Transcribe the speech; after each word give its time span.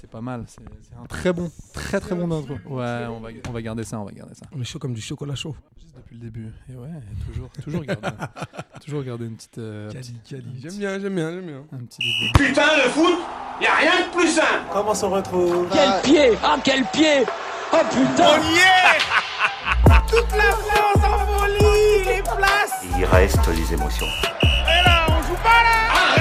C'est 0.00 0.10
pas 0.10 0.20
mal. 0.20 0.44
C'est 0.46 0.60
un 1.00 1.06
très 1.06 1.32
bon, 1.32 1.50
très 1.72 2.00
très 2.00 2.14
bon 2.14 2.30
intro. 2.32 2.54
Ouais, 2.66 3.06
on 3.08 3.20
va, 3.20 3.28
on 3.48 3.52
va 3.52 3.62
garder 3.62 3.84
ça, 3.84 3.98
on 4.00 4.04
va 4.04 4.12
garder 4.12 4.34
ça. 4.34 4.46
On 4.56 4.60
est 4.60 4.64
chaud 4.64 4.78
comme 4.78 4.94
du 4.94 5.00
chocolat 5.00 5.34
chaud. 5.34 5.54
Juste 5.80 5.94
depuis 5.96 6.16
le 6.16 6.20
début. 6.22 6.52
Et 6.72 6.74
ouais, 6.76 6.88
toujours, 7.26 7.48
toujours 7.62 7.82
garder, 7.84 8.08
toujours 8.84 9.02
garder 9.02 9.26
une 9.26 9.36
petite, 9.36 9.58
euh, 9.58 9.90
Cali, 9.92 10.12
petite- 10.22 10.44
J'aime 10.62 10.76
bien, 10.78 10.98
j'aime 10.98 11.14
bien, 11.14 11.30
j'aime 11.32 11.46
bien. 11.46 11.62
un 11.72 11.84
petit 11.84 11.98
début. 12.02 12.48
Putain, 12.48 12.76
le 12.84 12.90
foot, 12.90 13.18
y 13.60 13.66
a 13.66 13.74
rien 13.74 14.06
de 14.06 14.12
plus 14.16 14.28
simple. 14.28 14.64
Comment 14.72 14.94
s'en 14.94 15.10
retrouve? 15.10 15.68
Quel 15.72 16.02
pied 16.02 16.38
Ah 16.42 16.56
quel 16.62 16.84
pied 16.86 17.24
Oh 17.72 17.76
putain 17.90 18.38
y 18.40 18.56
est 18.56 18.98
Toute 20.08 20.36
la 20.36 20.52
France 20.52 21.04
en 21.04 21.18
folie, 21.26 22.04
les 22.06 22.22
places. 22.22 22.84
Il 22.98 23.04
reste 23.04 23.46
les 23.48 23.74
émotions. 23.74 24.06
Et 24.42 24.84
là, 24.86 25.06
on 25.10 25.22
joue 25.22 25.34
pas 25.42 25.62
là. 25.64 25.77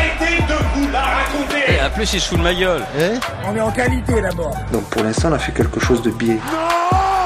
Arrêtez 0.08 0.42
de 0.42 0.80
vous 0.80 0.92
la 0.92 1.02
raconter. 1.02 1.82
En 1.86 1.90
plus 1.90 2.14
il 2.14 2.22
se 2.22 2.30
fout 2.30 2.38
de 2.38 2.44
ma 2.44 2.54
gueule 2.54 2.84
On 3.46 3.56
est 3.56 3.62
en 3.62 3.72
qualité 3.72 4.22
d'abord. 4.22 4.56
Donc 4.72 4.84
pour 4.90 5.04
l'instant, 5.04 5.30
on 5.30 5.34
a 5.34 5.40
fait 5.40 5.52
quelque 5.52 5.80
chose 5.80 6.02
de 6.02 6.12
biais. 6.12 6.40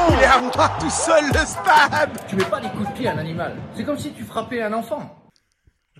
Il 0.09 0.19
est 0.19 0.25
à 0.25 0.41
moi 0.41 0.71
tout 0.79 0.89
seul 0.89 1.25
le 1.27 1.45
stade. 1.45 2.09
Tu 2.27 2.35
mets 2.35 2.43
pas 2.45 2.59
des 2.59 2.69
coups 2.69 2.87
de 2.89 2.93
pied 2.93 3.07
à 3.07 3.13
un 3.13 3.17
animal. 3.19 3.55
C'est 3.75 3.83
comme 3.83 3.97
si 3.97 4.11
tu 4.11 4.23
frappais 4.23 4.61
un 4.61 4.73
enfant. 4.73 5.15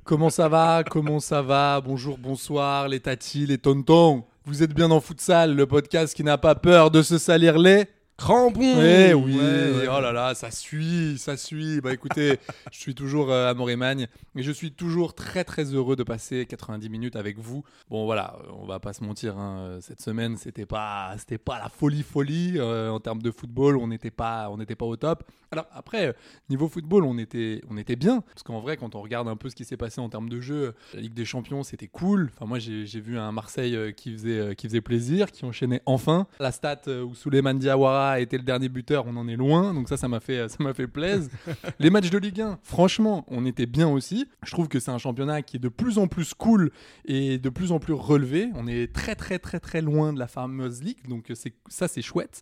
Comment 0.03 0.29
ça 0.29 0.49
va? 0.49 0.83
Comment 0.89 1.19
ça 1.19 1.41
va? 1.41 1.79
Bonjour, 1.81 2.17
bonsoir, 2.17 2.87
les 2.87 2.99
tatis, 2.99 3.45
les 3.45 3.59
tontons. 3.59 4.23
Vous 4.45 4.63
êtes 4.63 4.73
bien 4.73 4.89
dans 4.89 4.99
Futsal, 4.99 5.55
le 5.55 5.67
podcast 5.67 6.15
qui 6.15 6.23
n'a 6.23 6.39
pas 6.39 6.55
peur 6.55 6.89
de 6.89 7.03
se 7.03 7.19
salir 7.19 7.59
les. 7.59 7.85
Crampon 8.21 8.61
Eh 8.79 9.15
oui, 9.15 9.35
Ouais, 9.35 9.87
oh 9.89 9.99
là 9.99 10.11
là, 10.11 10.35
ça 10.35 10.51
suit, 10.51 11.17
ça 11.17 11.35
suit. 11.37 11.81
Bah 11.81 11.91
écoutez, 11.91 12.37
je 12.71 12.77
suis 12.77 12.93
toujours 12.93 13.31
euh, 13.31 13.49
à 13.49 13.55
Morémagne 13.55 14.07
et 14.35 14.43
je 14.43 14.51
suis 14.51 14.71
toujours 14.71 15.15
très 15.15 15.43
très 15.43 15.63
heureux 15.73 15.95
de 15.95 16.03
passer 16.03 16.45
90 16.45 16.87
minutes 16.89 17.15
avec 17.15 17.39
vous. 17.39 17.63
Bon 17.89 18.05
voilà, 18.05 18.35
euh, 18.41 18.51
on 18.61 18.67
va 18.67 18.79
pas 18.79 18.93
se 18.93 19.03
mentir, 19.03 19.39
hein, 19.39 19.79
cette 19.81 20.01
semaine 20.01 20.37
c'était 20.37 20.67
pas 20.67 21.15
c'était 21.17 21.39
pas 21.39 21.57
la 21.57 21.69
folie 21.69 22.03
folie 22.03 22.53
euh, 22.57 22.91
en 22.91 22.99
termes 22.99 23.23
de 23.23 23.31
football, 23.31 23.75
on 23.77 23.87
n'était 23.87 24.11
pas 24.11 24.49
on 24.51 24.57
n'était 24.57 24.75
pas 24.75 24.85
au 24.85 24.97
top. 24.97 25.23
Alors 25.51 25.65
après 25.73 26.07
euh, 26.07 26.13
niveau 26.49 26.69
football, 26.69 27.03
on 27.03 27.17
était 27.17 27.61
on 27.69 27.77
était 27.77 27.95
bien 27.95 28.21
parce 28.21 28.43
qu'en 28.43 28.59
vrai 28.61 28.77
quand 28.77 28.95
on 28.95 29.01
regarde 29.01 29.27
un 29.27 29.35
peu 29.35 29.49
ce 29.49 29.55
qui 29.55 29.65
s'est 29.65 29.77
passé 29.77 29.99
en 29.99 30.09
termes 30.09 30.29
de 30.29 30.39
jeu, 30.39 30.75
la 30.93 31.01
Ligue 31.01 31.13
des 31.13 31.25
Champions 31.25 31.63
c'était 31.63 31.87
cool. 31.87 32.29
Enfin 32.35 32.45
moi 32.45 32.59
j'ai 32.59 32.85
j'ai 32.85 33.01
vu 33.01 33.17
un 33.17 33.31
Marseille 33.31 33.75
euh, 33.75 33.91
qui 33.91 34.13
faisait 34.13 34.39
euh, 34.39 34.53
qui 34.53 34.67
faisait 34.67 34.79
plaisir, 34.79 35.31
qui 35.31 35.43
enchaînait 35.43 35.81
enfin. 35.85 36.27
La 36.39 36.51
stat 36.51 36.81
euh, 36.87 37.03
où 37.03 37.15
Souleymane 37.15 37.59
Diawara 37.59 38.10
était 38.19 38.37
le 38.37 38.43
dernier 38.43 38.69
buteur, 38.69 39.05
on 39.07 39.15
en 39.15 39.27
est 39.27 39.35
loin, 39.35 39.73
donc 39.73 39.89
ça 39.89 39.97
ça 39.97 40.07
m'a 40.07 40.19
fait 40.19 40.49
ça 40.49 40.57
m'a 40.59 40.73
fait 40.73 40.87
plaisir. 40.87 41.29
Les 41.79 41.89
matchs 41.89 42.09
de 42.09 42.17
Ligue 42.17 42.41
1, 42.41 42.59
franchement, 42.63 43.25
on 43.27 43.45
était 43.45 43.65
bien 43.65 43.87
aussi. 43.87 44.27
Je 44.43 44.51
trouve 44.51 44.67
que 44.67 44.79
c'est 44.79 44.91
un 44.91 44.97
championnat 44.97 45.41
qui 45.41 45.57
est 45.57 45.59
de 45.59 45.69
plus 45.69 45.97
en 45.97 46.07
plus 46.07 46.33
cool 46.33 46.71
et 47.05 47.37
de 47.37 47.49
plus 47.49 47.71
en 47.71 47.79
plus 47.79 47.93
relevé. 47.93 48.49
On 48.55 48.67
est 48.67 48.93
très 48.93 49.15
très 49.15 49.39
très 49.39 49.59
très 49.59 49.81
loin 49.81 50.13
de 50.13 50.19
la 50.19 50.27
fameuse 50.27 50.83
Ligue, 50.83 51.07
donc 51.07 51.31
c'est 51.33 51.53
ça 51.67 51.87
c'est 51.87 52.01
chouette. 52.01 52.41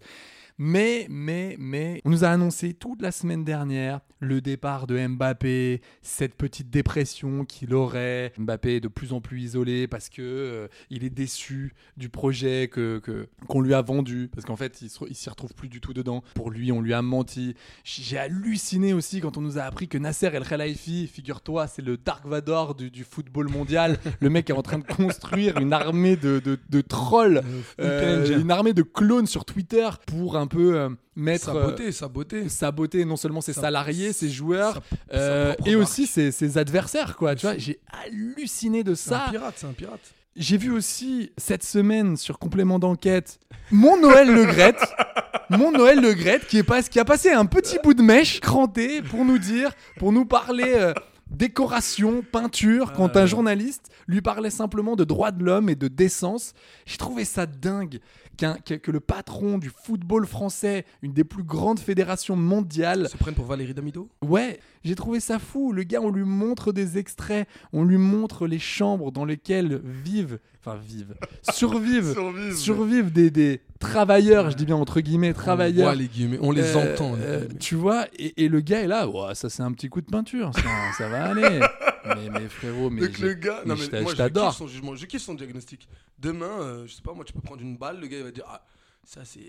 Mais, 0.61 1.07
mais, 1.09 1.55
mais, 1.57 2.01
on 2.03 2.09
nous 2.09 2.25
a 2.25 2.27
annoncé 2.27 2.73
toute 2.73 3.01
la 3.01 3.13
semaine 3.13 3.45
dernière 3.45 4.01
le 4.19 4.41
départ 4.41 4.87
de 4.87 5.07
Mbappé, 5.07 5.79
cette 6.01 6.35
petite 6.35 6.69
dépression 6.69 7.45
qu'il 7.45 7.73
aurait. 7.73 8.33
Mbappé 8.37 8.75
est 8.75 8.79
de 8.81 8.89
plus 8.89 9.13
en 9.13 9.21
plus 9.21 9.39
isolé 9.39 9.87
parce 9.87 10.09
que 10.09 10.21
euh, 10.21 10.67
il 10.89 11.05
est 11.05 11.09
déçu 11.09 11.73
du 11.95 12.09
projet 12.09 12.67
que 12.67 13.01
qu'on 13.47 13.61
lui 13.61 13.73
a 13.73 13.81
vendu, 13.81 14.29
parce 14.33 14.45
qu'en 14.45 14.57
fait, 14.57 14.81
il 14.81 14.89
il 15.07 15.15
s'y 15.15 15.29
retrouve 15.29 15.53
plus 15.53 15.69
du 15.69 15.79
tout 15.79 15.93
dedans. 15.93 16.23
Pour 16.35 16.51
lui, 16.51 16.73
on 16.73 16.81
lui 16.81 16.93
a 16.93 17.01
menti. 17.01 17.55
J'ai 17.85 18.17
halluciné 18.17 18.91
aussi 18.91 19.21
quand 19.21 19.37
on 19.37 19.41
nous 19.41 19.57
a 19.57 19.61
appris 19.61 19.87
que 19.87 19.97
Nasser 19.97 20.27
El 20.27 20.43
Khelaifi, 20.43 21.07
figure-toi, 21.07 21.67
c'est 21.67 21.81
le 21.81 21.95
Dark 21.95 22.25
Vador 22.25 22.75
du, 22.75 22.91
du 22.91 23.05
football 23.05 23.47
mondial. 23.47 23.97
le 24.19 24.29
mec 24.29 24.49
est 24.49 24.53
en 24.53 24.61
train 24.61 24.79
de 24.79 24.83
construire 24.83 25.57
une 25.57 25.71
armée 25.71 26.17
de, 26.17 26.41
de, 26.43 26.59
de 26.69 26.81
trolls, 26.81 27.43
euh, 27.79 28.19
Ninja. 28.19 28.37
une 28.37 28.51
armée 28.51 28.73
de 28.73 28.83
clones 28.83 29.27
sur 29.27 29.45
Twitter 29.45 29.87
pour 30.05 30.35
un 30.35 30.48
peu 30.49 30.75
euh, 30.77 30.89
mettre 31.15 31.45
Sa 31.45 31.51
euh, 31.55 31.63
beauté, 31.67 31.91
sa 31.93 32.07
beauté. 32.09 32.49
saboter 32.49 33.05
non 33.05 33.15
seulement 33.15 33.39
ses 33.39 33.53
Sa- 33.53 33.61
salariés, 33.61 34.11
ses 34.11 34.29
joueurs, 34.29 34.81
sa- 35.09 35.15
euh, 35.17 35.53
et 35.65 35.75
marque. 35.75 35.83
aussi 35.87 36.05
ses, 36.07 36.31
ses 36.31 36.57
adversaires. 36.57 37.15
Quoi. 37.15 37.35
Tu 37.35 37.45
vois, 37.45 37.57
j'ai 37.57 37.79
halluciné 38.03 38.83
de 38.83 38.93
C'est 38.95 39.13
un 39.13 39.19
ça. 39.25 39.27
pirate, 39.31 39.53
c'est 39.55 39.67
un 39.67 39.71
pirate. 39.73 40.01
J'ai 40.35 40.57
vu 40.57 40.71
aussi 40.71 41.31
cette 41.37 41.63
semaine 41.63 42.15
sur 42.17 42.37
complément 42.39 42.79
d'enquête 42.79 43.39
mon 43.71 43.97
Noël 43.99 44.29
Le 44.33 44.45
Graët. 44.45 44.77
Mon 45.51 45.71
Noël 45.71 45.99
Le 45.99 46.13
Graët 46.13 46.45
qui, 46.45 46.59
est 46.59 46.63
pas- 46.63 46.83
qui 46.83 46.99
a 46.99 47.05
passé 47.05 47.31
un 47.31 47.47
petit 47.47 47.77
bout 47.83 47.95
de 47.95 48.03
mèche 48.03 48.39
cranté 48.39 49.01
pour 49.01 49.25
nous 49.25 49.39
dire, 49.39 49.71
pour 49.97 50.11
nous 50.11 50.23
parler 50.25 50.73
euh, 50.75 50.93
décoration, 51.39 52.21
peinture, 52.31 52.93
quand 52.93 53.17
un 53.17 53.25
journaliste 53.25 53.89
lui 54.07 54.21
parlait 54.21 54.51
simplement 54.51 54.95
de 54.95 55.03
droits 55.03 55.31
de 55.31 55.43
l'homme 55.43 55.67
et 55.69 55.75
de 55.75 55.87
décence. 55.87 56.53
J'ai 56.85 56.97
trouvé 56.97 57.25
ça 57.25 57.45
dingue 57.47 57.99
qu'un- 58.39 58.77
que, 58.77 58.91
le 58.91 58.99
patron 58.99 59.57
du 59.57 59.69
football 59.69 60.25
français, 60.25 60.85
une 61.01 61.13
des 61.13 61.23
plus 61.23 61.43
grandes 61.43 61.79
fédérations 61.79 62.35
mondiales, 62.35 63.07
se 63.09 63.17
prennent 63.17 63.35
pour 63.35 63.45
Valérie 63.45 63.73
Damido 63.73 64.09
Ouais, 64.21 64.59
j'ai 64.83 64.95
trouvé 64.95 65.19
ça 65.19 65.39
fou. 65.39 65.71
Le 65.73 65.83
gars, 65.83 65.99
on 66.01 66.09
lui 66.11 66.23
montre 66.23 66.71
des 66.71 66.97
extraits, 66.97 67.47
on 67.73 67.83
lui 67.83 67.97
montre 67.97 68.47
les 68.47 68.59
chambres 68.59 69.11
dans 69.11 69.25
lesquelles 69.25 69.81
vivent, 69.83 70.39
enfin 70.63 70.77
vivent, 70.77 71.15
survivent, 71.53 72.15
survivent, 72.55 73.11
des, 73.11 73.29
des 73.31 73.61
travailleurs, 73.79 74.49
je 74.51 74.55
dis 74.55 74.65
bien 74.65 74.75
entre 74.75 74.99
guillemets, 75.01 75.29
On 75.31 75.33
travailleurs. 75.33 75.87
voit 75.89 75.95
les 75.95 76.07
guillemets, 76.07 76.39
on 76.41 76.51
les 76.51 76.75
Euh, 76.75 76.93
entend. 76.93 77.15
les 77.15 77.21
euh, 77.23 77.47
tu 77.59 77.75
vois, 77.75 78.05
et, 78.17 78.43
et 78.45 78.47
le 78.49 78.59
gars 78.61 78.81
est 78.81 78.87
là, 78.87 79.07
Ouah, 79.07 79.35
ça 79.35 79.49
c'est 79.49 79.63
un 79.63 79.71
petit 79.71 79.89
coup 79.89 80.01
de 80.01 80.07
peinture, 80.07 80.51
ça, 80.55 80.61
ça 80.97 81.09
va 81.09 81.25
aller. 81.25 81.59
Mais, 82.05 82.29
mais 82.29 82.47
frérot, 82.49 82.89
mais, 82.89 83.01
Donc 83.01 83.17
le 83.19 83.33
gars, 83.33 83.63
non 83.65 83.75
mais 83.75 84.01
moi 84.01 84.13
je 84.13 84.23
je 84.23 84.27
kiffe 84.29 84.57
son 84.57 84.67
jugement, 84.67 84.95
je 84.95 85.05
kiffe 85.05 85.21
son 85.21 85.33
diagnostic. 85.35 85.87
Demain, 86.17 86.61
euh, 86.61 86.87
je 86.87 86.93
sais 86.93 87.01
pas, 87.01 87.13
moi 87.13 87.25
tu 87.25 87.33
peux 87.33 87.41
prendre 87.41 87.61
une 87.61 87.77
balle, 87.77 87.99
le 87.99 88.07
gars 88.07 88.17
il 88.17 88.23
va 88.23 88.31
dire 88.31 88.45
ah 88.47 88.63
ça 89.11 89.21
c'est 89.25 89.39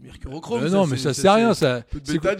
mercurochrome. 0.00 0.62
Euh, 0.62 0.68
non, 0.70 0.86
mais 0.86 0.96
ça 0.96 1.12
c'est 1.12 1.28
rien, 1.28 1.54
ça. 1.54 1.82
C'est 2.04 2.22
ça. 2.22 2.36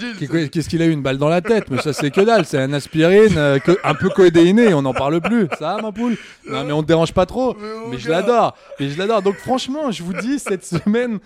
Qu'est-ce 0.49 0.69
qu'il 0.69 0.81
a 0.81 0.87
eu 0.87 0.93
une 0.93 1.03
balle 1.03 1.19
dans 1.19 1.29
la 1.29 1.41
tête? 1.41 1.69
Mais 1.71 1.79
ça 1.83 1.93
c'est 1.93 2.13
que 2.13 2.21
dalle, 2.21 2.47
c'est 2.47 2.59
un 2.59 2.73
aspirine, 2.73 3.37
euh, 3.37 3.59
que- 3.59 3.77
un 3.83 3.95
peu 3.95 4.09
coédéiné, 4.11 4.73
on 4.73 4.83
n'en 4.83 4.93
parle 4.93 5.21
plus. 5.21 5.49
Ça, 5.59 5.79
ma 5.83 5.91
poule? 5.91 6.17
Non, 6.49 6.63
mais 6.65 6.73
on 6.73 6.83
te 6.83 6.87
dérange 6.87 7.13
pas 7.13 7.27
trop. 7.27 7.55
Mais 7.59 7.67
Mais 7.93 7.99
je 7.99 8.09
l'adore, 8.11 8.57
mais 8.79 8.89
je 8.91 8.97
l'adore. 8.97 9.23
Donc 9.23 9.35
franchement, 9.39 9.91
je 9.91 10.05
vous 10.05 10.13
dis, 10.13 10.39
cette 10.39 10.65
semaine, 10.85 11.19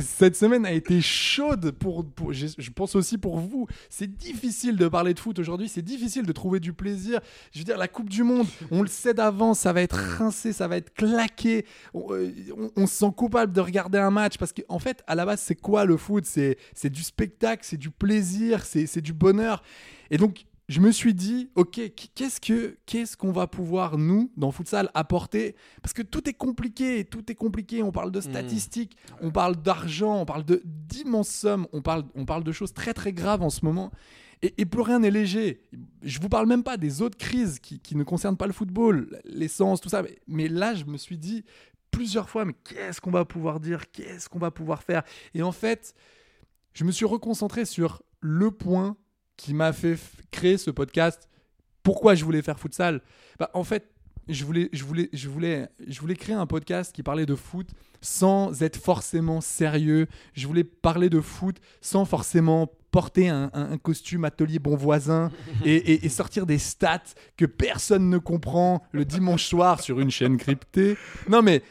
cette 0.00 0.36
semaine 0.36 0.64
a 0.66 0.72
été 0.72 1.00
chaude 1.00 1.72
pour, 1.72 2.04
pour- 2.04 2.32
je 2.32 2.70
pense 2.70 2.94
aussi 2.94 3.18
pour 3.18 3.38
vous. 3.40 3.66
C'est 3.90 4.14
difficile 4.14 4.76
de 4.76 4.86
parler 4.86 5.14
de 5.14 5.18
foot 5.18 5.36
aujourd'hui, 5.40 5.68
c'est 5.68 5.82
difficile 5.82 6.26
de 6.26 6.32
trouver 6.32 6.60
du 6.60 6.72
plaisir. 6.72 7.18
Je 7.52 7.58
veux 7.58 7.64
dire, 7.64 7.78
la 7.78 7.88
Coupe 7.88 8.08
du 8.08 8.22
Monde, 8.22 8.46
on 8.70 8.82
le 8.82 8.88
sait 8.88 9.14
d'avance, 9.14 9.58
ça 9.60 9.72
va 9.72 9.82
être 9.82 9.96
rincé, 9.96 10.52
ça 10.52 10.68
va 10.68 10.76
être 10.76 10.94
claqué. 10.94 11.64
On, 11.92 12.12
euh, 12.12 12.30
on- 12.56 12.70
on 12.82 12.86
se 12.86 12.94
sent 12.94 13.10
coupable 13.16 13.52
de 13.52 13.60
regarder 13.60 13.98
un 13.98 14.10
match 14.10 14.38
parce 14.44 14.52
qu'en 14.52 14.78
fait, 14.78 15.02
à 15.06 15.14
la 15.14 15.24
base, 15.24 15.40
c'est 15.40 15.54
quoi 15.54 15.86
le 15.86 15.96
foot? 15.96 16.26
C'est 16.26 16.58
c'est 16.74 16.90
du 16.90 17.02
spectacle, 17.02 17.62
c'est 17.64 17.78
du 17.78 17.90
plaisir, 17.90 18.66
c'est 18.66 18.86
c'est 18.86 19.00
du 19.00 19.14
bonheur. 19.14 19.62
Et 20.10 20.18
donc, 20.18 20.44
je 20.68 20.80
me 20.80 20.92
suis 20.92 21.14
dit, 21.14 21.48
ok, 21.54 21.80
qu'est-ce 22.14 22.42
que 22.42 22.76
qu'est-ce 22.84 23.16
qu'on 23.16 23.32
va 23.32 23.46
pouvoir 23.46 23.96
nous 23.96 24.30
dans 24.36 24.50
futsal 24.50 24.90
apporter? 24.92 25.56
Parce 25.82 25.94
que 25.94 26.02
tout 26.02 26.28
est 26.28 26.34
compliqué, 26.34 27.06
tout 27.06 27.24
est 27.32 27.34
compliqué. 27.34 27.82
On 27.82 27.90
parle 27.90 28.12
de 28.12 28.20
statistiques, 28.20 28.98
on 29.22 29.30
parle 29.30 29.56
d'argent, 29.56 30.20
on 30.20 30.26
parle 30.26 30.44
de 30.44 30.60
d'immenses 30.66 31.30
sommes, 31.30 31.66
on 31.72 31.80
parle 31.80 32.04
on 32.14 32.26
parle 32.26 32.44
de 32.44 32.52
choses 32.52 32.74
très 32.74 32.92
très 32.92 33.14
graves 33.14 33.40
en 33.40 33.50
ce 33.50 33.64
moment. 33.64 33.92
Et, 34.42 34.52
et 34.58 34.66
plus 34.66 34.82
rien 34.82 34.98
n'est 34.98 35.10
léger. 35.10 35.62
Je 36.02 36.20
vous 36.20 36.28
parle 36.28 36.46
même 36.46 36.64
pas 36.64 36.76
des 36.76 37.00
autres 37.00 37.16
crises 37.16 37.60
qui, 37.60 37.80
qui 37.80 37.96
ne 37.96 38.04
concernent 38.04 38.36
pas 38.36 38.46
le 38.46 38.52
football, 38.52 39.18
l'essence, 39.24 39.80
tout 39.80 39.88
ça. 39.88 40.02
Mais, 40.02 40.18
mais 40.28 40.48
là, 40.48 40.74
je 40.74 40.84
me 40.84 40.98
suis 40.98 41.16
dit 41.16 41.44
plusieurs 41.94 42.28
fois, 42.28 42.44
mais 42.44 42.54
qu'est-ce 42.64 43.00
qu'on 43.00 43.10
va 43.10 43.24
pouvoir 43.24 43.60
dire 43.60 43.90
Qu'est-ce 43.90 44.28
qu'on 44.28 44.38
va 44.38 44.50
pouvoir 44.50 44.82
faire? 44.82 45.02
Et 45.34 45.42
en 45.42 45.52
fait, 45.52 45.94
je 46.74 46.84
me 46.84 46.90
suis 46.92 47.04
reconcentré 47.06 47.64
sur 47.64 48.02
le 48.20 48.50
point 48.50 48.96
qui 49.36 49.54
m'a 49.54 49.72
fait 49.72 49.98
créer 50.30 50.58
ce 50.58 50.70
podcast. 50.70 51.28
Pourquoi 51.82 52.14
je 52.14 52.24
voulais 52.24 52.42
faire 52.42 52.58
futsal? 52.58 53.00
Bah, 53.38 53.50
En 53.54 53.64
fait, 53.64 53.90
je 54.28 54.44
voulais, 54.44 54.70
je, 54.72 54.84
voulais, 54.84 55.10
je, 55.12 55.28
voulais, 55.28 55.68
je 55.86 56.00
voulais 56.00 56.14
créer 56.16 56.34
un 56.34 56.46
podcast 56.46 56.94
qui 56.94 57.02
parlait 57.02 57.26
de 57.26 57.34
foot 57.34 57.68
sans 58.00 58.62
être 58.62 58.76
forcément 58.78 59.40
sérieux. 59.42 60.06
Je 60.32 60.46
voulais 60.46 60.64
parler 60.64 61.10
de 61.10 61.20
foot 61.20 61.56
sans 61.82 62.04
forcément 62.06 62.70
porter 62.90 63.28
un, 63.28 63.50
un- 63.52 63.72
un 63.72 63.76
costume 63.78 64.24
atelier 64.24 64.58
bon 64.60 64.76
voisin 64.76 65.30
et, 65.64 65.74
et- 65.74 66.06
et 66.06 66.08
sortir 66.08 66.46
des 66.46 66.58
stats 66.58 67.02
que 67.36 67.44
personne 67.44 68.08
ne 68.08 68.18
comprend 68.18 68.82
le 68.92 69.04
dimanche 69.04 69.44
soir 69.46 69.80
sur 69.80 70.00
une 70.00 70.10
chaîne 70.10 70.36
cryptée. 70.38 70.96
Non 71.28 71.42
mais 71.42 71.62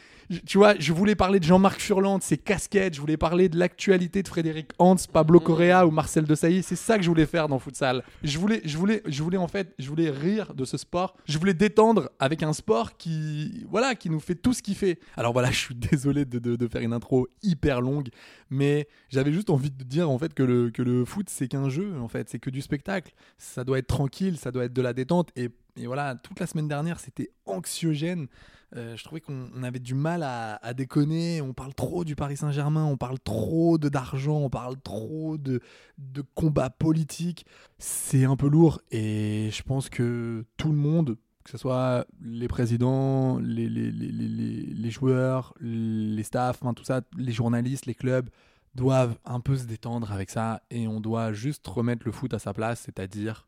tu 0.45 0.57
vois, 0.57 0.75
je 0.79 0.93
voulais 0.93 1.15
parler 1.15 1.39
de 1.39 1.43
Jean-Marc 1.45 1.79
Furlan, 1.81 2.17
de 2.17 2.23
ses 2.23 2.37
casquettes, 2.37 2.95
je 2.95 3.01
voulais 3.01 3.17
parler 3.17 3.49
de 3.49 3.57
l'actualité 3.57 4.23
de 4.23 4.27
Frédéric 4.27 4.69
Hans, 4.79 4.95
Pablo 5.11 5.39
Correa 5.39 5.85
ou 5.85 5.91
Marcel 5.91 6.23
Desailly, 6.25 6.63
c'est 6.63 6.75
ça 6.75 6.97
que 6.97 7.03
je 7.03 7.09
voulais 7.09 7.25
faire 7.25 7.47
dans 7.47 7.59
Futsal. 7.59 8.03
Je 8.23 8.37
voulais, 8.37 8.61
je 8.65 8.77
voulais, 8.77 9.01
je 9.05 9.21
voulais 9.23 9.37
en 9.37 9.47
fait, 9.47 9.73
je 9.79 9.87
voulais 9.89 10.09
rire 10.09 10.53
de 10.53 10.65
ce 10.65 10.77
sport, 10.77 11.15
je 11.25 11.37
voulais 11.37 11.53
détendre 11.53 12.09
avec 12.19 12.43
un 12.43 12.53
sport 12.53 12.97
qui, 12.97 13.65
voilà, 13.69 13.95
qui 13.95 14.09
nous 14.09 14.19
fait 14.19 14.35
tout 14.35 14.53
ce 14.53 14.61
qu'il 14.61 14.75
fait. 14.75 14.99
Alors 15.17 15.33
voilà, 15.33 15.51
je 15.51 15.57
suis 15.59 15.75
désolé 15.75 16.25
de, 16.25 16.39
de- 16.39 16.55
de 16.55 16.67
faire 16.67 16.81
une 16.81 16.93
intro 16.93 17.27
hyper 17.41 17.81
longue, 17.81 18.09
mais 18.49 18.87
j'avais 19.09 19.33
juste 19.33 19.49
envie 19.49 19.71
de 19.71 19.83
dire 19.83 20.09
en 20.09 20.17
fait 20.17 20.33
que 20.33 20.43
le, 20.43 20.69
que 20.69 20.81
le 20.81 21.05
foot 21.05 21.27
c'est 21.29 21.47
qu'un 21.47 21.69
jeu 21.69 21.93
en 21.99 22.07
fait, 22.07 22.29
c'est 22.29 22.39
que 22.39 22.49
du 22.49 22.61
spectacle. 22.61 23.11
Ça 23.37 23.63
doit 23.63 23.79
être 23.79 23.87
tranquille, 23.87 24.37
ça 24.37 24.51
doit 24.51 24.65
être 24.65 24.73
de 24.73 24.81
la 24.81 24.93
détente 24.93 25.29
et, 25.35 25.49
et 25.75 25.87
voilà, 25.87 26.15
toute 26.15 26.39
la 26.39 26.47
semaine 26.47 26.67
dernière 26.67 26.99
c'était 26.99 27.31
anxiogène. 27.45 28.27
Euh, 28.75 28.95
je 28.97 29.03
trouvais 29.03 29.21
qu'on 29.21 29.49
on 29.55 29.63
avait 29.63 29.79
du 29.79 29.93
mal 29.93 30.23
à, 30.23 30.73
déconner. 30.73 31.41
On 31.41 31.53
parle 31.53 31.73
trop 31.73 32.03
du 32.03 32.15
Paris 32.15 32.37
Saint-Germain, 32.37 32.85
on 32.85 32.97
parle 32.97 33.19
trop 33.19 33.77
de 33.77 33.89
d'argent, 33.89 34.37
on 34.37 34.49
parle 34.49 34.79
trop 34.81 35.37
de, 35.37 35.61
de 35.97 36.21
combats 36.33 36.69
politiques. 36.69 37.45
C'est 37.77 38.25
un 38.25 38.35
peu 38.35 38.47
lourd 38.47 38.81
et 38.91 39.49
je 39.51 39.63
pense 39.63 39.89
que 39.89 40.45
tout 40.57 40.71
le 40.71 40.77
monde, 40.77 41.17
que 41.43 41.51
ce 41.51 41.57
soit 41.57 42.07
les 42.21 42.47
présidents, 42.47 43.37
les, 43.39 43.69
les, 43.69 43.91
les, 43.91 44.09
les, 44.09 44.91
joueurs, 44.91 45.53
les 45.59 46.23
staffs, 46.23 46.61
tout 46.75 46.83
ça, 46.83 47.01
les 47.17 47.31
journalistes, 47.31 47.85
les 47.85 47.95
clubs, 47.95 48.29
doivent 48.75 49.17
un 49.25 49.39
peu 49.39 49.55
se 49.55 49.65
détendre 49.65 50.11
avec 50.11 50.31
ça 50.31 50.63
et 50.71 50.87
on 50.87 50.99
doit 50.99 51.33
juste 51.33 51.67
remettre 51.67 52.03
le 52.05 52.11
foot 52.11 52.33
à 52.33 52.39
sa 52.39 52.53
place, 52.53 52.81
c'est-à-dire 52.81 53.47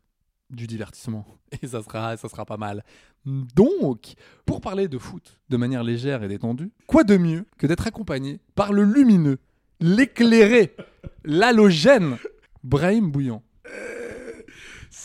du 0.49 0.67
divertissement. 0.67 1.25
Et 1.61 1.67
ça 1.67 1.81
sera, 1.83 2.17
ça 2.17 2.29
sera 2.29 2.45
pas 2.45 2.57
mal. 2.57 2.83
Donc, 3.25 4.13
pour 4.45 4.61
parler 4.61 4.87
de 4.87 4.97
foot 4.97 5.39
de 5.49 5.57
manière 5.57 5.83
légère 5.83 6.21
et 6.23 6.27
détendue, 6.27 6.71
quoi 6.85 7.03
de 7.03 7.17
mieux 7.17 7.45
que 7.57 7.65
d'être 7.65 7.87
accompagné 7.87 8.39
par 8.53 8.71
le 8.71 8.83
lumineux, 8.83 9.39
l'éclairé, 9.79 10.75
l'halogène, 11.23 12.17
Brahim 12.63 13.11
Bouillant. 13.11 13.41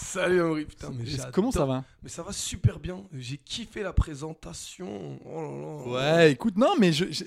Salut 0.02 0.42
Henri, 0.42 0.64
putain, 0.64 0.90
mais. 0.96 1.04
Comment 1.32 1.50
ça 1.50 1.64
va? 1.66 1.84
Mais 2.02 2.08
ça 2.08 2.22
va 2.22 2.32
super 2.32 2.78
bien. 2.78 3.02
J'ai 3.16 3.36
kiffé 3.36 3.82
la 3.82 3.92
présentation. 3.92 5.18
Oh 5.24 5.40
là 5.86 6.00
là. 6.02 6.16
Ouais, 6.22 6.32
écoute, 6.32 6.56
non, 6.56 6.72
mais 6.78 6.92
je, 6.92 7.04
je- 7.10 7.24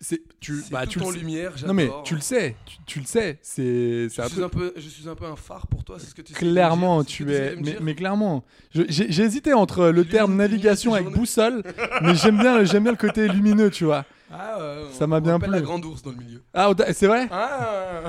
c'est, 0.00 0.22
tu, 0.40 0.64
bah, 0.70 0.84
tout 0.84 0.92
tu 0.92 0.98
le 0.98 1.04
en 1.04 1.12
sais. 1.12 1.18
lumière. 1.18 1.52
Non 1.66 1.72
mais 1.74 1.88
tu 2.04 2.14
le 2.16 2.20
sais, 2.20 2.56
tu, 2.66 2.76
tu 2.86 2.98
le 3.00 3.04
sais, 3.06 3.38
c'est, 3.42 4.08
Je 4.08 4.20
un 4.20 4.26
suis 4.28 4.36
peu 4.36 4.44
un 4.44 4.48
peu, 4.48 4.72
je 4.76 4.88
suis 4.88 5.08
un 5.08 5.14
peu 5.14 5.26
un 5.26 5.36
phare 5.36 5.66
pour 5.68 5.84
toi, 5.84 5.98
c'est 6.00 6.06
ce 6.06 6.14
que 6.14 6.22
tu 6.22 6.32
clairement 6.32 7.04
tu 7.04 7.24
que 7.24 7.30
es, 7.30 7.56
mais, 7.80 7.94
clairement, 7.94 8.44
j'ai, 8.74 9.22
hésité 9.22 9.52
entre 9.52 9.86
le 9.88 10.04
terme 10.04 10.34
navigation 10.34 10.94
avec 10.94 11.08
boussole, 11.10 11.62
mais 12.02 12.16
j'aime 12.16 12.38
bien, 12.38 12.64
j'aime 12.64 12.82
bien 12.82 12.92
le 12.92 12.98
côté 12.98 13.28
lumineux, 13.28 13.70
tu 13.70 13.84
vois. 13.84 14.04
Ah 14.32 14.58
ouais, 14.58 14.86
Ça 14.92 15.06
m'a 15.06 15.20
bien 15.20 15.38
plu. 15.38 15.50
la 15.52 15.60
grande 15.60 15.84
ours 15.84 16.02
dans 16.02 16.10
le 16.10 16.16
milieu. 16.16 16.42
Ah, 16.52 16.72
c'est 16.92 17.06
vrai? 17.06 17.28
Ah 17.30 18.02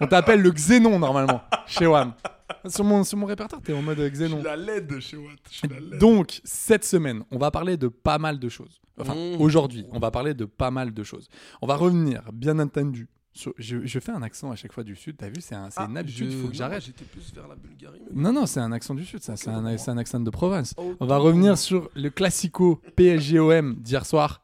On 0.00 0.06
t'appelle 0.06 0.40
le 0.40 0.50
Xénon 0.50 0.98
normalement 0.98 1.42
chez 1.66 1.86
WAM. 1.86 2.12
Sur 2.68 2.84
mon, 2.84 3.02
sur 3.02 3.18
mon 3.18 3.26
répertoire, 3.26 3.60
t'es 3.62 3.72
en 3.72 3.82
mode 3.82 3.98
Je 3.98 4.06
Xénon. 4.08 4.36
suis 4.36 4.44
la 4.44 4.56
LED 4.56 5.00
chez 5.00 5.16
Watt. 5.16 5.38
Je 5.50 5.56
suis 5.56 5.68
la 5.68 5.80
LED. 5.80 5.98
Donc, 5.98 6.40
cette 6.44 6.84
semaine, 6.84 7.24
on 7.30 7.38
va 7.38 7.50
parler 7.50 7.76
de 7.76 7.88
pas 7.88 8.18
mal 8.18 8.38
de 8.38 8.48
choses. 8.48 8.80
Enfin, 9.00 9.14
Mmh. 9.14 9.40
aujourd'hui, 9.40 9.86
on 9.90 9.98
va 9.98 10.10
parler 10.10 10.34
de 10.34 10.44
pas 10.44 10.70
mal 10.70 10.92
de 10.92 11.02
choses. 11.02 11.28
On 11.62 11.66
va 11.66 11.76
revenir, 11.76 12.22
bien 12.32 12.58
entendu. 12.58 13.08
sur- 13.34 13.54
je, 13.56 13.78
je 13.86 13.98
fais 13.98 14.12
un 14.12 14.20
accent 14.20 14.50
à 14.50 14.56
chaque 14.56 14.74
fois 14.74 14.84
du 14.84 14.94
Sud, 14.94 15.16
t'as 15.16 15.30
vu, 15.30 15.40
c'est 15.40 15.54
un- 15.54 15.70
c'est 15.70 15.80
Ah, 15.80 15.86
une 15.88 15.96
habitude, 15.96 16.26
il 16.30 16.36
je- 16.36 16.42
faut 16.42 16.48
que 16.48 16.54
j'arrête. 16.54 16.82
J'étais 16.84 17.06
plus 17.06 17.32
vers 17.34 17.48
la 17.48 17.54
Bulgarie. 17.56 18.02
mais- 18.12 18.22
Non, 18.24 18.30
non, 18.30 18.44
c'est 18.44 18.60
un 18.60 18.70
accent 18.72 18.94
du 18.94 19.06
Sud, 19.06 19.22
ça, 19.22 19.36
c'est 19.38 19.48
un, 19.48 19.78
c'est 19.78 19.90
un 19.90 19.96
accent 19.96 20.20
de 20.20 20.28
province. 20.28 20.74
On 21.00 21.06
va 21.06 21.16
revenir 21.16 21.56
sur 21.56 21.88
le 21.94 22.10
classico 22.10 22.82
PSGOM 22.94 23.76
d'hier 23.76 24.04
soir. 24.04 24.42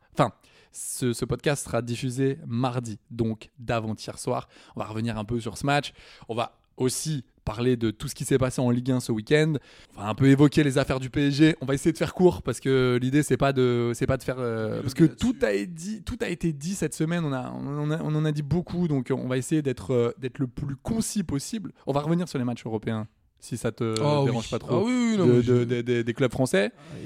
Ce, 0.73 1.13
ce 1.13 1.25
podcast 1.25 1.65
sera 1.65 1.83
diffusé 1.83 2.39
mardi, 2.47 2.99
donc 3.11 3.51
d'avant-hier 3.59 4.19
soir. 4.19 4.49
On 4.77 4.81
va 4.81 4.87
revenir 4.87 5.19
un 5.19 5.25
peu 5.25 5.41
sur 5.41 5.57
ce 5.59 5.67
match. 5.67 5.93
On 6.29 6.35
va 6.35 6.59
aussi 6.77 7.25
parler 7.45 7.77
de 7.77 7.91
tout 7.91 8.09
ce 8.09 8.15
qui 8.15 8.25
s'est 8.27 8.37
passé 8.39 8.61
en 8.61 8.71
Ligue 8.71 8.91
1 8.93 9.01
ce 9.01 9.11
week-end. 9.11 9.55
On 9.97 10.03
va 10.03 10.09
un 10.09 10.15
peu 10.15 10.27
évoquer 10.27 10.63
les 10.63 10.77
affaires 10.79 11.01
du 11.01 11.09
PSG. 11.11 11.57
On 11.63 11.67
va 11.67 11.73
essayer 11.75 11.93
de 11.93 11.97
faire 11.99 12.13
court 12.15 12.43
parce 12.43 12.61
que 12.61 12.99
l'idée 13.01 13.23
c'est 13.23 13.39
pas 13.39 13.53
de 13.55 13.93
c'est 13.95 14.07
pas 14.07 14.19
de 14.19 14.23
faire 14.23 14.37
euh, 14.39 14.83
parce 14.83 14.93
que 14.95 15.05
tout 15.05 15.35
a 15.43 15.53
été 15.53 15.67
dit 15.67 16.03
tout 16.03 16.19
a 16.21 16.29
été 16.29 16.53
dit 16.53 16.75
cette 16.75 16.95
semaine. 16.95 17.25
On 17.25 17.33
a 17.33 17.51
on 17.51 17.67
en 17.81 17.91
a, 17.91 18.03
on 18.03 18.15
en 18.15 18.25
a 18.27 18.33
dit 18.33 18.43
beaucoup 18.43 18.87
donc 18.87 19.11
on 19.11 19.27
va 19.27 19.39
essayer 19.39 19.63
d'être 19.63 19.93
euh, 19.95 20.13
d'être 20.19 20.39
le 20.39 20.47
plus 20.47 20.77
concis 20.77 21.25
possible. 21.25 21.73
On 21.87 21.93
va 21.93 22.01
revenir 22.03 22.29
sur 22.29 22.39
les 22.39 22.45
matchs 22.45 22.67
européens 22.67 23.09
si 23.41 23.57
ça 23.57 23.73
te 23.73 23.95
Ah 24.03 24.23
dérange 24.25 24.45
oui. 24.45 24.51
pas 24.51 24.59
trop 24.59 24.77
Ah 24.77 24.83
oui, 24.85 24.93
oui, 25.13 25.17
non, 25.17 25.27
de- 25.27 26.03
des- 26.03 26.15
clubs 26.15 26.31
français. 26.33 26.71
Ah, 26.77 26.97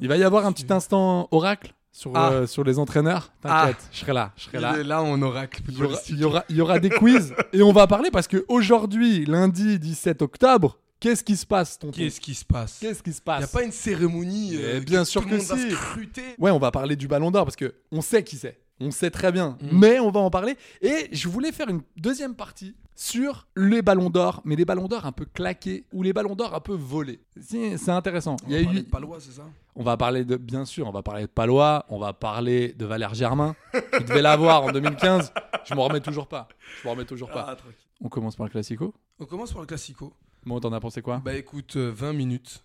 Il 0.00 0.08
va 0.08 0.16
y 0.16 0.22
avoir 0.24 0.46
un 0.46 0.52
petit 0.52 0.72
instant 0.72 1.28
oracle 1.32 1.74
sur, 1.92 2.12
Ah. 2.16 2.32
euh, 2.32 2.46
sur 2.46 2.64
les 2.64 2.78
entraîneurs. 2.78 3.32
T'inquiète, 3.42 3.76
je 3.92 3.98
serai 3.98 4.12
là. 4.14 4.32
Je 4.36 4.44
serai 4.44 4.60
là. 4.60 4.82
là 4.82 5.02
en 5.02 5.20
oracle. 5.22 5.62
Il 5.68 5.78
y, 5.78 5.82
aura, 5.84 5.98
il 6.08 6.18
y 6.18 6.24
aura- 6.24 6.44
il 6.48 6.56
y 6.56 6.60
aura 6.60 6.78
des 6.78 6.90
quiz 6.90 7.34
et 7.52 7.62
on 7.62 7.72
va 7.72 7.86
parler 7.86 8.10
parce 8.10 8.26
que 8.28 8.44
aujourd'hui, 8.48 9.24
lundi 9.26 9.78
17 9.78 10.22
octobre, 10.22 10.78
qu'est-ce 11.00 11.22
qui 11.22 11.36
se 11.36 11.44
passe, 11.46 11.78
tonton? 11.78 11.96
Qu'est-ce 11.96 12.20
qui 12.20 12.34
se 12.34 12.44
passe? 12.44 12.78
Qu'est-ce 12.80 13.02
qui 13.02 13.12
se 13.12 13.20
Il 13.26 13.28
n'y 13.30 13.34
a 13.34 13.40
passe 13.40 13.52
pas 13.52 13.62
une 13.62 13.72
cérémonie 13.72 14.56
euh, 14.56 14.80
bien 14.80 15.04
sûr 15.04 15.20
tout 15.22 15.28
que 15.28 15.32
le 15.34 15.38
monde 15.40 15.46
va 15.46 15.56
si. 15.58 15.70
scruter? 15.70 16.34
Ouais, 16.38 16.50
on 16.50 16.58
va 16.58 16.70
parler 16.70 16.96
du 16.96 17.06
Ballon 17.08 17.30
d'Or 17.30 17.44
parce 17.44 17.56
que 17.56 17.74
on 17.90 18.00
sait 18.00 18.24
qui 18.24 18.36
c'est. 18.36 18.58
On 18.80 18.90
sait 18.90 19.10
très 19.10 19.30
bien, 19.30 19.58
Mm. 19.60 19.78
mais 19.78 20.00
on 20.00 20.10
va 20.10 20.20
en 20.20 20.30
parler. 20.30 20.56
Et 20.80 21.08
je 21.12 21.28
voulais 21.28 21.52
faire 21.52 21.68
une 21.68 21.82
deuxième 21.96 22.34
partie 22.34 22.74
sur 22.94 23.46
les 23.56 23.82
ballons 23.82 24.10
d'or, 24.10 24.42
mais 24.44 24.56
les 24.56 24.64
ballons 24.64 24.86
d'or 24.88 25.06
un 25.06 25.12
peu 25.12 25.24
claqués 25.24 25.84
ou 25.92 26.02
les 26.02 26.12
ballons 26.12 26.34
d'or 26.34 26.54
un 26.54 26.60
peu 26.60 26.74
volés. 26.74 27.20
C'est 27.40 27.88
intéressant. 27.88 28.36
On 28.44 28.48
Il 28.50 28.52
y 28.52 28.56
va 28.56 28.60
a 28.60 28.64
parler 28.64 28.80
eu, 28.80 28.82
de 28.84 28.88
Palois, 28.90 29.18
c'est 29.20 29.32
ça? 29.32 29.42
On 29.74 29.82
va 29.82 29.96
parler 29.96 30.24
de, 30.24 30.36
bien 30.36 30.64
sûr, 30.64 30.86
on 30.86 30.92
va 30.92 31.02
parler 31.02 31.22
de 31.22 31.28
Palois, 31.28 31.86
on 31.88 31.98
va 31.98 32.12
parler 32.12 32.72
de 32.74 32.84
Valère 32.84 33.14
Germain, 33.14 33.56
qui 33.98 34.04
devait 34.04 34.20
l'avoir 34.22 34.64
en 34.64 34.72
2015. 34.72 35.32
Je 35.64 35.74
m'en 35.74 35.84
remets 35.84 36.00
toujours 36.00 36.26
pas. 36.26 36.48
Je 36.80 36.86
m'en 36.86 36.92
remets 36.92 37.04
toujours 37.06 37.30
pas. 37.30 37.46
Ah. 37.48 37.56
On 38.02 38.08
commence 38.08 38.36
par 38.36 38.44
le 38.46 38.50
classico? 38.50 38.94
On 39.18 39.24
commence 39.24 39.52
par 39.52 39.62
le 39.62 39.66
classico. 39.66 40.12
Bon, 40.44 40.60
t'en 40.60 40.72
as 40.72 40.80
pensé 40.80 41.00
quoi? 41.02 41.22
Bah 41.24 41.34
écoute, 41.34 41.76
euh, 41.76 41.90
20 41.94 42.12
minutes. 42.12 42.62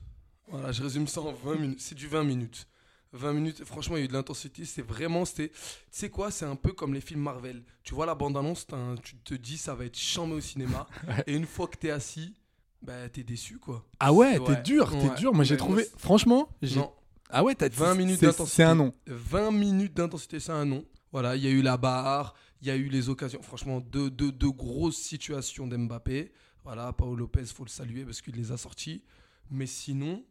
Voilà, 0.50 0.72
je 0.72 0.82
résume 0.82 1.08
ça 1.08 1.22
en 1.22 1.32
20 1.32 1.56
minutes. 1.56 1.80
C'est 1.82 1.96
du 1.96 2.08
20 2.08 2.24
minutes. 2.24 2.68
20 3.14 3.34
minutes, 3.34 3.64
franchement, 3.64 3.96
il 3.96 4.00
y 4.00 4.02
a 4.04 4.06
eu 4.06 4.08
de 4.10 4.14
l'intensité. 4.14 4.66
C'est 4.66 4.82
vraiment, 4.82 5.26
c'était. 5.26 5.50
Tu 5.50 5.56
sais 5.92 6.10
quoi, 6.10 6.30
c'est 6.32 6.46
un 6.46 6.56
peu 6.56 6.74
comme 6.74 6.94
les 6.94 7.02
films 7.02 7.22
Marvel. 7.22 7.64
Tu 7.84 7.94
vois 7.96 8.06
la 8.06 8.16
bande-annonce, 8.16 8.68
tu 9.04 9.16
te 9.18 9.34
dis 9.34 9.58
ça 9.58 9.76
va 9.76 9.86
être 9.86 9.98
chambé 9.98 10.34
au 10.34 10.42
cinéma. 10.42 10.88
Et 11.28 11.34
une 11.36 11.46
fois 11.46 11.68
que 11.68 11.78
t'es 11.78 11.90
assis, 11.92 12.36
bah 12.82 13.08
t'es 13.10 13.24
déçu 13.24 13.58
quoi. 13.60 13.86
Ah 14.00 14.14
ouais, 14.14 14.36
t'es 14.40 14.50
Ouais, 14.50 14.62
dur, 14.62 14.90
t'es 14.92 15.10
ouais. 15.10 15.16
dur. 15.16 15.34
Moi, 15.34 15.44
j'ai 15.44 15.58
trouvé. 15.58 15.86
Franchement, 15.98 16.50
j'ai. 16.62 16.82
Ah 17.30 17.44
ouais, 17.44 17.56
t'as 17.56 17.70
20 17.70 17.96
minutes 17.96 18.22
d'intensité. 18.22 18.56
C'est 18.56 18.64
un 18.64 18.76
nom. 18.76 18.94
20 19.08 19.52
minutes 19.52 19.94
d'intensité, 19.94 20.40
c'est 20.40 20.52
un 20.54 20.66
nom. 20.66 20.86
Voilà, 21.12 21.36
il 21.36 21.44
y 21.44 21.48
a 21.48 21.50
eu 21.52 21.62
la 21.62 21.78
barre, 21.78 22.34
il 22.62 22.68
y 22.68 22.72
a 22.72 22.76
eu 22.76 22.90
les 22.90 23.10
occasions. 23.10 23.42
Franchement, 23.42 23.80
deux, 23.82 24.10
deux, 24.10 24.32
deux 24.32 24.52
grosses 24.52 24.98
situations 24.98 25.68
d'Mbappé. 25.68 26.32
Voilà, 26.64 26.92
Paolo 26.94 27.16
Lopez, 27.16 27.46
faut 27.46 27.64
le 27.64 27.70
saluer 27.70 28.04
parce 28.06 28.22
qu'il 28.22 28.36
les 28.36 28.52
a 28.52 28.58
sortis. 28.58 29.04
Mais 29.50 29.66
sinon, 29.66 30.24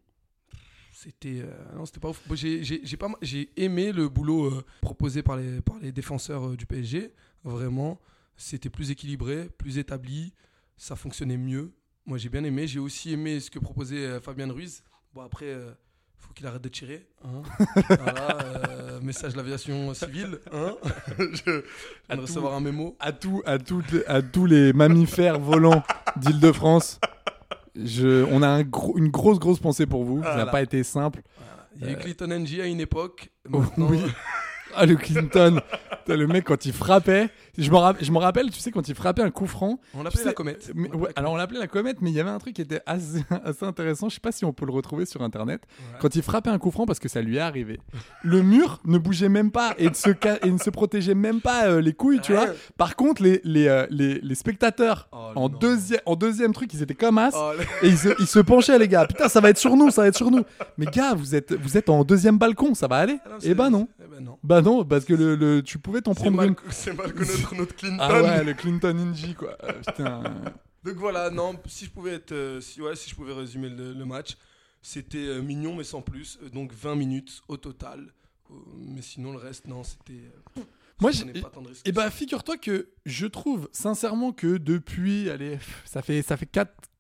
c'était 0.99 1.41
euh, 1.43 1.75
non, 1.77 1.85
c'était 1.85 2.01
pas 2.01 2.09
ouf. 2.09 2.23
J'ai 2.33 2.65
j'ai- 2.65 2.81
j'ai 2.83 2.97
pas 2.97 3.09
j'ai 3.21 3.51
aimé 3.57 3.93
le 3.93 4.09
boulot 4.09 4.47
euh, 4.47 4.65
proposé 4.81 5.23
par 5.23 5.37
les, 5.37 5.61
par 5.61 5.79
les 5.79 5.93
défenseurs 5.93 6.49
euh, 6.49 6.57
du 6.57 6.65
PSG. 6.67 7.13
Vraiment, 7.45 8.01
c'était 8.37 8.71
plus 8.71 8.91
équilibré, 8.91 9.51
plus 9.59 9.77
établi. 9.79 10.33
Ça 10.79 10.97
fonctionnait 10.97 11.37
mieux. 11.37 11.73
Moi, 12.07 12.17
j'ai 12.19 12.29
bien 12.31 12.45
aimé. 12.45 12.67
J'ai 12.67 12.79
aussi 12.79 13.13
aimé 13.13 13.41
ce 13.41 13.51
que 13.51 13.59
proposait 13.59 14.21
Fabien 14.21 14.51
Ruiz. 14.51 14.83
Bon, 15.15 15.21
après, 15.23 15.55
faut 16.17 16.33
qu'il 16.35 16.47
arrête 16.47 16.63
de 16.63 16.69
tirer. 16.69 17.07
hein. 17.25 17.43
Voilà, 17.89 18.39
euh, 18.69 19.01
message 19.01 19.33
de 19.33 19.37
l'aviation 19.39 19.93
civile. 19.95 20.39
Hein 20.53 20.77
je 21.19 21.43
viens 21.45 21.63
À 22.09 22.15
de 22.17 22.21
tout. 22.21 22.27
recevoir 22.27 22.55
un 22.55 22.61
mémo. 22.61 22.97
À, 23.01 23.13
tout, 23.13 23.43
à, 23.45 23.59
toutes 23.59 23.95
à 24.07 24.23
tous 24.23 24.47
les 24.47 24.73
mammifères 24.73 25.39
volants 25.41 25.83
d'Île-de-France, 26.17 27.01
je, 27.85 28.25
on 28.31 28.43
a 28.43 28.49
un 28.49 28.63
gros- 28.63 28.97
une 28.97 29.09
grosse, 29.09 29.39
grosse 29.39 29.59
pensée 29.59 29.87
pour 29.87 30.05
vous. 30.05 30.23
Ça 30.23 30.37
n'a 30.37 30.47
pas 30.47 30.63
été 30.63 30.83
simple. 30.83 31.23
Il 31.81 31.87
y 31.87 31.89
a 31.91 31.93
eu 31.93 31.97
Clinton 31.97 32.29
NG 32.29 32.61
à 32.61 32.67
une 32.67 32.81
époque. 32.81 33.31
Maintenant, 33.49 33.89
oui. 33.91 34.01
Ah, 34.75 34.87
le 34.87 34.97
Clinton. 34.97 35.61
Le 36.09 36.27
mec, 36.29 36.45
quand 36.45 36.65
il 36.67 36.73
frappait, 36.73 37.31
je 37.59 37.71
me, 37.71 37.77
rapp- 37.77 37.99
je 38.03 38.11
me 38.13 38.19
rappelle, 38.19 38.51
tu 38.51 38.61
sais, 38.61 38.71
quand 38.71 38.89
il 38.89 38.95
frappait 38.95 39.23
un 39.23 39.31
coup 39.31 39.47
franc. 39.47 39.79
On 39.95 39.99
tu 39.99 40.05
l'appelait 40.05 40.19
sais, 40.21 40.27
la 40.29 40.33
comète. 40.35 40.71
mais- 40.75 40.91
On 40.93 40.99
ouais, 40.99 41.11
alors, 41.17 41.33
on 41.33 41.37
l'appelait 41.37 41.59
la 41.59 41.67
comète, 41.67 41.99
mais 42.01 42.11
il 42.11 42.17
y 42.17 42.21
avait 42.21 42.31
un 42.31 42.39
truc 42.39 42.55
qui 42.55 42.63
était 42.63 42.81
assez, 42.87 43.25
assez 43.45 43.65
intéressant. 43.65 44.09
Je 44.09 44.15
sais 44.15 44.21
pas 44.21 44.33
si 44.33 44.45
on 44.45 44.53
peut 44.53 44.67
le 44.67 44.73
retrouver 44.73 45.07
sur 45.07 45.23
internet. 45.23 45.63
Ouais. 45.79 45.99
Quand 46.01 46.15
il 46.15 46.23
frappait 46.23 46.51
un 46.51 46.59
coup 46.59 46.71
franc, 46.71 46.87
parce 46.87 46.99
que 46.99 47.09
ça 47.09 47.21
lui 47.23 47.37
est 47.37 47.41
arrivé, 47.41 47.81
le 48.23 48.43
mur 48.43 48.81
ne 48.85 48.99
bougeait 48.99 49.29
même 49.29 49.51
pas 49.51 49.75
et 49.79 49.89
ne 49.89 49.95
se, 49.95 50.11
ca- 50.23 50.39
et 50.45 50.51
ne 50.51 50.59
se 50.59 50.71
protégeait 50.71 51.15
même 51.15 51.41
pas 51.41 51.67
euh, 51.67 51.81
les 51.81 51.93
couilles, 51.93 52.21
tu 52.21 52.33
vois. 52.33 52.47
Par 52.77 52.97
contre, 52.97 53.23
les, 53.23 53.41
les, 53.45 53.69
euh, 53.69 53.87
les, 53.91 54.21
les 54.21 54.35
spectateurs, 54.35 55.09
Oh, 55.13 55.33
en, 55.35 55.49
deuxième, 55.49 56.01
en 56.07 56.17
deuxième 56.17 56.53
truc, 56.53 56.73
ils 56.75 56.83
étaient 56.83 56.95
comme 56.95 57.19
as. 57.19 57.31
Oh, 57.35 57.53
Et 57.83 57.89
ils 57.89 57.99
se, 57.99 58.09
ils 58.19 58.27
se 58.27 58.39
penchaient, 58.39 58.79
les 58.79 58.89
gars. 58.89 59.07
Putain, 59.07 59.29
ça 59.29 59.41
va 59.41 59.51
être 59.51 59.59
sur 59.59 59.77
nous, 59.77 59.91
ça 59.91 60.03
va 60.03 60.09
être 60.09 60.17
sur 60.17 60.31
nous. 60.31 60.43
Mais 60.79 60.87
gars, 60.87 61.15
vous 61.15 61.35
êtes, 61.35 61.53
vous 61.55 61.77
êtes 61.77 61.89
en 61.89 62.05
deuxième 62.05 62.39
balcon, 62.39 62.75
ça 62.75 62.87
va 62.87 62.97
aller 62.97 63.19
Ah 63.25 63.29
non, 63.31 63.37
Eh 63.43 63.55
ben 63.55 63.71
non. 63.71 63.89
Eh 64.01 64.09
ben 64.11 64.25
non. 64.25 64.39
Bah 64.43 64.63
non, 64.63 64.85
parce 64.85 65.05
que 65.05 65.15
le, 65.15 65.35
le- 65.37 65.63
tu 65.63 65.79
pouvais 65.79 66.01
t'en 66.01 66.15
prendre 66.15 66.37
mal, 66.37 66.49
une. 66.49 66.55
c'est 66.71 66.97
mal 66.97 67.13
notre 67.55 67.75
Clinton. 67.77 67.99
Ah 68.01 68.23
ouais, 68.23 68.45
le 68.45 68.55
Clinton 68.55 68.97
Inji, 68.99 69.35
quoi. 69.35 69.57
Euh, 69.65 69.73
putain. 69.87 70.23
Donc 70.85 70.97
voilà, 70.97 71.31
non, 71.31 71.59
si 71.67 71.87
je 71.87 71.91
pouvais 71.91 72.15
être, 72.15 72.33
euh, 72.33 72.61
si, 72.61 72.81
ouais, 72.81 72.95
si 72.97 73.11
je 73.11 73.15
pouvais 73.15 73.33
résumer 73.33 73.69
le, 73.69 73.93
le 73.93 74.05
match, 74.05 74.37
c'était 74.83 75.19
euh, 75.19 75.41
mignon 75.43 75.75
mais 75.75 75.85
sans 75.85 76.03
plus. 76.03 76.39
Donc 76.53 76.73
20 76.73 76.95
minutes 76.95 77.43
au 77.49 77.57
total. 77.57 78.13
Mais 78.77 79.03
sinon 79.03 79.33
le 79.33 79.39
reste, 79.39 79.67
non, 79.67 79.83
c'était. 79.83 80.31
Moi, 81.01 81.11
Et 81.85 81.91
que 81.91 81.95
bah, 81.95 82.11
figure-toi 82.11 82.57
que 82.57 82.89
je 83.05 83.27
trouve 83.27 83.69
sincèrement 83.73 84.33
que 84.33 84.57
depuis, 84.57 85.29
allez, 85.29 85.59
ça 85.85 86.01
fait, 86.01 86.23
ça 86.23 86.39
fait 86.39 86.49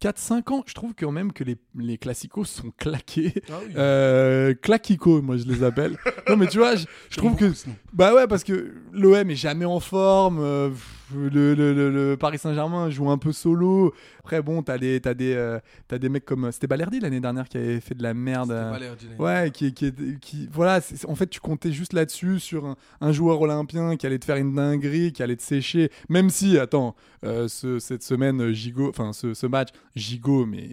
4-5 0.02 0.52
ans, 0.52 0.62
je 0.66 0.74
trouve 0.74 0.92
quand 0.94 1.10
même 1.12 1.32
que 1.32 1.44
les, 1.44 1.56
les 1.74 1.96
classicos 1.96 2.44
sont 2.48 2.70
claqués. 2.76 3.32
Ah 3.48 3.54
oui. 3.66 3.72
Euh, 3.76 4.54
claquico, 4.54 5.22
moi 5.22 5.38
je 5.38 5.44
les 5.44 5.62
appelle. 5.62 5.96
non, 6.28 6.36
mais 6.36 6.46
tu 6.46 6.58
vois, 6.58 6.76
je, 6.76 6.84
je 7.08 7.16
trouve 7.16 7.36
que. 7.36 7.50
Bah 7.94 8.14
ouais, 8.14 8.26
parce 8.26 8.44
que 8.44 8.74
l'OM 8.92 9.30
est 9.30 9.34
jamais 9.34 9.64
en 9.64 9.80
forme. 9.80 10.40
euh, 10.40 10.70
le, 11.14 11.54
le- 11.54 11.72
le- 11.74 11.90
le 11.90 12.16
Paris 12.16 12.38
Saint-Germain 12.38 12.90
joue 12.90 13.10
un 13.10 13.18
peu 13.18 13.32
solo. 13.32 13.94
Après, 14.20 14.42
bon, 14.42 14.62
t'as 14.62 14.78
des, 14.78 15.00
t'as 15.00 15.14
des, 15.14 15.34
euh, 15.34 15.58
t'as 15.88 15.98
des 15.98 16.08
mecs 16.08 16.24
comme. 16.24 16.50
C'était 16.52 16.66
Balerdi 16.66 17.00
l'année 17.00 17.20
dernière 17.20 17.48
qui 17.48 17.56
avait 17.58 17.80
fait 17.80 17.94
de 17.94 18.02
la 18.02 18.14
merde. 18.14 18.48
C'était 18.48 18.58
euh, 18.60 18.70
Balerdi, 18.72 19.06
Ouais, 19.18 19.50
qui, 19.52 19.72
qui, 19.72 19.92
qui 20.20 20.48
voilà, 20.50 20.80
en 21.06 21.14
fait, 21.14 21.26
tu 21.28 21.40
comptais 21.40 21.70
juste 21.72 21.92
là-dessus 21.92 22.40
sur 22.40 22.66
un, 22.66 22.76
un 23.00 23.12
joueur 23.12 23.40
olympien 23.40 23.96
qui 23.96 24.06
allait 24.06 24.18
te 24.18 24.24
faire 24.24 24.36
une 24.36 24.54
dinguerie, 24.54 25.12
qui 25.12 25.22
allait 25.22 25.36
te 25.36 25.42
sécher. 25.42 25.90
Même 26.08 26.30
si, 26.30 26.58
attends, 26.58 26.96
euh, 27.24 27.46
ce- 27.48 27.78
cette 27.78 28.02
semaine, 28.02 28.52
Gigot, 28.52 28.88
enfin, 28.88 29.12
ce, 29.12 29.34
ce 29.34 29.46
match, 29.46 29.68
Gigot, 29.94 30.46
mais 30.46 30.66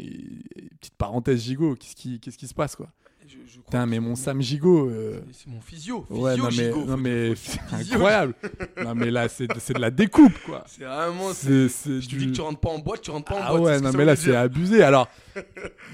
petite 0.79 0.95
parenthèse, 0.97 1.41
Gigot, 1.43 1.75
qu'est-ce 1.75 1.95
qui, 1.95 2.19
qu'est-ce 2.19 2.37
qui 2.37 2.47
se 2.47 2.53
passe, 2.53 2.75
quoi? 2.75 2.89
Je- 3.47 3.59
Putain, 3.59 3.85
mais 3.85 3.99
mon 3.99 4.15
Sam 4.15 4.41
Gigot. 4.41 4.89
euh, 4.89 5.21
C'est 5.31 5.47
mon 5.49 5.61
physio. 5.61 6.05
Ouais, 6.09 6.35
non 6.37 6.45
mais, 6.45 6.51
Gigot, 6.51 6.85
non 6.85 6.97
mais 6.97 7.33
c'est 7.35 7.59
incroyable. 7.71 8.33
non 8.83 8.93
mais 8.95 9.09
là 9.11 9.27
c'est 9.29 9.47
de 9.47 9.79
la 9.79 9.89
découpe 9.91 10.37
quoi. 10.45 10.63
C'est 10.67 10.83
vraiment. 10.83 11.31
C'est 11.33 11.67
Je 11.69 12.07
du- 12.07 12.17
dis 12.17 12.27
que 12.27 12.31
tu 12.31 12.41
rentres 12.41 12.59
pas 12.59 12.69
en 12.69 12.79
boîte, 12.79 13.01
tu 13.01 13.11
rentres 13.11 13.25
pas 13.31 13.35
en 13.35 13.41
Ah 13.41 13.49
boîte. 13.57 13.75
c'est 13.79 13.83
ouais, 13.85 13.91
non 13.91 13.97
mais 13.97 14.05
là 14.05 14.15
c'est 14.15 14.35
abusé. 14.35 14.83
Alors, 14.83 15.07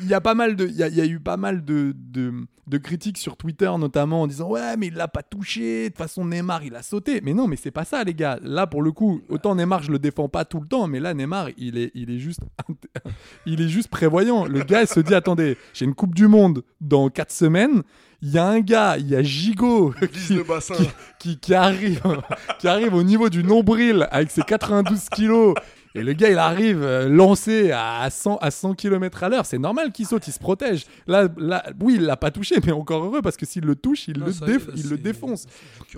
il 0.01 0.07
y 0.07 0.13
a 0.13 0.21
pas 0.21 0.33
mal 0.35 0.55
de, 0.55 0.67
il 0.67 0.75
y 0.75 0.83
a, 0.83 0.87
il 0.87 0.95
y 0.95 1.01
a 1.01 1.05
eu 1.05 1.19
pas 1.19 1.37
mal 1.37 1.63
de, 1.63 1.93
de, 1.95 2.33
de 2.67 2.77
critiques 2.77 3.17
sur 3.17 3.37
Twitter 3.37 3.71
notamment 3.79 4.23
en 4.23 4.27
disant 4.27 4.49
ouais 4.49 4.75
mais 4.77 4.87
il 4.87 4.95
l'a 4.95 5.07
pas 5.07 5.23
touché. 5.23 5.83
De 5.83 5.87
toute 5.89 5.97
façon 5.97 6.25
Neymar 6.25 6.63
il 6.63 6.75
a 6.75 6.81
sauté. 6.81 7.21
Mais 7.21 7.33
non 7.33 7.47
mais 7.47 7.55
c'est 7.55 7.71
pas 7.71 7.85
ça 7.85 8.03
les 8.03 8.13
gars. 8.13 8.39
Là 8.41 8.67
pour 8.67 8.81
le 8.81 8.91
coup, 8.91 9.21
autant 9.29 9.55
Neymar 9.55 9.83
je 9.83 9.91
le 9.91 9.99
défends 9.99 10.27
pas 10.29 10.43
tout 10.45 10.59
le 10.59 10.67
temps, 10.67 10.87
mais 10.87 10.99
là 10.99 11.13
Neymar 11.13 11.49
il 11.57 11.77
est, 11.77 11.91
il 11.93 12.09
est 12.11 12.19
juste, 12.19 12.41
il 13.45 13.61
est 13.61 13.69
juste 13.69 13.89
prévoyant. 13.89 14.45
Le 14.45 14.63
gars 14.63 14.81
il 14.81 14.87
se 14.87 14.99
dit 14.99 15.13
attendez, 15.15 15.57
j'ai 15.73 15.85
une 15.85 15.95
Coupe 15.95 16.15
du 16.15 16.27
Monde 16.27 16.63
dans 16.81 17.09
4 17.09 17.28
semaines. 17.31 17.83
Il 18.21 18.31
y 18.31 18.37
a 18.37 18.45
un 18.45 18.59
gars, 18.59 18.97
il 18.97 19.07
y 19.07 19.15
a 19.15 19.23
Gigot 19.23 19.93
qui 21.19 21.53
arrive, 21.53 22.01
qui 22.59 22.67
arrive 22.67 22.93
au 22.93 23.03
niveau 23.03 23.29
du 23.29 23.43
nombril 23.43 24.07
avec 24.11 24.29
ses 24.29 24.41
92 24.41 25.09
kilos. 25.09 25.55
Et 25.95 26.03
le 26.03 26.13
gars, 26.13 26.29
il 26.29 26.37
arrive 26.37 26.83
euh, 26.83 27.09
lancé 27.09 27.71
à 27.71 28.07
100, 28.09 28.37
à 28.37 28.51
100 28.51 28.75
km 28.75 29.23
à 29.23 29.29
l'heure. 29.29 29.45
C'est 29.45 29.57
normal 29.57 29.91
qu'il 29.91 30.05
saute, 30.05 30.27
il 30.27 30.31
se 30.31 30.37
protège. 30.39 30.85
Là, 31.07 31.27
là 31.37 31.63
oui, 31.81 31.95
il 31.95 32.03
l'a 32.03 32.15
pas 32.15 32.29
touché, 32.29 32.57
mais 32.65 32.71
encore 32.71 33.03
heureux 33.05 33.21
parce 33.23 33.37
que 33.37 33.45
s'il 33.45 33.63
le 33.65 33.75
touche, 33.75 34.07
il, 34.07 34.19
Non, 34.19 34.27
le, 34.27 34.31
déf- 34.31 34.67
là, 34.67 34.73
il 34.75 35.01
défonce. 35.01 35.47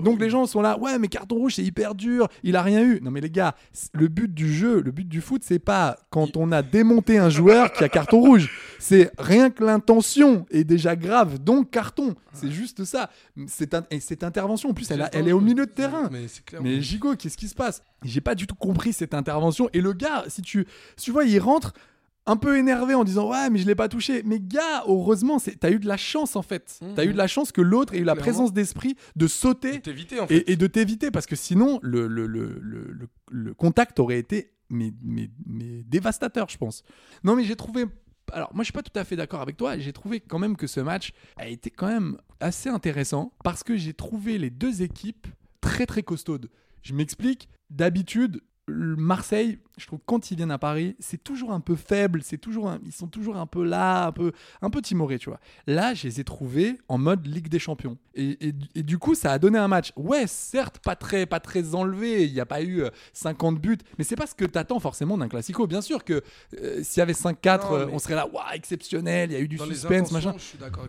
Donc 0.02 0.20
les 0.22 0.30
gens 0.30 0.46
sont 0.46 0.62
là, 0.62 0.80
ouais, 0.80 0.98
mais 0.98 1.08
carton 1.10 1.36
rouge, 1.36 1.56
c'est 1.56 1.64
hyper 1.64 1.94
dur. 1.94 2.28
Il 2.44 2.56
a 2.56 2.62
rien 2.62 2.82
eu. 2.84 3.00
Non, 3.02 3.12
mais 3.12 3.20
les 3.22 3.30
gars, 3.30 3.54
le 3.94 4.08
but 4.08 4.34
du 4.34 4.54
jeu, 4.54 4.82
le 4.82 4.92
but 4.92 5.08
du 5.08 5.20
foot, 5.20 5.42
c'est 5.46 5.60
pas 5.60 5.98
quand 6.10 6.38
on 6.38 6.52
a 6.54 6.62
démonté 6.62 7.18
un 7.18 7.30
joueur 7.30 7.74
qui 7.74 7.84
a 7.84 7.90
carton 7.90 8.22
rouge. 8.22 8.50
C'est 8.80 9.12
rien 9.20 9.50
que 9.50 9.64
l'intention 9.64 10.46
est 10.52 10.64
déjà 10.64 10.96
grave, 10.96 11.38
donc 11.40 11.70
carton. 11.70 12.16
C'est 12.34 12.50
juste 12.52 12.86
ça. 12.86 13.10
C'est 13.48 13.74
un- 13.74 13.84
et 13.92 14.00
cette 14.00 14.24
intervention, 14.24 14.70
en 14.70 14.74
plus, 14.74 14.90
elle, 14.90 15.02
a- 15.02 15.10
elle 15.14 15.28
est 15.28 15.34
au 15.34 15.42
milieu 15.42 15.66
de 15.66 15.72
terrain. 15.72 16.08
Mais. 16.12 16.28
Mais 16.64 16.82
Gigot, 16.82 17.16
qu'est-ce 17.18 17.36
qui 17.38 17.50
se 17.50 17.56
passe? 17.56 17.84
J'ai 18.04 18.22
pas 18.22 18.36
du 18.36 18.48
tout 18.48 18.56
compris 18.56 18.94
cette 18.94 19.14
intervention. 19.14 19.70
Et 19.74 19.82
le 19.82 19.94
gars, 19.94 20.26
si 20.28 20.42
tu, 20.42 20.66
si 20.98 21.06
tu 21.06 21.12
vois, 21.12 21.24
il 21.26 21.40
rentre 21.40 21.74
un 22.28 22.36
peu 22.36 22.58
énervé 22.58 22.94
en 22.94 23.04
disant 23.04 23.32
ouais 23.32 23.50
mais 23.50 23.58
je 23.58 23.66
l'ai 23.66 23.74
pas 23.76 23.90
touché. 23.90 24.22
Mais 24.26 24.40
gars, 24.40 24.84
heureusement, 24.88 25.40
c'est 25.40 25.56
t'as 25.60 25.72
eu 25.72 25.80
de 25.80 25.88
la 25.88 25.98
chance 25.98 26.36
en 26.36 26.42
fait. 26.44 26.80
T'as 26.96 27.04
eu 27.06 27.14
de 27.14 27.18
la 27.18 27.28
chance 27.28 27.52
que 27.52 27.62
l'autre 27.62 27.94
ait 27.94 27.98
eu 28.00 28.04
la 28.04 28.14
Clairement. 28.14 28.22
présence 28.22 28.54
d'esprit 28.54 28.96
de 29.16 29.28
sauter 29.28 29.82
T'éviter 29.82 30.20
en 30.20 30.28
fait. 30.28 30.38
et, 30.38 30.52
et 30.52 30.56
de 30.56 30.68
t'éviter 30.68 31.10
parce 31.12 31.26
que 31.26 31.36
sinon 31.36 31.80
le, 31.82 32.08
le, 32.08 32.28
le, 32.28 32.60
le, 32.62 32.92
le- 32.92 33.10
le 33.32 33.54
contact 33.54 34.00
aurait 34.00 34.20
été 34.20 34.52
mais, 34.70 34.94
mais, 35.04 35.30
mais 35.48 35.84
dévastateur 35.84 36.48
je 36.50 36.58
pense. 36.58 36.84
Non 37.24 37.36
mais 37.36 37.44
j'ai 37.44 37.56
trouvé 37.56 37.86
alors 38.34 38.52
moi 38.54 38.62
je 38.64 38.66
suis 38.68 38.74
pas 38.74 38.84
tout 38.84 38.98
à 38.98 39.04
fait 39.04 39.16
d'accord 39.16 39.42
avec 39.42 39.58
toi, 39.58 39.78
j'ai 39.80 39.92
trouvé 39.92 40.20
quand 40.22 40.40
même 40.40 40.56
que 40.56 40.68
ce 40.68 40.80
match 40.80 41.12
a 41.38 41.48
été 41.48 41.70
quand 41.72 41.88
même 41.88 42.18
assez 42.40 42.70
intéressant 42.70 43.34
parce 43.44 43.64
que 43.64 43.76
j'ai 43.76 43.94
trouvé 43.94 44.38
les 44.38 44.50
deux 44.52 44.82
équipes 44.84 45.28
très 45.60 45.86
très 45.88 46.04
costaudes. 46.04 46.50
Je 46.84 46.94
m'explique, 46.94 47.50
d'habitude 47.72 48.42
le 48.68 48.96
Marseille, 48.96 49.60
je 49.78 49.88
trouve 49.88 50.00
quand 50.06 50.32
ils 50.32 50.38
viennent 50.38 50.52
à 50.52 50.58
Paris, 50.58 50.96
c'est 51.00 51.24
toujours 51.24 51.52
un 51.52 51.60
peu 51.60 51.76
faible, 51.76 52.22
c'est 52.24 52.38
toujours 52.38 52.70
un- 52.70 52.80
ils 52.86 52.92
sont 52.92 53.08
toujours 53.08 53.38
un 53.38 53.46
peu 53.48 53.64
là, 53.64 54.08
un 54.08 54.12
peu 54.12 54.32
un 54.62 54.70
peu 54.70 54.82
timorés, 54.82 55.18
tu 55.20 55.30
vois. 55.30 55.40
Là, 55.68 55.94
je 55.94 56.04
les 56.08 56.20
ai 56.20 56.24
trouvés 56.24 56.78
en 56.88 56.98
mode 56.98 57.26
Ligue 57.28 57.48
des 57.50 57.60
Champions. 57.60 57.98
Et, 58.14 58.48
et- 58.50 58.54
et 58.76 58.84
du 58.84 58.98
coup, 58.98 59.16
ça 59.16 59.32
a 59.32 59.40
donné 59.40 59.58
un 59.58 59.68
match. 59.70 59.94
Ouais, 59.96 60.26
certes, 60.28 60.80
pas 60.80 60.96
très, 60.96 61.26
pas 61.26 61.40
très 61.40 61.74
enlevé. 61.76 62.26
Il 62.26 62.34
n'y 62.34 62.40
a 62.42 62.46
pas 62.46 62.62
eu 62.62 62.82
euh, 62.84 62.90
50 63.14 63.60
buts. 63.60 63.78
Mais 63.98 64.04
c'est 64.04 64.16
pas 64.18 64.28
ce 64.28 64.36
que 64.36 64.44
t'attends 64.46 64.80
forcément 64.80 65.18
d'un 65.18 65.30
classico. 65.30 65.66
Bien 65.68 65.82
sûr 65.82 66.04
que 66.04 66.22
euh, 66.60 66.84
s'il 66.84 67.00
y 67.00 67.02
avait 67.02 67.14
5-4, 67.14 67.70
Non, 67.70 67.76
euh, 67.78 67.88
on 67.94 68.00
serait 68.00 68.16
là, 68.16 68.28
waouh, 68.28 68.44
exceptionnel. 68.54 69.32
Il 69.32 69.34
y 69.34 69.38
a 69.38 69.40
eu 69.40 69.48
du 69.48 69.56
Dans 69.56 69.66
suspense, 69.66 70.12
machin. 70.12 70.36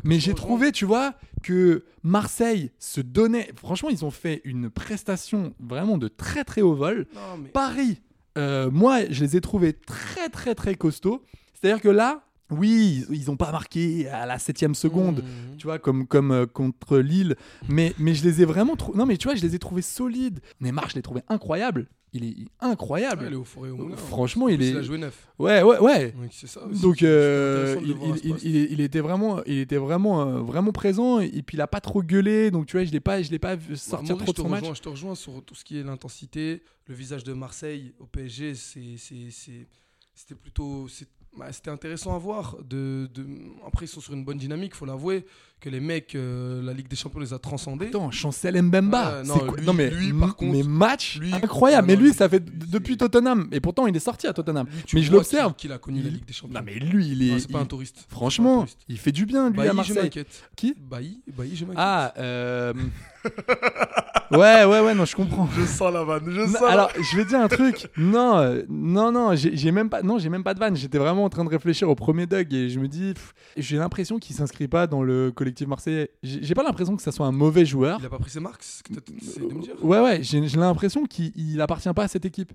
Mais 0.05 0.19
j'ai 0.19 0.35
trouvé, 0.35 0.73
tu 0.73 0.85
vois, 0.85 1.15
que 1.43 1.85
Marseille 2.03 2.71
se 2.79 3.01
donnait. 3.01 3.51
Franchement, 3.57 3.89
ils 3.91 4.05
ont 4.05 4.11
fait 4.11 4.41
une 4.45 4.69
prestation 4.71 5.55
vraiment 5.61 5.99
de 5.99 6.09
très 6.09 6.45
très 6.45 6.61
haut 6.63 6.75
vol. 6.75 7.07
Non, 7.15 7.21
mais- 7.43 7.49
Paris, 7.51 8.01
euh, 8.39 8.71
moi, 8.71 9.01
je 9.11 9.25
les 9.25 9.37
ai 9.37 9.41
trouvés 9.41 9.73
très 9.73 10.29
très 10.29 10.55
très 10.55 10.75
costauds. 10.75 11.23
C'est-à-dire 11.55 11.83
que 11.83 11.89
là, 11.89 12.25
oui, 12.53 13.05
ils 13.11 13.27
n'ont 13.27 13.37
pas 13.37 13.51
marqué 13.53 14.09
à 14.09 14.27
la 14.27 14.39
septième 14.39 14.75
seconde, 14.75 15.19
Mhm. 15.23 15.57
tu 15.59 15.67
vois, 15.67 15.79
comme, 15.79 16.07
comme 16.07 16.31
euh, 16.33 16.47
contre 16.47 16.99
Lille. 16.99 17.37
Mais, 17.69 17.95
mais 17.99 18.15
je 18.15 18.25
les 18.25 18.43
ai 18.43 18.45
vraiment 18.45 18.77
trouvés. 18.77 18.99
Non, 18.99 19.07
mais 19.07 19.17
tu 19.17 19.29
vois, 19.29 19.35
je 19.37 19.43
les 19.43 19.55
ai 19.55 19.59
trouvés 19.59 19.83
solides. 19.83 20.41
Neymar, 20.61 20.91
je 20.91 20.97
l'ai 20.97 21.03
trouvé 21.03 21.23
incroyable. 21.29 21.89
Il 22.15 22.25
est 22.25 22.37
incroyable. 22.61 23.23
Ouais, 23.23 23.29
il 23.31 23.33
est 23.33 23.37
au 23.37 23.45
four 23.45 23.67
et 23.67 23.71
au 23.71 23.77
moulin. 23.79 23.97
Franchement, 23.97 24.45
En 24.45 24.49
il 24.49 24.61
est- 24.63 24.69
Il 24.73 24.77
a 24.77 24.83
joué 24.83 24.99
neuf. 24.99 25.29
Ouais, 25.39 25.63
ouais, 25.63 25.79
ouais. 25.79 26.13
Donc, 26.13 26.29
c'est 26.31 26.47
ça. 26.47 26.61
Donc 26.83 27.03
euh, 27.03 27.75
il, 27.83 27.97
il- 28.23 28.37
il- 28.45 28.73
il 28.73 28.81
était 28.83 29.01
vraiment, 29.01 29.43
il 29.47 29.57
était 29.57 29.79
vraiment, 29.79 30.21
euh, 30.21 30.41
vraiment 30.43 30.73
présent 30.73 31.21
et 31.21 31.41
puis 31.41 31.57
il 31.57 31.61
a 31.63 31.67
pas 31.67 31.81
trop 31.81 32.03
gueulé. 32.03 32.51
Donc 32.51 32.67
tu 32.67 32.77
vois, 32.77 32.85
je 32.85 32.93
l'ai 32.93 33.01
pas, 33.01 33.23
je 33.23 33.31
l'ai 33.31 33.39
pas 33.39 33.57
vu 33.57 33.79
sortir 33.79 34.19
trop 34.19 34.27
je 34.27 34.33
de 34.33 34.37
son 34.43 34.49
match. 34.51 34.61
rejoins, 34.61 34.75
Je 34.75 34.83
te 34.83 34.89
rejoins 34.91 35.15
sur 35.15 35.43
tout 35.43 35.55
ce 35.55 35.65
qui 35.65 35.79
est 35.79 35.83
l'intensité. 35.83 36.63
Le 36.87 36.95
visage 36.95 37.25
de 37.25 37.33
Marseille 37.33 37.95
au 37.99 38.05
PSG, 38.05 38.55
c'est- 38.57 38.99
c'était 40.15 40.35
plutôt. 40.35 40.89
Bah, 41.39 41.47
C'était 41.53 41.71
intéressant 41.71 42.15
à 42.15 42.19
voir. 42.19 42.57
De, 42.69 43.09
de- 43.15 43.27
Après, 43.67 43.87
ils 43.87 43.89
sont 43.89 44.01
sur 44.01 44.13
une 44.15 44.25
bonne 44.25 44.39
dynamique, 44.39 44.75
faut 44.75 44.87
l'avouer. 44.87 45.25
Que 45.61 45.69
les 45.71 45.79
mecs, 45.79 46.17
euh, 46.17 46.61
la 46.61 46.73
Ligue 46.73 46.89
des 46.89 46.97
Champions 46.97 47.21
les 47.21 47.33
a 47.33 47.39
transcendés. 47.39 47.87
Attends, 47.87 48.11
Chancel 48.11 48.61
Mbemba. 48.61 49.23
Non, 49.23 49.39
quoi- 49.39 49.57
lui- 49.59 49.65
non, 49.67 49.73
mais 49.73 49.91
lui, 49.91 50.13
par 50.13 50.35
contre, 50.35 50.51
mais 50.53 50.65
match 50.65 51.21
lui- 51.21 51.33
incroyable. 51.33 51.85
Ah 51.85 51.87
mais 51.87 51.95
non, 51.95 52.01
lui, 52.03 52.09
lui, 52.09 52.15
ça 52.17 52.29
fait 52.29 52.45
depuis 52.69 52.97
Tottenham. 52.97 53.49
Et 53.53 53.61
pourtant, 53.61 53.87
il 53.87 53.95
est 53.95 54.01
sorti 54.01 54.27
à 54.27 54.33
Tottenham. 54.33 54.67
Mais 54.93 55.03
je 55.03 55.13
l'observe. 55.13 55.55
qu'il- 55.55 55.71
a 55.71 55.79
connu 55.79 56.03
la 56.03 56.09
Il- 56.09 56.15
Ligue 56.15 56.25
des 56.27 56.33
Champions. 56.33 56.59
Non, 56.59 56.65
mais 56.67 56.75
lui, 56.81 57.07
il 57.11 57.23
est. 57.23 57.35
Ah, 57.35 57.39
c'est 57.39 57.53
pas 57.53 57.59
il- 57.61 57.63
un 57.63 57.67
touriste. 57.67 57.99
Un 58.11 58.13
Franchement, 58.13 58.57
touriste. 58.63 58.81
il 58.89 58.99
fait 58.99 59.13
du 59.13 59.25
bien 59.25 59.51
lui 59.51 59.57
Bailly, 59.57 59.69
à 59.69 59.71
je 59.73 59.77
Marseille. 59.77 60.03
m'inquiète. 60.03 60.51
Qui? 60.57 60.75
Bailly, 60.77 61.23
Bailly, 61.29 61.55
je 61.55 61.65
m'inquiète. 61.65 61.79
Ah, 61.81 62.13
euh... 62.19 62.73
ouais, 64.33 64.65
ouais, 64.65 64.81
ouais, 64.81 64.95
non, 64.95 65.05
je 65.05 65.15
comprends. 65.15 65.49
Je 65.57 65.65
sens 65.65 65.93
la 65.93 66.05
vanne. 66.05 66.25
Je 66.29 66.41
Non, 66.41 66.47
sens 66.47 66.61
la- 66.63 66.69
alors, 66.69 66.91
je 66.99 67.17
vais 67.17 67.25
dire 67.25 67.41
un 67.41 67.49
truc. 67.49 67.89
Non, 67.97 68.39
euh, 68.39 68.63
non, 68.69 69.13
non, 69.13 69.35
j'ai 69.35 69.71
même 69.73 69.89
pas, 69.91 70.03
non, 70.03 70.19
j'ai 70.19 70.29
même 70.29 70.45
pas 70.45 70.55
de 70.55 70.59
vanne. 70.59 70.77
J'étais 70.77 70.99
vraiment 70.99 71.25
en 71.25 71.29
train 71.29 71.45
de 71.45 71.51
réfléchir 71.51 71.89
au 71.89 71.95
premier 71.95 72.27
Doug 72.27 72.53
et 72.53 72.69
je 72.69 72.79
me 72.81 72.89
dis, 72.89 73.15
j'ai 73.57 73.77
l'impression 73.77 74.19
qu'il 74.19 74.35
s'inscrit 74.35 74.69
pas 74.69 74.87
dans 74.87 75.03
le 75.03 75.31
collectif 75.31 75.67
marseillais. 75.69 76.11
J'ai 76.23 76.55
pas 76.55 76.63
l'impression 76.63 76.97
que 76.97 77.03
ça 77.03 77.13
soit 77.13 77.27
un 77.27 77.33
mauvais 77.33 77.65
joueur. 77.65 77.99
Il 78.01 78.07
a 78.07 78.11
pas 78.11 78.19
pris 78.19 78.31
ses 78.31 78.41
marques, 78.41 78.65
tu 78.85 78.93
de 78.93 79.55
me 79.55 79.63
dire. 79.63 79.75
Ouais, 79.83 80.01
ouais, 80.01 80.23
j'ai 80.23 80.41
l'impression 80.41 81.05
qu'il 81.07 81.33
il 81.37 81.61
appartient 81.61 81.93
pas 81.95 82.05
à 82.05 82.09
cette 82.09 82.25
équipe. 82.25 82.53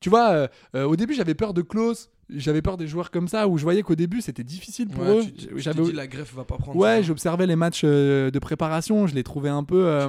Tu 0.00 0.10
vois, 0.10 0.30
euh, 0.30 0.48
euh, 0.74 0.84
au 0.84 0.96
début, 0.96 1.14
j'avais 1.14 1.34
peur 1.34 1.54
de 1.54 1.62
Klaus, 1.62 2.10
j'avais 2.36 2.62
peur 2.62 2.76
des 2.76 2.86
joueurs 2.86 3.10
comme 3.10 3.28
ça, 3.28 3.48
où 3.48 3.58
je 3.58 3.62
voyais 3.62 3.82
qu'au 3.82 3.94
début, 3.94 4.20
c'était 4.20 4.44
difficile 4.44 4.88
pour 4.88 5.02
Ouais, 5.04 5.18
eux. 5.18 5.22
tu- 5.24 5.32
tu- 5.48 5.58
J'avais- 5.58 5.82
dit 5.82 5.92
la 5.92 6.06
greffe 6.06 6.34
va 6.34 6.44
pas 6.44 6.56
prendre. 6.56 6.78
Ouais, 6.78 6.96
ça. 6.96 7.02
j'observais 7.02 7.46
les 7.46 7.56
matchs 7.56 7.82
euh, 7.84 8.30
de 8.30 8.38
préparation, 8.38 9.06
je 9.06 9.14
les 9.14 9.22
trouvais 9.24 9.48
un 9.50 9.64
peu. 9.64 9.86
euh. 9.86 10.08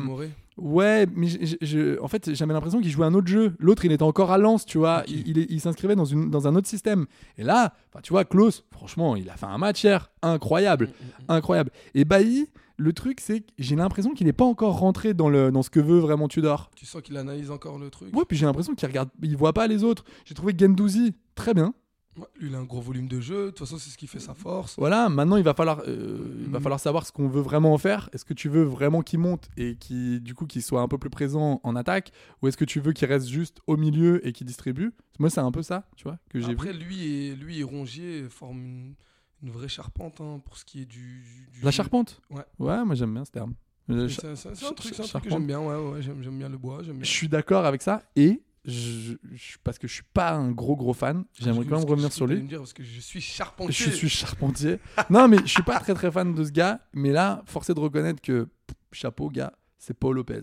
Ouais, 0.56 1.08
mais 1.16 1.26
je- 1.28 1.40
je- 1.46 1.56
je- 1.66 2.00
en 2.00 2.08
fait, 2.08 2.32
j'avais 2.36 2.54
l'impression 2.54 2.80
qu'il 2.80 2.92
jouait 2.92 3.08
un 3.08 3.14
autre 3.16 3.26
jeu. 3.28 3.56
L'autre, 3.58 3.86
il 3.86 3.92
était 3.92 4.04
encore 4.04 4.32
à 4.32 4.38
Lens, 4.38 4.66
tu 4.68 4.78
vois. 4.78 5.04
Il, 5.08 5.28
il 5.28 5.40
est- 5.40 5.48
il 5.50 5.60
s'inscrivait 5.60 5.96
dans, 5.96 6.06
une, 6.06 6.30
dans 6.30 6.48
un 6.48 6.56
autre 6.56 6.68
système. 6.68 7.08
Et 7.40 7.44
là, 7.44 7.74
tu 8.04 8.14
vois, 8.14 8.24
Klaus, 8.24 8.64
franchement, 8.72 9.16
il 9.16 9.30
a 9.32 9.36
fait 9.36 9.48
un 9.48 9.58
match 9.58 9.84
hier 9.84 10.12
incroyable. 10.22 10.90
Mm, 11.28 11.32
Incroyable. 11.34 11.72
Et 11.96 12.06
Bailly, 12.06 12.50
le 12.78 12.94
truc, 12.94 13.20
c'est 13.20 13.40
que 13.42 13.48
j'ai 13.58 13.76
l'impression 13.76 14.14
qu'il 14.14 14.28
n'est 14.28 14.32
pas 14.34 14.46
encore 14.46 14.78
rentré 14.78 15.16
dans, 15.16 15.28
le, 15.30 15.50
dans 15.52 15.64
ce 15.64 15.72
que 15.72 15.80
veut 15.80 15.98
vraiment 16.00 16.28
Tudor. 16.28 16.70
Tu 16.76 16.86
sens 16.86 17.02
qu'il 17.02 17.18
analyse 17.18 17.50
encore 17.50 17.80
le 17.80 17.90
truc. 17.90 18.16
Ouais, 18.16 18.24
puis 18.28 18.38
j'ai 18.38 18.46
l'impression 18.46 18.76
qu'il 18.76 18.88
regarde, 18.88 19.10
il 19.24 19.36
voit 19.36 19.54
pas 19.54 19.66
les 19.66 19.84
autres. 19.84 20.04
J'ai 20.24 20.36
trouvé 20.36 20.54
Gendouzi 20.56 21.16
très 21.34 21.56
bien. 21.56 21.74
Ouais, 22.18 22.26
lui, 22.40 22.50
il 22.50 22.56
a 22.56 22.60
un 22.60 22.64
gros 22.64 22.80
volume 22.82 23.08
de 23.08 23.20
jeu. 23.20 23.46
De 23.46 23.50
toute 23.50 23.60
façon, 23.60 23.78
c'est 23.78 23.90
ce 23.90 23.98
qui 23.98 24.06
fait 24.08 24.20
sa 24.20 24.34
force. 24.36 24.76
Voilà, 24.78 25.10
maintenant 25.10 25.38
il 25.38 25.44
va 25.44 25.54
falloir, 25.54 25.82
euh, 25.88 26.38
il 26.42 26.50
va 26.50 26.60
Mhm. 26.60 26.64
falloir 26.64 26.80
savoir 26.80 27.08
ce 27.08 27.12
qu'on 27.12 27.28
veut 27.28 27.42
vraiment 27.42 27.74
en 27.74 27.78
faire. 27.78 28.10
Est-ce 28.14 28.24
que 28.26 28.34
tu 28.36 28.50
veux 28.50 28.64
vraiment 28.64 29.02
qu'il 29.02 29.20
monte 29.20 29.50
et 29.58 29.76
qui, 29.78 30.22
du 30.22 30.36
coup, 30.36 30.46
qu'il 30.46 30.62
soit 30.62 30.82
un 30.82 30.88
peu 30.88 30.98
plus 31.00 31.10
présent 31.10 31.60
en 31.64 31.76
attaque, 31.76 32.12
ou 32.42 32.48
est-ce 32.48 32.58
que 32.58 32.66
tu 32.66 32.80
veux 32.80 32.94
qu'il 32.94 33.08
reste 33.08 33.28
juste 33.28 33.62
au 33.68 33.78
milieu 33.78 34.26
et 34.28 34.32
qu'il 34.32 34.46
distribue? 34.46 34.92
Moi, 35.20 35.30
c'est 35.30 35.40
un 35.42 35.52
peu 35.52 35.64
ça, 35.64 35.88
tu 35.96 36.04
vois, 36.04 36.20
que 36.30 36.40
j'ai 36.40 36.52
Après, 36.52 36.72
vu. 36.74 36.80
lui 36.80 37.04
et, 37.08 37.36
lui 37.36 37.60
et 37.60 37.64
Rongier 37.64 38.26
forment 38.30 38.64
une, 38.64 38.96
une 39.42 39.50
vraie 39.52 39.68
charpente 39.68 40.22
hein, 40.22 40.40
pour 40.46 40.58
ce 40.58 40.66
qui 40.66 40.82
est 40.82 40.86
du. 40.86 41.24
du 41.52 41.62
La 41.64 41.72
charpente? 41.72 42.22
Ouais. 42.30 42.44
Ouais, 42.60 42.86
moi 42.86 42.94
j'aime 42.96 43.14
bien 43.14 43.26
ce 43.26 43.32
terme. 43.32 43.54
Euh, 43.90 44.08
C'est 44.08 44.36
c'est 44.36 44.50
un 44.50 44.54
truc, 44.74 44.94
c'est 44.96 45.02
un 45.04 45.08
truc 45.08 45.24
que 45.24 45.30
j'aime 45.30 45.46
bien. 45.48 45.60
Ouais, 45.60 45.76
ouais, 45.76 46.02
j'aime 46.02 46.38
bien 46.38 46.48
le 46.48 46.58
bois. 46.58 46.82
Bien. 46.84 46.94
Je 47.02 47.06
suis 47.10 47.28
d'accord 47.28 47.66
avec 47.66 47.82
ça 47.82 48.02
et 48.16 48.42
je, 48.66 49.14
je- 49.34 49.58
parce 49.64 49.78
que 49.78 49.88
je 49.88 49.94
suis 49.94 50.04
pas 50.14 50.32
un 50.32 50.52
gros 50.52 50.76
gros 50.76 50.94
fan, 50.94 51.26
j'aimerais 51.40 51.66
quand 51.66 51.80
même 51.80 51.90
revenir 51.90 52.12
sur 52.14 52.28
lui. 52.28 52.42
me 52.42 52.48
dire 52.48 52.60
parce 52.60 52.74
que 52.74 52.84
je 52.84 53.00
suis 53.00 53.22
charpentier. 53.22 53.74
Je 53.74 53.90
suis 53.92 54.10
charpentier. 54.10 54.80
non, 55.10 55.28
mais 55.28 55.38
je 55.40 55.48
suis 55.52 55.64
pas 55.64 55.80
très 55.80 55.94
très 55.94 56.12
fan 56.12 56.34
de 56.34 56.44
ce 56.44 56.52
gars. 56.52 56.80
Mais 56.94 57.12
là, 57.12 57.42
forcé 57.46 57.74
de 57.74 57.80
reconnaître 57.80 58.22
que 58.22 58.44
pff, 58.68 58.76
chapeau, 58.92 59.30
gars, 59.30 59.54
c'est 59.78 59.94
Paul 59.94 60.16
Lopez. 60.16 60.42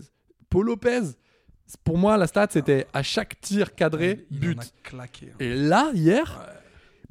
Paul 0.49 0.65
Lopez, 0.67 1.01
pour 1.83 1.97
moi, 1.97 2.17
la 2.17 2.27
stat 2.27 2.47
c'était 2.51 2.85
à 2.93 3.01
chaque 3.01 3.39
tir 3.41 3.73
cadré, 3.75 4.25
Il 4.29 4.37
en 4.37 4.39
but. 4.39 4.59
a 4.59 4.63
claqué. 4.89 5.27
hein. 5.31 5.35
Et 5.39 5.55
là, 5.55 5.89
hier, 5.93 6.39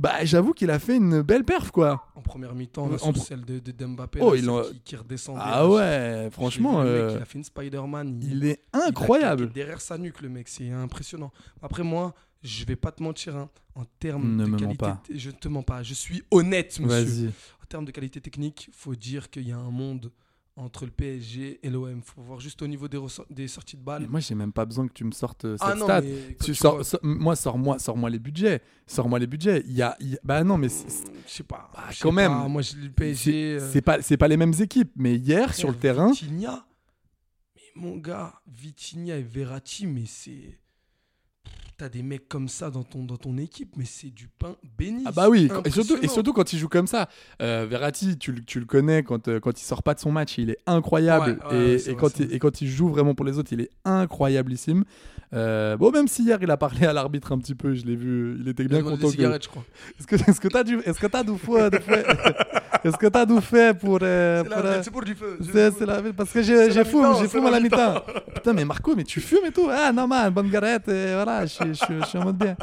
bah 0.00 0.24
j'avoue 0.24 0.54
qu'il 0.54 0.70
a 0.70 0.78
fait 0.78 0.96
une 0.96 1.20
belle 1.22 1.44
perf, 1.44 1.70
quoi. 1.70 2.06
En 2.16 2.22
première 2.22 2.54
mi-temps, 2.54 2.90
En 3.02 3.14
celle 3.14 3.44
de, 3.44 3.58
de 3.58 3.70
Dembappé, 3.70 4.18
Oh, 4.22 4.30
là, 4.30 4.36
il 4.36 4.40
celle 4.40 4.50
en- 4.50 4.62
qui, 4.62 4.80
qui 4.80 4.96
redescendait. 4.96 5.40
Ah 5.44 5.60
je- 5.62 5.68
ouais, 5.68 6.28
franchement, 6.32 6.82
le 6.82 6.90
mec, 6.90 7.00
euh, 7.02 7.12
il 7.18 7.22
a 7.22 7.24
fait 7.26 7.38
une 7.38 7.44
Spider-Man. 7.44 8.20
il 8.22 8.44
est 8.46 8.62
il 8.74 8.80
a 8.80 8.86
incroyable. 8.86 9.42
claqué 9.42 9.52
derrière 9.54 9.80
sa 9.80 9.98
nuque, 9.98 10.22
le 10.22 10.30
mec, 10.30 10.48
c'est 10.48 10.70
impressionnant. 10.70 11.30
Après, 11.62 11.82
moi, 11.82 12.14
je 12.42 12.64
vais 12.64 12.76
pas 12.76 12.90
te 12.92 13.02
mentir, 13.02 13.36
hein, 13.36 13.50
en 13.74 13.84
termes 13.98 14.38
de 14.38 14.46
me 14.46 14.56
qualité, 14.56 14.78
pas. 14.78 15.02
je 15.14 15.28
ne 15.28 15.34
te 15.34 15.48
mens 15.48 15.62
pas, 15.62 15.82
je 15.82 15.92
suis 15.94 16.22
honnête, 16.30 16.80
monsieur. 16.80 17.32
En 17.62 17.66
termes 17.68 17.84
de 17.84 17.90
qualité 17.92 18.20
technique, 18.22 18.70
faut 18.72 18.94
dire 18.94 19.28
qu'il 19.30 19.46
y 19.46 19.52
a 19.52 19.58
un 19.58 19.70
monde 19.70 20.10
entre 20.60 20.84
le 20.84 20.90
PSG 20.90 21.58
et 21.62 21.70
l'OM. 21.70 22.02
Faut 22.02 22.20
voir 22.22 22.38
juste 22.40 22.60
au 22.62 22.66
niveau 22.66 22.86
des, 22.86 23.48
sorties 23.48 23.76
de 23.76 23.82
balles. 23.82 24.02
Mais 24.02 24.08
moi, 24.08 24.20
j'ai 24.20 24.34
même 24.34 24.52
pas 24.52 24.64
besoin 24.64 24.86
que 24.86 24.92
tu 24.92 25.04
me 25.04 25.12
sortes 25.12 25.44
euh, 25.46 25.56
cette 25.56 25.68
ah 25.68 25.74
non, 25.74 25.86
stat. 25.86 26.02
Tu 26.02 26.44
tu 26.44 26.54
sors- 26.54 26.76
vois- 26.82 27.00
moi, 27.02 27.34
sors-moi, 27.36 27.78
sors-moi 27.78 28.10
les 28.10 28.18
budgets. 28.18 28.60
Sors-moi 28.86 29.18
les 29.18 29.26
budgets. 29.26 29.62
Il 29.66 29.72
y 29.72 29.82
a, 29.82 29.96
il 30.00 30.10
y 30.10 30.14
a- 30.16 30.20
bah 30.22 30.44
non, 30.44 30.58
mais 30.58 30.68
c'est- 30.68 31.10
je 31.26 31.32
sais 31.32 31.42
pas. 31.42 31.70
Bah, 31.74 31.84
quand 32.00 32.12
même. 32.12 32.30
pas, 32.30 32.48
Moi, 32.48 32.62
le 32.82 32.90
PSG. 32.90 33.58
c'est 33.72 33.78
euh, 33.78 33.80
pas, 33.82 33.98
pas 34.18 34.28
les 34.28 34.36
mêmes 34.36 34.54
équipes. 34.60 34.92
Mais 34.96 35.16
hier, 35.16 35.54
sur 35.54 35.70
le 35.70 35.76
terrain, 35.76 36.12
Vitinha, 36.12 36.66
mais 37.56 37.62
mon 37.74 37.96
gars, 37.96 38.34
Vitinha 38.46 39.16
et 39.16 39.22
Verratti, 39.22 39.86
mais 39.86 40.04
c'est. 40.06 40.58
T'as 41.80 41.88
des 41.88 42.02
mecs 42.02 42.28
comme 42.28 42.46
ça 42.46 42.68
dans 42.68 42.82
ton, 42.82 43.04
dans 43.04 43.16
ton 43.16 43.38
équipe, 43.38 43.70
mais 43.78 43.86
c'est 43.86 44.10
du 44.14 44.28
pain 44.28 44.54
béni. 44.76 45.02
Ah 45.06 45.12
bah 45.12 45.30
oui, 45.30 45.48
et 45.64 45.70
surtout, 45.70 45.96
et 46.02 46.08
surtout 46.08 46.34
quand 46.34 46.52
il 46.52 46.58
joue 46.58 46.68
comme 46.68 46.86
ça. 46.86 47.08
Euh, 47.40 47.66
Verratti, 47.66 48.18
tu, 48.18 48.32
le- 48.32 48.42
tu 48.44 48.60
le 48.60 48.66
connais 48.66 49.02
quand, 49.02 49.28
euh, 49.28 49.40
quand 49.40 49.58
il 49.58 49.64
sort 49.64 49.82
pas 49.82 49.94
de 49.94 49.98
son 50.00 50.12
match, 50.12 50.36
il 50.36 50.50
est 50.50 50.58
incroyable. 50.66 51.38
Ouais, 51.50 51.56
ouais, 51.56 51.80
et, 51.82 51.88
ouais, 51.88 51.94
quand 51.94 52.20
il, 52.20 52.34
et 52.34 52.38
quand 52.38 52.60
il 52.60 52.68
joue 52.68 52.88
vraiment 52.90 53.14
pour 53.14 53.24
les 53.24 53.38
autres, 53.38 53.50
il 53.54 53.62
est 53.62 53.70
incroyablissime. 53.86 54.84
Euh, 55.32 55.78
bon, 55.78 55.90
même 55.90 56.06
si 56.08 56.24
hier 56.24 56.38
il 56.42 56.50
a 56.50 56.58
parlé 56.58 56.84
à 56.86 56.92
l'arbitre 56.92 57.32
un 57.32 57.38
petit 57.38 57.54
peu, 57.54 57.72
je 57.72 57.86
l'ai 57.86 57.96
vu, 57.96 58.36
il 58.40 58.48
était 58.48 58.64
bien 58.64 58.82
content. 58.82 58.96
des 58.96 59.02
que- 59.04 59.10
cigarettes, 59.12 59.44
je 59.44 59.48
crois. 59.48 59.64
Est-ce 59.98 60.06
que 60.06 60.16
est-ce 60.16 60.40
que 60.40 60.48
t'as 60.48 60.64
du 60.64 60.80
est-ce 60.80 60.98
que 60.98 61.06
t'as 61.06 61.22
du 61.22 61.38
feu, 61.38 61.70
Est-ce 62.84 62.96
que 62.96 63.06
t'as 63.08 63.26
du 63.26 63.38
fait 63.42 63.76
pour 63.78 63.98
euh, 64.02 64.42
C'est 64.42 64.48
pour, 64.48 64.62
la- 64.62 64.70
euh, 64.70 64.80
c'est 64.82 64.90
pour 64.90 65.02
du 65.04 65.14
feu. 65.14 65.38
c'est 65.42 65.86
la 65.86 66.02
parce 66.14 66.30
que 66.32 66.42
j'ai 66.42 66.70
j'ai 66.72 66.84
fume, 66.84 67.06
j'ai 67.20 67.28
fume 67.28 67.46
à 67.46 67.50
la 67.50 67.60
mi-temps. 67.60 68.02
Putain, 68.34 68.52
mais 68.54 68.64
Marco, 68.64 68.96
mais 68.96 69.04
tu 69.04 69.20
fumes 69.20 69.44
et 69.46 69.52
tout. 69.52 69.68
Ah 69.70 69.92
non, 69.92 70.06
man, 70.08 70.32
bonne 70.32 70.48
garette, 70.50 70.88
et 70.88 71.12
voilà, 71.14 71.44
je 71.46 71.52
suis- 71.52 71.69
je 71.74 71.84
suis 71.84 71.94
je 72.00 72.06
suis 72.06 72.18
en 72.18 72.24
mode 72.24 72.38
bien. 72.38 72.56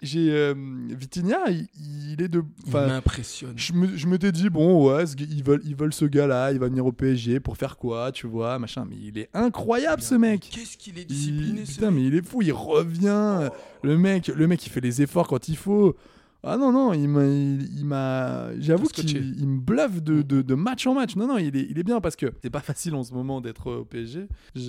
J'ai 0.00 0.30
euh, 0.32 0.52
Vitinha, 0.88 1.48
il, 1.48 1.68
il 2.10 2.20
est 2.20 2.26
de 2.28 2.42
Il 2.66 2.72
m'impressionne. 2.72 3.52
je 3.54 3.72
me, 3.72 3.96
je 3.96 4.08
m'étais 4.08 4.32
dit, 4.32 4.50
bon, 4.50 4.88
ouais, 4.92 5.06
ce 5.06 5.14
ils 5.16 5.44
veulent, 5.44 5.60
ils 5.64 5.76
veulent 5.76 5.92
ce 5.94 6.04
gars-là, 6.06 6.50
il 6.50 6.58
va 6.58 6.66
venir 6.66 6.84
au 6.84 6.90
PSG 6.90 7.38
pour 7.38 7.56
faire 7.56 7.76
quoi, 7.76 8.10
tu 8.10 8.26
vois, 8.26 8.58
machin. 8.58 8.84
Mais 8.90 8.96
il 9.00 9.16
est 9.16 9.28
incroyable, 9.32 10.02
ce 10.02 10.16
mec. 10.16 10.48
Qu'est-ce 10.52 10.76
qu'il 10.76 10.98
est 10.98 11.02
Il- 11.02 11.06
discipliné, 11.06 11.64
ce 11.64 11.74
putain, 11.74 11.92
mec. 11.92 12.00
mais 12.00 12.06
il 12.08 12.14
est 12.16 12.26
fou, 12.26 12.42
il 12.42 12.52
revient. 12.52 13.48
Le 13.84 13.96
mec, 13.96 14.26
le 14.26 14.46
mec, 14.48 14.66
il 14.66 14.70
fait 14.70 14.80
les 14.80 15.02
efforts 15.02 15.28
quand 15.28 15.48
il 15.48 15.56
faut. 15.56 15.94
Ah 16.44 16.56
non, 16.56 16.72
non, 16.72 16.92
il 16.92 17.08
m'a. 17.08 17.24
Il, 17.24 17.62
il 17.78 18.62
J'avoue 18.62 18.88
qu'il 18.88 19.38
il 19.38 19.46
me 19.46 19.60
bluffe 19.60 20.02
de, 20.02 20.22
de, 20.22 20.42
de 20.42 20.54
match 20.54 20.86
en 20.88 20.94
match. 20.94 21.14
Non, 21.14 21.28
non, 21.28 21.38
il 21.38 21.56
est, 21.56 21.66
il 21.70 21.78
est 21.78 21.84
bien 21.84 22.00
parce 22.00 22.16
que 22.16 22.26
c'est 22.42 22.50
pas 22.50 22.60
facile 22.72 22.94
en 22.96 23.04
ce 23.04 23.14
moment 23.14 23.40
d'être 23.40 23.70
au 23.70 23.84
PSG. 23.84 24.26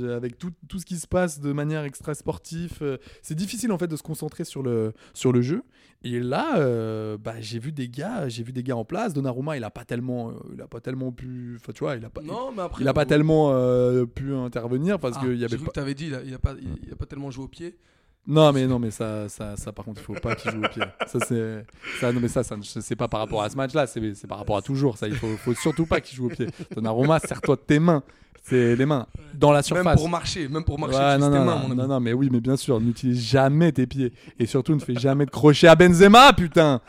Avec 0.09 0.37
tout, 0.37 0.51
tout 0.67 0.77
ce 0.79 0.85
qui 0.85 0.97
se 0.97 1.07
passe 1.07 1.39
de 1.39 1.51
manière 1.51 1.83
extra 1.83 2.13
sportive, 2.13 2.77
euh, 2.83 2.97
c'est 3.23 3.35
difficile 3.35 3.71
en 3.71 3.77
fait 3.79 3.87
de 3.87 3.95
se 3.95 4.03
concentrer 4.03 4.43
sur 4.43 4.61
le, 4.61 4.93
sur 5.15 5.31
le 5.31 5.41
jeu. 5.41 5.63
Et 6.03 6.19
là, 6.19 6.57
euh, 6.59 7.17
bah, 7.17 7.35
j'ai 7.39 7.59
vu 7.59 7.71
des 7.71 7.87
gars, 7.89 8.27
j'ai 8.27 8.43
vu 8.43 8.51
des 8.51 8.61
gars 8.61 8.75
en 8.75 8.85
place. 8.85 9.13
Donnarumma, 9.13 9.57
il 9.57 9.63
a 9.63 9.71
pas 9.71 9.85
tellement, 9.85 10.29
euh, 10.29 10.33
il 10.53 10.61
a 10.61 10.67
pas 10.67 10.79
tellement 10.81 11.11
pu. 11.11 11.55
Enfin, 11.55 11.71
tu 11.73 11.79
vois, 11.83 11.95
il 11.95 12.05
a 12.05 12.09
pas. 12.09 12.21
Non, 12.21 12.51
mais 12.55 12.61
après. 12.61 12.83
il 12.83 12.87
a 12.87 12.93
pas 12.93 13.05
tellement 13.05 13.51
euh, 13.53 14.05
pu 14.05 14.33
intervenir 14.35 14.99
parce 14.99 15.17
Ah, 15.19 15.23
qu'il 15.25 15.37
y 15.37 15.45
avait 15.45 15.57
pas. 15.57 15.65
que 15.65 15.71
t'avais 15.71 15.95
dit, 15.95 16.07
il 16.07 16.15
a, 16.15 16.21
il 16.23 16.33
a 16.33 16.39
pas, 16.39 16.53
il 16.85 16.91
a 16.93 16.95
pas 16.95 17.05
tellement 17.05 17.31
joué 17.31 17.45
au 17.45 17.47
pied. 17.47 17.77
Non, 18.25 18.53
mais 18.53 18.65
non, 18.67 18.79
mais 18.79 18.89
ça, 18.91 19.27
ça, 19.27 19.55
ça 19.57 19.71
par 19.73 19.83
contre, 19.83 19.99
il 20.01 20.05
faut 20.05 20.13
pas 20.13 20.33
qu'il 20.35 20.49
joue 20.51 20.63
au 20.63 20.69
pied. 20.69 20.83
Ça, 21.07 21.19
c'est, 21.27 21.65
ça, 21.99 22.11
non, 22.13 22.21
mais 22.21 22.29
ça, 22.29 22.41
ça, 22.43 22.55
c'est 22.63 22.95
pas 22.95 23.09
par 23.09 23.19
rapport 23.19 23.43
à 23.43 23.49
ce 23.49 23.57
match-là, 23.57 23.85
c'est, 23.85 24.13
c'est 24.15 24.27
par 24.27 24.37
rapport 24.37 24.55
à 24.55 24.61
toujours. 24.61 24.97
Ça, 24.97 25.07
il 25.09 25.15
faut, 25.15 25.35
faut 25.37 25.53
surtout 25.53 25.85
pas 25.85 25.99
qu'il 25.99 26.15
joue 26.15 26.27
au 26.27 26.29
pied. 26.29 26.47
Donnarumma, 26.73 27.19
serre-toi 27.19 27.57
de 27.57 27.61
tes 27.61 27.79
mains. 27.79 28.01
C'est 28.45 28.75
les 28.75 28.85
mains 28.85 29.07
dans 29.33 29.51
la 29.51 29.61
surface. 29.61 29.85
Même 29.85 29.95
pour 29.95 30.09
marcher, 30.09 30.47
même 30.49 30.63
pour 30.65 30.77
marcher, 30.79 30.97
Ouais, 30.97 31.17
non, 31.17 31.29
tes 31.31 31.37
non, 31.37 31.45
mains, 31.45 31.55
non, 31.55 31.67
mon 31.69 31.75
non, 31.75 31.79
ami. 31.83 31.89
non, 31.89 31.99
mais 32.01 32.13
oui, 32.13 32.29
mais 32.31 32.41
bien 32.41 32.57
sûr, 32.57 32.79
n'utilise 32.81 33.21
jamais 33.21 33.71
tes 33.71 33.87
pieds 33.87 34.11
et 34.39 34.45
surtout 34.45 34.73
ne 34.75 34.79
fais 34.79 34.95
jamais 34.95 35.25
de 35.25 35.31
crochet 35.31 35.67
à 35.67 35.75
Benzema, 35.75 36.33
putain. 36.33 36.81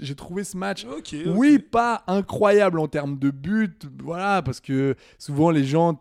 J'ai 0.00 0.14
trouvé 0.14 0.44
ce 0.44 0.56
match 0.56 0.86
oui, 1.26 1.58
pas 1.58 2.04
incroyable 2.06 2.78
en 2.78 2.86
termes 2.86 3.18
de 3.18 3.30
but, 3.30 3.86
voilà, 4.02 4.40
parce 4.42 4.60
que 4.60 4.94
souvent 5.18 5.50
les 5.50 5.64
gens, 5.64 5.98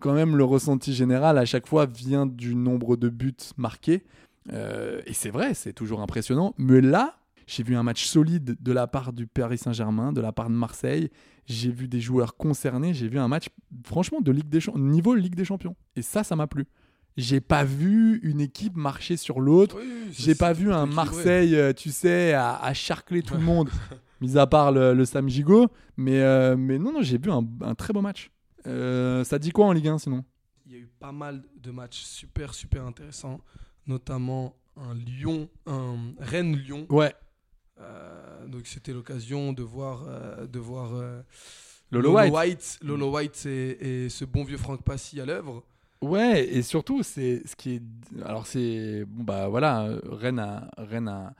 quand 0.00 0.12
même, 0.12 0.36
le 0.36 0.44
ressenti 0.44 0.94
général 0.94 1.38
à 1.38 1.44
chaque 1.44 1.66
fois 1.66 1.86
vient 1.86 2.26
du 2.26 2.54
nombre 2.54 2.96
de 2.96 3.08
buts 3.08 3.34
marqués. 3.56 4.04
Euh, 4.52 5.00
et 5.06 5.12
c'est 5.12 5.30
vrai, 5.30 5.54
c'est 5.54 5.72
toujours 5.72 6.00
impressionnant. 6.00 6.54
Mais 6.58 6.80
là, 6.80 7.16
j'ai 7.46 7.62
vu 7.62 7.76
un 7.76 7.82
match 7.82 8.04
solide 8.04 8.56
de 8.60 8.72
la 8.72 8.86
part 8.86 9.12
du 9.12 9.26
Paris 9.26 9.58
Saint-Germain, 9.58 10.12
de 10.12 10.20
la 10.20 10.32
part 10.32 10.48
de 10.48 10.54
Marseille. 10.54 11.10
J'ai 11.46 11.70
vu 11.70 11.88
des 11.88 12.00
joueurs 12.00 12.36
concernés. 12.36 12.92
J'ai 12.92 13.08
vu 13.08 13.18
un 13.18 13.28
match, 13.28 13.46
franchement, 13.84 14.20
de 14.20 14.30
Ligue 14.30 14.48
des 14.48 14.60
Champions, 14.60 14.80
niveau 14.82 15.14
Ligue 15.14 15.34
des 15.34 15.44
Champions. 15.44 15.76
Et 15.96 16.02
ça, 16.02 16.24
ça 16.24 16.36
m'a 16.36 16.46
plu. 16.46 16.66
J'ai 17.16 17.40
pas 17.40 17.64
vu 17.64 18.20
une 18.22 18.40
équipe 18.40 18.76
marcher 18.76 19.16
sur 19.16 19.40
l'autre. 19.40 19.76
Oui, 19.80 20.10
J'ai 20.12 20.34
pas 20.34 20.52
vu 20.52 20.72
un. 20.72 20.86
Marseille, 20.86 21.56
euh, 21.56 21.72
tu 21.72 21.90
sais, 21.90 22.32
à, 22.32 22.56
à 22.62 22.74
charcler 22.74 23.22
tout 23.22 23.34
le 23.34 23.40
monde, 23.40 23.70
mis 24.20 24.38
à 24.38 24.46
part 24.46 24.70
le, 24.70 24.94
le 24.94 25.04
Sam 25.04 25.28
Gigot. 25.28 25.66
Mais, 25.96 26.20
euh, 26.20 26.56
mais 26.56 26.78
non, 26.78 26.92
non, 26.92 27.02
j'ai 27.02 27.18
vu 27.18 27.30
un, 27.30 27.44
un 27.62 27.74
très 27.74 27.92
beau 27.92 28.02
match. 28.02 28.30
Euh, 28.68 29.24
ça 29.24 29.38
dit 29.38 29.50
quoi 29.50 29.66
en 29.66 29.72
Ligue 29.72 29.88
1 29.88 29.98
sinon? 29.98 30.24
Il 30.66 30.72
y 30.72 30.76
a 30.76 30.78
eu 30.78 30.88
pas 31.00 31.12
mal 31.12 31.42
de 31.56 31.70
matchs 31.70 32.02
super, 32.02 32.54
super 32.54 32.84
intéressants, 32.84 33.40
notamment 33.86 34.54
un 34.76 34.94
Lyon, 34.94 35.48
un 35.66 35.96
Rennes-Lyon. 36.18 36.86
Ouais. 36.90 37.14
Euh, 37.80 38.46
donc 38.46 38.66
c'était 38.66 38.92
l'occasion 38.92 39.52
de 39.52 39.62
voir, 39.62 40.04
euh, 40.06 40.46
de 40.46 40.58
voir 40.58 40.92
Lolo 41.90 42.18
White. 42.18 42.78
Lolo 42.82 43.10
White 43.10 43.46
et, 43.46 44.04
et 44.04 44.08
ce 44.08 44.24
bon 44.24 44.44
vieux 44.44 44.58
Franck 44.58 44.82
Passy 44.82 45.20
à 45.20 45.24
l'œuvre. 45.24 45.64
Ouais, 46.00 46.46
et 46.46 46.62
surtout, 46.62 47.02
c'est 47.02 47.42
ce 47.44 47.56
qui 47.56 47.76
est. 47.76 47.82
Alors, 48.24 48.46
c'est. 48.46 49.04
Bon, 49.04 49.24
bah 49.24 49.48
voilà, 49.48 49.88
Rennes 50.04 50.38
a, 50.38 50.70
Rennes 50.76 51.08
a, 51.08 51.34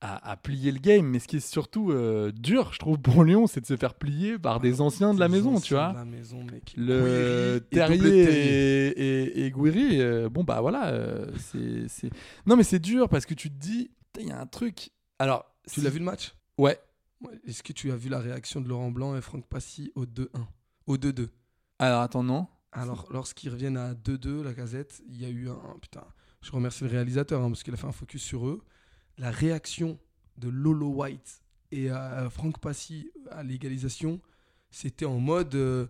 a 0.00 0.36
plié 0.36 0.70
le 0.70 0.78
game, 0.78 1.06
mais 1.06 1.18
ce 1.18 1.26
qui 1.26 1.36
est 1.38 1.40
surtout 1.46 1.90
euh, 1.90 2.30
dur, 2.32 2.72
je 2.72 2.78
trouve, 2.78 2.98
pour 2.98 3.24
Lyon, 3.24 3.46
c'est 3.48 3.60
de 3.60 3.66
se 3.66 3.76
faire 3.76 3.94
plier 3.94 4.38
par 4.38 4.60
des 4.60 4.80
anciens 4.80 5.12
de 5.12 5.18
la 5.20 5.28
maison, 5.28 5.60
tu 5.60 5.74
vois. 5.74 6.04
maison, 6.04 6.44
mec. 6.44 6.72
le 6.76 7.58
Terrier 7.70 8.22
et, 8.22 8.88
et, 8.88 9.46
et 9.46 9.50
Gouiri, 9.50 10.00
euh, 10.00 10.28
bon 10.28 10.44
bah 10.44 10.60
voilà, 10.60 10.88
euh, 10.88 11.26
c'est, 11.38 12.10
Non 12.46 12.54
mais 12.56 12.62
c'est 12.62 12.78
dur 12.78 13.08
parce 13.08 13.26
que 13.26 13.34
tu 13.34 13.50
te 13.50 13.56
dis, 13.58 13.90
il 14.20 14.28
y 14.28 14.30
a 14.30 14.40
un 14.40 14.46
truc. 14.46 14.90
Alors, 15.18 15.44
Tu 15.66 15.74
si- 15.74 15.80
l'as 15.80 15.90
vu 15.90 15.98
le 15.98 16.04
match? 16.04 16.34
Ouais. 16.58 16.78
Ouais. 17.20 17.32
Est-ce 17.48 17.64
que 17.64 17.72
tu 17.72 17.90
as 17.90 17.96
vu 17.96 18.08
la 18.08 18.20
réaction 18.20 18.60
de 18.60 18.68
Laurent 18.68 18.92
Blanc 18.92 19.16
et 19.16 19.20
Franck 19.20 19.46
Passy 19.48 19.90
au 19.96 20.06
2-1 20.06 20.28
Au 20.86 20.96
2-2 20.96 21.28
Alors 21.80 22.02
attends, 22.02 22.22
non. 22.22 22.46
Alors, 22.70 23.08
lorsqu'ils 23.10 23.50
reviennent 23.50 23.76
à 23.78 23.94
2-2, 23.94 24.42
la 24.44 24.54
casette, 24.54 25.02
il 25.08 25.20
y 25.20 25.24
a 25.24 25.28
eu 25.28 25.48
un. 25.48 25.58
Putain, 25.82 26.04
je 26.42 26.52
remercie 26.52 26.84
le 26.84 26.90
réalisateur 26.90 27.42
hein, 27.42 27.48
parce 27.48 27.64
qu'il 27.64 27.74
a 27.74 27.76
fait 27.76 27.86
un 27.88 27.92
focus 27.92 28.22
sur 28.22 28.46
eux. 28.46 28.60
La 29.18 29.30
réaction 29.30 29.98
de 30.36 30.48
Lolo 30.48 30.88
White 30.88 31.40
et 31.72 31.90
euh, 31.90 32.30
Franck 32.30 32.58
Passy 32.60 33.10
à 33.30 33.42
l'égalisation, 33.42 34.20
c'était 34.70 35.04
en 35.04 35.18
mode 35.18 35.54
euh, 35.54 35.86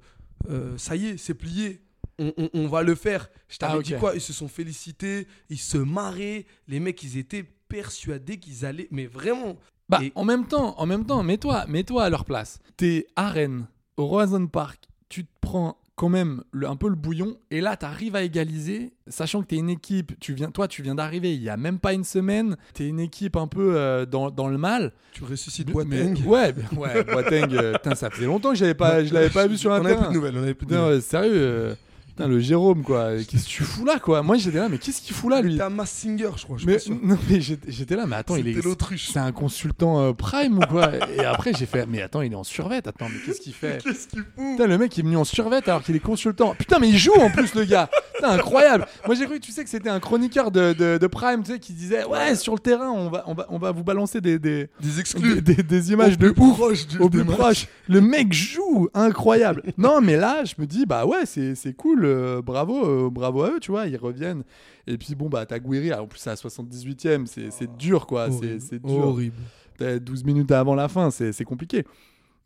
euh, 0.48 0.76
ça 0.78 0.96
y 0.96 1.06
est, 1.06 1.16
c'est 1.18 1.34
plié. 1.34 1.82
On, 2.18 2.32
on- 2.36 2.50
on 2.54 2.66
va 2.68 2.82
le 2.82 2.94
faire. 2.94 3.28
Je 3.48 3.58
t'avais 3.58 3.78
Ah, 3.78 3.82
dit 3.82 3.94
quoi? 3.94 4.14
Ils 4.14 4.20
se 4.20 4.32
sont 4.32 4.48
félicités, 4.48 5.28
ils 5.50 5.58
se 5.58 5.78
marraient. 5.78 6.46
Les 6.66 6.80
mecs, 6.80 7.00
ils 7.04 7.16
étaient 7.18 7.44
persuadés 7.68 8.38
qu'ils 8.38 8.64
allaient. 8.64 8.88
Mais 8.90 9.06
vraiment. 9.06 9.56
Bah 9.88 10.00
Et- 10.02 10.12
en 10.16 10.24
même 10.24 10.46
temps, 10.46 10.78
en 10.80 10.86
même 10.86 11.04
temps, 11.06 11.22
mets-toi, 11.22 11.66
mets-toi 11.66 12.04
à 12.04 12.10
leur 12.10 12.24
place. 12.24 12.58
T'es 12.76 13.06
à 13.14 13.30
Rennes, 13.30 13.66
au 13.96 14.06
Roison 14.06 14.46
Park, 14.46 14.88
tu 15.08 15.24
te 15.24 15.30
prends 15.40 15.78
quand 15.98 16.08
même 16.08 16.42
le- 16.52 16.68
un 16.68 16.76
peu 16.76 16.88
le 16.88 16.94
bouillon. 16.94 17.34
Et 17.50 17.60
là, 17.60 17.76
tu 17.76 17.84
arrives 17.84 18.14
à 18.14 18.22
égaliser, 18.22 18.92
sachant 19.08 19.42
que 19.42 19.48
tu 19.48 19.56
es 19.56 19.58
une 19.58 19.68
équipe, 19.68 20.12
tu 20.20 20.32
viens, 20.32 20.50
toi, 20.52 20.68
tu 20.68 20.80
viens 20.82 20.94
d'arriver 20.94 21.34
il 21.34 21.42
y 21.42 21.48
a 21.48 21.56
même 21.56 21.80
pas 21.80 21.92
une 21.92 22.04
semaine, 22.04 22.56
tu 22.72 22.84
es 22.84 22.88
une 22.88 23.00
équipe 23.00 23.36
un 23.36 23.48
peu 23.48 23.72
euh, 23.76 24.06
dans, 24.06 24.30
dans 24.30 24.46
le 24.48 24.58
mal. 24.58 24.92
Tu 25.12 25.24
ressuscites 25.24 25.70
Boateng. 25.72 26.14
Ouais, 26.24 26.54
ouais, 26.76 27.02
Boateng, 27.02 27.52
euh, 27.52 27.74
ça 27.96 28.10
faisait 28.10 28.26
longtemps 28.26 28.50
que 28.50 28.56
j'avais 28.56 28.74
pas, 28.74 29.04
je 29.04 29.12
l'avais 29.12 29.28
pas 29.30 29.46
vu 29.48 29.56
sur 29.58 29.72
un 29.72 29.80
On 29.80 29.84
avait 29.84 29.94
terrain. 29.94 30.04
plus 30.04 30.08
de 30.14 30.14
nouvelles, 30.18 30.34
on 30.38 30.42
avait 30.44 30.54
plus 30.54 30.66
de 30.66 30.74
nouvelles. 30.76 31.02
sérieux, 31.02 31.32
euh, 31.34 31.74
putain, 32.18 32.28
le 32.28 32.40
Jérôme, 32.40 32.82
quoi. 32.82 33.12
Qu'est-ce 33.28 33.44
que 33.44 33.48
tu 33.50 33.62
fous 33.62 33.84
là, 33.84 33.98
quoi? 33.98 34.22
Moi, 34.22 34.36
j'étais 34.36 34.58
là, 34.58 34.68
mais 34.68 34.78
qu'est-ce 34.78 35.00
qu'il 35.00 35.14
fout 35.14 35.30
là, 35.30 35.40
lui? 35.40 35.56
T'es 35.56 35.62
un 35.62 35.70
Mass 35.70 35.90
Singer, 35.90 36.30
je 36.36 36.44
crois. 36.44 36.56
Je 36.56 36.62
suis 36.62 36.66
mais, 36.66 36.72
pas 36.74 36.78
sûr. 36.80 36.96
non, 37.02 37.18
mais 37.30 37.40
j'étais 37.40 37.96
là, 37.96 38.06
mais 38.06 38.16
attends, 38.16 38.36
il 38.36 38.44
C'était 38.44 38.58
est. 38.58 38.64
l'autruche. 38.64 39.08
C'est 39.12 39.18
un 39.18 39.32
consultant 39.32 40.00
euh, 40.00 40.12
Prime 40.12 40.58
ou 40.58 40.62
quoi? 40.62 40.90
Et 41.16 41.24
après, 41.24 41.52
j'ai 41.56 41.66
fait, 41.66 41.86
mais 41.86 42.02
attends, 42.02 42.22
il 42.22 42.32
est 42.32 42.36
en 42.36 42.44
survêt. 42.44 42.76
Attends, 42.78 43.06
mais 43.08 43.18
qu'est-ce 43.24 43.40
qu'il 43.40 43.52
fait? 43.54 43.82
Qu'est-ce 43.82 44.08
qu'il 44.08 44.20
fout? 44.20 44.28
Putain, 44.36 44.66
le 44.66 44.78
mec 44.78 44.96
il 44.96 45.00
est 45.00 45.02
venu 45.04 45.16
en 45.16 45.24
survêt 45.24 45.60
alors 45.66 45.82
qu'il 45.82 45.94
est 45.96 46.00
consultant. 46.00 46.54
Putain, 46.58 46.78
mais 46.80 46.88
il 46.88 46.98
joue 46.98 47.14
en 47.20 47.30
plus, 47.30 47.54
le 47.54 47.64
gars. 47.64 47.88
Putain, 48.14 48.30
incroyable. 48.30 48.86
Moi, 49.06 49.14
j'ai 49.14 49.26
cru, 49.26 49.38
tu 49.40 49.52
sais, 49.52 49.62
que 49.64 49.70
c'était 49.70 49.90
un 49.90 50.00
chroniqueur 50.00 50.50
de, 50.50 50.72
de, 50.72 50.98
de 50.98 51.06
Prime, 51.06 51.42
tu 51.44 51.52
sais, 51.52 51.58
qui 51.60 51.72
disait, 51.72 52.04
ouais, 52.04 52.34
sur 52.34 52.52
le 52.54 52.58
terrain, 52.58 52.90
on 52.90 53.08
va, 53.10 53.24
on 53.26 53.34
va, 53.34 53.46
on 53.50 53.58
va 53.58 53.70
vous 53.70 53.84
balancer 53.84 54.20
des, 54.20 54.38
des, 54.38 54.68
Des 54.80 55.00
exclus. 55.00 55.40
des, 55.40 55.54
des- 55.54 55.62
des 55.62 55.92
images 55.92 56.14
Au 56.14 56.16
de 56.16 56.30
plus 56.30 56.42
ouf 56.44 56.56
proche 56.56 56.86
du- 56.88 56.98
au 56.98 57.08
des 57.08 57.18
plus 57.18 57.26
matchs. 57.28 57.36
proche. 57.38 57.66
Le 57.88 58.00
mec 58.00 58.32
joue, 58.32 58.88
incroyable. 58.94 59.62
non, 59.78 60.00
mais 60.00 60.16
là, 60.16 60.42
je 60.44 60.54
me 60.58 60.66
dis, 60.66 60.84
bah 60.86 61.06
ouais, 61.06 61.24
c'est 61.26 61.54
cool, 61.76 62.04
euh, 62.08 62.42
bravo, 62.42 62.84
euh, 63.06 63.10
bravo 63.10 63.42
à 63.42 63.50
eux, 63.50 63.60
tu 63.60 63.70
vois, 63.70 63.86
ils 63.86 63.96
reviennent. 63.96 64.42
Et 64.86 64.98
puis 64.98 65.14
bon, 65.14 65.28
bah 65.28 65.44
Taguiri, 65.46 65.92
en 65.92 66.06
plus, 66.06 66.18
c'est 66.18 66.30
à 66.30 66.34
78ème, 66.36 67.26
c'est 67.26 67.50
c'est 67.50 67.76
dur, 67.76 68.06
quoi, 68.06 68.30
c'est 68.30 68.36
Horrible. 68.46 68.60
c'est 68.60 68.82
dur. 68.82 69.06
Horrible. 69.08 69.36
T'as 69.78 69.98
12 69.98 70.24
minutes 70.24 70.50
avant 70.50 70.74
la 70.74 70.88
fin, 70.88 71.10
c'est 71.10 71.44
compliqué. 71.44 71.84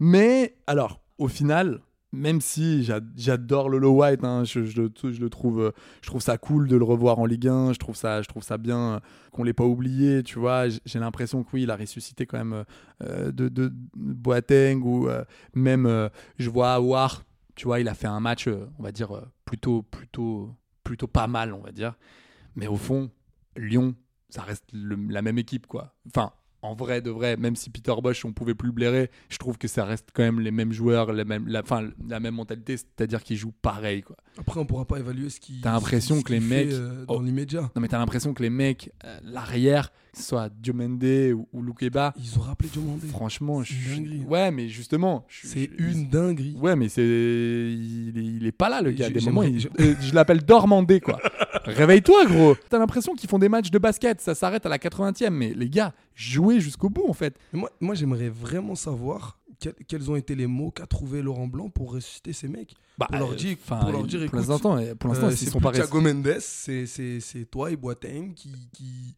Mais 0.01 0.55
alors, 0.67 1.01
au 1.19 1.29
final, 1.29 1.81
même 2.15 2.43
si 2.43 2.85
j'a- 2.85 3.01
j'adore 3.17 3.71
White, 3.89 4.23
hein, 4.23 4.45
je, 4.45 4.65
je 4.65 4.83
le- 4.83 4.93
je 5.13 5.19
le 5.21 5.31
trouve, 5.31 5.61
euh, 5.63 5.71
je 6.03 6.09
trouve 6.09 6.21
ça 6.21 6.37
cool 6.37 6.69
de 6.69 6.77
le 6.77 6.85
revoir 6.85 7.19
en 7.19 7.25
Ligue 7.25 7.49
1, 7.49 7.73
je 7.73 7.79
trouve 7.79 7.97
ça, 7.97 8.21
je 8.21 8.29
trouve 8.29 8.43
ça 8.43 8.59
bien 8.59 9.01
qu'on 9.31 9.45
l'ait 9.45 9.55
pas 9.55 9.65
oublié, 9.65 10.23
tu 10.23 10.39
vois. 10.39 10.65
J'ai 10.85 10.99
l'impression 10.99 11.43
que 11.43 11.49
oui, 11.55 11.63
il 11.63 11.71
a 11.71 11.77
ressuscité 11.77 12.27
quand 12.27 12.37
même 12.37 12.65
euh, 13.03 13.33
de, 13.33 13.49
de 13.49 13.73
Boateng 13.97 14.83
ou 14.85 15.09
euh, 15.09 15.25
même, 15.55 15.87
euh, 15.87 16.09
je 16.39 16.51
vois 16.51 16.79
War, 16.81 17.23
tu 17.55 17.67
vois, 17.67 17.81
il 17.81 17.89
a 17.89 17.95
fait 17.95 18.07
un 18.07 18.21
match, 18.21 18.49
euh, 18.49 18.69
on 18.79 18.83
va 18.83 18.93
dire, 18.93 19.15
euh, 19.15 19.23
plutôt, 19.45 19.83
plutôt, 19.83 20.55
plutôt 20.85 21.07
pas 21.07 21.27
mal, 21.27 21.53
on 21.53 21.61
va 21.61 21.73
dire. 21.73 21.95
Mais 22.57 22.67
au 22.67 22.77
fond, 22.77 23.11
Lyon, 23.57 23.95
ça 24.29 24.43
reste 24.43 24.65
la 24.73 25.23
même 25.23 25.39
équipe, 25.39 25.67
quoi. 25.67 25.95
Enfin, 26.07 26.33
en 26.63 26.75
vrai 26.75 27.03
de 27.03 27.11
vrai, 27.11 27.37
même 27.37 27.57
si 27.57 27.71
Peter 27.71 27.95
Bosch, 28.03 28.25
on 28.25 28.33
pouvait 28.33 28.55
plus 28.55 28.73
blairer, 28.73 29.11
je 29.29 29.37
trouve 29.37 29.59
que 29.59 29.69
ça 29.69 29.85
reste 29.85 30.11
quand 30.15 30.23
même 30.23 30.41
les 30.41 30.53
mêmes 30.53 30.73
joueurs, 30.73 31.13
les 31.13 31.25
mêmes, 31.25 31.47
la, 31.49 31.61
enfin, 31.61 31.91
la 32.09 32.21
même 32.21 32.37
mentalité, 32.37 32.77
c'est-à-dire 32.77 33.23
qu'ils 33.23 33.37
jouent 33.37 33.55
pareil, 33.63 34.03
quoi. 34.03 34.17
Après, 34.39 34.59
on 34.59 34.65
pourra 34.65 34.85
pas 34.87 34.99
évaluer 34.99 35.29
ce 35.31 35.39
qui. 35.41 35.61
T'as 35.63 35.73
l'impression 35.73 36.23
que 36.23 36.33
les 36.33 36.41
mecs- 36.41 36.71
euh, 36.73 37.05
Oh. 37.09 37.17
dans 37.17 37.21
l'immédiat. 37.23 37.71
Non, 37.75 37.83
mais 37.83 37.89
t'as 37.89 37.99
l'impression 37.99 38.33
que 38.33 38.43
les 38.43 38.49
mecs, 38.51 38.91
euh, 39.05 39.19
l'arrière, 39.25 39.91
que 40.13 40.19
ce 40.19 40.25
soit 40.25 40.49
Diomende 40.49 41.05
ou, 41.35 41.47
ou 41.53 41.61
Loukeba, 41.63 42.15
Ils 42.19 42.39
ont 42.39 42.43
rappelé 42.43 42.69
Diomandé. 42.73 43.07
franchement, 43.09 43.63
je 43.63 43.73
suis- 43.75 43.97
dinguerie. 44.01 44.25
Ouais, 44.29 44.51
mais 44.51 44.69
justement, 44.69 45.27
C'est 45.29 45.69
une 45.79 46.09
dinguerie. 46.09 46.57
Ouais, 46.59 46.77
mais 46.77 46.89
c'est. 46.89 47.03
Il, 47.03 48.13
est- 48.17 48.25
il 48.25 48.47
est 48.47 48.53
pas 48.53 48.69
là, 48.69 48.81
le 48.81 48.93
gars. 48.93 49.11
Des 49.11 49.21
moments, 49.21 49.43
il- 49.43 49.69
euh, 49.81 49.95
je 50.01 50.15
l'appelle 50.15 50.43
Dormandé, 50.45 51.01
quoi. 51.01 51.19
Réveille-toi, 51.65 52.25
gros. 52.27 52.57
T'as 52.71 52.79
l'impression 52.79 53.15
qu'ils 53.15 53.29
font 53.29 53.39
des 53.39 53.49
matchs 53.49 53.71
de 53.71 53.79
basket, 53.79 54.21
ça 54.21 54.35
s'arrête 54.35 54.67
à 54.67 54.69
la 54.69 54.79
80e. 54.79 55.35
Mais 55.35 55.53
les 55.55 55.69
gars, 55.69 55.93
jouez 56.15 56.61
jusqu'au 56.61 56.89
bout, 56.91 57.05
en 57.09 57.13
fait. 57.13 57.37
Moi, 57.53 57.71
moi 57.81 57.95
j'aimerais 57.95 58.29
vraiment 58.31 58.75
savoir 58.75 59.39
quels, 59.63 59.75
quels 59.87 60.11
ont 60.11 60.17
été 60.17 60.35
les 60.35 60.47
mots 60.47 60.71
qu'a 60.71 60.87
trouvé 60.87 61.23
Laurent 61.23 61.47
Blanc 61.47 61.71
pour 61.71 61.93
ressusciter 61.93 62.33
ces 62.33 62.49
mecs. 62.49 62.75
Bah, 62.99 63.07
Pour 63.09 63.19
leur 63.19 63.35
dire- 63.37 63.57
pour 63.57 63.91
leur 63.93 64.03
dire, 64.05 64.27
pour 64.29 64.37
l'instant, 64.39 64.59
pour 64.99 65.11
l'instant, 65.11 65.27
Euh, 65.29 65.31
ils 65.41 65.49
sont 65.51 65.61
pas. 65.61 65.73
Thiago 65.73 66.01
Mendes, 66.01 66.37
c'est- 66.41 67.51
toi 67.51 67.71
et 67.71 67.77
Boateng 67.77 68.35
qui, 68.35 68.51
qui, 68.73 69.15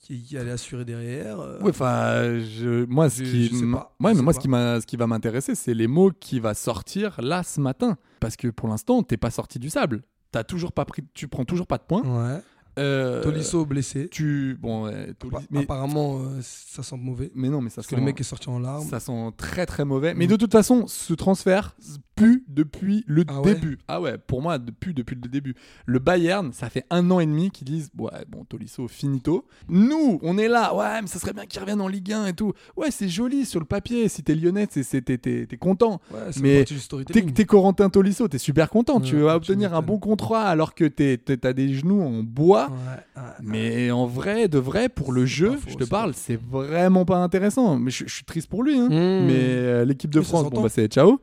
qui, 0.00 0.22
qui 0.22 0.36
allait 0.38 0.50
assurer 0.50 0.84
derrière. 0.84 1.38
euh. 1.40 1.60
Ouais, 1.60 1.70
enfin, 1.70 2.38
je- 2.40 2.84
moi, 2.86 3.08
ce 3.10 3.22
qui, 3.22 3.48
je 3.48 3.72
pas, 3.72 3.94
ouais, 4.00 4.14
mais 4.14 4.22
moi, 4.22 4.32
pas. 4.32 4.40
ce 4.40 4.42
qui 4.42 4.48
ce 4.82 4.86
qui 4.86 4.96
va 4.96 5.06
m'intéresser, 5.06 5.54
c'est 5.54 5.74
les 5.74 5.86
mots 5.86 6.10
qui 6.10 6.40
va 6.40 6.54
sortir 6.54 7.20
là 7.20 7.42
ce 7.42 7.60
matin, 7.60 7.96
parce 8.18 8.36
que 8.36 8.48
pour 8.48 8.68
l'instant, 8.68 9.02
t'es 9.02 9.16
pas 9.16 9.30
sorti 9.30 9.58
du 9.58 9.70
sable. 9.70 10.02
T'as 10.32 10.44
toujours 10.44 10.72
pas 10.72 10.84
pris, 10.86 11.02
tu 11.12 11.28
prends 11.28 11.44
toujours 11.44 11.66
pas 11.66 11.76
de 11.78 11.82
points. 11.82 12.02
Ouais. 12.02 12.40
Euh, 12.78 13.22
Tolisso 13.22 13.66
blessé. 13.66 14.08
tu, 14.10 14.56
bon, 14.60 14.84
ouais, 14.86 15.12
Toli- 15.18 15.34
Appa- 15.36 15.44
mais, 15.50 15.60
Apparemment, 15.64 16.20
euh, 16.20 16.40
ça 16.40 16.82
sent 16.82 16.96
mauvais. 16.98 17.30
mais 17.34 17.50
non, 17.50 17.60
mais 17.60 17.68
ça 17.68 17.76
Parce 17.76 17.86
que 17.88 17.96
sent- 17.96 18.00
le 18.00 18.04
mec 18.06 18.18
est 18.20 18.24
sorti 18.24 18.48
en 18.48 18.58
larmes. 18.58 18.86
Ça 18.88 18.98
sent 18.98 19.30
très 19.36 19.66
très 19.66 19.84
mauvais. 19.84 20.14
Mm. 20.14 20.18
Mais 20.18 20.26
de 20.26 20.36
toute 20.36 20.52
façon, 20.52 20.86
ce 20.86 21.12
transfert 21.12 21.76
pue 22.16 22.44
depuis 22.48 23.04
le 23.06 23.24
Ah 23.28 23.40
ouais 23.42 23.54
début. 23.54 23.78
Ah 23.88 24.00
ouais, 24.00 24.16
pour 24.18 24.40
moi, 24.42 24.58
depuis, 24.58 24.94
depuis 24.94 25.16
le 25.22 25.28
début. 25.28 25.54
Le 25.86 25.98
Bayern, 25.98 26.52
ça 26.52 26.70
fait 26.70 26.84
un 26.90 27.10
an 27.10 27.20
et 27.20 27.26
demi 27.26 27.50
qu'ils 27.50 27.66
disent 27.66 27.90
Ouais, 27.98 28.10
bon, 28.28 28.44
Tolisso, 28.44 28.88
finito. 28.88 29.46
Nous, 29.68 30.18
on 30.22 30.38
est 30.38 30.48
là. 30.48 30.74
Ouais, 30.74 31.00
mais 31.02 31.08
ça 31.08 31.18
serait 31.18 31.32
bien 31.34 31.44
qu'il 31.46 31.60
revienne 31.60 31.80
en 31.80 31.88
Ligue 31.88 32.12
1 32.12 32.26
et 32.26 32.32
tout. 32.32 32.52
Ouais, 32.76 32.90
c'est 32.90 33.08
joli 33.08 33.44
sur 33.44 33.60
le 33.60 33.66
papier. 33.66 34.08
Si 34.08 34.22
t'es 34.22 34.34
lyonnais, 34.34 34.66
t'es 34.66 35.56
content. 35.58 36.00
Ouais, 36.10 36.20
Mais 36.40 36.64
T'es 36.64 37.44
Corentin 37.44 37.90
Tolisso, 37.90 38.28
t'es 38.28 38.38
super 38.38 38.70
content. 38.70 39.00
tu 39.00 39.16
vas 39.16 39.36
obtenir 39.36 39.74
un 39.74 39.82
bon 39.82 39.98
contrat 39.98 40.44
alors 40.48 40.74
que 40.74 40.86
t'as 40.86 41.52
des 41.52 41.74
genoux 41.74 42.00
en 42.00 42.22
bois. 42.22 42.61
Ouais, 42.68 43.22
ouais. 43.22 43.28
Mais 43.42 43.90
en 43.90 44.06
vrai, 44.06 44.48
de 44.48 44.58
vrai, 44.58 44.88
pour 44.88 45.12
le 45.12 45.24
jeu, 45.26 45.52
faux, 45.52 45.70
je 45.70 45.76
te 45.76 45.84
parle, 45.84 46.12
c'est 46.14 46.38
vraiment 46.50 47.04
pas 47.04 47.16
intéressant. 47.18 47.76
Mais 47.76 47.90
je, 47.90 48.04
je 48.06 48.14
suis 48.14 48.24
triste 48.24 48.48
pour 48.48 48.62
lui. 48.62 48.78
hein. 48.78 48.88
Mmh. 48.88 49.26
Mais 49.26 49.34
euh, 49.38 49.84
l'équipe 49.84 50.10
de 50.12 50.20
France, 50.20 50.48
bon, 50.50 50.62
bah, 50.62 50.68
c'est 50.70 50.88
ciao. 50.88 51.20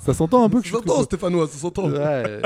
Ça 0.00 0.14
s'entend 0.14 0.44
un 0.44 0.48
peu 0.48 0.60
que 0.60 0.66
Ça 0.68 0.74
je 0.74 0.78
suis 0.78 0.88
s'entend. 0.88 1.02
Stéphanois, 1.02 1.46
ça 1.48 1.58
s'entend. 1.58 1.88
Ouais. 1.90 2.40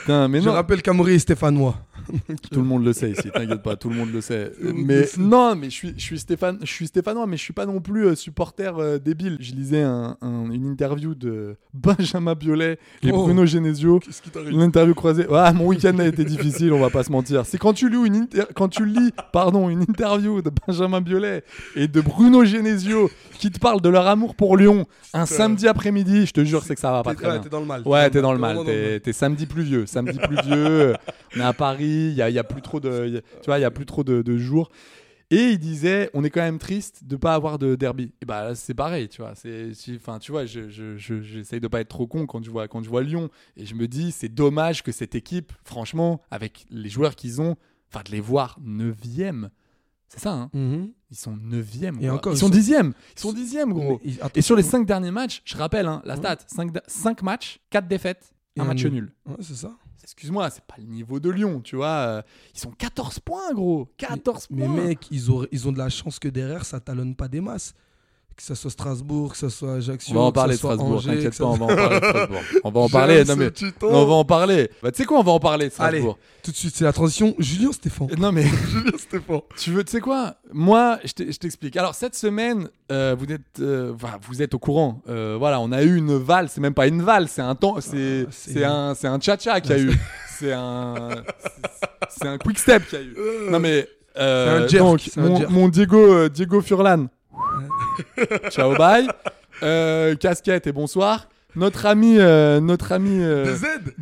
Putain, 0.00 0.28
mais 0.28 0.40
Je 0.40 0.46
non, 0.46 0.52
rappelle 0.54 0.82
qu'Amaury 0.82 1.14
est 1.14 1.18
Stéphanois. 1.20 1.76
tout 2.50 2.60
le 2.60 2.66
monde 2.66 2.84
le 2.84 2.92
sait 2.92 3.10
ici, 3.10 3.30
t'inquiète 3.32 3.62
pas, 3.62 3.76
tout 3.76 3.88
le 3.90 3.96
monde 3.96 4.12
le 4.12 4.20
sait. 4.20 4.52
monde 4.62 4.74
Mais 4.84 5.06
non, 5.18 5.54
mais 5.56 5.66
je 5.70 5.74
suis, 5.74 5.94
je 5.96 6.02
suis 6.02 6.18
Stéphane, 6.18 6.58
je 6.62 6.70
suis 6.70 6.86
Stéphanois, 6.86 7.26
mais 7.26 7.36
je 7.36 7.42
suis 7.42 7.52
pas 7.52 7.66
non 7.66 7.80
plus 7.80 8.06
euh, 8.06 8.14
supporter 8.14 8.78
euh, 8.78 8.98
débile. 8.98 9.36
Je 9.40 9.52
lisais 9.52 9.82
un- 9.82 10.16
un- 10.20 10.50
une 10.50 10.66
interview 10.66 11.14
de 11.14 11.56
Benjamin 11.74 12.34
Biolay 12.34 12.78
et 13.02 13.10
Oh. 13.12 13.24
Bruno 13.24 13.46
Genesio. 13.46 13.98
Qu'est-ce 14.00 14.22
qui 14.22 14.30
t'arrive 14.30 14.50
Une 14.52 14.62
interview 14.62 14.94
croisée. 14.94 15.26
Ah, 15.32 15.52
mon 15.52 15.66
week-end 15.66 15.98
a 15.98 16.06
été 16.06 16.24
difficile, 16.24 16.72
on 16.72 16.80
va 16.80 16.90
pas 16.90 17.02
se 17.04 17.12
mentir. 17.12 17.44
C'est 17.46 17.58
quand 17.58 17.72
tu 17.72 17.88
lis 17.90 17.96
une 18.06 18.28
quand 18.54 18.68
tu 18.68 18.84
lis, 18.86 19.10
pardon, 19.32 19.68
une 19.68 19.82
interview 19.82 20.42
de 20.42 20.50
Benjamin 20.66 21.00
Biolay 21.00 21.42
et 21.74 21.88
de 21.88 22.00
Bruno 22.00 22.44
Genesio 22.44 23.10
qui 23.38 23.50
te 23.50 23.58
parlent 23.58 23.80
de 23.80 23.88
leur 23.88 24.06
amour 24.06 24.34
pour 24.34 24.56
Lyon 24.56 24.86
un 25.12 25.24
samedi 25.26 25.66
après-midi, 25.68 26.26
je 26.26 26.32
te 26.32 26.44
jure, 26.44 26.62
c'est 26.62 26.74
que 26.74 26.80
ça 26.80 26.90
va 26.92 27.02
pas 27.02 27.14
très 27.14 27.26
ouais, 27.26 27.32
bien. 27.32 27.40
t'es 27.42 27.48
dans 27.48 27.60
le 27.60 27.66
mal. 27.66 27.82
Ouais, 27.86 28.10
t'es 28.10 28.20
dans 28.20 28.32
le 28.32 28.38
mal. 28.38 28.58
t'es 29.02 29.12
samedi 29.12 29.46
pluvieux. 29.46 29.86
Samedi 29.86 30.18
pluvieux. 30.18 30.94
on 31.36 31.40
est 31.40 31.42
à 31.42 31.52
Paris. 31.52 31.95
Il 32.10 32.14
y 32.14 32.22
a, 32.22 32.30
y 32.30 32.38
a 32.38 32.44
plus 32.44 32.62
trop 32.62 32.80
de, 32.80 33.08
y 33.08 33.16
a- 33.18 33.20
tu 33.22 33.46
vois, 33.46 33.58
il 33.58 33.62
y 33.62 33.64
a 33.64 33.70
plus 33.70 33.86
trop 33.86 34.04
de, 34.04 34.22
de 34.22 34.36
jours. 34.36 34.70
Et 35.30 35.50
il 35.50 35.58
disait, 35.58 36.08
on 36.14 36.22
est 36.22 36.30
quand 36.30 36.40
même 36.42 36.58
triste 36.60 37.02
de 37.04 37.16
pas 37.16 37.34
avoir 37.34 37.58
de 37.58 37.74
derby. 37.74 38.12
Et 38.22 38.24
bah 38.26 38.54
c'est 38.54 38.74
pareil, 38.74 39.08
tu 39.08 39.22
vois. 39.22 39.34
C'est, 39.34 39.72
enfin, 39.96 40.20
tu 40.20 40.30
vois, 40.30 40.46
je, 40.46 40.68
je, 40.68 40.96
je- 40.96 41.20
j'essaye 41.20 41.58
de 41.58 41.66
pas 41.66 41.80
être 41.80 41.88
trop 41.88 42.06
con 42.06 42.26
quand 42.26 42.44
je 42.44 42.50
vois, 42.50 42.68
quand 42.68 42.80
je 42.82 42.88
vois 42.88 43.02
Lyon. 43.02 43.28
Et 43.56 43.66
je 43.66 43.74
me 43.74 43.88
dis, 43.88 44.12
c'est 44.12 44.28
dommage 44.28 44.84
que 44.84 44.92
cette 44.92 45.16
équipe, 45.16 45.52
franchement, 45.64 46.20
avec 46.30 46.64
les 46.70 46.88
joueurs 46.88 47.16
qu'ils 47.16 47.40
ont, 47.40 47.56
enfin, 47.92 48.04
de 48.06 48.12
les 48.12 48.20
voir 48.20 48.56
neuvième. 48.62 49.50
C'est 50.08 50.20
ça, 50.20 50.32
hein. 50.32 50.50
Mhm. 50.54 50.92
Ils 51.10 51.16
sont 51.16 51.36
neuvième. 51.36 51.96
Et 52.00 52.06
gros. 52.06 52.16
encore, 52.18 52.32
ils 52.32 52.36
ils 52.36 52.38
sont 52.38 52.46
sont- 52.46 52.52
dixième. 52.52 52.92
Ils 53.16 53.20
sont 53.20 53.32
dixième, 53.32 53.72
gros. 53.72 54.00
Mais 54.04 54.12
il- 54.12 54.18
Et 54.36 54.42
sur 54.42 54.54
les 54.54 54.60
attention. 54.62 54.78
5 54.78 54.86
derniers 54.86 55.10
matchs, 55.10 55.42
je 55.44 55.56
rappelle 55.56 55.86
hein, 55.86 56.02
la 56.04 56.14
stat 56.14 56.36
5, 56.86 57.22
matchs, 57.24 57.58
4 57.70 57.88
défaites, 57.88 58.32
Et 58.54 58.60
un 58.60 58.62
un 58.62 58.66
match 58.68 58.84
nul. 58.84 58.92
nul. 58.92 59.12
Ouais, 59.26 59.34
c'est 59.40 59.56
ça. 59.56 59.72
Excuse-moi, 60.06 60.48
c'est 60.50 60.62
pas 60.64 60.76
le 60.78 60.84
niveau 60.84 61.18
de 61.18 61.28
Lyon, 61.30 61.60
tu 61.60 61.74
vois. 61.74 61.88
euh, 61.88 62.22
Ils 62.54 62.60
sont 62.60 62.70
14 62.70 63.18
points, 63.18 63.52
gros. 63.52 63.88
14 63.96 64.46
Mais 64.50 64.64
points. 64.66 64.74
mec, 64.86 65.08
ils 65.10 65.32
ont, 65.32 65.44
ils 65.50 65.66
ont 65.66 65.72
de 65.72 65.78
la 65.78 65.88
chance 65.88 66.20
que 66.20 66.28
derrière, 66.28 66.64
ça 66.64 66.78
talonne 66.78 67.16
pas 67.16 67.26
des 67.26 67.40
masses. 67.40 67.74
Que 68.36 68.42
ça 68.42 68.54
soit 68.54 68.70
Strasbourg, 68.70 69.32
que 69.32 69.38
ça 69.38 69.48
soit 69.48 69.76
Ajaccio. 69.76 70.12
on 70.14 70.18
va 70.18 70.24
en 70.26 70.32
parler 70.32 70.52
de 70.52 70.58
Strasbourg, 70.58 71.02
t'inquiète 71.02 71.38
pas, 71.38 71.44
on 71.46 71.56
va 71.56 71.64
en 71.64 71.68
parler 71.74 72.00
de 72.00 72.04
Strasbourg. 72.06 72.40
On 72.64 72.70
va 72.70 72.80
en 72.80 72.88
parler. 72.90 73.24
ce 73.24 73.30
Non, 73.30 73.36
mais, 73.36 73.46
non, 73.90 73.98
on 74.02 74.06
va 74.06 74.12
en 74.14 74.24
parler. 74.26 74.70
Bah, 74.82 74.92
tu 74.92 74.98
sais 74.98 75.04
quoi, 75.06 75.18
on 75.20 75.22
va 75.22 75.32
en 75.32 75.40
parler 75.40 75.68
de 75.68 75.72
Allez, 75.78 75.98
Strasbourg. 76.00 76.18
tout 76.42 76.50
de 76.50 76.56
suite, 76.56 76.76
c'est 76.76 76.84
la 76.84 76.92
transition. 76.92 77.34
Julien 77.38 77.72
Stéphane. 77.72 78.08
Non, 78.18 78.32
mais 78.32 78.42
Julien 78.68 78.98
Stéphane. 78.98 79.40
tu 79.56 79.70
veux, 79.70 79.84
tu 79.84 79.92
sais 79.92 80.00
quoi? 80.00 80.34
Moi, 80.52 80.98
je 81.04 81.12
t'explique. 81.38 81.78
Alors, 81.78 81.94
cette 81.94 82.14
semaine, 82.14 82.68
euh, 82.92 83.16
vous, 83.18 83.24
êtes, 83.32 83.40
euh, 83.60 83.94
vous 84.28 84.42
êtes 84.42 84.52
au 84.52 84.58
courant. 84.58 85.00
Euh, 85.08 85.36
voilà, 85.38 85.58
on 85.60 85.72
a 85.72 85.82
eu 85.82 85.96
une 85.96 86.18
valse. 86.18 86.52
C'est 86.54 86.60
même 86.60 86.74
pas 86.74 86.88
une 86.88 87.00
valse, 87.00 87.32
c'est 87.32 87.40
un 87.42 87.54
temps. 87.54 87.76
C'est 87.80 88.26
Ah, 88.26 88.30
c'est- 88.30 88.52
c'est 88.52 88.64
un, 88.64 88.94
un 89.14 89.18
cha-cha 89.20 89.62
qu'il 89.62 89.70
y 89.70 89.74
a 89.74 89.78
eu. 89.78 89.92
C'est 90.38 90.52
un. 90.52 91.22
c'est- 92.10 92.28
un 92.28 92.36
quick 92.36 92.58
step 92.58 92.86
qu'il 92.90 92.98
y 92.98 93.00
a 93.00 93.04
eu. 93.06 93.16
Non, 93.50 93.58
mais. 93.58 93.88
euh, 94.18 94.64
un 94.64 94.68
jerk, 94.68 94.82
donc, 94.84 95.00
un 95.16 95.22
mon, 95.22 95.36
jerk. 95.38 95.50
mon 95.50 95.68
Diego, 95.68 95.96
euh, 96.12 96.28
Diego 96.28 96.60
Furlan. 96.60 97.06
Ciao, 98.50 98.76
bye. 98.76 99.08
Euh, 99.62 100.14
casquette 100.16 100.66
et 100.66 100.72
bonsoir. 100.72 101.28
Notre 101.54 101.86
ami, 101.86 102.18
euh, 102.18 102.60
notre 102.60 102.92
ami. 102.92 103.18
euh, 103.22 103.56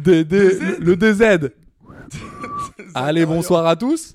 le, 0.04 0.78
le 0.80 0.96
DZ. 0.96 1.50
Allez, 2.94 3.24
bonsoir 3.26 3.66
à 3.66 3.76
tous. 3.76 4.12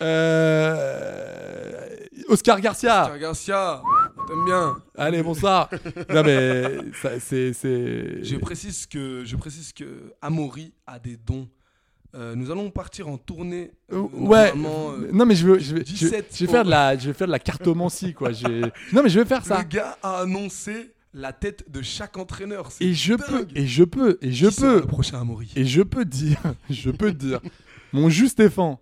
Euh, 0.00 1.86
Oscar 2.28 2.60
Garcia. 2.60 3.02
Oscar 3.04 3.18
Garcia. 3.18 3.82
T'aimes 4.26 4.44
bien 4.44 4.76
Allez, 4.96 5.22
bonsoir. 5.22 5.68
non, 6.10 6.22
mais 6.22 6.64
ça, 7.02 7.18
c'est. 7.20 7.52
c'est- 7.52 8.22
Je 8.24 8.36
précise 8.36 8.86
que, 8.86 9.22
je 9.24 9.36
précise 9.36 9.72
que 9.72 10.12
Amaury 10.20 10.72
a 10.86 10.98
des 10.98 11.16
dons. 11.16 11.48
Euh, 12.18 12.34
nous 12.34 12.50
allons 12.50 12.68
partir 12.70 13.06
en 13.08 13.16
tournée. 13.16 13.70
euh, 13.92 13.96
Euh, 13.98 14.00
ouais. 14.26 14.52
euh, 14.56 15.08
non, 15.12 15.24
mais 15.24 15.36
je 15.36 15.46
veux, 15.46 15.58
je 15.60 15.74
vais, 15.76 15.80
je, 15.80 15.92
17 15.92 16.34
je 16.34 16.44
vais 16.46 16.50
faire 16.50 16.64
de 16.64 16.70
la, 16.70 16.98
je 16.98 17.06
vais 17.06 17.12
faire 17.12 17.28
de 17.28 17.32
la 17.32 17.38
cartomancie, 17.38 18.12
quoi. 18.12 18.30
Non, 18.92 19.02
mais 19.04 19.08
je 19.08 19.20
vais 19.20 19.24
faire 19.26 19.44
ça. 19.44 19.58
Le 19.58 19.64
gars 19.68 19.96
a 20.02 20.22
annoncé 20.22 20.92
la 21.14 21.32
tête 21.32 21.70
de 21.70 21.80
chaque 21.80 22.16
entraîneur. 22.18 22.70
Et 22.80 22.92
je 22.92 23.14
dingue. 23.14 23.26
peux, 23.26 23.46
et 23.54 23.66
je 23.66 23.84
peux, 23.84 24.18
et 24.20 24.32
je 24.32 24.48
Qui 24.48 24.60
peux, 24.60 24.80
Le 24.80 24.86
prochain 24.86 25.20
Amaury? 25.20 25.52
et 25.54 25.64
je 25.64 25.82
peux 25.82 26.04
dire, 26.04 26.38
je 26.70 26.90
peux 26.90 27.12
dire, 27.12 27.40
mon 27.92 28.08
juste 28.10 28.32
Stéphane, 28.32 28.76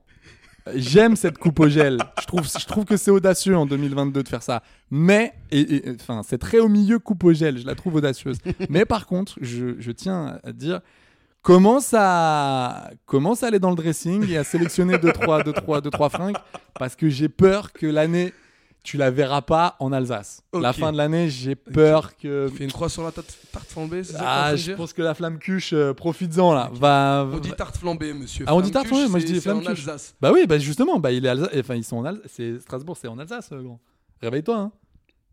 j'aime 0.74 1.14
cette 1.14 1.38
coupe 1.38 1.60
au 1.60 1.68
gel. 1.68 1.98
Je 2.20 2.26
trouve, 2.26 2.42
je 2.58 2.66
trouve 2.66 2.84
que 2.84 2.96
c'est 2.96 3.10
audacieux 3.10 3.56
en 3.56 3.66
2022 3.66 4.22
de 4.22 4.28
faire 4.28 4.42
ça. 4.42 4.62
Mais, 4.90 5.34
et- 5.50 5.82
enfin, 6.00 6.22
c'est 6.26 6.38
très 6.38 6.58
au 6.58 6.68
milieu 6.68 6.98
coupe 6.98 7.22
au 7.24 7.32
gel. 7.32 7.58
Je 7.58 7.66
la 7.66 7.74
trouve 7.74 7.96
audacieuse. 7.96 8.38
Mais 8.70 8.84
par 8.84 9.06
contre, 9.06 9.38
je, 9.42 9.74
je 9.78 9.90
tiens 9.92 10.38
à 10.42 10.52
dire. 10.52 10.80
Commence 11.46 11.94
à, 11.96 12.90
commence 13.04 13.44
à 13.44 13.46
aller 13.46 13.60
dans 13.60 13.70
le 13.70 13.76
dressing 13.76 14.28
et 14.28 14.36
à 14.36 14.42
sélectionner 14.42 14.98
2 14.98 15.12
trois, 15.12 15.44
deux, 15.44 15.52
trois, 15.52 15.80
deux, 15.80 15.90
trois 15.90 16.08
fringues? 16.08 16.34
Parce 16.74 16.96
que 16.96 17.08
j'ai 17.08 17.28
peur 17.28 17.72
que 17.72 17.86
l'année, 17.86 18.32
tu 18.82 18.96
la 18.96 19.12
verras 19.12 19.42
pas 19.42 19.76
en 19.78 19.92
Alsace. 19.92 20.42
La 20.52 20.72
fin 20.72 20.90
de 20.90 20.96
l'année, 20.96 21.28
j'ai 21.28 21.54
peur 21.54 22.16
que 22.16 22.50
Fais 22.52 22.64
une 22.64 22.72
croix 22.72 22.88
sur 22.88 23.04
la 23.04 23.12
tarte, 23.12 23.38
tarte 23.52 23.68
flambée, 23.68 24.02
c'est 24.02 24.14
ça 24.14 24.24
ah, 24.26 24.56
je 24.56 24.72
pense 24.72 24.92
que 24.92 25.02
la 25.02 25.14
flamme 25.14 25.38
cuche, 25.38 25.72
euh, 25.72 25.94
profites-en 25.94 26.52
là. 26.52 26.68
Va, 26.74 27.28
On 27.32 27.38
dit 27.38 27.52
tarte 27.52 27.76
flambée, 27.76 28.12
monsieur. 28.12 28.44
Ah, 28.48 28.56
on 28.56 28.60
dit 28.60 28.72
tarte 28.72 28.88
flambée, 28.88 29.06
moi, 29.06 29.20
je 29.20 29.26
dis 29.26 29.40
flamme 29.40 29.60
cuche. 29.60 29.86
Alsace. 29.86 30.16
Bah 30.20 30.32
oui, 30.34 30.48
bah 30.48 30.58
justement, 30.58 30.98
bah 30.98 31.12
il 31.12 31.24
est 31.24 31.28
Alsace, 31.28 31.50
enfin 31.56 31.76
ils 31.76 31.84
sont 31.84 31.98
en 31.98 32.06
Alsace, 32.06 32.24
c'est 32.26 32.58
Strasbourg, 32.58 32.96
c'est 33.00 33.06
en 33.06 33.20
Alsace, 33.20 33.50
euh, 33.52 33.62
grand. 33.62 33.78
Réveille-toi, 34.20 34.56
hein. 34.56 34.72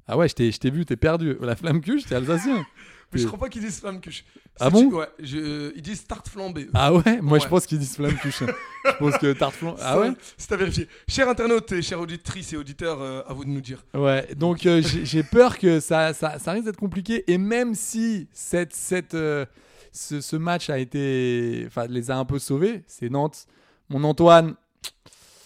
Ah 0.08 0.16
ouais, 0.18 0.28
je 0.28 0.36
t'ai 0.36 0.70
vu, 0.70 0.86
t'es 0.86 0.96
perdu. 0.96 1.38
La 1.42 1.56
flamme 1.56 1.82
cuche, 1.82 2.06
t'es 2.06 2.14
alsacien. 2.14 2.64
Mais 3.14 3.20
je 3.20 3.24
Et- 3.24 3.28
crois 3.28 3.40
pas 3.40 3.50
qu'ils 3.50 3.62
disent 3.62 3.80
flamme 3.80 4.02
cuche. 4.02 4.26
Ah 4.60 4.70
bon 4.70 4.86
Ouais, 4.92 5.08
je- 5.20 5.72
ils 5.76 5.82
disent 5.82 6.06
tarte 6.06 6.28
flambée. 6.30 6.68
Ah 6.74 6.94
ouais, 6.94 7.22
moi 7.22 7.40
je 7.40 7.48
pense 7.48 7.66
qu'ils 7.66 7.80
disent 7.80 7.96
flamme 7.96 8.16
cuche. 8.18 8.44
je 8.86 8.92
pense 9.00 9.18
que 9.18 9.34
tarte 9.34 9.56
flan- 9.56 9.76
Ah 9.82 10.00
ouais. 10.00 10.12
C'est 10.38 10.52
à 10.52 10.58
vérifier. 10.58 10.88
Chers 11.08 11.30
internautes 11.30 11.72
et 11.72 11.82
chères 11.82 12.00
auditrices 12.00 12.54
et 12.54 12.58
auditeurs, 12.58 13.02
euh, 13.02 13.22
à 13.28 13.34
vous 13.34 13.46
de 13.46 13.50
nous 13.50 13.62
dire. 13.62 13.84
Ouais, 13.94 14.28
donc 14.36 14.66
euh, 14.66 14.82
j'ai 14.84 15.24
peur 15.24 15.58
que 15.58 15.80
ça, 15.80 16.14
ça, 16.14 16.40
ça 16.40 16.52
risque 16.52 16.66
d'être 16.66 16.78
compliqué. 16.78 17.24
Et 17.32 17.38
même 17.38 17.74
si 17.76 18.28
cette, 18.34 18.74
cette, 18.74 19.14
euh, 19.16 19.46
ce, 19.92 20.22
ce 20.22 20.36
match 20.36 20.70
a 20.70 20.78
été, 20.80 21.64
enfin, 21.68 21.86
les 21.88 22.10
a 22.12 22.18
un 22.18 22.26
peu 22.26 22.40
sauvés, 22.40 22.84
c'est 22.88 23.10
Nantes. 23.10 23.46
Mon 23.90 24.04
Antoine, 24.04 24.56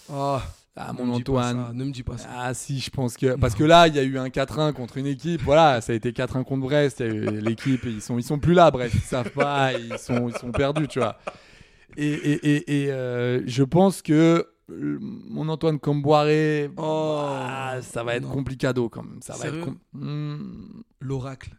Ah, 0.09 0.41
ah 0.77 0.93
mon 0.93 1.11
Antoine. 1.13 1.65
ça, 1.67 1.73
ne 1.73 1.83
me 1.83 1.91
dis 1.91 2.03
pas 2.03 2.17
ça. 2.17 2.29
Ah 2.35 2.53
si, 2.53 2.79
je 2.79 2.89
pense 2.89 3.17
que 3.17 3.35
parce 3.35 3.55
que 3.55 3.63
là, 3.63 3.87
il 3.87 3.95
y 3.95 3.99
a 3.99 4.03
eu 4.03 4.17
un 4.17 4.27
4-1 4.27 4.73
contre 4.73 4.97
une 4.97 5.07
équipe. 5.07 5.41
Voilà, 5.41 5.81
ça 5.81 5.93
a 5.93 5.95
été 5.95 6.11
4-1 6.11 6.43
contre 6.43 6.61
Brest. 6.67 6.99
Il 6.99 7.05
y 7.05 7.09
a 7.09 7.13
eu 7.13 7.39
L'équipe, 7.41 7.81
ils 7.85 8.01
sont 8.01 8.17
ils 8.17 8.23
sont 8.23 8.39
plus 8.39 8.53
là. 8.53 8.69
Brest, 8.71 8.93
ils 8.95 9.01
savent 9.01 9.31
pas, 9.31 9.73
ils 9.73 9.97
sont 9.97 10.29
ils 10.29 10.37
sont 10.37 10.51
perdus, 10.51 10.87
tu 10.87 10.99
vois. 10.99 11.17
Et 11.97 12.07
et 12.07 12.55
et, 12.55 12.83
et, 12.85 12.91
euh, 12.91 13.41
je 13.47 13.63
pense 13.63 14.01
que 14.01 14.45
euh, 14.69 14.97
mon 15.01 15.47
Antoine 15.49 15.79
Comboiré, 15.79 16.69
Oh, 16.77 17.17
ah, 17.21 17.77
ça 17.81 18.03
va 18.03 18.15
être 18.15 18.23
non. 18.23 18.31
complicado 18.33 18.89
quand 18.89 19.03
même. 19.03 19.19
Ça 19.21 19.33
va 19.35 19.47
être 19.47 19.67
Hmm. 19.93 20.81
L'oracle. 20.99 21.51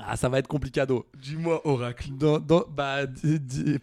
Ah 0.00 0.16
ça 0.16 0.28
va 0.28 0.38
être 0.38 0.48
complicado. 0.48 1.06
Dis-moi, 1.20 1.60
oracle. 1.66 2.08
Dans, 2.12 2.38
dans- 2.38 2.64
bah 2.74 3.00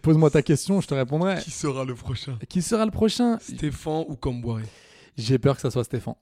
pose-moi 0.01 0.29
ta 0.31 0.41
question, 0.41 0.81
je 0.81 0.87
te 0.87 0.93
répondrai. 0.93 1.39
Qui 1.41 1.51
sera 1.51 1.85
le 1.85 1.93
prochain? 1.95 2.37
Qui 2.49 2.61
sera 2.61 2.85
le 2.85 2.91
prochain? 2.91 3.37
Stéphane 3.39 4.05
ou 4.07 4.15
Comboiré 4.15 4.63
J'ai 5.17 5.37
peur 5.37 5.55
que 5.55 5.61
ça 5.61 5.69
soit 5.71 5.83
Stéphane. 5.83 6.15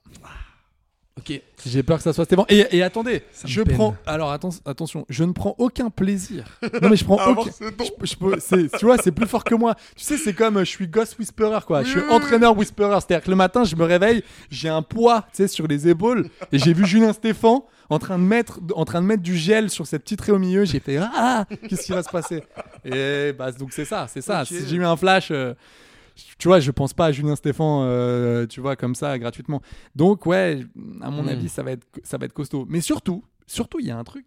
Ok. 1.18 1.42
J'ai 1.66 1.82
peur 1.82 1.98
que 1.98 2.04
ça 2.04 2.14
soit 2.14 2.26
Stéphane. 2.26 2.46
Et, 2.50 2.68
et 2.78 2.84
attendez, 2.84 3.24
Ça 3.32 3.48
je 3.48 3.62
prends. 3.64 3.96
Alors 4.06 4.32
atten- 4.32 4.60
attention, 4.66 5.04
je 5.10 5.24
ne 5.24 5.32
prends 5.32 5.56
aucun 5.58 5.90
plaisir. 5.90 6.46
Non 6.82 6.90
mais 6.90 6.96
je 6.96 7.04
prends 7.06 7.16
aucun. 7.32 7.50
je- 7.50 8.06
je 8.06 8.16
peux- 8.16 8.78
tu 8.78 8.86
vois, 8.86 8.98
c'est 9.00 9.12
plus 9.12 9.26
fort 9.26 9.44
que 9.44 9.56
moi. 9.56 9.74
Tu 9.96 10.04
sais, 10.04 10.18
c'est 10.18 10.34
comme 10.34 10.60
je 10.60 10.66
suis 10.66 10.88
Ghost 10.88 11.18
Whisperer 11.18 11.60
quoi. 11.66 11.82
Je 11.84 11.90
suis 11.90 12.02
entraîneur 12.12 12.56
Whisperer. 12.56 13.00
C'est-à-dire 13.02 13.24
que 13.24 13.30
le 13.32 13.36
matin, 13.36 13.64
je 13.64 13.76
me 13.76 13.84
réveille, 13.86 14.22
j'ai 14.52 14.70
un 14.70 14.84
poids, 14.84 15.22
tu 15.32 15.38
sais, 15.38 15.48
sur 15.48 15.66
les 15.68 15.88
épaules, 15.88 16.30
et 16.52 16.60
j'ai 16.60 16.74
vu 16.74 16.86
Julien 16.86 17.14
Stéphan 17.14 17.66
en 17.90 18.00
train 18.00 18.18
de 18.20 18.24
mettre, 18.24 18.60
en 18.76 18.86
train 18.86 19.02
de 19.02 19.08
mettre 19.08 19.24
du 19.24 19.36
gel 19.36 19.70
sur 19.70 19.88
cette 19.88 20.04
petite 20.04 20.22
raie 20.22 20.32
au 20.34 20.40
milieu. 20.40 20.66
J'ai 20.66 20.80
fait 20.80 20.98
ah, 20.98 21.46
qu'est-ce 21.68 21.84
qui 21.86 21.92
va 21.92 22.04
se 22.04 22.10
passer? 22.10 22.44
Et 22.86 23.34
bah 23.38 23.52
donc 23.52 23.74
c'est 23.74 23.86
ça, 23.86 24.08
c'est 24.08 24.22
ça. 24.22 24.42
Ok. 24.42 24.48
Si 24.48 24.68
j'ai 24.68 24.76
eu 24.78 24.86
un 24.86 24.96
flash. 24.98 25.30
euh, 25.32 25.54
tu 26.40 26.48
vois, 26.48 26.60
je 26.60 26.72
pense 26.72 26.94
pas 26.94 27.06
à 27.08 27.12
Julien 27.12 27.36
Stéphan, 27.36 27.84
euh, 27.86 28.48
tu 28.48 28.60
vois, 28.60 28.76
comme 28.76 28.96
ça, 28.96 29.20
gratuitement. 29.20 29.62
Donc, 29.96 30.26
ouais, 30.26 30.66
à 31.02 31.12
mon 31.12 31.22
Mm. 31.24 31.28
avis, 31.30 31.48
ça 31.50 31.62
va, 31.62 31.74
être, 31.74 31.86
ça 32.04 32.18
va 32.18 32.26
être 32.26 32.34
costaud. 32.34 32.66
Mais 32.68 32.82
surtout, 32.82 33.24
surtout, 33.46 33.80
il 33.80 33.86
y 33.86 33.92
a 33.92 33.98
un 34.00 34.04
truc. 34.04 34.26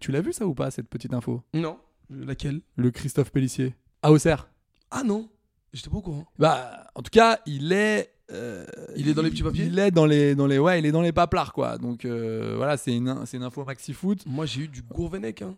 tu 0.00 0.10
l'as 0.12 0.20
vu 0.20 0.32
ça 0.32 0.44
ou 0.46 0.54
pas, 0.54 0.70
cette 0.72 0.88
petite 0.88 1.14
info? 1.14 1.42
Non. 1.54 1.78
Laquelle? 2.10 2.62
Le 2.76 2.90
Christophe 2.90 3.30
Pellissier. 3.30 3.76
À 4.02 4.10
Auxerre. 4.10 4.48
Ah 4.90 5.02
non. 5.04 5.28
J'étais 5.72 5.88
pas 5.90 5.98
au 5.98 6.02
courant. 6.02 6.26
Bah, 6.38 6.86
en 6.96 7.02
tout 7.02 7.10
cas, 7.10 7.38
il 7.46 7.72
est. 7.72 8.10
euh, 8.32 8.64
Il 8.96 9.08
est 9.08 9.14
dans 9.14 9.22
les 9.22 9.30
petits 9.30 9.42
papiers 9.42 9.66
Il 9.66 9.78
est 9.78 9.90
dans 9.90 10.06
les, 10.06 10.34
dans 10.34 10.46
les, 10.46 10.58
ouais, 10.58 10.78
il 10.78 10.86
est 10.86 10.92
dans 10.92 11.02
les 11.02 11.12
paplards, 11.12 11.52
quoi. 11.52 11.78
Donc, 11.78 12.04
euh, 12.04 12.54
voilà, 12.56 12.76
c'est 12.76 12.94
une, 12.94 13.24
c'est 13.26 13.36
une 13.36 13.42
info 13.42 13.64
maxi 13.64 13.92
foot. 13.92 14.24
Moi, 14.26 14.46
j'ai 14.46 14.62
eu 14.62 14.68
du 14.68 14.82
Gourvenec. 14.82 15.42
Hein. 15.42 15.56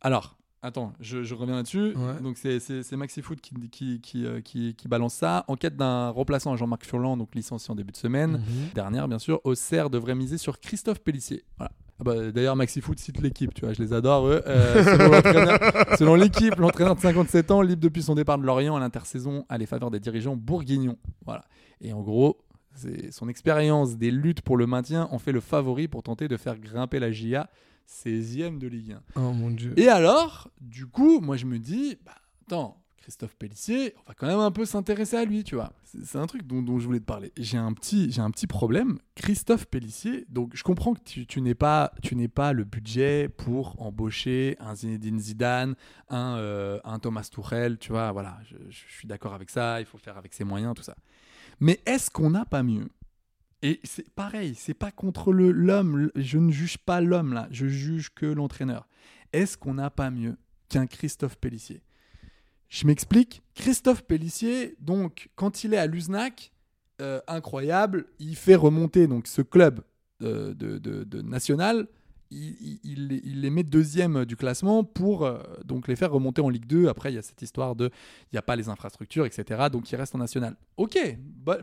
Alors, 0.00 0.36
attends, 0.62 0.92
je, 1.00 1.22
je 1.22 1.34
reviens 1.34 1.56
là-dessus. 1.56 1.94
Ouais. 1.96 2.20
Donc, 2.22 2.36
c'est, 2.38 2.60
c'est, 2.60 2.82
c'est 2.82 2.96
Maxi 2.96 3.22
Foot 3.22 3.40
qui, 3.40 3.54
qui, 3.70 4.00
qui, 4.00 4.26
euh, 4.26 4.40
qui, 4.40 4.74
qui 4.74 4.88
balance 4.88 5.14
ça. 5.14 5.44
En 5.48 5.56
quête 5.56 5.76
d'un 5.76 6.10
remplaçant 6.10 6.52
à 6.52 6.56
Jean-Marc 6.56 6.84
Furlan, 6.84 7.16
donc 7.16 7.34
licencié 7.34 7.70
en 7.72 7.74
début 7.74 7.92
de 7.92 7.96
semaine. 7.96 8.32
Mhm. 8.32 8.70
Dernière, 8.74 9.08
bien 9.08 9.18
sûr, 9.18 9.40
Auxerre 9.44 9.90
devrait 9.90 10.14
miser 10.14 10.38
sur 10.38 10.60
Christophe 10.60 11.00
Pellissier. 11.00 11.44
Voilà. 11.56 11.72
Ah 11.98 12.04
bah, 12.04 12.30
D'ailleurs, 12.30 12.56
Maxi 12.56 12.80
Foot 12.80 12.98
cite 12.98 13.20
l'équipe, 13.20 13.54
tu 13.54 13.64
vois, 13.64 13.72
je 13.72 13.82
les 13.82 13.92
adore, 13.92 14.26
eux. 14.26 14.42
Euh, 14.46 15.96
selon 15.98 16.14
l'équipe, 16.16 16.54
l'entraîneur 16.56 16.94
de 16.94 17.00
57 17.00 17.50
ans, 17.50 17.62
libre 17.62 17.80
depuis 17.82 18.02
son 18.02 18.14
départ 18.14 18.38
de 18.38 18.44
Lorient 18.44 18.76
à 18.76 18.80
l'intersaison, 18.80 19.44
à 19.48 19.56
les 19.56 19.66
faveurs 19.66 19.90
des 19.90 20.00
dirigeants 20.00 20.36
bourguignons. 20.36 20.98
Voilà. 21.24 21.44
Et 21.80 21.92
en 21.92 22.02
gros, 22.02 22.38
son 23.10 23.28
expérience 23.28 23.96
des 23.96 24.10
luttes 24.10 24.42
pour 24.42 24.56
le 24.56 24.66
maintien 24.66 25.08
en 25.10 25.18
fait 25.18 25.32
le 25.32 25.40
favori 25.40 25.88
pour 25.88 26.02
tenter 26.02 26.28
de 26.28 26.36
faire 26.36 26.58
grimper 26.58 26.98
la 26.98 27.10
GIA 27.10 27.48
16e 27.88 28.58
de 28.58 28.66
Ligue 28.66 28.92
1. 28.92 29.00
Oh 29.16 29.32
mon 29.32 29.50
dieu. 29.50 29.72
Et 29.76 29.88
alors, 29.88 30.50
du 30.60 30.86
coup, 30.86 31.20
moi 31.20 31.36
je 31.36 31.46
me 31.46 31.58
dis, 31.58 31.96
bah, 32.04 32.12
attends, 32.46 32.82
Christophe 33.06 33.36
Pellissier, 33.36 33.94
on 33.98 34.08
va 34.08 34.14
quand 34.14 34.26
même 34.26 34.40
un 34.40 34.50
peu 34.50 34.64
s'intéresser 34.64 35.16
à 35.16 35.24
lui, 35.24 35.44
tu 35.44 35.54
vois. 35.54 35.72
C'est 35.84 36.18
un 36.18 36.26
truc 36.26 36.44
dont, 36.44 36.80
je 36.80 36.86
voulais 36.86 36.98
te 36.98 37.04
parler. 37.04 37.32
J'ai 37.36 37.56
un 37.56 37.72
petit, 37.72 38.12
un 38.18 38.32
petit 38.32 38.48
problème. 38.48 38.98
Christophe 39.14 39.66
Pellissier, 39.66 40.26
donc 40.28 40.56
je 40.56 40.64
comprends 40.64 40.92
que 40.92 40.98
tu, 41.04 41.40
n'es 41.40 41.54
pas, 41.54 41.92
tu 42.02 42.16
n'es 42.16 42.26
pas 42.26 42.52
le 42.52 42.64
budget 42.64 43.28
pour 43.28 43.80
embaucher 43.80 44.56
un 44.58 44.74
Zinedine 44.74 45.20
Zidane, 45.20 45.76
un, 46.08 46.36
euh, 46.38 46.80
Thomas 47.00 47.28
Tuchel, 47.30 47.78
tu 47.78 47.92
vois. 47.92 48.10
Voilà, 48.10 48.40
je, 48.42 48.56
suis 48.76 49.06
d'accord 49.06 49.34
avec 49.34 49.50
ça. 49.50 49.78
Il 49.78 49.86
faut 49.86 49.98
faire 49.98 50.18
avec 50.18 50.34
ses 50.34 50.42
moyens, 50.42 50.74
tout 50.74 50.82
ça. 50.82 50.96
Mais 51.60 51.80
est-ce 51.86 52.10
qu'on 52.10 52.30
n'a 52.30 52.44
pas 52.44 52.64
mieux? 52.64 52.88
Et 53.62 53.78
c'est 53.84 54.10
pareil, 54.16 54.56
c'est 54.56 54.74
pas 54.74 54.90
contre 54.90 55.32
l'homme. 55.32 56.10
Je 56.16 56.38
ne 56.38 56.50
juge 56.50 56.78
pas 56.78 57.00
l'homme 57.00 57.34
là, 57.34 57.46
je 57.52 57.68
juge 57.68 58.12
que 58.12 58.26
l'entraîneur. 58.26 58.88
Est-ce 59.32 59.56
qu'on 59.56 59.74
n'a 59.74 59.90
pas 59.90 60.10
mieux 60.10 60.36
qu'un 60.68 60.88
Christophe 60.88 61.36
Pellissier 61.36 61.82
Je 62.68 62.86
m'explique. 62.86 63.42
Christophe 63.54 64.02
Pellissier, 64.02 64.76
donc, 64.80 65.30
quand 65.36 65.64
il 65.64 65.74
est 65.74 65.78
à 65.78 65.86
Luznac, 65.86 66.52
euh, 67.00 67.20
incroyable, 67.28 68.06
il 68.18 68.36
fait 68.36 68.54
remonter 68.54 69.06
donc 69.06 69.26
ce 69.26 69.42
club 69.42 69.80
euh, 70.22 70.54
de, 70.54 71.22
national. 71.22 71.88
Il, 72.30 73.06
les- 73.08 73.50
met 73.50 73.62
deuxième 73.62 74.24
du 74.24 74.34
classement 74.36 74.82
pour 74.82 75.24
euh, 75.24 75.38
donc 75.64 75.86
les 75.86 75.94
faire 75.94 76.10
remonter 76.10 76.40
en 76.42 76.48
Ligue 76.48 76.66
2. 76.66 76.88
Après, 76.88 77.12
il 77.12 77.14
y 77.14 77.18
a 77.18 77.22
cette 77.22 77.40
histoire 77.40 77.76
de 77.76 77.86
il 77.86 78.34
n'y 78.34 78.38
a 78.38 78.42
pas 78.42 78.56
les 78.56 78.68
infrastructures, 78.68 79.26
etc. 79.26 79.66
Donc, 79.70 79.90
il 79.92 79.96
reste 79.96 80.14
en 80.14 80.18
national. 80.18 80.56
Ok, 80.76 80.98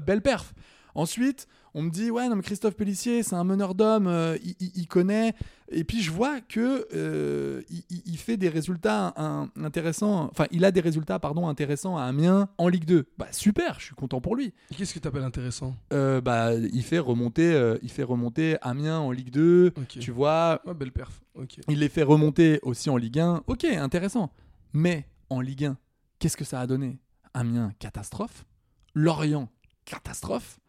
belle 0.05 0.21
perf. 0.21 0.53
Ensuite, 0.95 1.47
on 1.75 1.81
me 1.83 1.89
dit 1.89 2.11
ouais 2.11 2.29
non 2.29 2.35
mais 2.35 2.41
Christophe 2.43 2.75
Pellissier 2.75 3.23
c'est 3.23 3.35
un 3.35 3.43
meneur 3.43 3.73
d'hommes, 3.75 4.07
euh, 4.07 4.37
il, 4.43 4.55
il- 4.59 4.71
il 4.75 4.87
connaît. 4.87 5.33
Et 5.69 5.83
puis 5.83 6.01
je 6.03 6.11
vois 6.11 6.39
que 6.41 6.87
euh, 6.93 7.61
il, 7.89 8.17
fait 8.17 8.37
des 8.37 8.49
résultats 8.49 9.13
un- 9.17 9.49
intéressants. 9.59 10.29
Enfin, 10.31 10.45
il 10.51 10.65
a 10.65 10.71
des 10.71 10.81
résultats 10.81 11.17
pardon 11.17 11.47
intéressants 11.47 11.97
à 11.97 12.03
Amiens 12.03 12.47
en 12.59 12.67
Ligue 12.67 12.85
2. 12.85 13.07
Bah 13.17 13.27
super, 13.31 13.79
je 13.79 13.85
suis 13.85 13.95
content 13.95 14.21
pour 14.21 14.35
lui. 14.35 14.53
Qu'est-ce 14.77 14.93
que 14.93 14.99
t'appelles 14.99 15.23
intéressant? 15.23 15.75
Euh, 15.91 16.21
bah 16.21 16.53
il 16.53 16.83
fait 16.83 16.99
remonter, 16.99 17.75
il 17.81 17.89
fait 17.89 18.03
remonter 18.03 18.57
Amiens 18.61 18.99
en 18.99 19.09
Ligue 19.11 19.31
2. 19.31 19.73
Ok. 19.75 19.97
Tu 19.99 20.11
vois, 20.11 20.61
belle 20.77 20.91
perf. 20.91 21.21
Il 21.69 21.79
les 21.79 21.89
fait 21.89 22.03
remonter 22.03 22.59
aussi 22.61 22.91
en 22.91 22.97
Ligue 22.97 23.19
1. 23.19 23.43
Ok, 23.47 23.63
intéressant. 23.63 24.31
Mais 24.73 25.07
en 25.31 25.39
Ligue 25.41 25.65
1, 25.65 25.77
qu'est-ce 26.19 26.37
que 26.37 26.45
ça 26.45 26.59
a 26.59 26.67
donné? 26.67 26.99
Amiens, 27.33 27.71
catastrophe. 27.79 28.45
Lorient, 28.93 29.49
catastrophe. 29.85 30.59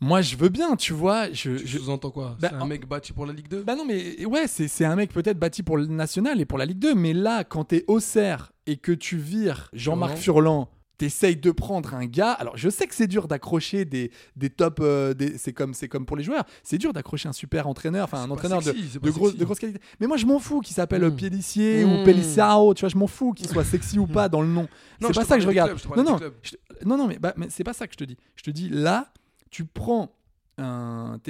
Moi, 0.00 0.20
je 0.22 0.36
veux 0.36 0.48
bien, 0.48 0.76
tu 0.76 0.92
vois. 0.92 1.28
Je, 1.32 1.56
Tu 1.56 1.66
je- 1.66 1.78
sous-entends 1.78 2.10
quoi? 2.10 2.36
Bah, 2.40 2.48
C'est 2.50 2.56
un 2.56 2.66
mec 2.66 2.86
bâti 2.86 3.12
pour 3.12 3.26
la 3.26 3.32
Ligue 3.32 3.48
2 3.48 3.62
Bah 3.62 3.74
non, 3.76 3.84
mais 3.86 4.24
ouais, 4.26 4.46
c'est 4.48 4.84
un 4.84 4.96
mec 4.96 5.12
peut-être 5.12 5.38
bâti 5.38 5.62
pour 5.62 5.76
le 5.76 5.86
national 5.86 6.40
et 6.40 6.44
pour 6.44 6.58
la 6.58 6.66
Ligue 6.66 6.78
2. 6.80 6.94
Mais 6.94 7.12
là, 7.12 7.44
quand 7.44 7.64
t'es 7.64 7.84
Auxerre 7.86 8.52
et 8.66 8.76
que 8.76 8.92
tu 8.92 9.16
vires 9.16 9.70
Jean-Marc 9.72 10.16
Furlan, 10.16 10.68
T'essayes 10.96 11.34
de 11.34 11.50
prendre 11.50 11.92
un 11.94 12.06
gars. 12.06 12.30
Alors, 12.30 12.56
je 12.56 12.68
sais 12.68 12.86
que 12.86 12.94
c'est 12.94 13.08
dur 13.08 13.26
d'accrocher 13.26 13.84
des, 13.84 14.12
des 14.36 14.48
top. 14.48 14.78
euh, 14.80 15.12
c'est 15.38 15.52
comme, 15.52 15.72
comme 15.90 16.06
pour 16.06 16.16
les 16.16 16.22
joueurs. 16.22 16.44
C'est 16.62 16.78
dur 16.78 16.92
d'accrocher 16.92 17.28
un 17.28 17.32
super 17.32 17.66
entraîneur, 17.66 18.04
enfin 18.04 18.22
un 18.22 18.30
entraîneur 18.30 18.62
sexy, 18.62 18.80
de, 18.94 18.98
de, 19.00 19.10
gros- 19.10 19.32
de 19.32 19.44
grosse 19.44 19.58
qualité. 19.58 19.80
Mais 19.98 20.06
moi, 20.06 20.16
je 20.16 20.24
m'en 20.24 20.38
fous 20.38 20.60
qu'il 20.60 20.72
s'appelle 20.76 21.04
Mm. 21.04 21.16
Pellissier 21.16 21.84
Mm. 21.84 21.92
ou 21.92 22.04
Pelissao. 22.04 22.74
Tu 22.74 22.80
vois, 22.82 22.90
je 22.90 22.96
m'en 22.96 23.08
fous 23.08 23.32
qu'il 23.32 23.48
soit 23.48 23.64
sexy 23.64 23.98
ou 23.98 24.06
pas 24.06 24.28
dans 24.28 24.40
le 24.40 24.46
nom. 24.46 24.68
C'est 25.00 25.12
pas 25.12 25.24
ça 25.24 25.34
que 25.36 25.42
je 25.42 25.48
regarde. 25.48 25.72
je 25.76 25.88
non, 26.00 26.04
non, 26.04 26.18
je- 26.42 26.54
non, 26.86 26.96
non, 26.96 27.08
mais, 27.08 27.18
bah, 27.18 27.34
mais 27.36 27.48
c'est 27.50 27.64
pas 27.64 27.72
ça 27.72 27.88
que 27.88 27.92
je 27.94 27.98
te 27.98 28.04
dis. 28.04 28.16
Je 28.36 28.44
te 28.44 28.50
dis 28.52 28.68
là, 28.68 29.12
tu 29.54 29.64
prends 29.64 30.10
un, 30.58 31.20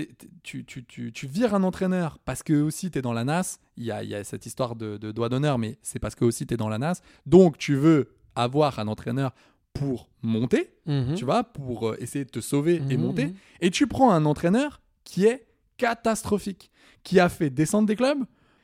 tu, 0.43 0.65
tu, 0.65 0.85
tu, 0.85 1.13
tu 1.13 1.27
vires 1.27 1.55
un 1.55 1.63
entraîneur 1.63 2.19
parce 2.25 2.43
que 2.43 2.55
aussi 2.63 2.91
tu 2.91 2.99
es 2.99 3.03
dans 3.03 3.13
la 3.13 3.25
NAS. 3.25 3.59
Il 3.77 3.85
y 3.85 3.91
a, 3.91 4.03
il 4.03 4.09
y 4.09 4.15
a 4.15 4.25
cette 4.25 4.47
histoire 4.47 4.77
de, 4.77 4.97
de 4.97 5.13
doigt 5.13 5.29
d'honneur, 5.29 5.59
mais 5.59 5.79
c'est 5.83 5.99
parce 5.99 6.15
que 6.15 6.25
aussi 6.25 6.47
tu 6.47 6.55
es 6.55 6.57
dans 6.57 6.69
la 6.71 6.79
NAS. 6.79 7.03
Donc 7.27 7.59
tu 7.59 7.75
veux 7.75 8.15
avoir 8.35 8.79
un 8.79 8.89
entraîneur 8.89 9.33
pour 9.75 10.09
monter, 10.23 10.71
Mhm. 10.87 11.15
tu 11.17 11.25
vois, 11.25 11.45
pour 11.45 11.89
euh, 11.91 11.97
essayer 12.01 12.25
de 12.25 12.31
te 12.31 12.41
sauver 12.41 12.77
et 12.91 12.97
Mhm, 12.97 13.03
monter. 13.07 13.27
mhm. 13.27 13.35
Et 13.61 13.71
tu 13.71 13.87
prends 13.87 14.11
un 14.13 14.25
entraîneur 14.25 14.81
qui 15.05 15.25
est 15.27 15.47
catastrophique, 15.77 16.71
qui 17.03 17.21
a 17.21 17.29
fait 17.29 17.51
descendre 17.51 17.87
des 17.89 17.97
clubs. 17.97 18.23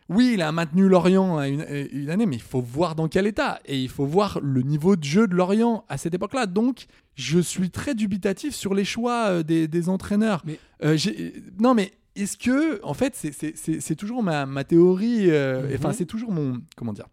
Oui, 0.08 0.32
il 0.34 0.42
a 0.42 0.50
maintenu 0.52 0.88
Lorient 0.88 1.38
à 1.38 1.48
une, 1.48 1.60
à 1.62 1.78
une 1.78 2.10
année, 2.10 2.26
mais 2.26 2.36
il 2.36 2.42
faut 2.42 2.60
voir 2.60 2.94
dans 2.96 3.06
quel 3.08 3.26
état. 3.28 3.60
Et 3.64 3.80
il 3.80 3.88
faut 3.88 4.06
voir 4.06 4.40
le 4.42 4.62
niveau 4.62 4.96
de 4.96 5.04
jeu 5.04 5.28
de 5.28 5.34
Lorient 5.36 5.84
à 5.88 5.96
cette 5.98 6.14
époque-là. 6.14 6.46
Donc, 6.46 6.86
je 7.20 7.38
suis 7.38 7.70
très 7.70 7.94
dubitatif 7.94 8.54
sur 8.54 8.74
les 8.74 8.84
choix 8.84 9.28
euh, 9.28 9.42
des, 9.42 9.68
des 9.68 9.88
entraîneurs. 9.88 10.42
Mais- 10.44 10.58
Euh, 10.82 10.96
j'ai- 10.96 11.34
non, 11.58 11.74
mais 11.74 11.92
est-ce 12.16 12.36
que, 12.38 12.82
en 12.84 12.94
fait, 12.94 13.14
c'est- 13.14 13.94
toujours 13.94 14.22
ma, 14.22 14.46
ma 14.46 14.64
théorie, 14.64 15.30
euh, 15.30 15.68
Mhm. 15.68 15.74
enfin, 15.76 15.92
c'est 15.92 16.06
toujours 16.06 16.32
mon. 16.32 16.60
Comment 16.76 16.92
dire 16.92 17.06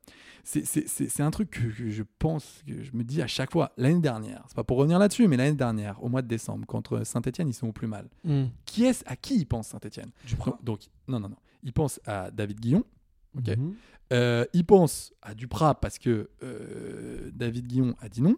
c'est- 0.43 1.19
un 1.19 1.29
truc 1.31 1.49
que, 1.49 1.59
que 1.67 1.89
je 1.89 2.03
pense, 2.19 2.63
que 2.65 2.81
je 2.81 2.91
me 2.93 3.03
dis 3.03 3.21
à 3.21 3.27
chaque 3.27 3.51
fois. 3.51 3.73
L'année 3.75 3.99
dernière, 3.99 4.45
c'est 4.47 4.55
pas 4.55 4.63
pour 4.63 4.77
revenir 4.77 4.97
là-dessus, 4.97 5.27
mais 5.27 5.35
l'année 5.35 5.57
dernière, 5.57 6.01
au 6.01 6.07
mois 6.07 6.21
de 6.21 6.27
décembre, 6.29 6.65
contre 6.65 7.05
Saint-Etienne, 7.05 7.49
ils 7.49 7.53
sont 7.53 7.67
au 7.67 7.73
plus 7.73 7.87
mal. 7.87 8.07
Mm. 8.23 8.45
Qui 8.65 8.85
est 8.85 9.03
à 9.07 9.17
qui 9.17 9.35
il 9.35 9.45
pense 9.45 9.67
Saint-Etienne 9.67 10.09
donc, 10.45 10.63
donc, 10.63 10.79
non, 11.09 11.19
non, 11.19 11.27
non. 11.27 11.35
Il 11.63 11.73
pense 11.73 11.99
à 12.05 12.31
David 12.31 12.61
Guillon. 12.61 12.85
Ok. 13.37 13.49
Mhm. 13.57 13.73
Euh, 14.13 14.45
il 14.53 14.63
pense 14.63 15.11
à 15.21 15.33
Duprat 15.35 15.75
parce 15.81 15.99
que 15.99 16.29
euh, 16.43 17.29
David 17.33 17.67
Guillon 17.67 17.93
a 17.99 18.07
dit 18.07 18.21
non. 18.21 18.37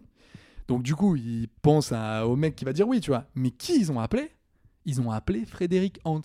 Donc 0.70 0.84
du 0.84 0.94
coup, 0.94 1.16
il 1.16 1.48
pense 1.62 1.90
à- 1.90 2.28
au 2.28 2.36
mec 2.36 2.54
qui 2.54 2.64
va 2.64 2.72
dire 2.72 2.86
oui, 2.86 3.00
tu 3.00 3.10
vois. 3.10 3.24
Mais 3.34 3.50
qui 3.50 3.74
ils 3.76 3.90
ont 3.90 3.98
appelé? 3.98 4.30
Ils 4.86 5.00
ont 5.00 5.10
appelé 5.10 5.44
Frédéric 5.44 5.98
Hans. 6.04 6.22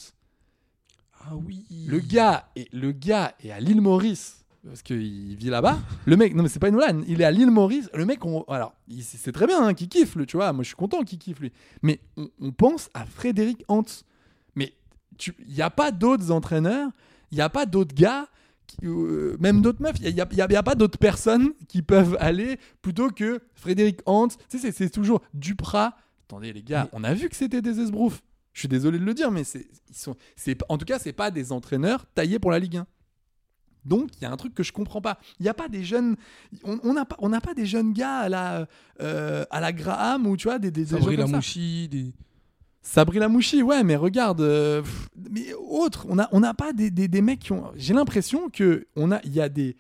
Ah 1.20 1.36
oui. 1.36 1.66
Le 1.88 1.98
gars 2.00 2.48
est, 2.56 2.72
le 2.72 2.92
gars 2.92 3.34
est 3.44 3.50
à 3.50 3.60
l'île 3.60 3.82
Maurice 3.82 4.46
parce 4.64 4.84
qu'il 4.84 5.36
vit 5.36 5.50
là-bas. 5.50 5.80
Le 6.06 6.16
mec, 6.16 6.36
non 6.36 6.44
mais 6.44 6.50
c'est 6.50 6.60
pas 6.60 6.70
une 6.70 6.76
blague, 6.76 7.04
il 7.08 7.22
est 7.22 7.24
à 7.24 7.32
l'île 7.32 7.50
Maurice. 7.50 7.90
Le 7.96 8.06
mec, 8.06 8.24
on, 8.24 8.44
alors, 8.44 8.76
c'est 9.02 9.32
très 9.32 9.48
bien 9.48 9.64
hein, 9.64 9.74
qu'il 9.74 9.90
kiffe, 9.90 10.16
le, 10.16 10.28
tu 10.28 10.38
vois. 10.38 10.54
Moi, 10.54 10.62
je 10.64 10.68
suis 10.68 10.76
content 10.76 11.02
qu'il 11.04 11.18
kiffe 11.18 11.40
lui. 11.40 11.52
Mais 11.82 12.00
on, 12.16 12.30
on 12.40 12.52
pense 12.52 12.92
à 12.94 13.06
Frédéric 13.08 13.64
Hans. 13.68 13.84
Mais 14.56 14.74
il 15.26 15.54
n'y 15.56 15.62
a 15.64 15.72
pas 15.72 15.92
d'autres 15.92 16.30
entraîneurs, 16.32 16.90
il 17.32 17.36
n'y 17.36 17.42
a 17.42 17.50
pas 17.50 17.66
d'autres 17.66 17.96
gars, 17.96 18.28
même 18.82 19.62
d'autres 19.62 19.82
meufs, 19.82 19.96
il 20.02 20.14
n'y 20.14 20.22
a, 20.22 20.64
pas 20.64 20.76
d'autres 20.76 20.98
personnes 20.98 21.52
qui 21.68 21.82
peuvent 21.82 22.18
aller 22.20 22.58
plutôt 22.82 23.10
que 23.10 23.40
Frédéric 23.54 24.00
Hans. 24.06 24.28
Tu 24.50 24.60
sais, 24.60 24.72
c'est- 24.72 24.90
toujours 24.90 25.22
Duprat. 25.34 25.96
Attendez, 26.28 26.54
les 26.54 26.64
gars, 26.64 26.90
on 26.94 27.04
a 27.04 27.14
vu 27.14 27.30
que 27.30 27.36
c'était 27.36 27.62
des 27.62 27.80
esbroufs. 27.80 28.22
Je 28.54 28.60
suis 28.62 28.68
désolé 28.68 28.98
de 29.00 29.04
le 29.04 29.14
dire, 29.14 29.32
mais 29.32 29.44
c'est, 29.44 29.68
ils 29.90 29.96
sont, 29.96 30.16
c'est, 30.36 30.58
en 30.70 30.78
tout 30.78 30.86
cas, 30.86 30.98
c'est 30.98 31.12
pas 31.14 31.30
des 31.30 31.52
entraîneurs 31.52 32.06
taillés 32.16 32.40
pour 32.40 32.52
la 32.52 32.60
Ligue 32.60 32.78
1. 32.78 32.88
Donc, 33.84 34.10
il 34.18 34.24
y 34.24 34.26
a 34.26 34.32
un 34.32 34.38
truc 34.38 34.54
que 34.54 34.64
je 34.64 34.72
comprends 34.72 35.02
pas. 35.02 35.20
Il 35.40 35.44
n'y 35.44 35.50
a 35.50 35.54
pas 35.54 35.68
des 35.68 35.84
jeunes. 35.84 36.16
On 36.64 36.94
n'a 36.94 37.06
pas, 37.06 37.18
on 37.20 37.30
n'a 37.30 37.42
pas 37.42 37.54
des 37.54 37.66
jeunes 37.66 37.94
gars 37.94 38.20
à 38.20 38.30
la, 38.30 38.68
euh, 39.02 39.46
à 39.52 39.60
la 39.60 39.74
Graham 39.74 40.26
ou 40.26 40.38
tu 40.38 40.48
vois, 40.48 40.58
des, 40.58 40.72
des, 40.72 40.86
des 40.86 40.90
gens 40.90 40.98
Sabri 41.00 41.18
comme 41.18 41.26
ça. 41.28 41.32
Lamouchi, 41.34 41.88
des. 41.90 42.14
Sabri 42.86 43.18
Lamouchi, 43.18 43.64
ouais, 43.64 43.84
mais 43.84 43.96
regarde, 43.96 44.42
euh, 44.42 44.84
pff, 44.84 45.10
mais 45.32 45.54
autre, 45.56 46.06
on 46.08 46.16
n'a 46.16 46.30
on 46.32 46.42
pas 46.54 46.72
des, 46.72 46.92
des, 46.92 47.08
des 47.08 47.22
mecs 47.24 47.40
qui 47.40 47.52
ont. 47.52 47.72
J'ai 47.76 47.96
l'impression 47.96 48.50
que 48.50 48.86
on 48.96 49.12
a, 49.12 49.20
il 49.24 49.34
y 49.34 49.42
a 49.42 49.50
des. 49.50 49.76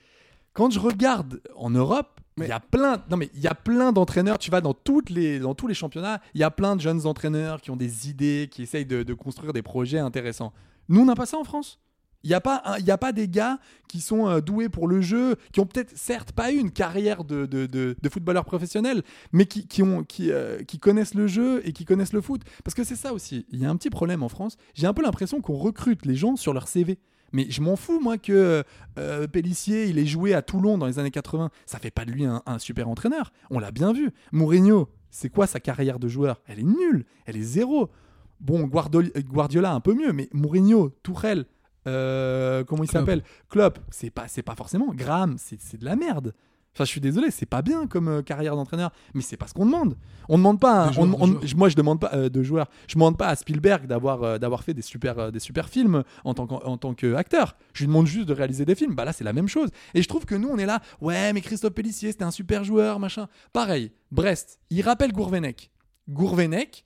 Quand 0.53 0.71
je 0.71 0.79
regarde 0.79 1.39
en 1.55 1.69
Europe, 1.69 2.19
il 2.37 2.47
y 2.47 2.51
a 2.51 2.59
plein, 2.59 3.03
non 3.11 3.17
mais 3.17 3.29
il 3.35 3.41
y 3.41 3.47
a 3.47 3.53
plein 3.53 3.91
d'entraîneurs. 3.91 4.39
Tu 4.39 4.49
vas 4.49 4.59
dans 4.59 4.73
toutes 4.73 5.11
les, 5.11 5.37
dans 5.37 5.53
tous 5.53 5.67
les 5.67 5.75
championnats, 5.75 6.19
il 6.33 6.41
y 6.41 6.43
a 6.43 6.49
plein 6.49 6.75
de 6.75 6.81
jeunes 6.81 7.05
entraîneurs 7.05 7.61
qui 7.61 7.69
ont 7.69 7.75
des 7.75 8.09
idées, 8.09 8.49
qui 8.51 8.63
essayent 8.63 8.87
de, 8.87 9.03
de 9.03 9.13
construire 9.13 9.53
des 9.53 9.61
projets 9.61 9.99
intéressants. 9.99 10.51
Nous, 10.89 10.99
on 10.99 11.05
n'a 11.05 11.15
pas 11.15 11.27
ça 11.27 11.37
en 11.37 11.43
France? 11.43 11.79
Il 12.25 12.29
n'y 12.29 12.33
a, 12.33 12.41
pas 12.41 12.63
a 12.65 12.97
pas 12.97 13.11
des 13.11 13.27
gars 13.27 13.59
qui 13.87 14.01
sont 14.01 14.27
euh, 14.27 14.41
doués 14.41 14.67
pour 14.67 14.87
le 14.87 14.99
jeu, 14.99 15.35
qui 15.53 15.59
ont 15.59 15.67
peut-être, 15.67 15.95
certes, 15.95 16.31
pas 16.31 16.51
eu 16.51 16.57
une 16.57 16.71
carrière 16.71 17.23
de, 17.23 17.45
de, 17.45 18.09
footballeur 18.09 18.45
professionnel, 18.45 19.03
mais 19.31 19.45
qui, 19.45 19.67
qui, 19.67 19.83
ont, 19.83 20.03
euh, 20.21 20.63
qui 20.63 20.79
connaissent 20.79 21.13
le 21.13 21.27
jeu 21.27 21.61
et 21.67 21.71
qui 21.71 21.85
connaissent 21.85 22.13
le 22.13 22.21
foot. 22.21 22.41
Parce 22.63 22.73
que 22.73 22.83
c'est 22.83 22.95
ça 22.95 23.13
aussi. 23.13 23.45
Il 23.51 23.61
y 23.61 23.65
a 23.65 23.69
un 23.69 23.75
petit 23.75 23.91
problème 23.91 24.23
en 24.23 24.29
France. 24.29 24.57
J'ai 24.73 24.87
un 24.87 24.93
peu 24.93 25.03
l'impression 25.03 25.39
qu'on 25.39 25.53
recrute 25.53 26.03
les 26.07 26.15
gens 26.15 26.35
sur 26.35 26.51
leur 26.51 26.67
CV. 26.67 26.97
Mais 27.31 27.45
je 27.49 27.61
m'en 27.61 27.75
fous, 27.75 27.99
moi, 27.99 28.17
que 28.17 28.63
euh, 28.97 29.27
il 29.35 29.99
ait 29.99 30.05
joué 30.07 30.33
à 30.33 30.41
Toulon 30.41 30.79
dans 30.79 30.87
les 30.87 30.97
années 30.97 31.11
80. 31.11 31.51
Ça 31.67 31.77
fait 31.77 31.91
pas 31.91 32.05
de 32.05 32.11
lui 32.11 32.25
un, 32.25 32.41
un 32.47 32.57
super 32.57 32.89
entraîneur. 32.89 33.31
On 33.51 33.59
l'a 33.59 33.69
bien 33.69 33.93
vu. 33.93 34.09
Mourinho, 34.31 34.89
c'est 35.11 35.29
quoi 35.29 35.45
sa 35.45 35.59
carrière 35.59 35.99
de 35.99 36.07
joueur? 36.07 36.41
Elle 36.47 36.59
est 36.59 36.63
nulle. 36.63 37.05
Elle 37.27 37.37
est 37.37 37.43
zéro. 37.43 37.91
Bon, 38.39 38.65
Guardiola 38.65 39.73
un 39.73 39.79
peu 39.79 39.93
mieux, 39.93 40.11
mais 40.11 40.27
Mourinho, 40.33 40.89
Tourelle, 41.03 41.45
euh, 41.87 42.63
comment 42.63 42.83
il 42.83 42.87
s'appelle? 42.99 43.23
Klopp, 43.49 43.79
c'est 43.89 44.09
pas, 44.09 44.27
c'est 44.27 44.41
pas 44.43 44.55
forcément. 44.55 44.93
Graham, 44.93 45.35
c'est 45.37 45.77
de 45.79 45.85
la 45.85 45.95
merde. 45.95 46.33
Enfin, 46.73 46.83
je 46.83 46.89
suis 46.89 46.99
désolé, 46.99 47.31
c'est 47.31 47.45
pas 47.45 47.61
bien 47.61 47.87
comme 47.87 48.09
euh, 48.09 48.21
carrière 48.21 48.57
d'entraîneur, 48.57 48.91
mais 49.13 49.21
c'est 49.21 49.37
pas 49.37 49.47
ce 49.47 49.53
qu'on 49.53 49.65
demande. 49.65 49.95
On 50.27 50.37
demande 50.37 50.59
pas. 50.59 50.91
joueurs, 50.91 51.07
on- 51.21 51.23
on- 51.23 51.57
moi, 51.57 51.69
je 51.69 51.75
demande 51.77 52.01
pas 52.01 52.11
euh, 52.13 52.27
de 52.27 52.43
joueurs. 52.43 52.67
Je 52.89 52.95
demande 52.95 53.17
pas 53.17 53.29
à 53.29 53.35
Spielberg 53.37 53.87
d'avoir 53.87 54.23
euh, 54.23 54.37
d'avoir 54.39 54.61
fait 54.61 54.73
des 54.73 54.81
super 54.81 55.31
des 55.31 55.39
super 55.39 55.69
films 55.69 56.03
en 56.25 56.33
tant 56.33 56.45
qu'en- 56.47 56.75
tant 56.77 56.93
qu'acteur. 56.93 57.55
Je 57.71 57.83
lui 57.83 57.87
demande 57.87 58.07
juste 58.07 58.27
de 58.27 58.33
réaliser 58.33 58.65
des 58.65 58.75
films. 58.75 58.93
Bah 58.93 59.05
là, 59.05 59.13
c'est 59.13 59.23
la 59.23 59.31
même 59.31 59.47
chose. 59.47 59.69
Et 59.93 60.01
je 60.01 60.07
trouve 60.09 60.25
que 60.25 60.35
nous, 60.35 60.49
on 60.49 60.57
est 60.57 60.65
là. 60.65 60.81
Ouais, 60.99 61.31
mais 61.31 61.39
Christophe 61.39 61.73
Pellissier, 61.75 62.11
c'était 62.11 62.25
un 62.25 62.31
super 62.31 62.65
joueur, 62.65 62.99
machin. 62.99 63.29
Pareil. 63.53 63.93
Brest, 64.11 64.59
il 64.69 64.81
rappelle 64.81 65.13
Gourvenec. 65.13 65.71
Gourvenec, 66.09 66.83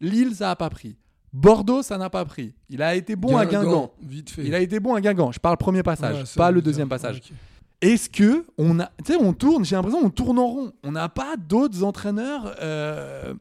Lille, 0.00 0.36
ça 0.36 0.52
a 0.52 0.56
pas 0.56 0.70
pris. 0.70 0.96
Bordeaux, 1.32 1.82
ça 1.82 1.96
n'a 1.98 2.10
pas 2.10 2.24
pris. 2.24 2.54
Il 2.68 2.82
a 2.82 2.94
été 2.94 3.16
bon 3.16 3.36
à 3.36 3.46
Guingamp. 3.46 3.92
Vite 4.02 4.30
fait. 4.30 4.44
Il 4.44 4.54
a 4.54 4.60
été 4.60 4.80
bon 4.80 4.94
à 4.94 5.00
Guingamp. 5.00 5.32
Je 5.32 5.40
parle 5.40 5.56
premier 5.56 5.82
passage, 5.82 6.16
Ouais, 6.16 6.24
pas 6.36 6.50
le 6.50 6.60
deuxième 6.60 6.88
passage. 6.88 7.22
Est-ce 7.80 8.08
que 8.10 8.46
on 8.58 8.78
a, 8.80 8.86
tu 9.04 9.12
sais, 9.12 9.16
on 9.16 9.32
tourne. 9.32 9.64
J'ai 9.64 9.74
l'impression 9.74 10.02
qu'on 10.02 10.10
tourne 10.10 10.38
en 10.38 10.46
rond. 10.46 10.72
On 10.84 10.92
n'a 10.92 11.08
pas 11.08 11.36
d'autres 11.36 11.82
entraîneurs. 11.82 12.54
euh, 12.60 13.34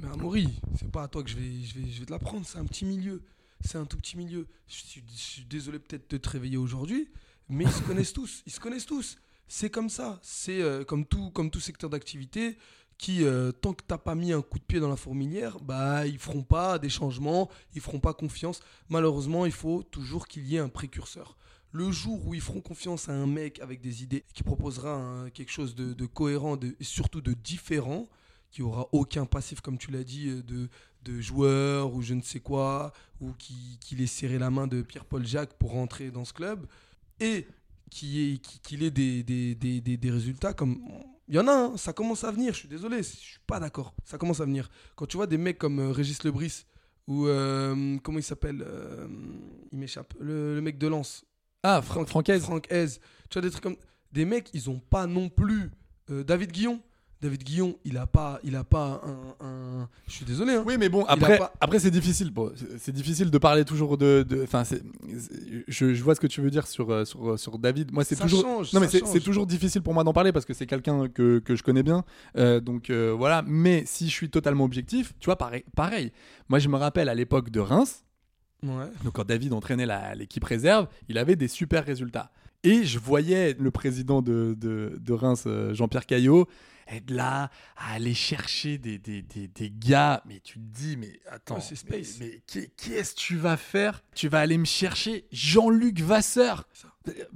Mais 0.00 0.08
Amaury, 0.12 0.48
c'est 0.78 0.90
pas 0.90 1.02
à 1.04 1.08
toi 1.08 1.22
que 1.22 1.30
je 1.30 1.36
vais, 1.36 1.62
je 1.64 1.78
vais, 1.78 1.90
je 1.90 2.00
vais 2.00 2.06
te 2.06 2.10
l'apprendre. 2.10 2.44
C'est 2.46 2.58
un 2.58 2.64
petit 2.64 2.84
milieu. 2.84 3.22
C'est 3.60 3.78
un 3.78 3.84
tout 3.84 3.96
petit 3.98 4.16
milieu. 4.16 4.48
Je 4.66 4.74
suis, 4.74 5.04
je 5.14 5.20
suis 5.20 5.44
désolé 5.44 5.78
peut-être 5.78 6.10
de 6.10 6.16
te 6.16 6.28
réveiller 6.30 6.56
aujourd'hui, 6.56 7.08
mais 7.48 7.64
ils 7.64 7.70
se 7.70 7.82
connaissent 7.82 8.12
tous. 8.14 8.42
Ils 8.46 8.52
se 8.52 8.58
connaissent 8.58 8.86
tous. 8.86 9.16
C'est 9.46 9.70
comme 9.70 9.90
ça. 9.90 10.18
C'est 10.22 10.60
euh, 10.62 10.82
comme 10.82 11.04
tout, 11.04 11.30
comme 11.30 11.50
tout 11.50 11.60
secteur 11.60 11.88
d'activité 11.90 12.56
qui, 13.02 13.24
euh, 13.24 13.50
tant 13.50 13.72
que 13.72 13.82
t'as 13.84 13.98
pas 13.98 14.14
mis 14.14 14.32
un 14.32 14.42
coup 14.42 14.60
de 14.60 14.64
pied 14.64 14.78
dans 14.78 14.88
la 14.88 14.94
fourmilière, 14.96 15.58
bah 15.60 16.06
ils 16.06 16.20
feront 16.20 16.44
pas 16.44 16.78
des 16.78 16.88
changements, 16.88 17.50
ils 17.74 17.80
feront 17.80 17.98
pas 17.98 18.14
confiance. 18.14 18.60
Malheureusement, 18.88 19.44
il 19.44 19.50
faut 19.50 19.82
toujours 19.82 20.28
qu'il 20.28 20.46
y 20.46 20.54
ait 20.54 20.60
un 20.60 20.68
précurseur. 20.68 21.36
Le 21.72 21.90
jour 21.90 22.24
où 22.24 22.32
ils 22.34 22.40
feront 22.40 22.60
confiance 22.60 23.08
à 23.08 23.12
un 23.12 23.26
mec 23.26 23.58
avec 23.58 23.80
des 23.80 24.04
idées 24.04 24.22
qui 24.34 24.44
proposera 24.44 24.94
un- 24.94 25.30
quelque 25.30 25.50
chose 25.50 25.74
de, 25.74 26.06
cohérent 26.06 26.56
de- 26.56 26.76
et 26.78 26.84
surtout 26.84 27.20
de 27.20 27.32
différent, 27.32 28.08
qui 28.52 28.62
aura 28.62 28.86
aucun 28.92 29.26
passif, 29.26 29.60
comme 29.60 29.78
tu 29.78 29.90
l'as 29.90 30.04
dit, 30.04 30.28
euh, 30.28 30.42
de, 30.44 30.68
de 31.02 31.20
joueur 31.20 31.94
ou 31.94 32.02
je 32.02 32.14
ne 32.14 32.22
sais 32.22 32.38
quoi, 32.38 32.92
ou 33.20 33.32
qui, 33.32 33.78
qui 33.80 34.00
ait 34.00 34.06
serré 34.06 34.38
la 34.38 34.50
main 34.50 34.68
de 34.68 34.80
Pierre-Paul 34.80 35.26
Jacques 35.26 35.54
pour 35.54 35.72
rentrer 35.72 36.12
dans 36.12 36.24
ce 36.24 36.32
club, 36.34 36.66
et 37.18 37.48
qui 37.90 38.08
ait, 38.34 38.36
qui- 38.38 38.60
qu'il 38.60 38.78
des, 38.92 39.24
des, 39.24 39.54
des, 39.56 39.80
des- 39.80 39.96
des 39.96 40.10
résultats 40.12 40.52
comme. 40.52 40.78
Il 41.32 41.36
y 41.36 41.38
en 41.38 41.48
a, 41.48 41.52
hein, 41.52 41.76
ça 41.78 41.94
commence 41.94 42.24
à 42.24 42.30
venir, 42.30 42.52
je 42.52 42.58
suis 42.58 42.68
désolé, 42.68 42.98
je 42.98 43.08
suis 43.08 43.38
pas 43.46 43.58
d'accord, 43.58 43.94
ça 44.04 44.18
commence 44.18 44.40
à 44.40 44.44
venir. 44.44 44.68
Quand 44.96 45.06
tu 45.06 45.16
vois 45.16 45.26
des 45.26 45.38
mecs 45.38 45.56
comme 45.56 45.78
euh, 45.78 45.90
Régis 45.90 46.22
Lebris, 46.24 46.66
ou 47.06 47.26
euh, 47.26 47.96
comment 48.02 48.18
il 48.18 48.22
s'appelle 48.22 48.62
euh, 48.66 49.08
Il 49.72 49.78
m'échappe, 49.78 50.12
le, 50.20 50.54
le 50.56 50.60
mec 50.60 50.76
de 50.76 50.88
Lens, 50.88 51.24
Ah, 51.62 51.80
Fra- 51.80 52.04
Francaise. 52.04 52.42
Franck 52.42 52.70
Hez. 52.70 52.86
Tu 53.30 53.38
vois 53.38 53.40
des 53.40 53.50
trucs 53.50 53.62
comme 53.62 53.78
des 54.12 54.26
mecs, 54.26 54.50
ils 54.52 54.68
ont 54.68 54.78
pas 54.78 55.06
non 55.06 55.30
plus 55.30 55.70
David 56.06 56.52
Guillon. 56.52 56.82
David 57.22 57.44
Guillon, 57.44 57.76
il 57.84 57.96
a 57.96 58.06
pas, 58.06 58.40
il 58.42 58.56
a 58.56 58.64
pas 58.64 59.00
un, 59.40 59.46
un- 59.46 59.88
Je 60.08 60.12
suis 60.12 60.24
désolé. 60.24 60.54
Hein. 60.54 60.64
Oui, 60.66 60.74
mais 60.78 60.88
bon, 60.88 61.04
après, 61.04 61.38
pas- 61.38 61.52
après 61.60 61.78
c'est 61.78 61.90
difficile. 61.92 62.32
c'est- 62.78 62.90
difficile 62.92 63.30
de 63.30 63.38
parler 63.38 63.64
toujours 63.64 63.96
de. 63.96 64.26
Enfin, 64.42 64.64
je, 65.68 65.94
je 65.94 66.02
vois 66.02 66.14
ce 66.14 66.20
que 66.20 66.26
tu 66.26 66.40
veux 66.40 66.50
dire 66.50 66.66
sur, 66.66 66.90
euh, 66.90 67.04
sur, 67.04 67.38
sur 67.38 67.58
David. 67.58 67.92
Moi, 67.92 68.04
c'est 68.04 68.16
Ça 68.16 68.24
toujours. 68.24 68.42
change, 68.42 68.72
non, 68.72 68.80
mais 68.80 68.88
c'est 68.88 69.20
toujours 69.20 69.46
difficile 69.46 69.82
pour 69.82 69.94
moi 69.94 70.04
d'en 70.04 70.12
parler 70.12 70.32
parce 70.32 70.44
que 70.44 70.52
c'est 70.54 70.66
quelqu'un 70.66 71.08
que, 71.08 71.38
que 71.38 71.54
je 71.56 71.62
connais 71.62 71.82
bien. 71.82 72.04
Euh, 72.36 72.60
donc 72.60 72.90
euh, 72.90 73.14
voilà. 73.16 73.42
Mais 73.46 73.84
si 73.86 74.06
je 74.06 74.12
suis 74.12 74.28
totalement 74.30 74.64
objectif, 74.64 75.14
tu 75.20 75.26
vois, 75.26 75.36
pareil. 75.36 75.64
pareil. 75.76 76.12
Moi, 76.48 76.58
je 76.58 76.68
me 76.68 76.76
rappelle 76.76 77.08
à 77.08 77.14
l'époque 77.14 77.50
de 77.50 77.60
Reims. 77.60 78.04
Ouais. 78.64 78.86
Donc 79.04 79.14
quand 79.14 79.26
David 79.26 79.52
entraînait 79.52 79.86
l'équipe 80.16 80.44
réserve, 80.44 80.86
il 81.08 81.18
avait 81.18 81.36
des 81.36 81.48
super 81.48 81.84
résultats. 81.84 82.30
Et 82.64 82.84
je 82.84 82.98
voyais 82.98 83.54
le 83.58 83.70
président 83.70 84.22
de, 84.22 84.54
de, 84.58 84.96
de 85.00 85.12
Reims, 85.12 85.44
euh, 85.46 85.74
Jean-Pierre 85.74 86.06
Caillot, 86.06 86.46
être 86.88 87.10
là 87.10 87.50
à 87.76 87.94
aller 87.94 88.14
chercher 88.14 88.78
des, 88.78 88.98
des, 88.98 89.22
des, 89.22 89.48
des 89.48 89.70
gars. 89.70 90.22
Mais 90.26 90.40
tu 90.40 90.54
te 90.54 90.64
dis, 90.78 90.96
mais 90.96 91.18
attends, 91.30 91.58
space. 91.60 91.84
mais, 91.90 92.02
mais 92.20 92.42
qu'est- 92.46 92.70
qu'est-ce 92.76 93.14
que 93.14 93.20
tu 93.20 93.36
vas 93.36 93.56
faire? 93.56 94.02
Tu 94.14 94.28
vas 94.28 94.40
aller 94.40 94.58
me 94.58 94.64
chercher 94.64 95.24
Jean-Luc 95.32 96.00
Vasseur. 96.00 96.68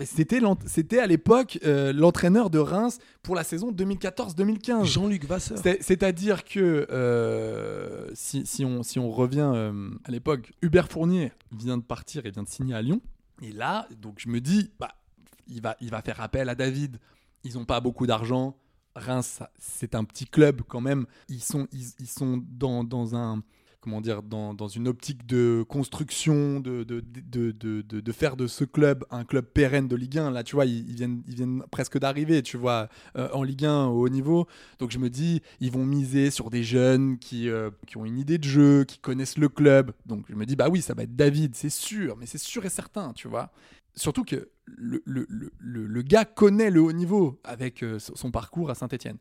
C'était 0.04 0.40
c'était 0.66 0.98
à 1.00 1.06
l'époque 1.08 1.58
euh, 1.64 1.92
l'entraîneur 1.92 2.50
de 2.50 2.58
Reims 2.60 2.98
pour 3.24 3.34
la 3.34 3.42
saison 3.42 3.72
2014-2015. 3.72 4.84
Jean-Luc 4.84 5.24
Vasseur. 5.24 5.58
C'est- 5.58 5.82
C'est-à-dire 5.82 6.44
que 6.44 6.86
euh, 6.90 8.08
si, 8.14 8.46
si 8.46 8.64
on, 8.64 8.84
si 8.84 9.00
on 9.00 9.10
revient 9.10 9.50
euh, 9.52 9.90
à 10.04 10.12
l'époque, 10.12 10.52
Hubert 10.62 10.88
Fournier 10.88 11.32
vient 11.50 11.78
de 11.78 11.82
partir 11.82 12.26
et 12.26 12.30
vient 12.30 12.44
de 12.44 12.48
signer 12.48 12.74
à 12.74 12.82
Lyon. 12.82 13.00
Et 13.42 13.50
là, 13.52 13.88
donc 14.00 14.14
je 14.18 14.28
me 14.28 14.40
dis, 14.40 14.70
bah, 14.78 14.92
il, 15.46 15.60
va, 15.60 15.76
il 15.80 15.90
va 15.90 16.02
faire 16.02 16.20
appel 16.20 16.48
à 16.48 16.54
David. 16.54 16.98
Ils 17.44 17.54
n'ont 17.54 17.64
pas 17.64 17.80
beaucoup 17.80 18.06
d'argent. 18.06 18.56
Reims, 18.94 19.42
c'est 19.58 19.94
un 19.94 20.04
petit 20.04 20.26
club 20.26 20.62
quand 20.66 20.80
même. 20.80 21.06
Ils 21.28 21.42
sont, 21.42 21.68
ils, 21.72 22.06
sont 22.06 22.42
dans, 22.48 22.82
dans 22.82 23.14
un 23.14 23.42
comment 23.86 24.00
dire, 24.00 24.24
dans, 24.24 24.52
dans 24.52 24.66
une 24.66 24.88
optique 24.88 25.26
de 25.26 25.64
construction, 25.68 26.58
de, 26.58 26.82
de, 26.82 27.00
de, 27.00 27.52
de, 27.52 28.12
faire 28.12 28.36
de 28.36 28.48
ce 28.48 28.64
club 28.64 29.04
un 29.12 29.24
club 29.24 29.44
pérenne 29.44 29.86
de 29.86 29.94
Ligue 29.94 30.18
1. 30.18 30.32
Là, 30.32 30.42
tu 30.42 30.56
vois, 30.56 30.66
ils, 30.66 30.88
ils 30.90 30.96
viennent, 30.96 31.22
ils 31.28 31.36
viennent 31.36 31.62
presque 31.70 31.96
d'arriver, 31.96 32.42
tu 32.42 32.56
vois, 32.56 32.88
euh, 33.16 33.28
en 33.32 33.44
Ligue 33.44 33.64
1 33.64 33.86
au 33.86 34.00
haut 34.00 34.08
niveau. 34.08 34.48
Donc 34.80 34.90
je 34.90 34.98
me 34.98 35.08
dis, 35.08 35.40
ils 35.60 35.70
vont 35.70 35.86
miser 35.86 36.32
sur 36.32 36.50
des 36.50 36.64
jeunes 36.64 37.16
qui, 37.18 37.48
euh, 37.48 37.70
qui 37.86 37.96
ont 37.96 38.04
une 38.04 38.18
idée 38.18 38.38
de 38.38 38.44
jeu, 38.44 38.82
qui 38.82 38.98
connaissent 38.98 39.38
le 39.38 39.48
club. 39.48 39.92
Donc 40.04 40.24
je 40.28 40.34
me 40.34 40.46
dis, 40.46 40.56
bah 40.56 40.68
oui, 40.68 40.82
ça 40.82 40.94
va 40.94 41.04
être 41.04 41.14
David, 41.14 41.54
c'est 41.54 41.70
sûr, 41.70 42.16
mais 42.16 42.26
c'est 42.26 42.38
sûr 42.38 42.64
et 42.64 42.70
certain, 42.70 43.12
tu 43.12 43.28
vois. 43.28 43.52
Surtout 43.96 44.24
que 44.24 44.50
le, 44.66 45.02
le, 45.06 45.26
le, 45.28 45.50
le- 45.58 45.86
le 45.86 46.02
gars 46.02 46.24
connaît 46.24 46.70
le 46.70 46.80
haut 46.82 46.92
niveau 46.92 47.40
avec 47.44 47.82
euh, 47.82 47.98
son 47.98 48.30
parcours 48.30 48.70
à 48.70 48.74
Saint-Etienne. 48.74 49.16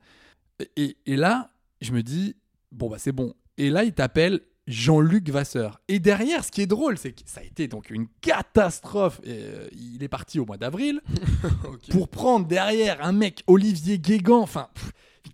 Et, 0.76 0.98
et 1.06 1.16
là, 1.16 1.52
je 1.82 1.92
me 1.92 2.02
dis, 2.04 2.36
bon, 2.72 2.90
bah 2.90 2.98
c'est 3.00 3.12
bon. 3.12 3.34
Et 3.58 3.70
là, 3.70 3.84
il 3.84 3.94
t'appelle 3.94 4.42
Jean-Luc 4.68 5.30
Vasseur. 5.30 5.80
Et 5.88 6.00
derrière, 6.00 6.44
ce 6.44 6.52
qui 6.52 6.62
est 6.62 6.68
drôle, 6.68 6.98
c'est 6.98 7.12
que 7.14 7.22
ça 7.26 7.42
a 7.42 7.44
été 7.44 7.68
donc 7.68 7.90
une 7.90 8.08
catastrophe. 8.22 9.22
Et, 9.24 9.30
euh, 9.44 9.68
il 9.74 10.04
est 10.04 10.08
parti 10.10 10.40
au 10.40 10.46
mois 10.46 10.58
d'avril 10.58 11.02
pour 11.92 12.10
prendre 12.10 12.48
derrière 12.48 13.04
un 13.06 13.12
mec, 13.12 13.44
Olivier 13.48 14.00
Guégan. 14.00 14.40
Enfin, 14.42 14.68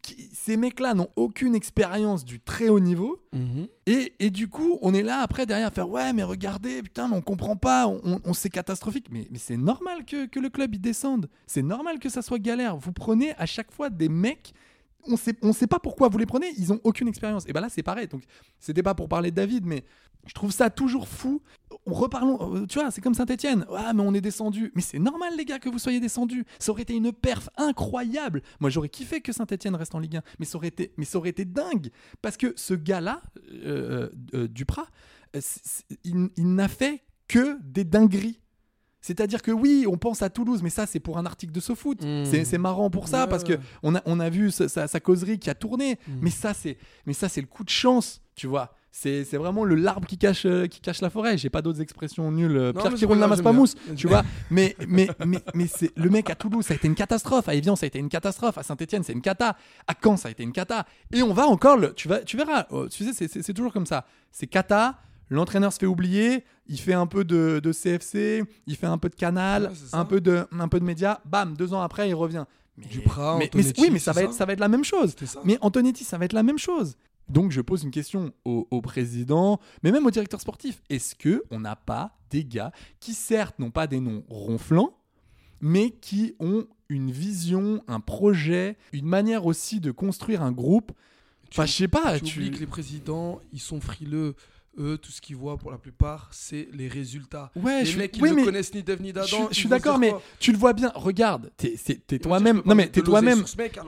qui- 0.02 0.30
ces 0.34 0.58
mecs-là 0.58 0.94
n'ont 0.94 1.10
aucune 1.16 1.54
expérience 1.56 2.26
du 2.26 2.40
très 2.40 2.70
haut 2.70 2.80
niveau. 2.80 3.22
Mhm. 3.34 3.68
Et, 3.86 4.14
et 4.20 4.30
du 4.30 4.48
coup, 4.48 4.78
on 4.82 4.94
est 4.94 5.04
là 5.04 5.20
après 5.22 5.46
derrière 5.46 5.68
à 5.68 5.72
faire 5.72 5.90
ouais, 5.90 6.12
mais 6.14 6.24
regardez, 6.24 6.82
putain, 6.82 7.08
mais 7.08 7.16
on 7.16 7.22
comprend 7.22 7.56
pas, 7.56 7.88
on, 7.88 8.02
on- 8.04 8.20
on- 8.26 8.34
c'est 8.34 8.50
catastrophique. 8.50 9.08
Mais, 9.12 9.28
mais 9.32 9.38
c'est 9.38 9.58
normal 9.58 10.06
que, 10.06 10.26
que 10.26 10.40
le 10.40 10.50
club 10.50 10.74
il 10.76 10.82
descende. 10.82 11.30
C'est 11.48 11.62
normal 11.62 12.00
que 12.00 12.10
ça 12.10 12.22
soit 12.22 12.40
galère. 12.40 12.78
Vous 12.78 12.92
prenez 12.92 13.34
à 13.38 13.46
chaque 13.46 13.72
fois 13.72 13.90
des 13.90 14.10
mecs. 14.10 14.54
On 15.08 15.18
sait, 15.18 15.36
on 15.42 15.52
sait 15.52 15.66
pas 15.68 15.80
pourquoi 15.80 16.10
vous 16.10 16.20
les 16.20 16.28
prenez, 16.28 16.48
ils 16.60 16.72
ont 16.72 16.80
aucune 16.84 17.08
expérience. 17.08 17.44
Et 17.48 17.54
ben 17.54 17.62
là, 17.62 17.70
c'est 17.70 17.82
pareil. 17.82 18.08
Donc, 18.08 18.22
c'était 18.60 18.84
pas 18.84 18.94
pour 18.94 19.10
parler 19.10 19.32
de 19.32 19.36
David, 19.36 19.66
mais 19.66 19.84
je 20.28 20.34
trouve 20.34 20.52
ça 20.52 20.70
toujours 20.70 21.08
fou. 21.08 21.42
Reparlons, 21.86 22.56
euh, 22.56 22.66
tu 22.68 22.78
vois, 22.80 22.92
c'est 22.92 23.02
comme 23.02 23.14
Saint-Etienne. 23.16 23.66
Ah, 23.76 23.94
mais 23.94 24.04
on 24.04 24.14
est 24.14 24.22
descendu. 24.22 24.72
Mais 24.76 24.82
c'est 24.82 25.00
normal, 25.00 25.34
les 25.36 25.46
gars, 25.46 25.58
que 25.58 25.70
vous 25.70 25.80
soyez 25.80 26.00
descendus. 26.00 26.46
Ça 26.60 26.72
aurait 26.72 26.84
été 26.84 26.94
une 26.96 27.12
perf 27.12 27.50
incroyable. 27.58 28.42
Moi, 28.60 28.70
j'aurais 28.70 28.90
kiffé 28.90 29.22
que 29.22 29.32
Saint-Etienne 29.34 29.76
reste 29.76 29.96
en 29.96 30.00
Ligue 30.00 30.18
1. 30.18 30.22
Mais 30.40 30.46
ça 30.46 30.58
aurait 30.58 30.68
été, 30.68 30.94
mais 30.98 31.06
ça 31.06 31.18
aurait 31.18 31.30
été 31.30 31.44
dingue. 31.46 31.90
Parce 32.22 32.38
que 32.38 32.54
ce 32.56 32.74
gars-là, 32.76 33.22
euh, 33.52 34.10
euh, 34.36 34.48
Duprat, 34.48 34.88
il, 36.04 36.30
il 36.38 36.56
n'a 36.56 36.68
fait 36.68 37.04
que 37.28 37.58
des 37.64 37.84
dingueries. 37.84 38.40
C'est-à-dire 39.04 39.42
que 39.42 39.50
oui, 39.52 39.86
on 39.90 39.98
pense 39.98 40.22
à 40.22 40.30
Toulouse, 40.30 40.62
mais 40.62 40.70
ça, 40.70 40.86
c'est 40.86 41.00
pour 41.00 41.18
un 41.18 41.26
article 41.26 41.52
de 41.52 41.60
SoFoot. 41.60 42.04
Mm. 42.04 42.26
C'est- 42.46 42.58
marrant 42.60 42.92
pour 42.92 43.08
ça, 43.08 43.24
Ouais, 43.24 43.30
parce 43.30 43.44
que 43.44 43.54
on 43.82 43.96
a, 43.96 44.02
on 44.06 44.20
a 44.20 44.30
vu 44.30 44.52
sa, 44.52 44.70
sa- 44.70 44.88
sa 44.88 45.00
causerie 45.00 45.40
qui 45.40 45.50
a 45.50 45.56
tourné. 45.56 45.98
Mm. 46.08 46.12
Mais 46.22 46.30
ça, 46.30 46.54
c'est 46.54 46.78
mais 47.08 47.14
ça 47.14 47.28
c'est 47.28 47.42
le 47.42 47.48
coup 47.48 47.64
de 47.64 47.70
chance, 47.70 48.22
tu 48.36 48.46
vois. 48.46 48.76
C'est 48.94 49.24
vraiment 49.38 49.64
le 49.64 49.76
l'arbre 49.76 50.06
qui 50.06 50.18
cache, 50.18 50.46
euh, 50.46 50.68
qui 50.68 50.82
cache 50.82 51.02
la 51.02 51.10
forêt. 51.10 51.38
J'ai 51.38 51.50
pas 51.50 51.62
d'autres 51.62 51.80
expressions 51.82 52.30
nulles. 52.30 52.58
Euh, 52.58 52.74
Pierre 52.74 52.94
qui 52.94 53.06
roule 53.06 53.18
pas 53.20 53.22
la 53.22 53.28
grave, 53.28 53.30
masse 53.30 53.38
j'aime 53.38 53.44
pas 53.46 53.52
mousse, 53.54 53.76
tu 53.96 54.08
vois. 54.08 54.24
Mais, 54.50 54.76
mais, 54.88 55.08
mais, 55.26 55.40
mais 55.54 55.68
c'est 55.68 55.92
le 55.98 56.10
mec 56.10 56.30
à 56.30 56.36
Toulouse, 56.36 56.66
ça 56.66 56.74
a 56.74 56.76
été 56.78 56.88
une 56.88 56.96
catastrophe. 56.96 57.48
À 57.48 57.56
Evian, 57.56 57.76
ça 57.78 57.86
a 57.86 57.88
été 57.88 58.00
une 58.00 58.10
catastrophe. 58.10 58.58
À 58.58 58.64
Saint-Etienne, 58.64 59.04
c'est 59.04 59.14
une 59.14 59.22
cata. 59.22 59.56
À 59.88 59.94
Caen, 60.04 60.18
ça 60.18 60.28
a 60.28 60.32
été 60.32 60.44
une 60.44 60.52
cata. 60.52 60.86
Et 61.14 61.24
on 61.24 61.34
va 61.34 61.48
encore 61.48 61.78
le. 61.78 61.94
Tu, 61.94 62.08
vas, 62.10 62.20
tu 62.20 62.36
verras. 62.36 62.66
euh, 62.74 62.90
Tu 62.90 63.06
sais, 63.14 63.28
c'est- 63.28 63.54
toujours 63.54 63.72
comme 63.74 63.86
ça. 63.86 64.06
C'est 64.32 64.48
cata. 64.48 64.98
L'entraîneur 65.30 65.72
se 65.72 65.80
fait 65.80 65.86
oublier, 65.86 66.44
il 66.68 66.78
fait 66.78 66.92
un 66.94 67.08
peu 67.08 67.24
de, 67.24 67.62
de 67.64 67.72
CFC, 67.72 68.44
il 68.68 68.76
fait 68.76 68.88
un 68.88 68.98
peu 68.98 69.08
de 69.08 69.16
canal, 69.16 69.72
un 69.94 70.04
peu 70.04 70.20
de, 70.20 70.46
un 70.52 70.68
peu 70.68 70.78
de 70.82 70.84
médias, 70.84 71.20
bam, 71.24 71.56
deux 71.56 71.74
ans 71.74 71.82
après, 71.82 72.10
il 72.10 72.14
revient. 72.16 72.44
Mais, 72.78 72.86
Duprat, 72.88 73.38
mais, 73.40 73.50
oui, 73.78 73.90
mais 73.94 74.00
ça 74.00 74.12
va, 74.12 74.20
ça 74.20 74.26
être, 74.26 74.34
ça 74.34 74.46
va 74.46 74.52
être 74.52 74.60
la 74.60 74.68
même 74.68 74.84
chose. 74.84 75.16
Mais 75.46 75.58
Antonetti, 75.62 76.04
ça 76.04 76.18
va 76.18 76.26
être 76.26 76.34
la 76.34 76.44
même 76.44 76.58
chose. 76.58 76.98
Donc 77.30 77.52
je 77.52 77.62
pose 77.62 77.84
une 77.84 77.92
question 77.92 78.34
au, 78.46 78.68
au 78.72 78.82
président, 78.82 79.60
mais 79.84 79.92
même 79.92 80.06
au 80.06 80.12
directeur 80.12 80.42
sportif. 80.42 80.82
Est-ce 80.90 81.16
que 81.16 81.44
on 81.52 81.60
n'a 81.62 81.76
pas 81.76 82.18
des 82.30 82.44
gars 82.46 82.72
qui 83.00 83.14
certes 83.14 83.58
n'ont 83.60 83.72
pas 83.72 83.88
des 83.88 84.00
noms 84.00 84.24
ronflants, 84.30 84.98
mais 85.62 85.92
qui 85.92 86.36
ont 86.40 86.66
une 86.90 87.12
vision, 87.12 87.84
un 87.88 88.00
projet, 88.02 88.78
une 88.92 89.06
manière 89.06 89.46
aussi 89.46 89.80
de 89.80 89.92
construire 89.92 90.42
un 90.42 90.52
groupe? 90.52 90.92
Enfin, 91.52 91.66
je 91.66 91.72
sais 91.74 91.88
pas. 91.88 92.18
tu 92.20 92.26
tu- 92.26 92.40
oublies 92.40 92.52
que 92.52 92.60
les 92.60 92.66
présidents, 92.68 93.40
ils 93.54 93.60
sont 93.60 93.80
frileux. 93.82 94.36
Eux, 94.80 94.98
tout 94.98 95.12
ce 95.12 95.20
qu'ils 95.20 95.36
voient 95.36 95.58
pour 95.58 95.70
la 95.72 95.78
plupart, 95.78 96.30
c'est 96.32 96.70
les 96.72 96.88
résultats. 96.88 97.52
Ouais, 97.56 97.80
les 97.82 97.86
je- 97.86 97.98
mecs, 97.98 98.16
ils 98.16 98.24
oui, 98.24 98.32
ne 98.32 98.46
connaissent 98.46 98.74
ni 98.74 98.84
Dev 98.84 99.02
ni 99.02 99.10
Je, 99.10 99.14
d'Adam. 99.14 99.28
suis- 99.28 99.38
je 99.38 99.48
ils 99.52 99.56
suis 99.56 99.70
d'accord, 99.70 100.00
mais 100.00 100.14
tu 100.40 100.52
le 100.54 100.58
vois 100.58 100.72
bien. 100.74 100.92
Regarde, 100.96 101.52
t'es 101.58 101.74
Ils 101.74 101.96
dire, 102.08 102.20
toi-même. 102.22 102.62
Non, 102.66 102.74
mais 102.74 102.88
t'es 102.88 103.02
toi-même. 103.02 103.44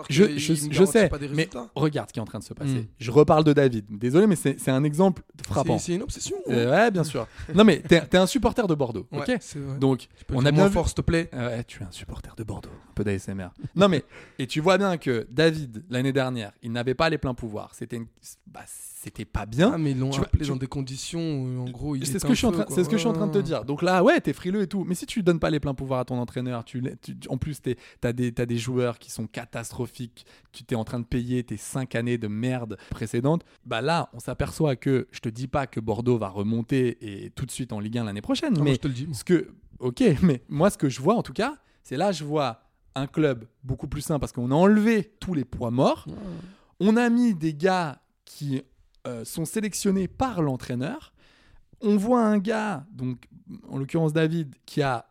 Je, 0.09 0.37
je, 0.37 0.85
sais, 0.85 1.09
mais 1.33 1.49
regarde 1.75 2.09
ce 2.09 2.13
qui 2.13 2.19
est 2.19 2.21
en 2.21 2.25
train 2.25 2.39
de 2.39 2.43
se 2.43 2.53
passer. 2.53 2.81
Mm. 2.81 2.87
Je 2.99 3.11
reparle 3.11 3.43
de 3.45 3.53
David. 3.53 3.85
Désolé, 3.89 4.27
mais 4.27 4.35
c'est 4.35 4.69
un 4.69 4.83
exemple 4.83 5.23
frappant. 5.47 5.77
C'est 5.77 5.93
une 5.95 6.01
obsession. 6.03 6.35
Euh, 6.49 6.69
ouais, 6.69 6.91
bien 6.91 7.03
sûr. 7.03 7.27
non, 7.53 7.63
mais 7.63 7.81
t'es 7.81 8.03
es 8.11 8.17
un 8.17 8.27
supporter 8.27 8.67
de 8.67 8.75
Bordeaux, 8.75 9.07
ok. 9.11 9.31
Donc, 9.79 10.07
on 10.31 10.45
a 10.45 10.51
bien 10.51 10.63
moins 10.63 10.69
fort, 10.71 10.87
s'il 10.87 10.95
te 10.95 11.01
plaît. 11.01 11.29
Ouais, 11.33 11.63
tu 11.63 11.81
es 11.81 11.85
un 11.85 11.91
supporter 11.91 12.35
de 12.35 12.43
Bordeaux. 12.43 12.69
Un 12.89 12.93
peu 12.93 13.03
d'ASMR. 13.03 13.47
non, 13.75 13.87
mais, 13.87 14.03
et 14.37 14.47
tu 14.47 14.59
vois 14.59 14.77
bien 14.77 14.97
que 14.97 15.25
David, 15.31 15.83
l'année 15.89 16.13
dernière, 16.13 16.51
il 16.61 16.71
n'avait 16.71 16.93
pas 16.93 17.09
les 17.09 17.17
pleins 17.17 17.33
pouvoirs. 17.33 17.71
C'était 17.73 18.01
bah, 18.47 18.61
c'était 18.67 19.25
pas 19.25 19.45
bien. 19.45 19.71
Ah, 19.73 19.77
mais 19.77 19.91
ils 19.91 19.99
l'ont 19.99 20.11
appelé 20.11 20.45
dans 20.45 20.55
des 20.55 20.67
conditions 20.73 21.19
où, 21.43 21.61
en 21.61 21.65
gros, 21.69 21.95
il 21.95 22.05
C'est 22.07 22.17
ce 22.19 22.25
que 22.25 22.33
je 22.33 22.37
suis 22.39 22.47
en 22.47 22.51
train, 22.51 22.65
c'est 22.69 22.83
ce 22.83 22.89
que 22.89 22.95
je 22.95 23.01
suis 23.01 23.07
en 23.07 23.13
train 23.13 23.27
de 23.27 23.31
te 23.33 23.37
dire. 23.37 23.63
Donc 23.63 23.81
là, 23.83 24.03
ouais, 24.03 24.19
t'es 24.19 24.33
frileux 24.33 24.63
et 24.63 24.67
tout. 24.67 24.83
Mais 24.85 24.95
si 24.95 25.05
tu 25.05 25.21
donnes 25.21 25.39
pas 25.39 25.49
les 25.51 25.59
pleins 25.59 25.73
pouvoirs 25.75 25.99
à 25.99 26.05
ton 26.05 26.17
entraîneur, 26.17 26.63
tu, 26.65 26.83
en 27.29 27.37
plus 27.37 27.61
t'es- 27.61 27.77
t'as 28.01 28.11
des, 28.11 28.31
t'as 28.31 28.45
des 28.47 28.57
joueurs 28.57 28.97
qui 28.97 29.11
sont 29.11 29.27
catastrophiques. 29.27 30.25
Tu 30.51 30.63
t'es 30.63 30.75
en 30.75 30.83
train 30.83 30.99
de 30.99 31.05
payer 31.05 31.43
tes 31.43 31.57
cinq 31.57 31.93
années 31.95 32.17
de 32.17 32.27
merde 32.27 32.77
précédentes. 32.89 33.43
Bah 33.65 33.81
là, 33.81 34.09
on 34.13 34.19
s'aperçoit 34.19 34.75
que 34.75 35.07
je 35.11 35.19
te 35.19 35.29
dis 35.29 35.47
pas 35.47 35.67
que 35.67 35.79
Bordeaux 35.79 36.17
va 36.17 36.29
remonter 36.29 36.97
et 37.01 37.29
tout 37.29 37.45
de 37.45 37.51
suite 37.51 37.71
en 37.71 37.79
Ligue 37.79 37.97
1 37.99 38.05
l'année 38.05 38.21
prochaine. 38.21 38.53
Moi, 38.55 38.63
mais 38.63 38.73
je 38.73 38.79
te 38.79 38.87
le 38.87 38.93
dis. 38.93 39.07
ce 39.13 39.23
que, 39.23 39.49
ok, 39.79 40.03
mais 40.23 40.41
moi 40.49 40.69
ce 40.69 40.77
que 40.77 40.89
je 40.89 41.01
vois 41.01 41.15
en 41.15 41.23
tout 41.23 41.33
cas, 41.33 41.57
c'est 41.83 41.97
là 41.97 42.11
je 42.11 42.23
vois 42.23 42.61
un 42.95 43.07
club 43.07 43.45
beaucoup 43.63 43.87
plus 43.87 44.01
sain 44.01 44.19
parce 44.19 44.31
qu'on 44.31 44.51
a 44.51 44.55
enlevé 44.55 45.13
tous 45.19 45.33
les 45.33 45.45
poids 45.45 45.71
morts. 45.71 46.07
On 46.79 46.97
a 46.97 47.09
mis 47.09 47.33
des 47.33 47.53
gars 47.53 47.99
qui 48.25 48.61
euh, 49.07 49.25
sont 49.25 49.45
sélectionnés 49.45 50.07
par 50.07 50.41
l'entraîneur. 50.41 51.13
On 51.81 51.97
voit 51.97 52.21
un 52.21 52.37
gars, 52.37 52.85
donc 52.91 53.27
en 53.69 53.77
l'occurrence 53.77 54.13
David, 54.13 54.55
qui 54.65 54.81
a 54.81 55.05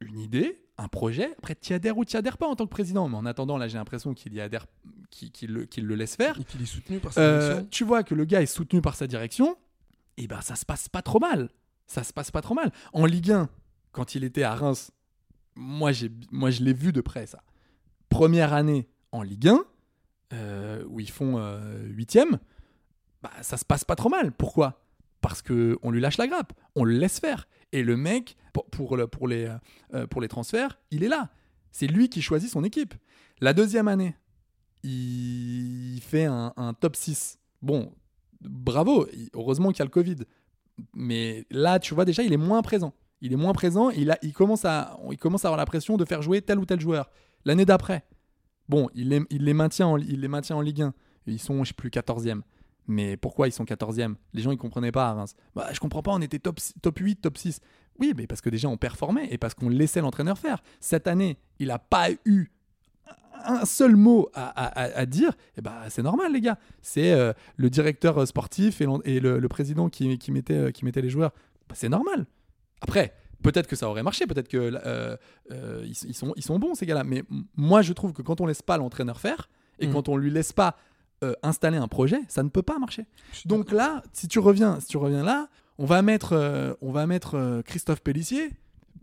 une 0.00 0.18
idée, 0.18 0.60
un 0.78 0.88
projet. 0.88 1.34
Après, 1.38 1.54
tu 1.54 1.72
y 1.72 1.74
adhères 1.74 1.98
ou 1.98 2.04
tu 2.04 2.16
adhères 2.16 2.38
pas 2.38 2.46
en 2.48 2.56
tant 2.56 2.64
que 2.64 2.70
président. 2.70 3.08
Mais 3.08 3.16
en 3.16 3.26
attendant, 3.26 3.58
là, 3.58 3.68
j'ai 3.68 3.78
l'impression 3.78 4.14
qu'il 4.14 4.32
y 4.34 4.40
adhère, 4.40 4.66
qu'il 5.10 5.52
le, 5.52 5.66
le 5.76 5.94
laisse 5.94 6.16
faire. 6.16 6.40
Et 6.40 6.44
qu'il 6.44 6.62
est 6.62 6.66
soutenu 6.66 6.98
par 6.98 7.12
sa 7.12 7.20
Euh, 7.20 7.40
direction. 7.48 7.68
tu 7.70 7.84
vois 7.84 8.02
que 8.02 8.14
le 8.14 8.24
gars 8.24 8.40
est 8.42 8.46
soutenu 8.46 8.80
par 8.80 8.94
sa 8.96 9.06
direction, 9.06 9.56
et 10.16 10.26
ben 10.26 10.40
ça 10.40 10.56
se 10.56 10.64
passe 10.64 10.88
pas 10.88 11.02
trop 11.02 11.20
mal. 11.20 11.50
Ça 11.86 12.02
se 12.02 12.12
passe 12.12 12.30
pas 12.30 12.40
trop 12.40 12.54
mal. 12.54 12.72
En 12.94 13.04
Ligue 13.04 13.30
1, 13.32 13.48
quand 13.92 14.14
il 14.14 14.24
était 14.24 14.42
à 14.42 14.54
Reims, 14.54 14.90
moi, 15.54 15.90
moi 16.32 16.50
je 16.50 16.62
l'ai 16.64 16.72
vu 16.72 16.92
de 16.92 17.00
près 17.02 17.26
ça. 17.26 17.42
Première 18.08 18.52
année 18.54 18.88
en 19.12 19.22
Ligue 19.22 19.48
1, 19.48 19.64
euh, 20.32 20.84
où 20.88 20.98
ils 21.00 21.10
font 21.10 21.34
euh, 21.38 21.84
huitième, 21.88 22.38
bah, 23.24 23.30
ça 23.40 23.56
se 23.56 23.64
passe 23.64 23.84
pas 23.84 23.96
trop 23.96 24.10
mal. 24.10 24.32
Pourquoi? 24.32 24.82
Parce 25.22 25.40
que 25.40 25.78
on 25.82 25.90
lui 25.90 26.00
lâche 26.02 26.18
la 26.18 26.26
grappe, 26.26 26.52
on 26.76 26.84
le 26.84 26.92
laisse 26.92 27.18
faire. 27.18 27.48
Et 27.72 27.82
le 27.82 27.96
mec, 27.96 28.36
euh, 28.54 30.06
pour 30.06 30.20
les 30.20 30.28
transferts, 30.28 30.78
il 30.90 31.02
est 31.02 31.08
là. 31.08 31.30
C'est 31.72 31.86
lui 31.86 32.10
qui 32.10 32.20
choisit 32.20 32.50
son 32.50 32.62
équipe. 32.62 32.92
La 33.40 33.54
deuxième 33.54 33.88
année, 33.88 34.14
il 34.82 36.00
fait 36.02 36.26
un, 36.26 36.74
top 36.78 36.96
6. 36.96 37.38
Bon, 37.62 37.94
bravo, 38.42 39.06
heureusement 39.32 39.70
qu'il 39.70 39.78
y 39.78 39.82
a 39.82 39.86
le 39.86 39.90
Covid. 39.90 40.16
Mais 40.92 41.46
là, 41.50 41.78
tu 41.78 41.94
vois, 41.94 42.04
déjà, 42.04 42.22
il 42.22 42.32
est 42.34 42.36
moins 42.36 42.60
présent. 42.60 42.92
Il 43.22 43.32
est 43.32 43.36
moins 43.36 43.54
présent, 43.54 43.88
il, 43.88 44.14
commence 44.34 44.66
à, 44.66 44.98
avoir 45.00 45.56
la 45.56 45.64
pression 45.64 45.96
de 45.96 46.04
faire 46.04 46.20
jouer 46.20 46.42
tel 46.42 46.58
ou 46.58 46.66
tel 46.66 46.78
joueur. 46.78 47.08
L'année 47.46 47.64
d'après, 47.64 48.04
bon, 48.68 48.90
il 48.94 49.08
les, 49.08 49.22
il, 49.30 49.44
les 49.44 49.54
maintient 49.54 49.86
en, 49.86 49.96
il 49.96 50.20
les 50.20 50.28
maintient 50.28 50.56
en 50.56 50.60
Ligue 50.60 50.82
1. 50.82 50.94
Ils 51.26 51.38
sont, 51.38 51.64
je 51.64 51.68
sais 51.68 51.74
plus, 51.74 51.88
14e. 51.88 52.42
Mais 52.86 53.16
pourquoi 53.16 53.48
ils 53.48 53.52
sont 53.52 53.64
14e 53.64 54.14
Les 54.34 54.42
gens, 54.42 54.50
ils 54.52 54.58
comprenaient 54.58 54.92
pas 54.92 55.08
à 55.08 55.12
Reims. 55.14 55.34
Bah, 55.54 55.68
je 55.72 55.80
comprends 55.80 56.02
pas, 56.02 56.12
on 56.12 56.20
était 56.20 56.38
top, 56.38 56.60
top 56.82 56.98
8, 56.98 57.16
top 57.22 57.38
6. 57.38 57.60
Oui, 57.98 58.12
mais 58.16 58.26
parce 58.26 58.40
que 58.40 58.50
déjà, 58.50 58.68
on 58.68 58.76
performait 58.76 59.28
et 59.30 59.38
parce 59.38 59.54
qu'on 59.54 59.68
laissait 59.68 60.00
l'entraîneur 60.00 60.36
faire. 60.38 60.62
Cette 60.80 61.06
année, 61.06 61.38
il 61.58 61.68
n'a 61.68 61.78
pas 61.78 62.08
eu 62.24 62.48
un 63.46 63.64
seul 63.64 63.94
mot 63.96 64.30
à, 64.34 64.46
à- 64.48 64.98
à 65.00 65.06
dire, 65.06 65.32
et 65.56 65.60
bah, 65.60 65.82
c'est 65.88 66.02
normal, 66.02 66.32
les 66.32 66.40
gars. 66.40 66.58
C'est 66.82 67.12
euh, 67.12 67.32
le 67.56 67.68
directeur 67.70 68.26
sportif 68.26 68.80
et, 68.80 69.20
le, 69.20 69.38
le 69.38 69.48
président 69.48 69.88
qui, 69.88 70.18
qui, 70.18 70.32
mettait, 70.32 70.54
euh, 70.54 70.70
qui 70.70 70.84
mettait 70.84 71.02
les 71.02 71.10
joueurs. 71.10 71.32
Bah, 71.68 71.74
c'est 71.76 71.88
normal. 71.90 72.26
Après, 72.80 73.14
peut-être 73.42 73.66
que 73.66 73.76
ça 73.76 73.88
aurait 73.88 74.02
marché, 74.02 74.26
peut-être 74.26 74.48
que 74.48 74.56
euh, 74.84 75.16
euh, 75.52 75.82
ils, 75.84 75.96
ils 76.08 76.14
sont, 76.14 76.32
ils 76.36 76.42
sont 76.42 76.58
bons, 76.58 76.74
ces 76.74 76.86
gars-là. 76.86 77.04
Mais 77.04 77.22
moi, 77.56 77.82
je 77.82 77.92
trouve 77.92 78.12
que 78.12 78.22
quand 78.22 78.40
on 78.40 78.46
laisse 78.46 78.62
pas 78.62 78.76
l'entraîneur 78.78 79.20
faire 79.20 79.48
et 79.78 79.86
Mhm. 79.88 79.92
quand 79.92 80.08
on 80.08 80.16
lui 80.16 80.30
laisse 80.30 80.52
pas 80.52 80.76
euh, 81.22 81.34
installer 81.42 81.78
un 81.78 81.88
projet, 81.88 82.20
ça 82.28 82.42
ne 82.42 82.48
peut 82.48 82.62
pas 82.62 82.78
marcher. 82.78 83.06
Donc 83.44 83.70
là, 83.70 84.02
si 84.12 84.28
tu 84.28 84.38
reviens, 84.38 84.80
si 84.80 84.86
tu 84.88 84.96
reviens 84.96 85.22
là, 85.22 85.48
on 85.78 85.86
va 85.86 86.02
mettre, 86.02 86.32
euh, 86.32 86.74
on 86.80 86.92
va 86.92 87.06
mettre 87.06 87.36
euh, 87.36 87.62
Christophe 87.62 88.00
Pellissier 88.00 88.50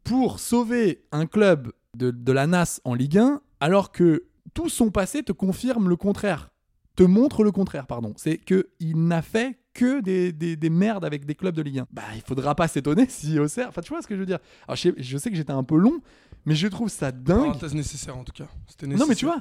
pour 0.04 0.40
sauver 0.40 1.04
un 1.12 1.26
club 1.26 1.72
de, 1.96 2.12
de 2.12 2.32
la 2.32 2.48
NAS 2.48 2.82
en 2.84 2.94
Ligue 2.94 3.18
1, 3.18 3.42
alors 3.60 3.92
que 3.92 4.26
tout 4.54 4.70
son 4.70 4.92
passé 4.92 5.24
te 5.24 5.32
confirme 5.32 5.90
le 5.90 5.96
contraire, 5.96 6.52
te 6.96 7.04
montre 7.04 7.44
le 7.44 7.52
contraire, 7.52 7.88
pardon. 7.88 8.14
C'est 8.18 8.38
que 8.38 8.70
il 8.80 9.08
n'a 9.08 9.22
fait 9.22 9.61
que 9.74 10.02
des, 10.02 10.32
des, 10.32 10.56
des 10.56 10.70
merdes 10.70 11.06
avec 11.06 11.26
des 11.26 11.36
clubs 11.36 11.56
de 11.56 11.62
Ligue 11.62 11.80
1. 11.80 11.88
Bah, 11.92 12.04
il 12.16 12.22
faudra 12.22 12.56
pas 12.56 12.68
s'étonner 12.68 13.06
si 13.08 13.40
Auxerre. 13.40 13.70
Enfin, 13.70 13.82
tu 13.82 13.90
vois 13.90 14.02
ce 14.02 14.08
que 14.08 14.16
je 14.16 14.20
veux 14.20 14.26
dire. 14.26 14.40
Alors, 14.68 14.76
je 14.76 14.82
sais, 14.90 14.94
je 14.98 15.18
sais 15.18 15.30
que 15.30 15.36
j'étais 15.36 15.54
un 15.54 15.64
peu 15.64 15.78
long, 15.78 16.02
mais 16.46 16.56
je 16.56 16.68
trouve 16.68 16.90
ça 16.90 17.12
dingue. 17.12 17.46
Parenthèse 17.46 17.74
nécessaire 17.74 18.18
en 18.18 18.24
tout 18.24 18.34
cas. 18.34 18.48
Non, 18.84 19.06
mais 19.08 19.16
tu. 19.16 19.26
Ouais. 19.26 19.34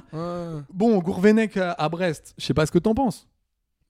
Bon, 0.73 0.99
Gourvenec 0.99 1.57
à, 1.57 1.73
à 1.73 1.89
Brest, 1.89 2.33
je 2.37 2.45
sais 2.45 2.53
pas 2.53 2.65
ce 2.65 2.71
que 2.71 2.79
t'en 2.79 2.93
penses. 2.93 3.27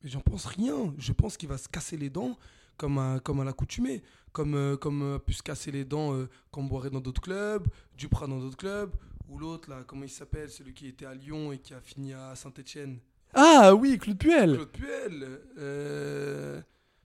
Mais 0.04 0.10
j'en 0.10 0.22
pense 0.22 0.46
rien. 0.46 0.94
Je 0.98 1.14
pense 1.14 1.38
qu'il 1.38 1.50
va 1.50 1.58
se 1.58 1.70
casser 1.70 1.98
les 1.98 2.10
dents 2.10 2.38
comme 2.78 2.98
à, 2.98 3.20
comme 3.20 3.40
à 3.40 3.44
l'accoutumée. 3.44 4.02
Comme, 4.32 4.56
euh, 4.56 4.78
comme 4.78 5.02
euh, 5.02 5.16
a 5.18 5.20
pu 5.20 5.34
se 5.34 5.44
casser 5.44 5.72
les 5.72 5.84
dents 5.84 6.14
euh, 6.14 6.30
Camboiré 6.52 6.90
dans 6.90 7.02
d'autres 7.02 7.22
clubs, 7.22 7.68
Duprat 7.98 8.28
dans 8.28 8.40
d'autres 8.40 8.56
clubs, 8.56 8.92
ou 9.28 9.38
l'autre 9.38 9.70
là, 9.70 9.84
comment 9.86 10.04
il 10.04 10.10
s'appelle, 10.10 10.50
celui 10.50 10.74
qui 10.74 10.88
était 10.88 11.06
à 11.06 11.14
Lyon 11.14 11.52
et 11.52 11.58
qui 11.60 11.74
a 11.74 11.82
fini 11.82 12.14
à 12.14 12.34
Saint-Etienne. 12.36 13.00
Ah 13.34 13.74
oui, 13.76 13.98
Claude 13.98 14.18
Puel. 14.18 14.54
Claude 14.56 14.72
Puel. 14.72 15.28
euh, 15.58 16.62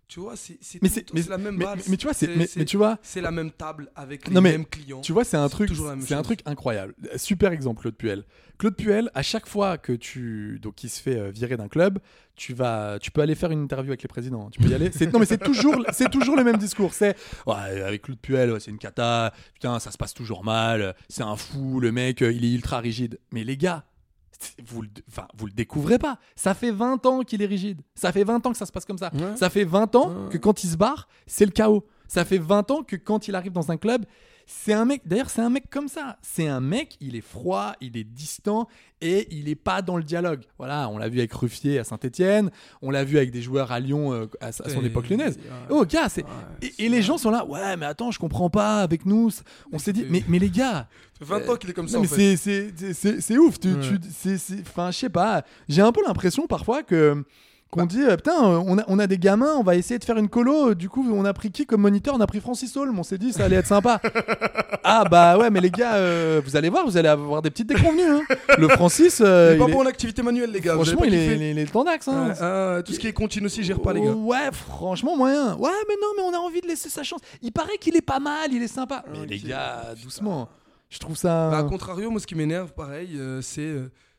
tu 0.08 0.20
vois, 0.20 0.34
c'est 0.36 0.58
la 1.28 1.36
même 1.38 1.58
base. 1.58 1.88
mais 1.88 1.96
tu 1.96 2.06
vois, 2.06 2.14
c'est- 2.14 2.64
tu 2.64 2.76
vois- 2.76 2.98
c'est 3.02 3.20
la 3.20 3.32
même 3.32 3.50
table 3.50 3.90
avec 3.96 4.28
les 4.28 4.34
Non, 4.34 4.40
mais 4.40 4.52
mêmes 4.52 4.64
clients. 4.64 5.00
Tu 5.00 5.12
vois, 5.12 5.24
c'est 5.24 5.36
un 5.36 5.48
truc, 5.48 5.70
c'est 6.00 6.14
un 6.14 6.22
truc 6.22 6.40
incroyable. 6.46 6.94
Super 7.16 7.50
exemple, 7.52 7.80
Claude 7.82 7.96
Puel. 7.96 8.24
Claude 8.56 8.76
Puel, 8.76 9.10
à 9.14 9.22
chaque 9.22 9.46
fois 9.46 9.76
que 9.78 9.92
tu, 9.92 10.58
donc, 10.62 10.82
il 10.84 10.88
se 10.88 11.02
fait 11.02 11.16
euh, 11.18 11.30
virer 11.30 11.56
d'un 11.56 11.68
club, 11.68 11.98
tu 12.36 12.54
vas, 12.54 12.98
tu 13.00 13.10
peux 13.10 13.20
aller 13.20 13.34
faire 13.34 13.50
une 13.50 13.62
interview 13.64 13.90
avec 13.90 14.02
les 14.02 14.08
présidents. 14.08 14.48
Tu 14.50 14.60
peux 14.60 14.68
y 14.68 14.74
aller. 14.74 14.90
C'est- 14.92 15.12
non, 15.12 15.18
mais 15.18 15.26
c'est 15.26 15.38
toujours, 15.38 15.84
c'est 15.92 16.08
toujours 16.10 16.36
le 16.36 16.44
même 16.44 16.56
discours. 16.56 16.94
C'est, 16.94 17.16
ouais, 17.46 17.82
avec 17.82 18.02
Claude 18.02 18.18
Puel, 18.20 18.52
ouais, 18.52 18.60
c'est 18.60 18.70
une 18.70 18.78
cata. 18.78 19.32
Putain, 19.54 19.78
ça 19.80 19.90
se 19.90 19.98
passe 19.98 20.14
toujours 20.14 20.44
mal. 20.44 20.94
C'est 21.08 21.22
un 21.24 21.36
fou, 21.36 21.80
le 21.80 21.90
mec, 21.92 22.22
euh, 22.22 22.32
il 22.32 22.44
est 22.44 22.52
ultra 22.54 22.78
rigide. 22.78 23.18
Mais 23.32 23.42
les 23.44 23.56
gars. 23.56 23.84
Vous 24.66 24.82
le, 24.82 24.88
enfin, 25.08 25.26
vous 25.36 25.46
le 25.46 25.52
découvrez 25.52 25.98
pas. 25.98 26.18
Ça 26.34 26.54
fait 26.54 26.70
20 26.70 27.06
ans 27.06 27.22
qu'il 27.22 27.42
est 27.42 27.46
rigide. 27.46 27.80
Ça 27.94 28.12
fait 28.12 28.24
20 28.24 28.44
ans 28.46 28.52
que 28.52 28.58
ça 28.58 28.66
se 28.66 28.72
passe 28.72 28.84
comme 28.84 28.98
ça. 28.98 29.10
Ouais. 29.14 29.36
Ça 29.36 29.48
fait 29.50 29.64
20 29.64 29.94
ans 29.96 30.28
que 30.30 30.38
quand 30.38 30.62
il 30.62 30.68
se 30.68 30.76
barre, 30.76 31.08
c'est 31.26 31.46
le 31.46 31.52
chaos. 31.52 31.86
Ça 32.06 32.24
fait 32.24 32.38
20 32.38 32.70
ans 32.70 32.82
que 32.82 32.96
quand 32.96 33.28
il 33.28 33.34
arrive 33.34 33.52
dans 33.52 33.70
un 33.70 33.76
club, 33.76 34.04
c'est 34.46 34.72
un 34.72 34.84
mec. 34.84 35.02
D'ailleurs, 35.04 35.28
c'est 35.30 35.42
un 35.42 35.50
mec 35.50 35.64
comme 35.70 35.88
ça. 35.88 36.18
C'est 36.22 36.46
un 36.46 36.60
mec, 36.60 36.96
il 37.00 37.16
est 37.16 37.20
froid, 37.20 37.74
il 37.80 37.96
est 37.96 38.04
distant 38.04 38.68
et 39.00 39.26
il 39.30 39.48
est 39.48 39.54
pas 39.56 39.82
dans 39.82 39.96
le 39.96 40.02
dialogue. 40.02 40.42
Voilà, 40.56 40.88
on 40.88 40.98
l'a 40.98 41.08
vu 41.08 41.18
avec 41.18 41.32
Ruffier 41.32 41.78
à 41.78 41.84
Saint-Etienne, 41.84 42.50
on 42.80 42.90
l'a 42.90 43.04
vu 43.04 43.16
avec 43.18 43.30
des 43.30 43.42
joueurs 43.42 43.72
à 43.72 43.80
Lyon 43.80 44.12
euh, 44.12 44.26
à, 44.40 44.46
à 44.46 44.52
son 44.52 44.82
Et- 44.82 44.86
époque 44.86 45.08
lyonnaise. 45.10 45.36
ouais. 45.36 45.50
Oh, 45.70 45.84
gars, 45.84 46.08
c'est. 46.08 46.22
Ouais, 46.22 46.30
et, 46.62 46.84
et 46.86 46.88
les 46.88 47.02
gens 47.02 47.18
sont 47.18 47.30
là, 47.30 47.44
ouais, 47.44 47.76
mais 47.76 47.86
attends, 47.86 48.10
je 48.10 48.18
comprends 48.18 48.48
pas 48.50 48.80
avec 48.82 49.04
nous. 49.04 49.30
On 49.72 49.78
s'est 49.78 49.92
dit, 49.92 50.06
mais, 50.08 50.22
mais 50.28 50.38
les 50.38 50.50
gars, 50.50 50.88
Ça 51.18 51.26
fait 51.26 51.44
20 51.44 51.48
ans 51.50 51.56
qu'il 51.56 51.70
est 51.70 51.72
comme 51.74 51.88
ça 51.88 51.94
non, 51.98 52.00
en 52.00 52.02
mais 52.02 52.08
fait. 52.08 52.36
c'est- 52.36 52.36
c'est- 52.36 52.72
c'est 52.76 52.94
c'est- 52.94 53.20
c'est 53.20 53.38
ouf. 53.38 53.58
Tu, 53.60 53.68
Ouais. 53.72 53.80
tu- 53.80 53.98
c'est- 54.14 54.38
c'est- 54.38 54.60
Enfin, 54.60 54.90
je 54.92 54.96
sais 54.98 55.08
pas. 55.10 55.44
J'ai 55.68 55.82
un 55.82 55.92
peu 55.92 56.00
l'impression 56.06 56.46
parfois 56.46 56.82
que 56.82 57.24
qu'on 57.70 57.84
dit 57.84 58.00
euh, 58.02 58.16
putain, 58.16 58.32
euh, 58.44 58.62
on 58.66 58.78
a, 58.78 58.84
on 58.86 58.98
a 58.98 59.06
des 59.06 59.18
gamins, 59.18 59.54
on 59.58 59.62
va 59.62 59.74
essayer 59.76 59.98
de 59.98 60.04
faire 60.04 60.16
une 60.16 60.28
colo. 60.28 60.70
euh, 60.70 60.74
Du 60.74 60.88
coup, 60.88 61.04
on 61.12 61.24
a 61.24 61.32
pris 61.32 61.50
qui 61.50 61.66
comme 61.66 61.82
moniteur? 61.82 62.14
On 62.14 62.20
a 62.20 62.26
pris 62.26 62.40
Francis 62.40 62.74
Holm. 62.76 62.98
On 62.98 63.02
s'est 63.02 63.18
dit 63.18 63.32
ça 63.32 63.44
allait 63.44 63.56
être 63.56 63.66
sympa. 63.66 64.00
ah 64.84 65.04
bah 65.10 65.36
ouais, 65.36 65.50
mais 65.50 65.60
les 65.60 65.70
gars, 65.70 65.94
euh, 65.96 66.40
vous 66.44 66.56
allez 66.56 66.68
voir, 66.70 66.86
vous 66.86 66.96
allez 66.96 67.08
avoir 67.08 67.42
des 67.42 67.50
petites 67.50 67.66
déconvenues. 67.68 68.02
hein. 68.02 68.22
Le 68.56 68.68
Francis, 68.68 69.20
euh, 69.20 69.50
Il 69.52 69.56
est 69.56 69.58
pas 69.58 69.64
il 69.64 69.70
est- 69.70 69.72
bon 69.74 69.80
en 69.82 69.86
activité 69.86 70.22
manuelle, 70.22 70.50
les 70.52 70.60
gars. 70.60 70.74
franchement, 70.74 71.02
il 71.04 71.14
est, 71.14 71.26
il 71.36 71.42
est- 71.42 71.50
il 71.50 71.58
est 71.58 71.66
tendax. 71.72 72.06
Hein. 72.08 72.32
Ah, 72.40 72.82
tout 72.84 72.92
ce 72.92 72.98
qui 73.00 73.08
est 73.08 73.12
continu 73.12 73.46
aussi, 73.46 73.62
gère 73.64 73.80
pas, 73.80 73.92
les 73.92 74.00
gars. 74.00 74.12
Ouais, 74.12 74.48
franchement, 74.52 75.16
moyen. 75.16 75.56
Ouais, 75.56 75.70
mais 75.88 75.94
non, 76.00 76.08
mais 76.16 76.22
on 76.22 76.34
a 76.34 76.38
envie 76.40 76.60
de 76.60 76.68
laisser 76.68 76.88
sa 76.88 77.02
chance. 77.02 77.20
Il 77.42 77.52
paraît 77.52 77.78
qu'il 77.80 77.96
est 77.96 78.00
pas 78.00 78.20
mal, 78.20 78.52
il 78.52 78.62
est 78.62 78.68
sympa. 78.68 79.04
Mais 79.12 79.26
les 79.26 79.38
gars, 79.38 79.92
doucement. 80.02 80.48
Je 80.88 80.98
trouve 81.00 81.16
ça. 81.16 81.50
Bah, 81.50 81.58
à 81.58 81.62
contrario, 81.64 82.10
moi, 82.10 82.20
ce 82.20 82.26
qui 82.28 82.36
m'énerve, 82.36 82.72
pareil, 82.72 83.18
c'est 83.42 83.74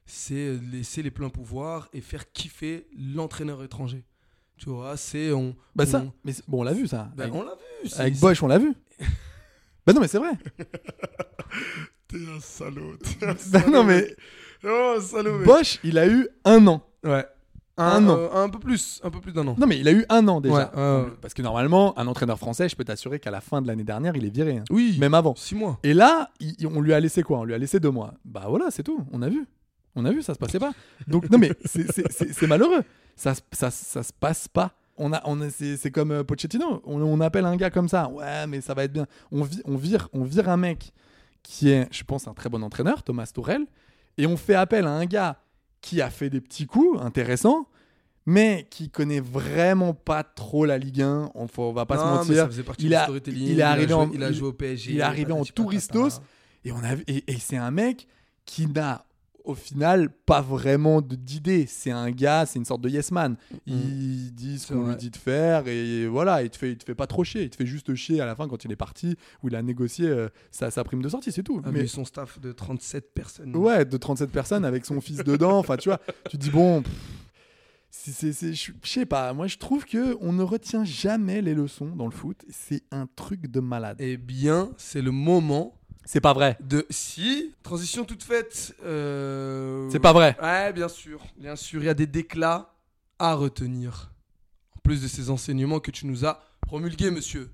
c'est 0.07 0.57
laisser 0.71 1.03
les 1.03 1.11
pleins 1.11 1.29
pouvoirs 1.29 1.87
et 1.93 2.01
faire 2.01 2.31
kiffer 2.31 2.87
l'entraîneur 2.97 3.63
étranger. 3.63 4.03
Tu 4.57 4.69
vois, 4.69 4.97
c'est 4.97 5.31
on. 5.31 5.55
Bah 5.75 5.85
ça, 5.85 6.03
mais 6.23 6.33
bon, 6.47 6.61
on 6.61 6.63
l'a 6.63 6.73
vu 6.73 6.87
ça. 6.87 7.11
bah, 7.15 7.25
avec 7.25 7.35
on 7.35 7.43
l'a 7.43 7.53
vu. 7.83 7.89
avec 7.97 8.19
Bosch, 8.19 8.41
on 8.41 8.47
l'a 8.47 8.57
vu. 8.57 8.73
bah 9.85 9.93
non, 9.93 10.01
mais 10.01 10.07
c'est 10.07 10.17
vrai. 10.17 10.31
T'es 12.07 12.17
un 12.35 12.39
salaud. 12.39 12.93
Bah 13.51 13.61
non, 13.69 13.83
mais 13.83 14.15
Oh, 14.63 14.95
salaud. 15.01 15.43
Bosch, 15.45 15.79
il 15.83 15.97
a 15.97 16.07
eu 16.07 16.27
un 16.45 16.65
an. 16.67 16.81
Ouais. 17.03 17.25
Un 17.79 17.85
Un, 17.85 18.09
an. 18.09 18.17
euh, 18.17 18.43
un 18.43 18.49
peu 18.49 18.57
plus, 18.57 18.99
un 19.03 19.11
peu 19.11 19.21
plus 19.21 19.31
d'un 19.33 19.47
an. 19.47 19.55
Non, 19.59 19.67
mais 19.67 19.77
il 19.77 19.87
a 19.87 19.91
eu 19.91 20.03
un 20.09 20.27
an 20.27 20.41
déjà. 20.41 20.71
Ouais. 20.73 21.11
Parce 21.21 21.35
que 21.35 21.43
normalement, 21.43 21.97
un 21.99 22.07
entraîneur 22.07 22.39
français, 22.39 22.67
je 22.67 22.75
peux 22.75 22.83
t'assurer 22.85 23.19
qu'à 23.19 23.29
la 23.29 23.39
fin 23.41 23.61
de 23.61 23.67
l'année 23.67 23.83
dernière, 23.83 24.15
il 24.15 24.25
est 24.25 24.33
viré. 24.33 24.57
hein. 24.57 24.63
Oui. 24.71 24.97
Même 24.99 25.13
avant. 25.13 25.35
Six 25.35 25.53
mois. 25.53 25.77
Et 25.83 25.93
là, 25.93 26.31
il- 26.39 26.65
on 26.65 26.81
lui 26.81 26.93
a 26.93 26.99
laissé 26.99 27.21
quoi? 27.21 27.37
On 27.39 27.43
lui 27.43 27.53
a 27.53 27.57
laissé 27.59 27.79
deux 27.79 27.91
mois. 27.91 28.15
Bah 28.25 28.45
voilà, 28.49 28.71
c'est 28.71 28.81
tout. 28.81 29.05
On 29.11 29.21
a 29.21 29.29
vu. 29.29 29.45
On 29.97 30.05
a 30.05 30.11
vu, 30.11 30.21
ça 30.21 30.33
se 30.33 30.39
passait 30.39 30.59
pas. 30.59 30.73
Donc, 31.07 31.29
non, 31.29 31.37
mais 31.37 31.51
c'est- 31.65 32.47
malheureux. 32.47 32.83
Ça, 33.15 33.33
se- 33.33 33.41
ça, 33.51 33.71
ça 33.71 34.03
se 34.03 34.13
passe 34.13 34.47
pas. 34.47 34.73
On 34.95 35.11
a, 35.11 35.21
on 35.25 35.39
c'est 35.49 35.91
comme 35.91 36.11
euh, 36.11 36.23
Pochettino. 36.23 36.81
On, 36.85 37.01
on 37.01 37.19
appelle 37.21 37.45
un 37.45 37.55
gars 37.55 37.69
comme 37.71 37.89
ça. 37.89 38.07
Ouais, 38.09 38.45
mais 38.47 38.61
ça 38.61 38.73
va 38.73 38.83
être 38.83 38.93
bien. 38.93 39.07
On, 39.31 39.43
vi- 39.43 39.61
on, 39.65 39.75
vire, 39.75 40.07
on 40.13 40.23
vire 40.23 40.49
un 40.49 40.57
mec 40.57 40.91
qui 41.43 41.69
est, 41.69 41.87
je 41.91 42.03
pense, 42.03 42.27
un 42.27 42.33
très 42.33 42.49
bon 42.49 42.61
entraîneur, 42.63 43.03
Thomas 43.03 43.29
Tourel. 43.33 43.65
Et 44.17 44.25
on 44.27 44.37
fait 44.37 44.55
appel 44.55 44.85
à 44.85 44.91
un 44.91 45.05
gars 45.05 45.39
qui 45.81 46.01
a 46.01 46.09
fait 46.09 46.29
des 46.29 46.41
petits 46.41 46.65
coups 46.67 46.99
intéressants, 47.01 47.67
mais 48.25 48.67
qui 48.69 48.89
connaît 48.89 49.19
vraiment 49.19 49.93
pas 49.93 50.23
trop 50.23 50.65
la 50.65 50.77
Ligue 50.77 51.01
1. 51.01 51.31
On, 51.35 51.47
faut- 51.47 51.69
on 51.69 51.73
va 51.73 51.85
pas 51.85 51.95
Non, 51.95 52.23
se 52.23 52.31
mentir. 52.31 52.49
il, 52.79 52.93
a, 52.95 53.07
il 53.27 53.59
est 53.59 53.63
arrivé 53.63 53.93
en, 53.93 54.11
il 54.11 54.23
a 54.23 54.31
joué 54.31 54.47
au 54.49 54.53
PSG, 54.53 54.91
Il 54.93 54.99
est 54.99 55.01
arrivé 55.01 55.31
en 55.31 55.43
touristos. 55.43 56.21
Et, 56.65 56.71
on 56.71 56.83
a, 56.83 56.93
et, 57.07 57.23
et 57.31 57.37
c'est 57.39 57.57
un 57.57 57.71
mec 57.71 58.07
qui 58.45 58.67
n'a 58.67 59.05
au 59.47 59.55
final 59.55 60.09
pas 60.09 60.41
vraiment 60.41 61.01
d'idée. 61.01 61.65
C'est 61.67 61.91
un 61.91 62.11
gars, 62.11 62.45
c'est 62.45 62.59
une 62.59 62.65
sorte 62.65 62.81
de 62.81 62.89
yes 62.89 63.11
man. 63.11 63.37
Il 63.65 64.33
dit 64.33 64.59
ce 64.59 64.73
qu'on 64.73 64.87
lui 64.89 64.95
dit 64.97 65.09
de 65.09 65.15
faire 65.17 65.67
et 65.67 66.05
voilà, 66.07 66.43
il 66.43 66.49
te, 66.49 66.57
fait, 66.57 66.71
il 66.71 66.77
te 66.77 66.83
fait 66.83 66.95
pas 66.95 67.07
trop 67.07 67.23
chier. 67.23 67.43
Il 67.43 67.49
te 67.49 67.55
fait 67.55 67.65
juste 67.65 67.95
chier 67.95 68.19
à 68.21 68.25
la 68.25 68.35
fin 68.35 68.47
quand 68.47 68.63
il 68.65 68.71
est 68.71 68.75
parti 68.77 69.15
où 69.41 69.47
il 69.47 69.55
a 69.55 69.61
négocié 69.61 70.07
euh, 70.07 70.27
sa, 70.51 70.69
sa 70.69 70.83
prime 70.83 71.01
de 71.01 71.09
sortie, 71.09 71.31
c'est 71.31 71.43
tout. 71.43 71.61
Ah, 71.63 71.69
Mais 71.71 71.81
mais 71.81 71.87
son 71.87 72.03
staff 72.05 72.39
de 72.39 72.51
37 72.51 73.13
personnes. 73.13 73.55
ouais, 73.55 73.85
de 73.85 73.97
37 73.97 74.29
personnes 74.31 74.65
avec 74.65 74.85
son 74.85 74.99
fils 75.01 75.23
dedans. 75.23 75.57
Enfin, 75.57 75.77
tu 75.77 75.89
vois, 75.89 75.99
tu 76.29 76.37
te 76.37 76.43
dis 76.43 76.49
bon. 76.49 76.83
je 78.05 78.71
sais 78.83 79.05
pas, 79.05 79.33
moi 79.33 79.47
je 79.47 79.57
trouve 79.57 79.85
que 79.85 80.17
on 80.21 80.33
ne 80.33 80.43
retient 80.43 80.83
jamais 80.83 81.41
les 81.41 81.53
leçons 81.53 81.95
dans 81.95 82.05
le 82.05 82.11
foot. 82.11 82.43
C'est 82.49 82.83
un 82.91 83.07
truc 83.15 83.47
de 83.49 83.59
malade. 83.59 83.97
Eh 83.99 84.17
bien, 84.17 84.71
c'est 84.77 85.01
le 85.01 85.11
moment 85.11 85.76
C'est 86.07 86.21
pas 86.21 86.33
vrai. 86.33 86.57
de. 86.61 86.85
Si, 86.89 87.53
transition 87.63 88.05
toute 88.05 88.23
faite. 88.23 88.73
euh, 88.83 89.89
C'est 89.91 89.99
pas 89.99 90.13
vrai. 90.13 90.37
Ouais, 90.41 90.71
bien 90.73 90.87
sûr. 90.87 91.21
Bien 91.37 91.55
sûr, 91.55 91.81
il 91.83 91.85
y 91.85 91.89
a 91.89 91.93
des 91.93 92.07
déclats 92.07 92.73
à 93.19 93.33
retenir. 93.35 94.11
En 94.75 94.79
plus 94.79 95.01
de 95.01 95.07
ces 95.07 95.29
enseignements 95.29 95.79
que 95.81 95.91
tu 95.91 96.05
nous 96.07 96.25
as 96.25 96.41
promulgués, 96.61 97.11
monsieur. 97.11 97.51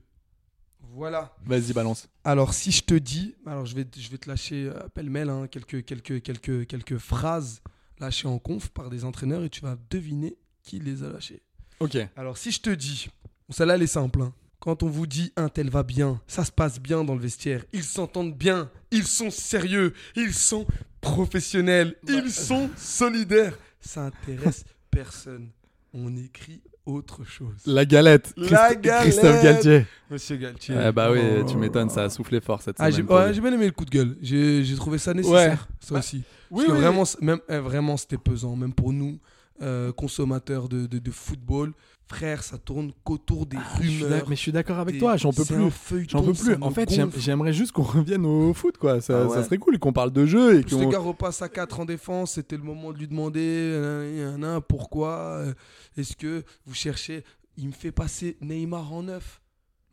Voilà. 0.95 1.36
Vas-y, 1.45 1.74
balance. 1.74 2.08
Alors, 2.24 2.54
si 2.54 2.72
je 2.72 2.84
te 2.84 2.93
dis, 2.93 3.34
alors 3.47 3.66
je 3.66 3.76
vais, 3.76 3.88
je 3.97 4.10
vais 4.10 4.18
te 4.20 4.30
lâcher 4.30 4.68
euh, 4.70 4.88
pêle-mêle 4.93 5.30
hein, 5.30 5.47
quelques, 5.47 5.84
quelques, 5.84 6.22
quelques, 6.22 6.68
quelques 6.68 6.97
phrases 6.99 7.62
lâchées 7.99 8.28
en 8.28 8.38
conf 8.38 8.70
par 8.70 8.91
des 8.91 9.04
entraîneurs 9.04 9.43
et 9.43 9.49
tu 9.49 9.62
vas 9.62 9.76
deviner 9.89 10.36
qui 10.62 10.80
les 10.80 11.01
a 11.04 11.10
lâchées. 11.10 11.41
Ok. 11.80 11.97
Alors, 12.16 12.38
si 12.38 12.51
je 12.51 12.62
te 12.62 12.70
dis, 12.70 13.08
bon, 13.49 13.54
celle-là, 13.56 13.76
elle 13.76 13.82
est 13.82 13.88
simple. 13.88 14.22
hein. 14.22 14.34
Quand 14.64 14.82
on 14.82 14.88
vous 14.88 15.07
dit 15.07 15.34
un 15.36 15.49
tel 15.49 15.70
va 15.70 15.84
bien, 15.84 16.22
ça 16.26 16.45
se 16.45 16.51
passe 16.51 16.80
bien 16.80 17.03
dans 17.03 17.16
le 17.16 17.20
vestiaire. 17.20 17.66
Ils 17.74 17.84
s'entendent 17.84 18.34
bien, 18.34 18.70
ils 18.91 19.03
sont 19.05 19.30
sérieux, 19.30 19.91
ils 20.16 20.34
sont 20.34 20.66
professionnels, 21.01 21.95
ils 22.07 22.32
sont 22.32 22.70
solidaires. 22.78 23.57
Ça 23.82 24.05
intéresse 24.05 24.64
personne. 24.89 25.49
On 25.93 26.16
écrit 26.16 26.61
autre 26.86 27.26
chose. 27.26 27.55
La 27.66 27.84
galette. 27.86 28.34
La 28.38 28.74
galette. 28.74 29.01
Christophe 29.11 29.43
Galtier. 29.43 29.86
Monsieur 30.09 30.38
Galtier. 30.38 30.76
Eh 30.88 30.91
bah 30.93 31.11
oui, 31.11 31.20
Oh. 31.41 31.43
tu 31.43 31.57
m'étonnes, 31.57 31.89
ça 31.89 32.03
a 32.05 32.09
soufflé 32.09 32.39
fort 32.39 32.61
cette 32.61 32.78
Ah, 32.80 32.89
j'ai 32.89 32.97
semaine. 33.03 33.18
ouais, 33.18 33.34
j'ai 33.34 33.41
bien 33.41 33.51
aimé 33.53 33.66
le 33.66 33.72
coup 33.74 33.86
de 33.86 33.89
gueule. 33.91 34.18
J'ai 34.22 34.76
trouvé 34.78 34.97
ça 34.97 35.14
nécessaire, 35.14 35.68
ça 35.82 35.93
Bah, 35.93 35.99
aussi. 35.99 36.24
oui, 36.49 36.64
Parce 36.64 36.68
que 36.68 36.72
oui. 36.72 36.78
vraiment, 36.82 37.03
même, 37.22 37.39
eh, 37.49 37.57
vraiment 37.57 37.97
c'était 37.97 38.18
pesant, 38.18 38.55
même 38.55 38.74
pour 38.74 38.93
nous. 38.93 39.20
euh, 39.61 39.91
consommateur 39.93 40.68
de, 40.68 40.88
de- 40.88 40.97
de 40.97 41.11
football, 41.11 41.74
frère, 42.08 42.43
ça 42.43 42.58
tourne 42.58 42.91
qu'autour 43.04 43.45
des 43.45 43.58
Ah, 43.58 43.78
rumeurs. 43.78 44.30
mais 44.30 44.36
je 44.36 44.41
suis 44.41 44.51
d'accord 44.51 44.78
avec 44.80 44.95
des- 44.95 44.99
toi, 44.99 45.18
j'en 45.18 45.32
peux 45.32 45.45
plus. 45.45 46.06
J'en 46.10 46.22
peux 46.24 46.34
plus. 46.34 46.56
En 46.62 46.70
fait, 46.72 46.89
j'aimerais 47.18 47.54
juste 47.54 47.72
qu'on 47.72 47.82
revienne 47.84 48.26
au 48.26 48.54
foot, 48.54 48.78
quoi. 48.78 49.01
Ça, 49.01 49.22
Ah 49.24 49.28
ouais. 49.28 49.36
ça 49.36 49.43
serait 49.43 49.58
cool 49.58 49.80
qu'on 49.80 49.93
parle 49.93 50.12
de 50.12 50.26
jeu 50.26 50.60
et 50.60 50.62
Plus 50.64 50.80
le 50.80 50.89
gars 50.89 50.99
repasse 50.99 51.41
à 51.41 51.49
4 51.49 51.80
en 51.80 51.86
défense, 51.86 52.34
c'était 52.34 52.58
le 52.58 52.64
moment 52.64 52.91
de 52.93 52.97
lui 52.99 53.08
demander 53.08 53.39
euh, 53.41 54.32
nan, 54.32 54.39
nan, 54.41 54.62
pourquoi 54.62 55.10
euh, 55.38 55.54
est-ce 55.97 56.16
que 56.16 56.43
vous 56.66 56.74
cherchez 56.76 57.24
Il 57.58 57.68
me 57.68 57.72
fait 57.74 57.91
passer 57.91 58.38
Neymar 58.41 58.91
en 58.93 59.04
neuf. 59.04 59.41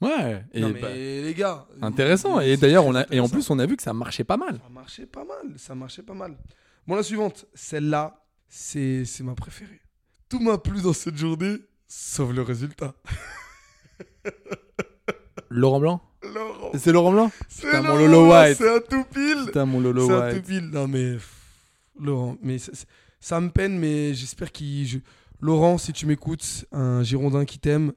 Ouais. 0.02 0.44
Et 0.54 0.60
non 0.62 0.70
mais 0.70 0.80
bah, 0.80 0.88
les 0.94 1.34
gars. 1.34 1.66
intéressant. 1.82 2.38
euh, 2.38 2.42
Et 2.42 2.56
d'ailleurs, 2.56 2.86
on 2.86 2.94
a 2.94 3.04
et 3.12 3.20
en 3.20 3.28
plus, 3.28 3.48
on 3.50 3.58
a 3.58 3.66
vu 3.66 3.76
que 3.76 3.82
ça 3.82 3.92
marchait 3.92 4.24
pas 4.24 4.36
mal. 4.38 4.54
Ça 4.62 4.68
marchait 4.70 5.06
pas 5.06 5.24
mal, 5.24 5.54
ça 5.58 5.74
marchait 5.74 6.02
pas 6.02 6.14
mal. 6.14 6.38
Bon, 6.86 6.94
la 6.96 7.02
suivante, 7.02 7.46
celle-là, 7.54 8.24
c'est 8.48 9.04
ma 9.20 9.34
préférée. 9.34 9.80
Tout 10.30 10.40
m'a 10.40 10.58
plu 10.58 10.80
dans 10.80 10.92
cette 10.94 11.16
journée, 11.16 11.56
sauf 11.92 12.32
le 12.32 12.42
résultat. 12.42 12.94
Laurent 15.50 15.80
Blanc. 15.80 16.00
Laurent, 16.22 16.70
C'est 16.78 16.92
Laurent 16.92 17.12
Blanc. 17.12 17.30
c'est 17.48 17.80
mon 17.82 17.96
Lolo 17.96 18.30
White. 18.30 18.58
C'est 18.58 18.72
un 18.76 18.80
tout 18.80 19.04
pile. 19.12 19.46
Putain, 19.46 19.64
mon 19.66 19.80
Lolo 19.80 20.06
C'est 20.06 20.14
un 20.14 20.34
tout 20.34 20.42
pile. 20.42 20.70
Non 20.72 20.86
mais 20.86 21.16
Laurent, 21.98 22.36
mais 22.42 22.58
ça, 22.58 22.72
ça- 22.74 22.84
ça 23.18 23.40
me 23.40 23.50
peine, 23.50 23.78
mais 23.78 24.14
j'espère 24.14 24.52
qu'il. 24.52 24.86
je- 24.86 24.98
Laurent, 25.40 25.78
si 25.78 25.92
tu 25.92 26.06
m'écoutes, 26.06 26.66
un 26.70 27.02
Girondin 27.02 27.44
qui 27.46 27.58
t'aime, 27.58 27.92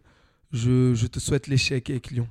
je, 0.51 0.93
je 0.95 1.07
te 1.07 1.19
souhaite 1.19 1.47
l'échec 1.47 1.89
avec 1.89 2.09
Lyon. 2.11 2.27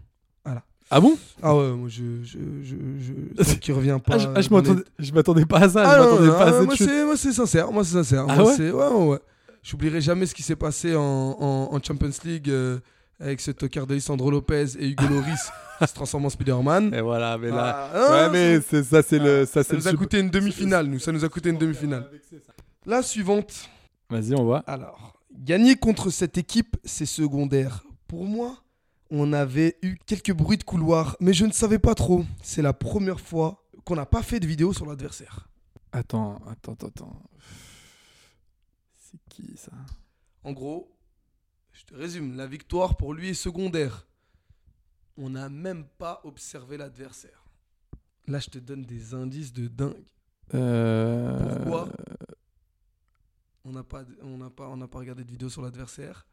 Ah 0.94 1.00
bon? 1.00 1.16
Ah 1.42 1.56
ouais, 1.56 1.70
moi 1.72 1.88
je 1.88 2.02
je 2.22 2.38
je, 2.62 3.54
qu'il 3.60 3.72
revient 3.72 3.98
pas. 4.04 4.14
Ah, 4.16 4.18
je, 4.18 4.28
ah, 4.34 4.40
je 4.42 4.48
les- 4.50 5.12
m'attendais- 5.12 5.46
pas 5.46 5.60
à 5.60 5.68
ça. 5.70 5.84
Ah 5.86 5.94
je 5.96 6.02
non, 6.02 6.04
m'attendais 6.10 6.26
non, 6.28 6.32
pas 6.38 6.44
à 6.44 6.52
cette 6.52 6.66
moi 7.06 7.16
c'est 7.16 7.32
sincère, 7.32 7.72
moi 7.72 7.82
c'est 7.84 7.92
sincère. 7.92 8.26
Ah 8.28 8.34
Moi, 8.36 8.44
ouais? 8.48 8.56
c'est- 8.56 8.70
ouais, 8.70 8.88
ouais, 8.88 9.06
ouais. 9.06 9.18
J'oublierai 9.62 10.00
jamais 10.00 10.26
ce 10.26 10.34
qui 10.34 10.42
s'est 10.42 10.56
passé 10.56 10.96
en, 10.96 11.02
en, 11.02 11.68
en 11.74 11.82
Champions 11.82 12.10
League 12.24 12.50
euh, 12.50 12.80
avec 13.20 13.40
ce 13.40 13.50
tocard 13.52 13.86
d'Alessandro 13.86 14.30
Lopez 14.30 14.76
et 14.78 14.88
Hugo 14.88 15.06
Loris 15.08 15.50
qui 15.78 15.86
se 15.86 15.94
transforme 15.94 16.26
en 16.26 16.30
Spider-Man. 16.30 16.92
Et 16.94 17.00
voilà, 17.00 17.38
mais 17.38 17.50
là. 17.50 17.90
Ah, 17.94 18.10
ouais, 18.10 18.30
mais 18.30 18.56
ça- 18.60 18.66
c'est 18.70 18.82
ça, 18.84 19.02
c'est 19.02 19.18
le, 19.18 19.46
ça, 19.46 19.62
ça 19.62 19.76
nous 19.76 19.86
a 19.88 19.92
coûté 19.92 20.18
une 20.18 20.30
demi-finale, 20.30 20.86
nous. 20.86 20.98
Ça 20.98 21.12
nous 21.12 21.24
a 21.24 21.28
coûté 21.28 21.50
une 21.50 21.58
demi-finale. 21.58 22.10
La 22.86 23.02
suivante. 23.02 23.68
Vas-y, 24.10 24.34
on 24.34 24.44
voit. 24.44 24.64
Alors, 24.66 25.14
gagner 25.32 25.76
contre 25.76 26.10
cette 26.10 26.36
équipe, 26.38 26.76
c'est 26.84 27.06
secondaire. 27.06 27.84
Pour 28.08 28.24
moi, 28.26 28.56
on 29.10 29.32
avait 29.32 29.76
eu 29.82 29.96
quelques 30.06 30.32
bruits 30.32 30.58
de 30.58 30.64
couloir, 30.64 31.16
mais 31.20 31.32
je 31.32 31.46
ne 31.46 31.52
savais 31.52 31.78
pas 31.78 31.94
trop. 31.94 32.24
C'est 32.42 32.62
la 32.62 32.72
première 32.72 33.20
fois 33.20 33.62
qu'on 33.84 33.94
n'a 33.94 34.06
pas 34.06 34.22
fait 34.22 34.40
de 34.40 34.46
vidéo 34.46 34.72
sur 34.72 34.86
l'adversaire. 34.86 35.48
Attends, 35.92 36.40
attends, 36.50 36.72
attends, 36.72 36.86
attends. 36.88 37.22
C'est 39.12 39.20
qui 39.28 39.56
ça 39.56 39.72
En 40.44 40.52
gros, 40.52 40.90
je 41.72 41.84
te 41.84 41.94
résume, 41.94 42.36
la 42.36 42.46
victoire 42.46 42.96
pour 42.96 43.14
lui 43.14 43.28
est 43.30 43.34
secondaire. 43.34 44.06
On 45.16 45.30
n'a 45.30 45.48
même 45.48 45.84
pas 45.98 46.20
observé 46.24 46.76
l'adversaire. 46.78 47.44
Là, 48.26 48.38
je 48.38 48.48
te 48.48 48.58
donne 48.58 48.82
des 48.84 49.14
indices 49.14 49.52
de 49.52 49.68
dingue. 49.68 50.04
euh... 50.54 51.56
Pourquoi 51.56 51.88
On 53.64 53.72
n'a 53.72 53.82
pas, 53.82 54.04
on 54.22 54.38
n'a 54.38 54.50
pas, 54.50 54.68
on 54.68 54.76
n'a 54.76 54.88
pas 54.88 54.98
regardé 54.98 55.24
de 55.24 55.30
vidéo 55.30 55.48
sur 55.50 55.60
l'adversaire. 55.62 56.26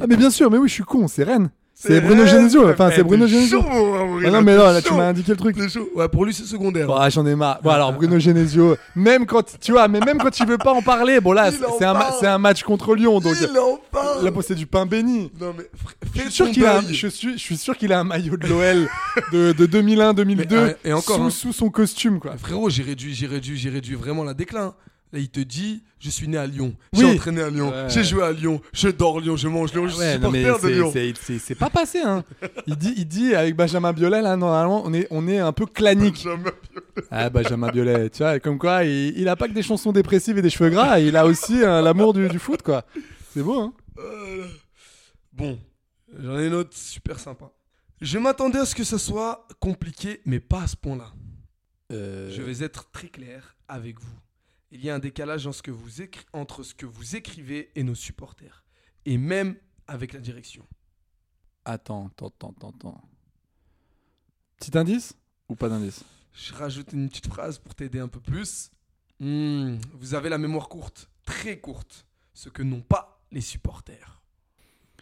Ah, 0.00 0.06
mais 0.08 0.16
bien 0.16 0.30
sûr, 0.30 0.50
mais 0.50 0.58
oui, 0.58 0.68
je 0.68 0.74
suis 0.74 0.82
con, 0.84 1.06
c'est 1.06 1.22
Rennes. 1.24 1.50
C'est 1.80 2.00
Bruno 2.00 2.26
Genesio, 2.26 2.68
enfin, 2.70 2.90
c'est 2.92 3.04
Bruno 3.04 3.28
Genesio. 3.28 3.62
Ah 3.64 4.30
non, 4.30 4.42
mais 4.42 4.56
non, 4.56 4.64
là, 4.64 4.82
tu 4.82 4.92
m'as 4.94 5.08
indiqué 5.08 5.30
le 5.30 5.36
truc. 5.36 5.56
Ouais, 5.94 6.08
pour 6.08 6.24
lui, 6.24 6.34
c'est 6.34 6.42
secondaire. 6.44 6.88
J'en 7.10 7.24
ai 7.24 7.36
marre. 7.36 7.60
Bon, 7.62 7.70
alors, 7.70 7.92
Bruno 7.92 8.18
Genesio, 8.18 8.76
même 8.96 9.26
quand, 9.26 9.58
tu 9.60 9.70
vois, 9.72 9.86
mais 9.86 10.00
même 10.00 10.18
quand 10.18 10.40
il 10.40 10.46
veut 10.46 10.58
pas 10.58 10.72
en 10.72 10.82
parler, 10.82 11.20
bon, 11.20 11.32
là, 11.32 11.50
c'est 11.78 11.84
un, 11.84 11.96
c'est 12.20 12.38
match 12.38 12.62
contre 12.64 12.94
Lyon, 12.94 13.20
donc. 13.20 13.34
Il 13.40 13.58
en 13.58 13.78
parle. 13.92 14.24
Là, 14.24 14.30
c'est 14.42 14.54
du 14.54 14.66
pain 14.66 14.86
béni. 14.86 15.30
Non, 15.40 15.54
mais 15.56 15.64
fr- 15.64 15.94
Je 16.14 16.20
suis, 16.22 16.30
sûr 16.32 16.50
qu'il 16.50 16.64
a, 16.66 16.78
un- 16.78 16.82
deuil. 16.82 16.94
je, 16.94 17.06
suis, 17.06 17.32
je 17.34 17.42
suis 17.42 17.56
sûr 17.56 17.76
qu'il 17.76 17.92
a 17.92 18.00
un 18.00 18.04
maillot 18.04 18.36
de 18.36 18.46
l'OL 18.46 18.88
de, 19.32 19.52
de 19.52 19.66
2001-2002 19.66 20.36
Mais, 20.36 20.46
euh, 20.54 20.72
et 20.84 20.92
encore, 20.92 21.16
sous, 21.16 21.22
hein. 21.22 21.30
sous 21.30 21.52
son 21.52 21.70
costume, 21.70 22.18
quoi. 22.18 22.34
Frérot, 22.38 22.70
j'ai 22.70 22.82
réduit, 22.82 23.14
j'ai 23.14 23.26
réduit, 23.26 23.56
j'ai 23.56 23.70
réduit 23.70 23.94
vraiment 23.94 24.24
la 24.24 24.34
déclin. 24.34 24.74
Là, 25.12 25.20
il 25.20 25.30
te 25.30 25.40
dit, 25.40 25.82
je 25.98 26.10
suis 26.10 26.28
né 26.28 26.36
à 26.36 26.46
Lyon, 26.46 26.76
j'ai 26.92 27.06
entraîné 27.06 27.40
à 27.40 27.48
Lyon, 27.48 27.70
Ouais. 27.70 27.88
j'ai 27.88 28.04
joué 28.04 28.22
à 28.22 28.30
Lyon, 28.30 28.60
je 28.74 28.88
dors 28.90 29.20
Lyon, 29.20 29.36
je 29.38 29.48
mange 29.48 29.72
Lyon, 29.72 29.88
je 29.88 29.92
suis 29.94 30.00
Ouais, 30.00 30.12
supporter 30.14 30.60
de 30.62 30.68
Lyon. 30.68 30.92
c'est- 31.38 31.54
pas 31.54 31.70
passé, 31.70 32.00
hein. 32.04 32.22
Il 32.66 32.76
dit, 32.76 32.92
il 32.96 33.06
dit 33.08 33.34
avec 33.34 33.56
Benjamin 33.56 33.94
Biolay, 33.94 34.20
là, 34.20 34.36
normalement, 34.36 34.82
on 34.84 34.92
est, 34.92 35.06
on 35.10 35.26
est 35.26 35.38
un 35.38 35.52
peu 35.52 35.64
clanique. 35.64 36.16
Jamais. 36.22 36.50
Ah, 37.10 37.30
Benjamin 37.30 37.70
Biolay, 37.70 38.10
tu 38.10 38.18
vois, 38.22 38.38
comme 38.38 38.58
quoi, 38.58 38.84
il, 38.84 39.18
il 39.18 39.26
a 39.28 39.36
pas 39.36 39.48
que 39.48 39.54
des 39.54 39.62
chansons 39.62 39.92
dépressives 39.92 40.36
et 40.36 40.42
des 40.42 40.50
cheveux 40.50 40.68
gras, 40.68 40.98
il 41.00 41.16
a 41.16 41.24
aussi 41.24 41.62
euh, 41.62 41.80
l'amour 41.80 42.12
du, 42.12 42.28
du 42.28 42.38
foot, 42.38 42.60
quoi. 42.62 42.84
C'est 43.32 43.42
beau, 43.42 43.58
hein. 43.60 43.72
Euh, 43.98 44.46
Bon, 45.32 45.58
j'en 46.18 46.38
ai 46.38 46.48
une 46.48 46.54
autre 46.54 46.76
super 46.76 47.18
sympa. 47.18 47.50
Je 48.02 48.18
m'attendais 48.18 48.58
à 48.58 48.66
ce 48.66 48.74
que 48.74 48.84
ça 48.84 48.98
soit 48.98 49.46
compliqué, 49.58 50.20
mais 50.26 50.40
pas 50.40 50.62
à 50.62 50.66
ce 50.66 50.76
point-là. 50.76 51.12
Euh, 51.92 52.30
Je 52.30 52.42
vais 52.42 52.62
être 52.64 52.90
très 52.90 53.08
clair 53.08 53.56
avec 53.68 53.98
vous. 54.00 54.06
Il 54.70 54.84
y 54.84 54.90
a 54.90 54.94
un 54.94 54.98
décalage 54.98 55.46
entre 55.46 55.56
ce 55.56 55.62
que 55.62 55.70
vous, 55.70 56.00
écri- 56.02 56.24
entre 56.32 56.62
ce 56.62 56.74
que 56.74 56.86
vous 56.86 57.16
écrivez 57.16 57.70
et 57.74 57.82
nos 57.82 57.94
supporters. 57.94 58.64
Et 59.06 59.16
même 59.16 59.56
avec 59.86 60.12
la 60.12 60.20
direction. 60.20 60.66
Attends, 61.64 62.08
attends, 62.08 62.26
attends, 62.28 62.54
attends, 62.56 62.68
attends. 62.76 63.08
Petit 64.58 64.76
indice 64.76 65.14
Ou 65.48 65.54
pas 65.54 65.68
d'indice? 65.68 66.04
Je 66.32 66.52
rajoute 66.52 66.92
une 66.92 67.08
petite 67.08 67.26
phrase 67.28 67.58
pour 67.58 67.74
t'aider 67.74 67.98
un 67.98 68.08
peu 68.08 68.20
plus. 68.20 68.70
Hmm, 69.20 69.76
vous 69.94 70.14
avez 70.14 70.28
la 70.28 70.38
mémoire 70.38 70.68
courte, 70.68 71.08
très 71.24 71.58
courte, 71.58 72.06
ce 72.34 72.48
que 72.48 72.62
n'ont 72.62 72.82
pas 72.82 73.20
les 73.32 73.40
supporters. 73.40 74.20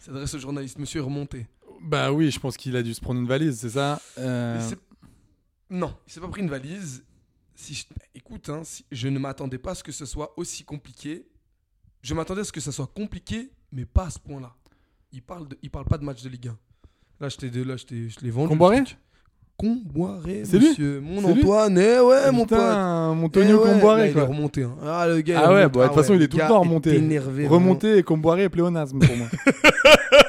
S'adresse 0.00 0.34
au 0.34 0.38
journaliste, 0.38 0.78
monsieur 0.78 1.00
est 1.00 1.04
remonté. 1.04 1.46
Bah 1.82 2.12
oui, 2.12 2.30
je 2.30 2.38
pense 2.38 2.56
qu'il 2.56 2.76
a 2.76 2.82
dû 2.82 2.94
se 2.94 3.00
prendre 3.00 3.20
une 3.20 3.26
valise, 3.26 3.58
c'est 3.58 3.70
ça? 3.70 4.00
Euh, 4.18 4.70
Non, 5.68 5.94
il 6.06 6.12
s'est 6.12 6.20
pas 6.20 6.28
pris 6.28 6.40
une 6.42 6.48
valise. 6.48 7.04
Si 7.56 7.74
je- 7.74 7.84
Écoute, 8.14 8.48
hein, 8.50 8.60
si- 8.64 8.84
je 8.92 9.08
ne 9.08 9.18
m'attendais 9.18 9.58
pas 9.58 9.70
à 9.72 9.74
ce 9.74 9.82
que 9.82 9.92
ce 9.92 10.04
soit 10.06 10.32
aussi 10.36 10.64
compliqué. 10.64 11.26
Je 12.02 12.14
m'attendais 12.14 12.42
à 12.42 12.44
ce 12.44 12.52
que 12.52 12.60
ça 12.60 12.70
soit 12.70 12.86
compliqué, 12.86 13.50
mais 13.72 13.84
pas 13.84 14.04
à 14.06 14.10
ce 14.10 14.18
point-là. 14.18 14.52
Il 15.12 15.22
parle, 15.22 15.48
de... 15.48 15.58
il 15.62 15.70
parle 15.70 15.86
pas 15.86 15.98
de 15.98 16.04
match 16.04 16.22
de 16.22 16.28
Ligue 16.28 16.48
1. 16.48 16.56
Là, 17.20 17.28
je 17.28 17.36
t'ai, 17.36 17.48
là, 17.64 17.76
je 17.76 17.84
t'ai- 17.84 18.08
je 18.10 18.20
l'ai 18.20 18.30
vendu. 18.30 18.48
Comboiré. 18.50 18.82
Comboiré, 19.56 20.42
C'est 20.44 20.58
lui 20.58 20.68
monsieur. 20.68 21.00
Mon 21.00 21.24
Antoine, 21.24 21.78
eh 21.78 21.98
ouais, 22.00 22.30
mon 22.30 22.44
pote. 22.44 22.58
Mon 22.58 23.26
Eh 23.26 23.30
Tonio 23.30 23.56
ouais, 23.64 23.70
Comboiré, 23.72 24.00
là, 24.02 24.08
il 24.10 24.18
est 24.18 24.20
remonté. 24.20 24.62
hein. 24.64 24.76
Ah, 24.84 25.06
le 25.08 25.20
gars, 25.22 25.40
Ah 25.46 25.52
ouais, 25.54 25.66
bah, 25.70 25.84
de 25.84 25.86
toute 25.88 25.96
façon, 25.96 26.12
il 26.14 26.20
est 26.20 26.28
tout 26.28 26.36
le 26.36 26.46
temps 26.46 26.60
remonté. 26.60 26.94
énervé. 26.96 27.46
Remonté 27.48 27.96
et 27.96 28.02
Comboiré 28.02 28.50
pléonasme 28.50 28.98
pour 28.98 29.16
moi. 29.16 29.28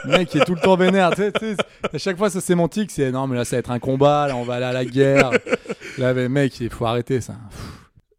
le 0.06 0.12
mec 0.18 0.30
qui 0.30 0.38
est 0.38 0.46
tout 0.46 0.56
le 0.56 0.62
temps 0.62 0.78
vénère. 0.78 1.10
Tu 1.10 1.18
sais, 1.18 1.32
tu 1.34 1.46
sais, 1.46 1.58
à 1.94 1.98
chaque 1.98 2.18
fois, 2.18 2.30
c'est 2.30 2.40
sémantique. 2.40 2.90
C'est 2.90 3.12
non, 3.12 3.28
mais 3.28 3.36
là, 3.36 3.44
ça 3.44 3.58
va 3.58 3.60
être 3.60 3.72
un 3.72 3.80
combat. 3.80 4.28
Là, 4.30 4.38
on 4.38 4.44
va 4.44 4.54
aller 4.56 4.66
à 4.66 4.72
la 4.72 4.86
guerre. 4.86 5.32
Là, 5.98 6.14
mais 6.14 6.30
mec, 6.30 6.60
il 6.60 6.70
faut 6.70 6.86
arrêter 6.86 7.22
ça. 7.22 7.38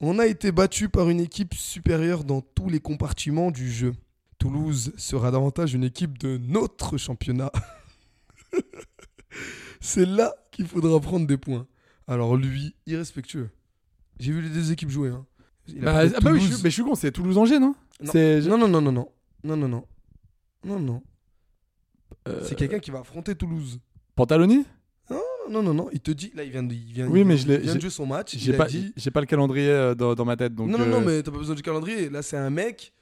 On 0.01 0.19
a 0.19 0.27
été 0.27 0.53
battu 0.53 0.89
par 0.89 1.09
une 1.11 1.21
équipe 1.21 1.55
supérieure 1.55 2.25
dans 2.25 2.41
tous 2.41 2.69
les 2.69 2.81
compartiments 2.81 3.51
du 3.51 3.71
jeu. 3.71 3.95
Toulouse 4.39 4.93
sera 4.97 5.31
davantage 5.31 5.75
une 5.75 5.85
équipe 5.85 6.19
de 6.19 6.39
notre 6.39 6.97
championnat. 6.97 7.51
C'est 9.81 10.07
là 10.07 10.35
qu'il 10.51 10.67
faudra 10.67 10.99
prendre 11.01 11.27
des 11.27 11.37
points. 11.37 11.67
Alors 12.07 12.37
lui, 12.37 12.75
irrespectueux. 12.87 13.51
J'ai 14.19 14.33
vu 14.33 14.43
les 14.43 14.49
deux 14.49 14.73
équipes 14.73 14.91
jouer. 14.91 15.11
hein. 15.11 15.25
Bah, 15.77 16.03
ah 16.17 16.21
bah 16.21 16.31
oui, 16.33 16.41
je, 16.41 16.55
mais 16.63 16.71
je 16.71 16.75
suis 16.75 16.83
con. 16.83 16.95
C'est 16.95 17.13
Toulouse-Angers, 17.13 17.59
non, 17.59 17.75
Non. 18.01 18.11
C'est 18.13 18.41
Non, 18.43 18.57
non, 18.59 18.69
non, 18.69 18.81
non, 18.81 18.93
non. 18.93 19.09
Non, 19.45 19.57
non, 19.57 19.69
non. 19.69 19.85
Non, 20.65 20.81
non. 20.81 21.03
euh, 22.27 22.41
C'est 22.45 22.55
quelqu'un 22.57 22.79
qui 22.79 22.91
va 22.91 23.01
affronter 23.01 23.35
Toulouse. 23.35 23.79
Pantaloni 24.17 24.65
Non, 25.51 25.63
non, 25.63 25.75
non. 25.75 25.89
Il 25.93 26.01
te 26.01 26.11
dit, 26.11 26.31
là, 26.35 26.45
il 26.45 26.51
vient 26.51 26.63
de, 26.63 26.73
il 26.75 26.93
vient, 26.93 27.07
Oui, 27.09 27.21
il 27.21 27.25
mais 27.27 27.35
vient- 27.37 27.45
je 27.45 27.49
l'ai- 27.49 27.55
il 27.57 27.61
vient 27.63 27.75
de 27.75 27.79
j'ai- 27.79 27.83
jouer 27.83 27.91
son 27.91 28.07
match. 28.07 28.37
J'ai 28.37 28.53
pas, 28.53 28.67
dit, 28.67 28.93
le 28.97 29.25
calendrier 29.27 29.69
euh, 29.69 29.95
dans, 29.95 30.15
dans 30.15 30.25
ma 30.25 30.37
tête. 30.37 30.55
Donc, 30.55 30.69
non, 30.71 30.79
non, 30.79 30.87
non, 30.87 30.97
euh, 31.01 31.05
mais 31.05 31.23
t'as 31.23 31.31
pas 31.31 31.39
besoin 31.39 31.55
du 31.55 31.63
calendrier. 31.63 32.09
Là, 32.11 32.23
c'est 32.23 32.37
un 32.37 32.51
mec 32.51 32.93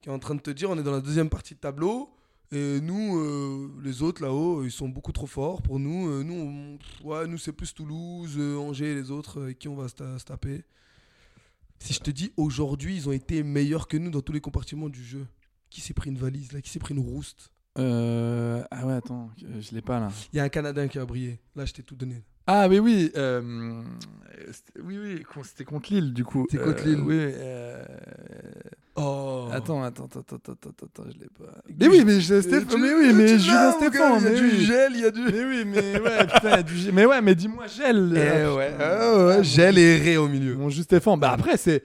qui 0.00 0.08
est 0.08 0.12
en 0.12 0.18
train 0.18 0.34
de 0.34 0.40
te 0.40 0.50
dire 0.50 0.68
on 0.70 0.78
est 0.78 0.82
dans 0.82 0.90
la 0.92 1.00
deuxième 1.00 1.28
partie 1.28 1.54
de 1.54 1.60
tableau. 1.60 2.10
Et 2.54 2.80
nous, 2.82 3.18
euh, 3.18 3.70
les 3.82 4.02
autres 4.02 4.20
là-haut, 4.22 4.62
ils 4.64 4.70
sont 4.70 4.88
beaucoup 4.88 5.12
trop 5.12 5.26
forts 5.26 5.62
pour 5.62 5.78
nous. 5.78 6.08
Euh, 6.10 6.22
nous, 6.22 6.78
on- 7.04 7.08
ouais, 7.08 7.26
nous 7.26 7.38
c'est 7.38 7.52
plus 7.52 7.72
Toulouse, 7.72 8.34
euh, 8.36 8.56
Angers 8.58 8.90
et 8.90 8.94
les 8.94 9.10
autres 9.10 9.40
avec 9.42 9.58
qui 9.58 9.68
on 9.68 9.74
va 9.76 9.88
se, 9.88 9.94
ta- 9.94 10.18
se 10.18 10.24
taper. 10.24 10.62
Si 11.78 11.92
je 11.94 12.00
te 12.00 12.10
dis 12.10 12.32
aujourd'hui, 12.36 12.94
ils 12.96 13.08
ont 13.08 13.12
été 13.12 13.42
meilleurs 13.42 13.88
que 13.88 13.96
nous 13.96 14.10
dans 14.10 14.20
tous 14.20 14.32
les 14.32 14.40
compartiments 14.40 14.88
du 14.88 15.02
jeu. 15.02 15.26
Qui 15.70 15.80
s'est 15.80 15.94
pris 15.94 16.10
une 16.10 16.18
valise 16.18 16.52
là 16.52 16.60
Qui 16.60 16.68
s'est 16.70 16.78
pris 16.78 16.92
une 16.94 17.00
rouste? 17.00 17.50
Euh, 17.78 18.62
ah 18.70 18.86
ouais, 18.86 18.94
attends, 18.94 19.30
euh, 19.44 19.60
je 19.60 19.74
l'ai 19.74 19.80
pas 19.82 19.98
là. 20.00 20.08
Il 20.32 20.36
y 20.36 20.40
a 20.40 20.44
un 20.44 20.48
Canadien 20.48 20.88
qui 20.88 20.98
a 20.98 21.04
brillé. 21.06 21.38
Là, 21.56 21.64
je 21.64 21.72
t'ai 21.72 21.82
tout 21.82 21.94
donné. 21.96 22.22
Ah, 22.46 22.68
mais 22.68 22.80
oui, 22.80 23.10
euh, 23.16 23.82
oui, 24.82 24.98
oui, 25.00 25.22
c'était 25.44 25.64
contre 25.64 25.92
Lille 25.92 26.12
du 26.12 26.24
coup. 26.24 26.46
C'était 26.50 26.62
contre 26.62 26.82
Euh, 26.82 26.86
Lille. 26.86 27.00
Oui, 27.04 27.14
euh, 27.18 27.84
Oh 28.96 29.46
Attends, 29.50 29.82
attends, 29.84 30.04
attends, 30.04 30.20
attends, 30.20 30.52
attends, 30.52 30.70
attends, 30.84 31.04
je 31.10 31.18
l'ai 31.18 31.28
pas. 31.28 31.62
Mais 31.80 31.88
oui, 31.88 32.02
mais 32.04 32.20
je- 32.20 32.34
Stéph- 32.42 32.76
mais 32.78 32.92
oui, 32.94 33.12
mais 33.14 33.38
Julien 33.38 33.72
Stéphane, 33.72 34.18
Il 34.20 34.24
y 34.24 34.26
a 34.26 34.30
mais 34.30 34.36
du 34.36 34.42
oui. 34.44 34.64
gel, 34.64 34.92
il 34.94 35.00
y 35.00 35.04
a 35.04 35.10
du. 35.10 35.20
Mais 35.22 35.44
oui, 35.44 35.64
mais 35.64 36.00
ouais, 36.00 36.26
putain, 36.26 36.40
il 36.44 36.50
y 36.50 36.52
a 36.52 36.62
du 36.62 36.76
gel. 36.76 36.92
Mais 36.94 37.06
ouais, 37.06 37.22
mais 37.22 37.34
dis-moi 37.34 37.66
gel. 37.68 38.12
Eh 38.14 38.54
ouais, 38.56 38.74
ah 38.78 39.26
ouais, 39.38 39.44
gel 39.44 39.78
et 39.78 39.96
ré 39.96 40.16
au 40.18 40.28
milieu. 40.28 40.56
Mon 40.56 40.68
juste 40.68 40.84
Stéphane. 40.90 41.18
Bah 41.18 41.30
après, 41.32 41.56
c'est 41.56 41.82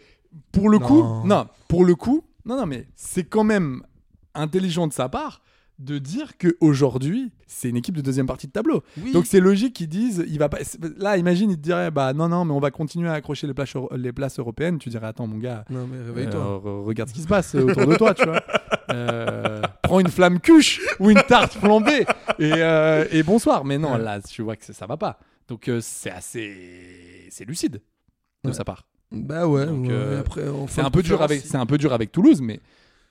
pour 0.52 0.70
le 0.70 0.80
coup, 0.80 1.02
Non. 1.02 1.24
non, 1.26 1.48
pour 1.70 1.86
le 1.86 1.96
coup, 1.96 2.26
non, 2.46 2.58
non, 2.58 2.66
mais 2.66 2.88
c'est 2.96 3.24
quand 3.24 3.44
même 3.46 3.84
intelligent 4.34 4.88
de 4.88 4.94
sa 4.94 5.08
part 5.08 5.42
de 5.80 6.00
dire 6.00 6.38
que 6.38 6.58
aujourd'hui 6.60 7.32
c'est 7.46 7.70
une 7.70 7.78
équipe 7.78 7.96
de 7.96 8.02
deuxième 8.02 8.26
partie 8.26 8.48
de 8.48 8.52
tableau. 8.52 8.84
Oui. 9.02 9.12
Donc 9.14 9.26
c'est 9.26 9.40
logique 9.40 9.74
qu'ils 9.76 9.88
disent, 9.88 10.26
il 10.28 10.38
va 10.40 10.50
pas. 10.50 10.58
Là, 10.98 11.18
imagine, 11.18 11.50
il 11.52 11.58
te 11.58 11.62
dirait, 11.62 11.92
bah 11.92 12.14
non, 12.14 12.28
non, 12.28 12.44
mais 12.46 12.52
on 12.54 12.60
va 12.60 12.72
continuer 12.72 13.08
à 13.10 13.14
accrocher 13.14 13.48
les 13.48 13.54
places, 13.54 13.74
les 13.96 14.12
places 14.12 14.40
européennes. 14.40 14.80
Tu 14.80 14.90
dirais, 14.90 15.08
attends, 15.08 15.28
mon 15.28 15.38
gars, 15.38 15.64
Non, 15.70 15.88
mais 15.88 15.98
euh, 15.98 16.06
réveille-toi. 16.08 16.62
re- 16.64 16.84
regarde 16.84 17.10
ce 17.10 17.14
qui 17.14 17.22
se 17.22 17.28
passe 17.28 17.56
autour 17.56 17.86
de 17.88 17.96
toi, 17.96 18.14
tu 18.14 18.26
vois. 18.26 18.42
Euh, 18.90 19.62
prends 19.84 20.00
une 20.00 20.08
flamme 20.08 20.40
cuche 20.40 20.80
ou 21.02 21.10
une 21.10 21.22
tarte 21.28 21.54
flambée 21.56 22.06
et, 22.40 22.52
euh, 22.54 23.06
et 23.12 23.22
bonsoir. 23.22 23.66
Mais 23.66 23.78
non, 23.78 23.98
là, 23.98 24.22
tu 24.22 24.42
vois 24.42 24.56
que 24.56 24.64
ça, 24.64 24.72
ça 24.72 24.86
va 24.86 24.96
pas. 24.96 25.20
Donc 25.50 25.68
euh, 25.68 25.80
c'est 25.82 26.10
assez, 26.10 27.28
c'est 27.30 27.44
lucide 27.44 27.82
de 28.44 28.50
Ouais. 28.50 28.54
sa 28.54 28.64
part. 28.64 28.88
Bah 29.12 29.46
ouais, 29.46 29.66
euh, 29.68 30.24
C'est 30.70 30.82
un 30.82 30.90
peu 30.90 31.04
dur 31.04 31.22
avec, 31.22 31.42
c'est 31.42 31.58
un 31.58 31.66
peu 31.66 31.78
dur 31.78 31.92
avec 31.92 32.14
Toulouse, 32.14 32.40
mais 32.42 32.62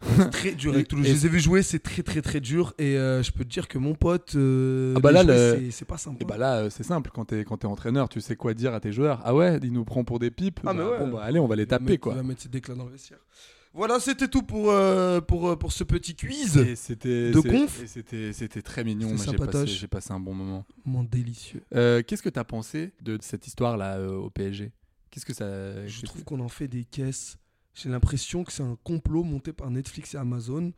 C'est 0.02 0.30
très 0.30 0.52
dur 0.52 0.74
avec 0.74 0.88
Toulouse. 0.88 1.06
Et- 1.06 1.08
Je 1.10 1.14
les 1.14 1.26
ai 1.26 1.28
vus 1.28 1.40
jouer, 1.40 1.62
c'est 1.62 1.78
très 1.78 2.02
très 2.02 2.22
très 2.22 2.40
dur. 2.40 2.74
Et 2.78 2.96
euh, 2.98 3.22
je 3.22 3.32
peux 3.32 3.44
te 3.44 3.48
dire 3.50 3.66
que 3.68 3.78
mon 3.78 3.94
pote, 3.94 4.34
euh, 4.36 4.94
Ah 4.96 5.00
bah 5.00 5.10
là, 5.12 5.22
le- 5.22 5.70
c'est- 5.70 5.84
pas 5.84 5.98
simple. 5.98 6.22
Et 6.22 6.24
bah 6.26 6.36
là, 6.36 6.58
euh, 6.64 6.70
c'est 6.70 6.82
simple, 6.82 7.10
quand 7.14 7.24
t'es 7.26 7.44
quand 7.44 7.56
t'es 7.58 7.66
entraîneur, 7.66 8.08
tu 8.08 8.20
sais 8.20 8.36
quoi 8.36 8.54
dire 8.54 8.74
à 8.74 8.80
tes 8.80 8.92
joueurs. 8.92 9.20
Ah 9.24 9.34
ouais, 9.34 9.58
il 9.62 9.72
nous 9.72 9.84
prend 9.84 10.04
pour 10.04 10.18
des 10.18 10.30
pipes. 10.30 10.60
Ah, 10.66 10.72
mais 10.74 10.80
Bah, 10.80 10.90
ouais. 10.90 10.98
Bon, 10.98 11.08
bah, 11.12 11.22
allez, 11.22 11.38
on 11.38 11.46
va 11.46 11.56
les 11.56 11.62
Il 11.62 11.66
va 11.66 11.78
taper 11.78 11.92
mettre- 11.92 12.00
quoi. 12.02 12.12
Il 12.12 12.16
va 12.16 12.22
mettre 12.22 12.42
ses 12.42 12.48
déclats 12.48 12.74
dans 12.74 12.84
le 12.84 12.92
vestiaire. 12.92 13.18
Voilà, 13.72 14.00
c'était 14.00 14.28
tout 14.28 14.42
pour, 14.42 14.70
euh, 14.70 15.20
pour, 15.20 15.58
pour 15.58 15.70
ce 15.72 15.84
petit 15.84 16.14
quiz. 16.14 16.54
De 16.54 17.40
conf. 17.40 17.82
c'était 17.86 18.62
très 18.62 18.84
mignon. 18.84 19.08
J'ai 19.16 19.36
passé, 19.36 19.86
passé 19.88 20.12
un 20.12 20.20
bon 20.20 20.34
moment. 20.34 20.64
Mon 20.84 21.04
délicieux. 21.04 21.62
Qu'est-ce 21.72 22.22
que 22.22 22.28
t'as 22.30 22.44
pensé 22.44 22.92
de 23.02 23.18
cette 23.20 23.46
histoire 23.46 23.76
là 23.76 24.00
au 24.00 24.30
PSG 24.30 24.72
Qu'est-ce 25.10 25.26
que 25.26 25.34
ça 25.34 25.86
Je 25.86 26.02
trouve 26.02 26.24
qu'on 26.24 26.40
en 26.40 26.48
fait 26.48 26.68
des 26.68 26.84
caisses. 26.84 27.36
J'ai 27.76 27.90
l'impression 27.90 28.42
que 28.42 28.52
c'est 28.52 28.62
un 28.62 28.76
complot 28.82 29.22
monté 29.22 29.52
par 29.52 29.70
Netflix 29.70 30.14
et 30.14 30.16
Amazon 30.16 30.72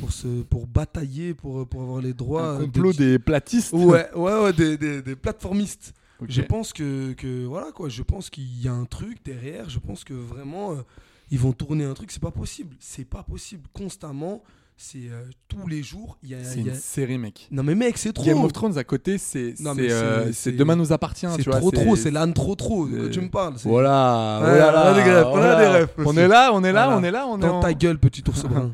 pour, 0.00 0.12
se, 0.12 0.42
pour 0.42 0.66
batailler, 0.66 1.34
pour, 1.34 1.68
pour 1.68 1.82
avoir 1.82 2.00
les 2.00 2.14
droits. 2.14 2.52
un 2.52 2.60
euh, 2.60 2.64
complot 2.64 2.92
des... 2.94 3.12
des 3.12 3.18
platistes 3.18 3.72
Ouais, 3.74 4.08
ouais, 4.14 4.42
ouais, 4.42 4.52
des, 4.54 4.78
des, 4.78 5.02
des 5.02 5.14
plateformistes. 5.14 5.92
Je 6.26 6.42
pense 6.42 6.72
que, 6.72 7.12
que 7.12 7.44
voilà 7.44 7.70
quoi, 7.70 7.88
je 7.88 8.02
pense 8.02 8.28
qu'il 8.30 8.60
y 8.60 8.66
a 8.66 8.72
un 8.72 8.86
truc 8.86 9.24
derrière. 9.24 9.68
Je 9.68 9.78
pense 9.78 10.04
que 10.04 10.14
vraiment 10.14 10.72
euh, 10.72 10.82
ils 11.30 11.38
vont 11.38 11.52
tourner 11.52 11.84
un 11.84 11.94
truc. 11.94 12.10
C'est 12.10 12.22
pas 12.22 12.30
possible. 12.32 12.74
C'est 12.80 13.04
pas 13.04 13.22
possible. 13.22 13.68
Constamment, 13.72 14.42
c'est 14.80 15.10
euh, 15.10 15.24
tous 15.48 15.66
les 15.66 15.82
jours. 15.82 16.16
Il 16.22 16.30
y 16.30 16.34
a, 16.34 16.38
C'est 16.44 16.58
y 16.58 16.62
une 16.62 16.70
a- 16.70 16.74
série, 16.74 17.18
mec. 17.18 17.48
Non 17.50 17.64
mais 17.64 17.74
mec, 17.74 17.98
c'est 17.98 18.12
trop. 18.12 18.24
Game 18.24 18.42
of 18.44 18.52
Thrones 18.52 18.78
à 18.78 18.84
côté, 18.84 19.18
c'est 19.18 19.54
Non, 19.58 19.74
c'est, 19.74 19.82
mais 19.82 19.92
euh, 19.92 20.32
c'est- 20.32 20.52
demain 20.52 20.76
nous 20.76 20.92
appartient. 20.92 21.26
c'est 21.36 21.42
tu 21.42 21.50
vois, 21.50 21.58
trop 21.58 21.72
trop. 21.72 21.96
C'est 21.96 22.12
l'âne 22.12 22.32
trop 22.32 22.54
trop. 22.54 22.86
De 22.86 22.96
quoi 23.00 23.08
tu 23.08 23.20
me 23.20 23.28
parles 23.28 23.54
c'est- 23.58 23.68
Voilà, 23.68 24.38
Ouais, 24.40 24.50
voilà, 24.50 24.84
on 24.84 24.88
a 24.88 24.94
des 24.94 25.12
refs, 25.12 25.26
on 25.32 25.36
a 25.42 25.56
des 25.56 25.66
refs 25.82 25.90
On 26.06 26.16
est 26.16 26.28
là, 26.28 26.50
on 26.54 26.62
est 26.64 26.72
là, 26.72 26.96
on 26.96 27.02
est 27.02 27.10
là, 27.10 27.26
on 27.26 27.38
est 27.38 27.42
Dans 27.42 27.58
en- 27.58 27.60
ta 27.60 27.74
gueule, 27.74 27.98
petit 27.98 28.22
ours 28.28 28.44
brun. 28.44 28.72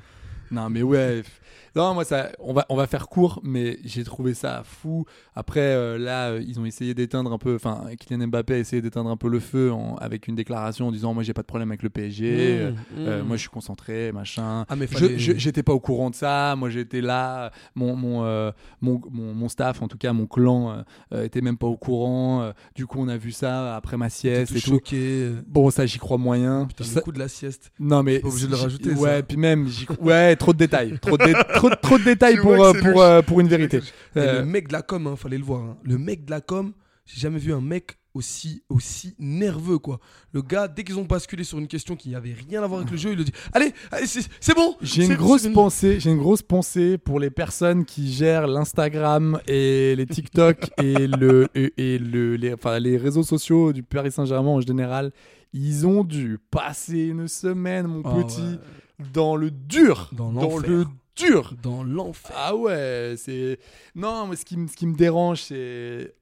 Non, 0.50 0.68
mais 0.70 0.82
ouais. 0.82 1.22
Non, 1.76 1.94
moi, 1.94 2.04
ça, 2.04 2.30
on, 2.38 2.52
va, 2.52 2.64
on 2.68 2.76
va 2.76 2.86
faire 2.86 3.08
court, 3.08 3.40
mais 3.42 3.78
j'ai 3.84 4.04
trouvé 4.04 4.32
ça 4.34 4.62
fou. 4.64 5.04
Après, 5.34 5.60
euh, 5.60 5.98
là, 5.98 6.30
euh, 6.30 6.42
ils 6.46 6.60
ont 6.60 6.64
essayé 6.64 6.94
d'éteindre 6.94 7.32
un 7.32 7.38
peu, 7.38 7.56
enfin, 7.56 7.82
Kylian 7.98 8.28
Mbappé 8.28 8.54
a 8.54 8.58
essayé 8.58 8.80
d'éteindre 8.80 9.10
un 9.10 9.16
peu 9.16 9.28
le 9.28 9.40
feu 9.40 9.72
en- 9.72 9.96
avec 9.96 10.28
une 10.28 10.36
déclaration 10.36 10.88
en 10.88 10.92
disant 10.92 11.14
Moi, 11.14 11.22
j'ai 11.24 11.32
pas 11.34 11.42
de 11.42 11.46
problème 11.46 11.70
avec 11.70 11.82
le 11.82 11.90
PSG, 11.90 12.70
Mmh, 12.70 12.98
euh, 13.00 13.22
mmh. 13.22 13.26
moi, 13.26 13.36
je 13.36 13.40
suis 13.42 13.50
concentré, 13.50 14.12
machin. 14.12 14.64
Ah 14.68 14.76
mais 14.76 14.86
fallait- 14.86 15.18
je- 15.18 15.32
J'étais 15.36 15.62
pas 15.62 15.72
au 15.72 15.80
courant 15.80 16.10
de 16.10 16.14
ça, 16.14 16.54
moi 16.56 16.70
j'étais 16.70 17.00
là, 17.00 17.50
mon, 17.74 17.96
mon, 17.96 18.22
mon, 18.80 19.00
mon, 19.10 19.34
mon 19.34 19.48
staff, 19.48 19.82
en 19.82 19.88
tout 19.88 19.98
cas 19.98 20.12
mon 20.12 20.26
clan, 20.26 20.84
était 21.12 21.40
même 21.40 21.56
pas 21.58 21.66
au 21.66 21.76
courant. 21.76 22.52
du 22.74 22.86
coup, 22.86 22.98
on 23.00 23.08
a 23.08 23.16
vu 23.16 23.32
ça 23.32 23.76
après 23.76 23.96
ma 23.96 24.08
sieste 24.10 24.52
tout 24.52 24.58
et 24.58 24.60
tout. 24.60 24.70
choqué. 24.70 25.30
Bon, 25.46 25.70
ça, 25.70 25.86
j'y 25.86 25.98
crois 25.98 26.18
moyen. 26.18 26.66
Putain, 26.66 26.84
Ça- 26.84 27.00
le 27.00 27.00
coup 27.02 27.12
de 27.12 27.18
la 27.18 27.28
sieste. 27.28 27.72
non 27.80 28.02
mais 28.02 28.20
pas 28.20 28.28
obligé 28.28 28.46
de 28.46 28.50
le 28.52 28.56
j'y- 28.56 28.62
rajouter, 28.62 28.90
Ouais, 28.92 29.16
ça. 29.16 29.22
puis 29.22 29.36
même 29.36 29.68
ouais, 30.00 30.36
trop 30.36 30.52
de 30.52 30.58
détails, 30.58 30.98
trop 31.00 31.16
de, 31.18 31.24
dé- 31.24 31.32
trop, 31.68 31.70
de- 31.70 31.80
trop 31.82 31.98
de 31.98 32.04
détails 32.04 32.36
pour 32.40 32.52
euh, 32.52 32.72
pour 32.72 33.02
euh, 33.02 33.22
pour 33.22 33.40
une 33.40 33.48
vérité. 33.48 33.78
Et 34.16 34.18
Euh, 34.18 34.40
le 34.40 34.46
mec 34.46 34.68
de 34.68 34.72
la 34.72 34.82
com, 34.82 35.06
hein, 35.06 35.16
fallait 35.16 35.38
le 35.38 35.44
voir. 35.44 35.62
hein. 35.62 35.76
Le 35.82 35.98
mec 35.98 36.24
de 36.24 36.30
la 36.30 36.40
com, 36.40 36.72
j'ai 37.06 37.20
jamais 37.20 37.38
vu 37.38 37.52
un 37.52 37.60
mec 37.60 37.98
aussi 38.14 38.62
aussi 38.68 39.16
nerveux 39.18 39.78
quoi. 39.78 39.98
Le 40.32 40.40
gars, 40.40 40.68
dès 40.68 40.84
qu'ils 40.84 40.98
ont 41.00 41.04
basculé 41.04 41.42
sur 41.42 41.58
une 41.58 41.66
question 41.66 41.96
qui 41.96 42.10
n'avait 42.10 42.32
rien 42.48 42.62
à 42.62 42.66
voir 42.68 42.80
avec 42.80 42.92
le 42.92 42.96
jeu, 42.96 43.10
il 43.10 43.18
le 43.18 43.24
dit 43.24 43.32
Allez, 43.52 43.72
allez, 43.90 44.06
c'est 44.06 44.54
bon. 44.54 44.76
J'ai 44.80 45.04
une 45.06 45.14
grosse 45.16 45.48
pensée, 45.48 45.98
j'ai 45.98 46.10
une 46.10 46.18
grosse 46.18 46.42
pensée 46.42 46.96
pour 46.96 47.18
les 47.18 47.30
personnes 47.30 47.84
qui 47.84 48.12
gèrent 48.12 48.46
l'Instagram 48.46 49.40
et 49.48 49.96
les 49.96 50.06
TikTok 50.06 50.70
et 50.80 51.08
le 51.08 51.48
et, 51.56 51.72
et 51.76 51.98
le 51.98 52.36
les, 52.36 52.54
enfin, 52.54 52.78
les 52.78 52.96
réseaux 52.96 53.24
sociaux 53.24 53.72
du 53.72 53.82
Paris 53.82 54.12
Saint-Germain 54.12 54.50
en 54.50 54.60
général. 54.60 55.10
Ils 55.52 55.86
ont 55.86 56.02
dû 56.04 56.38
passer 56.50 56.98
une 57.06 57.28
semaine, 57.28 57.86
mon 57.86 58.02
Ah 58.04 58.14
petit, 58.22 58.40
ouais. 58.42 59.06
dans 59.12 59.36
le 59.36 59.50
dur, 59.52 60.10
Dans 60.12 60.32
dans 60.32 60.58
le 60.58 60.84
dur. 61.16 61.54
Dans 61.62 61.82
l'enfer. 61.84 62.34
Ah 62.36 62.56
ouais, 62.56 63.14
c'est. 63.16 63.58
Non, 63.94 64.26
mais 64.26 64.36
ce 64.36 64.44
qui, 64.44 64.56
me- 64.56 64.66
ce 64.68 64.76
qui 64.76 64.86
me 64.86 64.96
dérange, 64.96 65.42
c'est. 65.42 66.14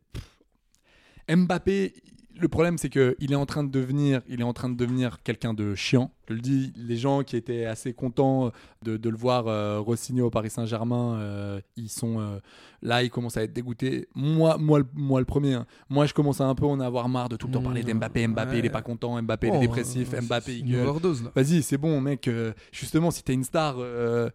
Mbappé, 1.29 1.95
le 2.37 2.49
problème, 2.49 2.79
c'est 2.79 2.89
que 2.91 3.17
il 3.19 3.33
est 3.33 3.37
en 3.37 3.47
train 3.47 3.63
de 3.65 3.71
devenir, 3.71 4.23
il 4.29 4.41
est 4.41 4.45
en 4.45 4.53
train 4.53 4.69
de 4.69 4.77
devenir 4.77 5.23
quelqu'un 5.23 5.55
de 5.55 5.75
chiant. 5.75 6.11
Je 6.29 6.35
le 6.35 6.41
dis, 6.41 6.73
les 6.77 6.97
gens 6.97 7.23
qui 7.23 7.37
étaient 7.37 7.65
assez 7.67 7.93
contents 7.93 8.53
de, 8.83 8.97
de 8.97 9.09
le 9.09 9.17
voir 9.17 9.49
euh, 9.49 9.81
re-signer 9.81 10.23
au 10.23 10.31
Paris 10.31 10.51
Saint-Germain, 10.51 11.17
euh, 11.19 11.61
ils 11.77 11.89
sont 11.89 12.21
euh, 12.21 12.39
là, 12.81 13.03
ils 13.03 13.11
commencent 13.11 13.37
à 13.37 13.43
être 13.43 13.53
dégoûtés. 13.53 14.07
Moi, 14.15 14.57
moi, 14.59 14.79
le- 14.79 14.87
moi 14.95 15.21
le 15.21 15.27
premier. 15.27 15.55
hein. 15.55 15.67
Moi, 15.91 16.07
je 16.07 16.15
commence 16.15 16.41
à 16.41 16.45
un 16.47 16.55
peu 16.55 16.65
en 16.67 16.79
avoir 16.81 17.09
marre 17.09 17.29
de 17.29 17.37
tout 17.37 17.47
le 17.49 17.53
temps 17.55 17.63
parler 17.63 17.83
Mmh, 17.83 17.87
d'Mbappé. 17.87 18.27
Mbappé, 18.29 18.59
il 18.59 18.65
est 18.67 18.71
pas 18.71 18.83
content. 18.83 19.21
Mbappé, 19.21 19.49
il 19.49 19.51
Oh, 19.53 19.57
est 19.57 19.61
dépressif. 19.61 20.15
euh, 20.15 20.21
Mbappé, 20.21 20.57
il 20.59 20.65
gueule. 20.71 20.87
Vas-y, 21.35 21.63
c'est 21.63 21.79
bon, 21.79 22.01
mec. 22.01 22.29
euh, 22.29 22.53
justement, 22.71 23.11
si 23.11 23.23
t'es 23.25 23.35
une 23.35 23.45
star, 23.45 23.77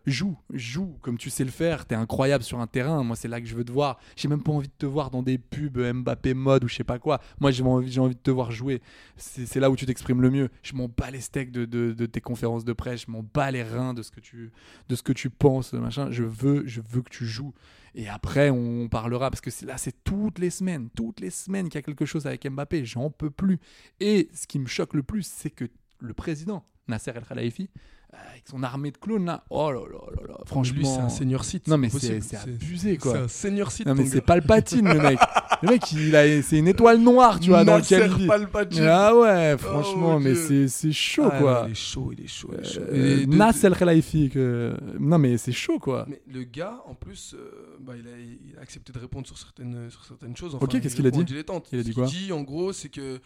joue, 0.05 0.37
joue 0.53 0.97
comme 1.01 1.17
tu 1.17 1.29
sais 1.29 1.43
le 1.43 1.51
faire. 1.51 1.85
T'es 1.85 1.95
incroyable 1.95 2.43
sur 2.43 2.59
un 2.59 2.67
terrain. 2.67 3.03
Moi, 3.03 3.15
c'est 3.15 3.27
là 3.27 3.39
que 3.41 3.47
je 3.47 3.55
veux 3.55 3.63
te 3.63 3.71
voir. 3.71 3.97
J'ai 4.15 4.27
même 4.27 4.43
pas 4.43 4.51
envie 4.51 4.67
de 4.67 4.73
te 4.77 4.85
voir 4.85 5.09
dans 5.09 5.23
des 5.23 5.37
pubs 5.37 5.77
Mbappé 5.79 6.33
mode 6.33 6.63
ou 6.63 6.67
je 6.67 6.75
sais 6.75 6.83
pas 6.83 6.99
quoi. 6.99 7.19
Moi, 7.39 7.51
j'ai 7.51 7.63
envie, 7.63 7.97
envie 7.99 8.15
de 8.15 8.19
te 8.19 8.31
voir 8.31 8.51
jouer. 8.51 8.81
C'est 9.15 9.45
c'est 9.45 9.59
là 9.59 9.69
où 9.69 9.75
tu 9.75 9.85
t'exprimes 9.85 10.21
le 10.21 10.29
mieux. 10.29 10.49
Je 10.63 10.73
m'en 10.75 10.87
bats 10.89 11.09
les 11.11 11.21
steaks 11.21 11.51
de, 11.51 11.65
de- 11.65 11.76
de 11.77 12.05
tes 12.05 12.21
conférences 12.21 12.65
de 12.65 12.73
presse. 12.73 13.05
Je 13.07 13.11
m'en 13.11 13.23
bats 13.23 13.51
les 13.51 13.63
reins 13.63 13.93
de 13.93 14.01
ce 14.01 14.11
que 14.11 14.19
tu, 14.19 14.51
de 14.89 14.95
ce 14.95 15.03
que 15.03 15.13
tu 15.13 15.29
penses, 15.29 15.73
machin. 15.73 16.11
Je 16.11 16.23
veux, 16.23 16.65
je 16.65 16.81
veux 16.81 17.01
que 17.01 17.09
tu 17.09 17.25
joues. 17.25 17.53
Et 17.95 18.07
après, 18.07 18.49
on 18.49 18.89
parlera 18.89 19.31
parce 19.31 19.41
que 19.41 19.49
là, 19.65 19.77
c'est 19.77 20.03
toutes 20.03 20.39
les 20.39 20.49
semaines, 20.49 20.89
toutes 20.95 21.19
les 21.19 21.31
semaines 21.31 21.67
qu'il 21.69 21.75
y 21.75 21.79
a 21.79 21.81
quelque 21.81 22.05
chose 22.05 22.27
avec 22.27 22.47
Mbappé. 22.47 22.85
J'en 22.85 23.09
peux 23.09 23.31
plus. 23.31 23.59
Et 23.99 24.29
ce 24.33 24.45
qui 24.45 24.59
me 24.59 24.67
choque 24.67 24.93
le 24.93 25.03
plus, 25.03 25.23
c'est 25.23 25.49
que 25.49 25.65
le 25.99 26.13
président, 26.13 26.63
Nasser 26.87 27.11
El 27.11 27.23
euh, 27.39 27.67
avec 28.13 28.43
son 28.49 28.63
armée 28.63 28.91
de 28.91 28.97
clones 28.97 29.25
là, 29.25 29.43
oh 29.49 29.71
là 29.71 29.79
là 29.79 29.99
là 30.15 30.27
là, 30.29 30.37
franchement. 30.45 30.77
Lui, 30.77 30.85
c'est 30.85 30.99
un 30.99 31.09
senior 31.09 31.43
site. 31.43 31.67
Non, 31.67 31.77
mais 31.77 31.89
c'est 31.89 32.19
abusé 32.35 32.97
quoi. 32.97 33.13
C'est 33.13 33.19
un 33.19 33.27
senior 33.27 33.71
site. 33.71 33.87
Non, 33.87 33.95
mais 33.95 34.05
c'est. 34.05 34.21
Palpatine 34.21 34.87
le 34.87 34.99
mec. 34.99 35.19
Le 35.63 35.69
mec, 35.69 35.91
il 35.91 36.15
a, 36.15 36.41
c'est 36.43 36.59
une 36.59 36.67
étoile 36.67 36.99
noire, 36.99 37.39
tu 37.39 37.49
vois, 37.49 37.63
dans 37.63 37.77
lequel 37.77 38.11
il 38.11 38.15
vit. 38.15 38.27
Palpatine. 38.27 38.83
Ah 38.83 39.15
ouais, 39.17 39.57
franchement, 39.57 40.13
mon 40.13 40.19
mais 40.19 40.35
c'est 40.35 40.67
c'est 40.67 40.91
chaud 40.91 41.29
Ah, 41.31 41.39
quoi. 41.39 41.63
Il 41.65 41.71
est 41.71 41.75
chaud, 41.75 42.11
il 42.15 42.23
est 42.23 42.27
chaud. 42.27 42.49
Il 42.53 42.59
est 42.59 42.73
chaud. 42.73 42.81
Euh, 42.81 43.25
de- 43.25 44.27
que... 44.27 44.77
non 44.99 45.17
mais 45.17 45.37
c'est 45.37 45.51
chaud 45.51 45.79
quoi. 45.79 46.05
Mais 46.07 46.21
le 46.31 46.43
gars, 46.43 46.83
en 46.85 46.93
plus, 46.93 47.33
euh, 47.33 47.77
bah, 47.79 47.93
il, 47.97 48.07
a, 48.07 48.11
il 48.19 48.55
a 48.57 48.61
accepté 48.61 48.93
de 48.93 48.99
répondre 48.99 49.25
sur 49.25 49.37
certaines, 49.37 49.89
sur 49.89 50.05
certaines 50.05 50.35
choses. 50.35 50.55
Ok, 50.55 50.79
qu'est-ce 50.79 50.95
qu'il 50.95 51.07
a 51.07 51.11
dit. 51.11 51.25
Il 51.71 51.79
a 51.79 51.83
dit 51.83 51.93
quoi 51.93 52.05
qu'il 52.05 52.25
dit, 52.25 52.31
en 52.31 52.43
gros, 52.43 52.71
c'est 52.71 52.89
que 52.89 53.19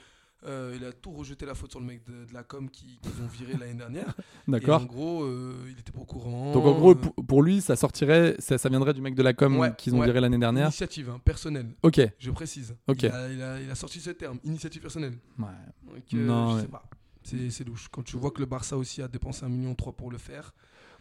euh, 0.46 0.74
il 0.76 0.84
a 0.86 0.92
tout 0.92 1.12
rejeté 1.12 1.46
la 1.46 1.54
faute 1.56 1.72
sur 1.72 1.80
le 1.80 1.86
mec 1.86 2.04
de, 2.06 2.26
de 2.26 2.34
la 2.34 2.44
com 2.44 2.70
qui- 2.70 2.98
qu'ils 3.02 3.22
ont 3.24 3.28
viré 3.28 3.54
l'année 3.60 3.74
dernière. 3.76 4.16
D'accord. 4.48 4.82
En 4.82 4.86
gros, 4.86 5.24
euh, 5.24 5.56
il 5.72 5.80
était 5.80 5.92
pas 5.92 6.00
au 6.02 6.06
courant. 6.06 6.52
Donc 6.54 6.66
en 6.66 6.74
gros, 6.74 6.92
euh, 6.92 6.96
pour, 6.96 7.14
pour 7.26 7.44
lui, 7.44 7.62
ça 7.62 7.76
sortirait, 7.76 8.36
ça, 8.40 8.58
ça 8.58 8.70
viendrait 8.70 8.94
du 8.94 9.02
mec 9.02 9.14
de 9.16 9.22
la 9.24 9.34
com 9.34 9.58
Ouais, 9.58 9.72
qu'ils 9.78 9.94
ont 9.94 10.00
ouais. 10.00 10.06
viré 10.08 10.20
l'année 10.20 10.38
dernière. 10.40 10.66
Initiative, 10.68 11.10
hein, 11.10 11.20
personnelle, 11.24 11.68
Ok. 11.84 12.02
je 12.18 12.32
précise. 12.32 12.76
Ok. 12.88 13.04
Il 13.04 13.10
a, 13.12 13.32
il 13.32 13.42
a- 13.42 13.62
il 13.62 13.70
a 13.70 13.76
sorti 13.76 14.00
ce 14.00 14.10
terme, 14.12 14.40
initiative 14.44 14.82
personnelle. 14.82 15.18
Ouais. 15.38 15.46
Donc, 15.84 16.04
euh, 16.14 16.26
Non, 16.26 16.56
je 16.58 16.62
sais 16.62 16.68
pas. 16.68 16.84
C'est 17.24 17.64
louche. 17.68 17.88
Quand 17.92 18.02
tu 18.02 18.18
vois 18.18 18.32
que 18.32 18.40
le 18.40 18.48
Barça 18.48 18.76
aussi 18.78 19.02
a 19.02 19.08
dépensé 19.08 19.46
1,3 19.46 19.50
million 19.50 19.76
pour 19.76 20.10
le 20.12 20.18
faire, 20.18 20.54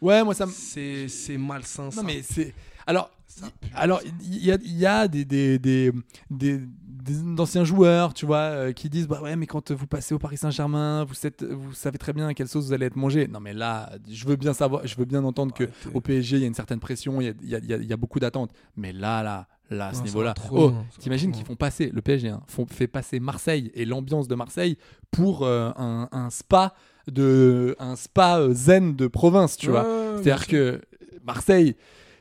Ouais, 0.02 0.22
moi 0.24 0.34
ça 0.34 0.46
me. 0.46 0.50
c'est 0.52 1.36
malsain. 1.38 1.84
Non 1.84 1.90
ça. 1.90 2.02
mais 2.02 2.22
c'est. 2.22 2.54
Alors, 2.86 3.10
Ça 3.26 3.46
y- 3.46 3.50
alors 3.74 4.00
il 4.22 4.44
y 4.44 4.50
a, 4.50 4.58
il 4.62 4.76
y 4.78 4.86
a 4.86 5.06
des, 5.08 5.24
des, 5.24 5.58
des, 5.58 5.92
des- 6.30 6.60
des 7.02 7.40
anciens 7.40 7.64
joueurs, 7.64 8.14
tu 8.14 8.26
vois, 8.26 8.38
euh, 8.38 8.72
qui 8.72 8.88
disent 8.88 9.08
bah 9.08 9.20
ouais, 9.22 9.36
mais 9.36 9.46
quand 9.46 9.70
vous 9.72 9.86
passez 9.86 10.14
au 10.14 10.18
Paris 10.18 10.36
Saint-Germain, 10.36 11.04
vous, 11.04 11.14
êtes- 11.26 11.42
vous 11.44 11.72
savez 11.72 11.98
très 11.98 12.12
bien 12.12 12.28
à 12.28 12.34
quelle 12.34 12.48
sauce 12.48 12.66
vous 12.66 12.72
allez 12.72 12.86
être 12.86 12.96
mangé. 12.96 13.26
Non 13.28 13.40
mais 13.40 13.52
là, 13.52 13.90
je 14.10 14.26
veux 14.26 14.36
bien 14.36 14.52
savoir, 14.52 14.86
je 14.86 14.96
veux 14.96 15.04
bien 15.04 15.24
entendre 15.24 15.54
que 15.54 15.64
Arrêtez. 15.64 15.90
au 15.94 16.00
PSG 16.00 16.36
il 16.36 16.40
y 16.40 16.44
a 16.44 16.48
une 16.48 16.54
certaine 16.54 16.80
pression, 16.80 17.20
il 17.20 17.26
y 17.26 17.30
a, 17.30 17.32
il 17.42 17.48
y 17.48 17.54
a- 17.54 17.58
il 17.58 17.66
y 17.70 17.74
a- 17.74 17.76
il 17.78 17.86
y 17.88 17.92
a 17.92 17.96
beaucoup 17.96 18.20
d'attentes. 18.20 18.50
Mais 18.76 18.92
là, 18.92 19.22
là, 19.22 19.46
là, 19.70 19.88
à 19.88 19.94
ce 19.94 20.02
niveau-là, 20.02 20.34
oh, 20.52 20.72
t'imagines 20.98 21.30
qu'ils 21.32 21.44
font 21.46 21.56
passer 21.56 21.90
le 21.94 22.02
PSG, 22.02 22.28
hein, 22.28 22.42
font, 22.48 22.66
fait 22.66 22.86
passer 22.88 23.20
Marseille 23.20 23.70
et 23.74 23.84
l'ambiance 23.84 24.26
de 24.28 24.34
Marseille 24.34 24.76
pour 25.10 25.44
euh, 25.44 25.70
un, 25.76 26.08
un 26.12 26.28
spa 26.30 26.74
de 27.10 27.74
un 27.78 27.96
spa 27.96 28.38
euh, 28.40 28.52
zen 28.52 28.94
de 28.96 29.06
province, 29.06 29.56
tu 29.56 29.68
vois. 29.70 29.82
Ouais, 29.82 30.22
C'est-à-dire 30.22 30.46
que 30.46 30.80
Marseille, 31.24 31.76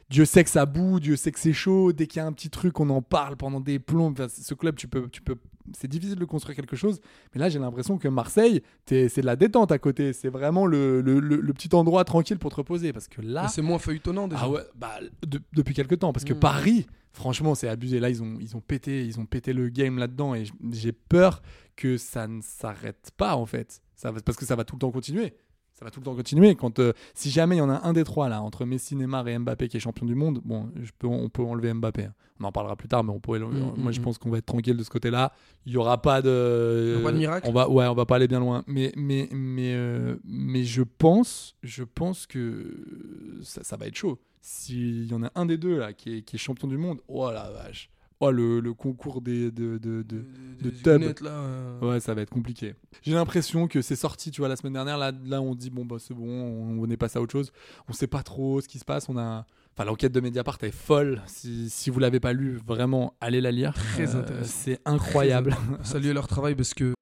Dieu 0.10 0.26
sait 0.26 0.44
que 0.44 0.50
ça 0.50 0.66
boue, 0.66 1.00
Dieu 1.00 1.16
sait 1.16 1.32
que 1.32 1.40
c'est 1.40 1.54
chaud. 1.54 1.94
Dès 1.94 2.08
qu'il 2.08 2.18
y 2.18 2.24
a 2.24 2.26
un 2.26 2.34
petit 2.34 2.50
truc, 2.50 2.80
on 2.80 2.90
en 2.90 3.02
parle 3.02 3.36
pendant 3.38 3.60
des 3.60 3.78
plombs. 3.80 4.12
Enfin, 4.12 4.28
ce 4.28 4.54
club, 4.56 4.76
tu 4.76 4.88
peux, 4.88 5.08
tu 5.10 5.22
peux 5.22 5.36
c'est 5.78 5.88
difficile 5.88 6.16
de 6.18 6.26
construire 6.26 6.56
quelque 6.56 6.76
chose. 6.76 7.00
Mais 7.36 7.40
là, 7.40 7.48
j'ai 7.48 7.60
l'impression 7.60 8.00
que 8.00 8.08
Marseille, 8.08 8.64
c'est 8.88 9.16
de 9.22 9.26
la 9.26 9.36
détente 9.36 9.72
à 9.72 9.78
côté. 9.78 10.14
C'est 10.14 10.30
vraiment 10.30 10.66
le, 10.66 11.00
le- 11.02 11.20
le- 11.20 11.40
le 11.40 11.54
petit 11.54 11.70
endroit 11.76 12.04
tranquille 12.06 12.40
pour 12.40 12.50
te 12.50 12.56
reposer. 12.56 12.92
Parce 12.92 13.08
que 13.08 13.22
là, 13.22 13.44
Mais 13.44 13.50
C'est 13.50 13.62
moins 13.62 13.78
feuilletonnant 13.78 14.28
déjà. 14.28 14.42
ah 14.46 14.50
ouais, 14.50 14.62
bah, 14.76 14.96
de- 15.28 15.40
depuis 15.54 15.76
quelques 15.76 16.00
temps. 16.00 16.12
Parce 16.12 16.26
que 16.26 16.34
Mm. 16.34 16.40
Paris, 16.40 16.88
franchement, 17.14 17.54
c'est 17.54 17.68
abusé. 17.68 18.00
Là, 18.00 18.10
ils 18.10 18.24
ont, 18.24 18.38
ils 18.42 18.58
ont 18.58 18.62
pété, 18.62 19.06
ils 19.06 19.20
ont 19.20 19.28
pété 19.28 19.54
le 19.54 19.70
game 19.70 20.00
là-dedans. 20.00 20.34
Et 20.34 20.46
j'ai 20.72 20.92
peur 20.92 21.44
que 21.76 21.98
ça 21.98 22.28
ne 22.28 22.42
s'arrête 22.42 23.12
pas, 23.16 23.36
en 23.36 23.46
fait. 23.46 23.84
Ça 23.96 24.12
parce 24.12 24.38
que 24.38 24.46
ça 24.46 24.56
va 24.56 24.64
tout 24.64 24.76
le 24.76 24.80
temps 24.80 24.92
continuer. 24.92 25.36
Ça 25.80 25.86
va 25.86 25.92
tout 25.92 26.02
le 26.02 26.06
temps 26.06 26.16
continuer. 26.16 26.56
Quand, 26.56 26.80
euh, 26.80 26.92
si 27.14 27.30
jamais 27.30 27.56
il 27.56 27.60
y 27.60 27.62
en 27.62 27.70
a 27.70 27.88
un 27.88 27.94
des 27.94 28.04
trois, 28.04 28.28
là, 28.28 28.42
entre 28.42 28.66
Messi, 28.66 28.98
Neymar 28.98 29.26
et 29.30 29.40
Mbappé 29.40 29.70
qui 29.70 29.78
est 29.78 29.80
champion 29.80 30.06
du 30.06 30.14
monde, 30.14 30.42
bon, 30.44 30.70
je 30.76 30.92
peux, 31.00 31.08
on 31.08 31.30
peut 31.30 31.42
enlever 31.42 31.74
Mbappé. 31.74 32.04
hein. 32.04 32.14
On 32.42 32.44
en 32.44 32.52
parlera 32.52 32.76
plus 32.76 32.90
tard, 32.90 33.06
mais 33.06 33.14
on 33.14 33.22
pourrait, 33.22 33.40
l'enlever. 33.40 33.62
Mm, 33.62 33.74
moi, 33.78 33.92
mm, 33.92 33.94
je 33.94 34.00
mm. 34.02 34.04
pense 34.04 34.18
qu'on 34.18 34.30
va 34.30 34.40
être 34.40 34.46
tranquille 34.46 34.76
de 34.76 34.84
ce 34.84 34.90
côté-là. 34.90 35.32
Il 35.66 35.72
y 35.72 35.78
aura 35.78 36.02
pas 36.02 36.22
de, 36.22 36.84
Il 36.84 36.90
y 36.90 36.94
aura 36.96 37.04
pas 37.06 37.12
de 37.14 37.18
miracle 37.18 37.48
On 37.50 37.54
va, 37.54 37.70
ouais, 37.70 37.88
on 37.88 37.94
va 37.94 38.06
pas 38.06 38.18
aller 38.18 38.28
bien 38.28 38.42
loin. 38.42 38.66
Mais, 38.68 38.92
mais, 38.98 39.30
mais, 39.32 39.74
euh, 39.74 40.18
mais 40.26 40.66
je 40.66 40.84
pense, 40.84 41.56
je 41.64 41.86
pense 41.86 42.28
que 42.28 43.40
ça, 43.42 43.64
ça 43.64 43.78
va 43.78 43.88
être 43.88 43.96
chaud. 43.96 44.20
S'il 44.42 45.06
y 45.06 45.14
en 45.14 45.24
a 45.24 45.32
un 45.36 45.46
des 45.46 45.58
deux 45.58 45.78
là 45.78 45.94
qui 45.94 46.18
est, 46.18 46.22
qui 46.24 46.36
est 46.36 46.40
champion 46.40 46.68
du 46.68 46.78
monde, 46.78 47.00
oh 47.08 47.32
la 47.32 47.50
vache. 47.52 47.90
Oh 48.22 48.32
le, 48.32 48.60
le 48.60 48.74
concours 48.74 49.22
des, 49.22 49.50
de, 49.50 49.78
de, 49.78 50.02
de, 50.02 50.04
de 50.04 50.70
des 50.70 50.72
tub. 50.72 51.00
lunettes, 51.02 51.22
là. 51.22 51.30
euh, 51.32 51.80
Ouais, 51.80 52.00
ça 52.02 52.14
va 52.14 52.22
être 52.22 52.30
compliqué. 52.30 52.76
J'ai 53.02 53.14
l'impression 53.14 53.70
que 53.70 53.82
c'est 53.82 53.96
sorti, 53.96 54.30
tu 54.30 54.42
vois, 54.42 54.50
la 54.50 54.58
semaine 54.58 54.74
dernière. 54.74 54.98
Là, 54.98 55.14
là 55.26 55.42
on 55.42 55.56
dit, 55.56 55.70
bon, 55.70 55.86
bah, 55.86 55.96
c'est 56.00 56.14
bon, 56.14 56.28
on, 56.28 56.84
on 56.84 56.90
est 56.90 56.98
passé 56.98 57.18
à 57.18 57.22
autre 57.22 57.32
chose. 57.32 57.52
On 57.88 57.94
sait 57.94 58.08
pas 58.08 58.22
trop 58.22 58.60
ce 58.60 58.68
qui 58.68 58.78
se 58.78 58.84
passe. 58.86 59.08
On 59.08 59.18
a. 59.18 59.46
Enfin, 59.78 59.86
l'enquête 59.86 60.12
de 60.12 60.20
Mediapart 60.20 60.58
est 60.64 60.72
folle. 60.72 61.22
Si, 61.28 61.70
si 61.70 61.90
vous 61.90 62.00
l'avez 62.00 62.20
pas 62.20 62.34
lu, 62.34 62.60
vraiment, 62.68 63.14
allez 63.22 63.40
la 63.40 63.52
lire. 63.52 63.74
Euh, 63.78 63.94
Très 64.06 64.16
intéressant. 64.18 64.52
C'est 64.54 64.80
incroyable. 64.84 65.56
Saluer 65.84 66.12
leur 66.12 66.28
travail 66.28 66.56
parce 66.56 66.74
que 66.74 66.94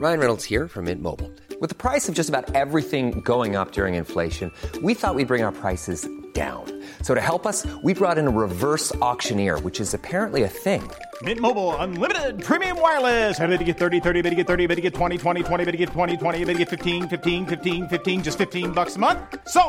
Ryan 0.00 0.20
Reynolds 0.20 0.44
here 0.48 0.68
from 0.68 0.84
Mint 0.84 1.00
Mobile. 1.02 1.32
With 1.60 1.70
the 1.70 1.74
price 1.76 2.08
of 2.08 2.14
just 2.14 2.30
about 2.32 2.54
everything 2.54 3.20
going 3.24 3.56
up 3.56 3.72
during 3.72 3.94
inflation, 3.96 4.52
we 4.80 4.94
thought 4.94 5.16
we'd 5.16 5.26
bring 5.26 5.42
our 5.42 5.50
prices 5.52 6.08
down. 6.38 6.64
So 7.02 7.14
to 7.14 7.20
help 7.20 7.46
us, 7.46 7.66
we 7.82 7.94
brought 7.94 8.18
in 8.18 8.26
a 8.28 8.30
reverse 8.30 8.94
auctioneer, 9.10 9.58
which 9.60 9.80
is 9.80 9.94
apparently 9.94 10.42
a 10.44 10.48
thing. 10.48 10.82
Mint 11.22 11.40
Mobile 11.40 11.74
unlimited 11.76 12.40
premium 12.48 12.80
wireless. 12.80 13.40
Ready 13.40 13.58
to 13.58 13.64
get 13.64 13.78
30, 13.78 13.98
30, 13.98 14.22
bit 14.22 14.30
to 14.30 14.36
get 14.36 14.46
30, 14.46 14.66
bit 14.68 14.76
to 14.76 14.80
get 14.82 14.94
20, 14.94 15.18
20, 15.18 15.42
20, 15.42 15.64
bit 15.64 15.72
to 15.72 15.78
get 15.78 15.88
20, 15.88 16.16
20, 16.16 16.38
bit 16.44 16.52
to 16.52 16.58
get 16.58 16.68
15, 16.68 17.08
15, 17.08 17.46
15, 17.46 17.88
15 17.88 18.22
just 18.22 18.38
15 18.38 18.70
bucks 18.70 18.94
a 18.96 18.98
month. 19.00 19.18
So, 19.48 19.62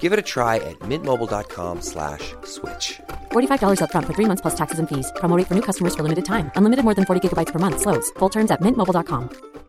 Give 0.00 0.12
it 0.12 0.18
a 0.18 0.26
try 0.34 0.56
at 0.56 0.76
mintmobile.com 0.80 1.82
slash 1.82 2.34
switch. 2.44 3.00
$45 3.30 3.78
upfront 3.84 4.06
for 4.06 4.14
three 4.14 4.28
months 4.30 4.42
plus 4.42 4.56
taxes 4.56 4.80
and 4.80 4.88
fees. 4.88 5.12
Promo 5.20 5.36
rate 5.36 5.46
for 5.46 5.54
new 5.54 5.66
customers 5.70 5.94
for 5.94 6.02
limited 6.02 6.24
time. 6.24 6.50
Unlimited 6.56 6.84
more 6.84 6.94
than 6.94 7.04
40 7.04 7.20
gigabytes 7.22 7.52
per 7.52 7.60
month. 7.60 7.78
Slows. 7.84 8.10
Full 8.18 8.30
terms 8.30 8.50
at 8.50 8.60
mintmobile.com. 8.60 9.65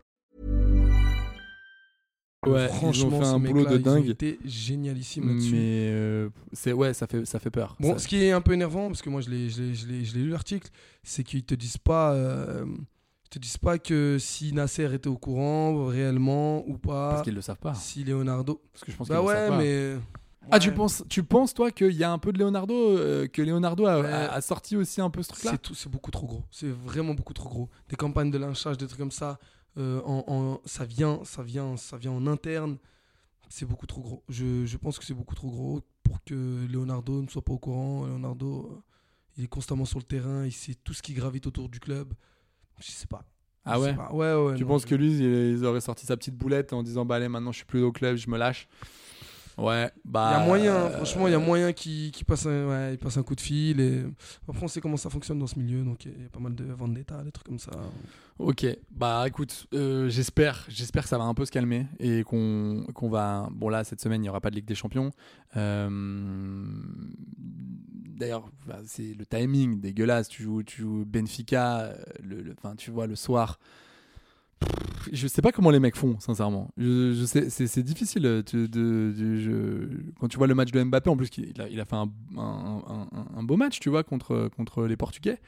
Ouais, 2.46 2.66
ils 2.66 2.70
ont 2.70 2.74
franchement, 2.74 3.20
fait 3.20 3.26
un 3.26 3.38
boulot 3.40 3.64
de 3.66 3.78
dingue. 3.78 4.08
été 4.08 4.38
génialissimes 4.44 5.28
là-dessus. 5.28 5.52
Mais 5.52 5.88
euh, 5.90 6.28
c'est 6.52 6.72
ouais, 6.72 6.94
ça 6.94 7.06
fait 7.08 7.24
ça 7.26 7.40
fait 7.40 7.50
peur. 7.50 7.76
Bon, 7.80 7.94
Ça- 7.94 7.98
ce 7.98 8.08
qui 8.08 8.22
est 8.22 8.30
un 8.32 8.40
peu 8.40 8.52
énervant, 8.52 8.86
parce 8.88 9.02
que 9.02 9.10
moi 9.10 9.20
je 9.20 9.28
l'ai, 9.30 9.50
je 9.50 9.60
l'ai, 9.62 9.74
je 9.74 9.86
l'ai, 9.88 10.04
je 10.04 10.14
l'ai 10.14 10.22
lu 10.22 10.30
l'article, 10.30 10.68
c'est 11.02 11.24
qu'ils 11.24 11.42
te 11.44 11.54
disent 11.54 11.78
pas, 11.78 12.12
euh, 12.14 12.64
ils 13.24 13.28
te 13.28 13.38
disent 13.40 13.56
pas 13.58 13.78
que 13.78 14.18
si 14.20 14.52
Nasser 14.52 14.94
était 14.94 15.08
au 15.08 15.18
courant 15.18 15.86
réellement 15.86 16.64
ou 16.68 16.78
pas, 16.78 17.10
parce 17.10 17.22
qu'ils 17.22 17.34
le 17.34 17.40
savent 17.42 17.58
pas. 17.58 17.74
si 17.74 18.04
Leonardo. 18.04 18.62
Parce 18.72 18.84
que 18.84 18.92
je 18.92 18.96
pense 18.96 19.08
Bah 19.08 19.16
qu'ils 19.16 19.24
le 19.24 19.28
ouais, 19.28 19.34
savent 19.34 19.50
pas. 19.50 19.58
mais. 19.58 19.96
Ah, 20.50 20.58
tu 20.60 20.68
Ouais. 20.70 20.74
penses, 20.76 21.02
tu 21.10 21.22
penses 21.24 21.52
toi 21.52 21.70
qu'il 21.72 21.92
y 21.92 22.04
a 22.04 22.10
un 22.10 22.16
peu 22.18 22.32
de 22.32 22.38
Leonardo, 22.38 22.72
euh, 22.74 23.26
que 23.26 23.42
Leonardo 23.42 23.84
a, 23.84 24.00
Ouais. 24.00 24.06
a- 24.10 24.32
a 24.32 24.40
sorti 24.40 24.76
aussi 24.76 25.00
un 25.02 25.10
peu 25.10 25.22
ce 25.22 25.28
truc-là? 25.30 25.58
C'est 25.74 25.90
beaucoup 25.90 26.10
trop 26.10 26.26
gros. 26.26 26.44
C'est 26.50 26.70
vraiment 26.70 27.12
beaucoup 27.12 27.34
trop 27.34 27.50
gros. 27.50 27.68
Des 27.90 27.96
campagnes 27.96 28.30
de 28.30 28.38
lynchage, 28.38 28.78
des 28.78 28.86
trucs 28.86 28.98
comme 28.98 29.10
ça, 29.10 29.38
euh, 29.76 30.00
en, 30.04 30.24
en- 30.26 30.60
ça 30.64 30.84
vient, 30.84 31.20
ça 31.24 31.42
vient, 31.42 31.76
ça 31.76 31.96
vient 31.96 32.12
en 32.12 32.26
interne. 32.26 32.78
C'est 33.48 33.66
beaucoup 33.66 33.86
trop 33.86 34.02
gros. 34.02 34.22
Je, 34.28 34.66
je 34.66 34.76
pense 34.76 34.98
que 34.98 35.04
c'est 35.04 35.14
beaucoup 35.14 35.34
trop 35.34 35.50
gros 35.50 35.80
pour 36.02 36.22
que 36.24 36.66
Leonardo 36.70 37.22
ne 37.22 37.28
soit 37.28 37.42
pas 37.44 37.52
au 37.52 37.58
courant. 37.58 38.06
Leonardo, 38.06 38.70
euh, 38.72 38.82
il 39.36 39.44
est 39.44 39.48
constamment 39.48 39.84
sur 39.84 39.98
le 39.98 40.04
terrain, 40.04 40.44
il 40.44 40.52
sait 40.52 40.74
tout 40.74 40.92
ce 40.92 41.02
qui 41.02 41.14
gravite 41.14 41.46
autour 41.46 41.68
du 41.68 41.80
club. 41.80 42.12
Je 42.80 42.90
sais 42.90 43.06
pas. 43.06 43.24
Ah 43.64 43.78
ouais? 43.80 43.94
pas. 43.94 44.12
Ouais, 44.12 44.34
ouais. 44.34 44.54
Tu 44.56 44.62
non, 44.62 44.68
penses 44.68 44.82
je- 44.82 44.86
que 44.88 44.94
lui, 44.94 45.12
il, 45.12 45.22
il 45.58 45.64
aurait 45.64 45.80
sorti 45.80 46.06
sa 46.06 46.16
petite 46.16 46.36
boulette 46.36 46.72
en 46.72 46.82
disant 46.82 47.04
bah 47.04 47.16
allez 47.16 47.28
maintenant 47.28 47.52
je 47.52 47.58
suis 47.58 47.66
plus 47.66 47.82
au 47.82 47.92
club, 47.92 48.16
je 48.16 48.28
me 48.30 48.38
lâche? 48.38 48.68
Ouais, 49.58 49.90
bah. 50.04 50.30
Il 50.30 50.38
y 50.38 50.42
a 50.42 50.46
moyen, 50.46 50.74
euh, 50.74 50.90
franchement, 50.90 51.26
il 51.26 51.32
y 51.32 51.34
a 51.34 51.38
moyen 51.40 51.72
qu'il 51.72 52.12
qu'il 52.12 52.24
passe, 52.24 52.46
un, 52.46 52.68
ouais, 52.68 52.94
il 52.94 52.98
passe 52.98 53.16
un 53.16 53.24
coup 53.24 53.34
de 53.34 53.40
fil. 53.40 53.80
Et... 53.80 54.04
Après, 54.48 54.62
on 54.64 54.68
sait 54.68 54.80
comment 54.80 54.96
ça 54.96 55.10
fonctionne 55.10 55.40
dans 55.40 55.48
ce 55.48 55.58
milieu, 55.58 55.82
donc 55.82 56.04
il 56.04 56.12
y 56.12 56.26
a 56.26 56.28
pas 56.28 56.38
mal 56.38 56.54
de 56.54 56.64
vendetta, 56.64 57.22
des 57.24 57.32
trucs 57.32 57.46
comme 57.48 57.58
ça. 57.58 57.72
Ok, 58.38 58.64
bah 58.92 59.24
écoute, 59.26 59.66
euh, 59.74 60.08
j'espère, 60.08 60.64
j'espère 60.68 61.02
que 61.02 61.08
ça 61.08 61.18
va 61.18 61.24
un 61.24 61.34
peu 61.34 61.44
se 61.44 61.50
calmer 61.50 61.86
et 61.98 62.22
qu'on 62.22 62.86
qu'on 62.94 63.08
va. 63.08 63.48
Bon 63.50 63.68
là, 63.68 63.82
cette 63.82 64.00
semaine, 64.00 64.20
il 64.20 64.26
n'y 64.26 64.28
aura 64.28 64.40
pas 64.40 64.50
de 64.50 64.54
Ligue 64.54 64.64
des 64.64 64.76
Champions. 64.76 65.10
Euh, 65.56 65.90
D'ailleurs, 68.18 68.50
bah, 68.66 68.78
c'est 68.86 69.14
le 69.14 69.24
timing 69.26 69.80
dégueulasse. 69.80 70.28
Tu 70.28 70.42
joues, 70.42 70.62
tu 70.62 70.82
joues 70.82 71.04
Benfica, 71.04 71.94
le, 72.22 72.42
le- 72.42 72.54
enfin, 72.58 72.74
tu 72.76 72.90
vois 72.90 73.06
le 73.06 73.14
soir. 73.16 73.58
Je 75.12 75.26
sais 75.26 75.40
pas 75.40 75.52
comment 75.52 75.70
les 75.70 75.80
mecs 75.80 75.96
font, 75.96 76.18
sincèrement. 76.20 76.70
Je, 76.76 77.12
je 77.14 77.24
sais, 77.24 77.48
c'est 77.48 77.82
difficile. 77.82 78.26
euh, 78.26 78.42
de- 78.42 78.66
de- 78.66 79.14
de- 79.16 79.36
je- 79.36 80.10
quand 80.20 80.28
tu 80.28 80.36
vois 80.36 80.46
le 80.46 80.54
match 80.54 80.70
de 80.70 80.82
Mbappé, 80.82 81.08
en 81.08 81.16
plus, 81.16 81.28
il 81.38 81.60
a, 81.60 81.68
il 81.68 81.80
a 81.80 81.84
fait 81.86 81.96
un, 81.96 82.10
un- 82.36 82.82
un- 82.86 83.26
un 83.38 83.42
beau 83.42 83.56
match, 83.56 83.80
tu 83.80 83.88
vois, 83.88 84.02
contre, 84.04 84.50
contre 84.56 84.84
les 84.84 84.96
Portugais 84.96 85.38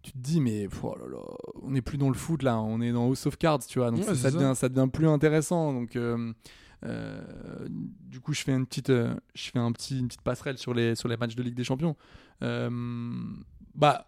tu 0.00 0.12
te 0.12 0.18
dis 0.18 0.40
mais 0.40 0.68
oh 0.84 0.94
là 0.96 1.06
là, 1.10 1.18
on 1.60 1.72
n'est 1.72 1.82
plus 1.82 1.98
dans 1.98 2.08
le 2.08 2.14
foot 2.14 2.44
là, 2.44 2.60
on 2.60 2.80
est 2.80 2.92
dans 2.92 3.08
House 3.08 3.26
of 3.26 3.36
Cards, 3.36 3.66
tu 3.66 3.80
vois, 3.80 3.90
donc 3.90 4.06
Ouais, 4.06 4.14
ça, 4.14 4.30
devient 4.30 4.52
ça 4.54 4.68
devient 4.68 4.88
plus 4.90 5.08
intéressant. 5.08 5.72
Donc 5.72 5.96
euh, 5.96 6.32
euh, 6.86 7.20
du 7.68 8.20
coup, 8.20 8.32
je 8.32 8.42
fais 8.42 8.52
une 8.52 8.64
petite 8.64 8.90
euh, 8.90 9.14
je 9.34 9.50
fais 9.50 9.58
un 9.58 9.72
petit 9.72 9.98
une 9.98 10.06
petite 10.06 10.22
passerelle 10.22 10.56
sur 10.56 10.72
les 10.72 10.94
sur 10.94 11.08
les 11.08 11.16
matchs 11.16 11.34
de 11.34 11.42
Ligue 11.42 11.56
des 11.56 11.64
Champions. 11.64 11.96
Bah 13.74 14.07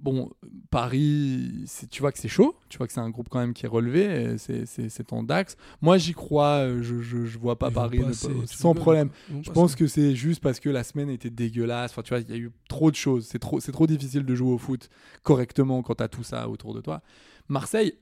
bon, 0.00 0.30
Paris, 0.70 1.64
tu 1.90 2.00
vois 2.00 2.12
que 2.12 2.18
c'est 2.18 2.28
chaud, 2.28 2.54
tu 2.68 2.78
vois 2.78 2.86
que 2.86 2.92
c'est 2.92 3.00
un 3.00 3.10
groupe 3.10 3.28
quand 3.28 3.38
même 3.40 3.52
qui 3.54 3.66
est 3.66 3.68
relevé, 3.68 4.36
c'est 4.38 5.12
en 5.12 5.22
Dax. 5.22 5.56
Moi, 5.80 5.98
j'y 5.98 6.12
crois, 6.12 6.58
euh, 6.66 6.82
je, 6.82 7.00
je 7.00 7.24
je 7.26 7.38
vois 7.38 7.58
pas 7.58 7.68
Ils 7.68 7.74
Paris 7.74 7.98
ne 7.98 8.04
pas- 8.04 8.46
sans 8.46 8.74
problème. 8.74 9.10
Je 9.42 9.50
pense 9.50 9.74
que 9.74 9.86
c'est 9.86 10.14
juste 10.14 10.40
parce 10.40 10.60
que 10.60 10.68
la 10.70 10.84
semaine 10.84 11.10
était 11.10 11.30
dégueulasse. 11.30 11.90
Enfin, 11.92 12.02
tu 12.02 12.10
vois, 12.10 12.20
il 12.20 12.28
y 12.30 12.32
a 12.32 12.36
eu 12.36 12.50
trop 12.68 12.90
de 12.90 12.96
choses. 12.96 13.26
C'est 13.26 13.38
trop, 13.38 13.60
trop 13.60 13.86
difficile 13.86 14.24
de 14.24 14.34
jouer 14.34 14.52
au 14.52 14.58
foot 14.58 14.88
correctement 15.22 15.82
quand 15.82 15.96
tu 15.96 16.02
as 16.02 16.08
tout 16.08 16.22
ça 16.22 16.48
autour 16.48 16.74
de 16.74 16.80
toi. 16.80 17.02
Marseille, 17.48 17.94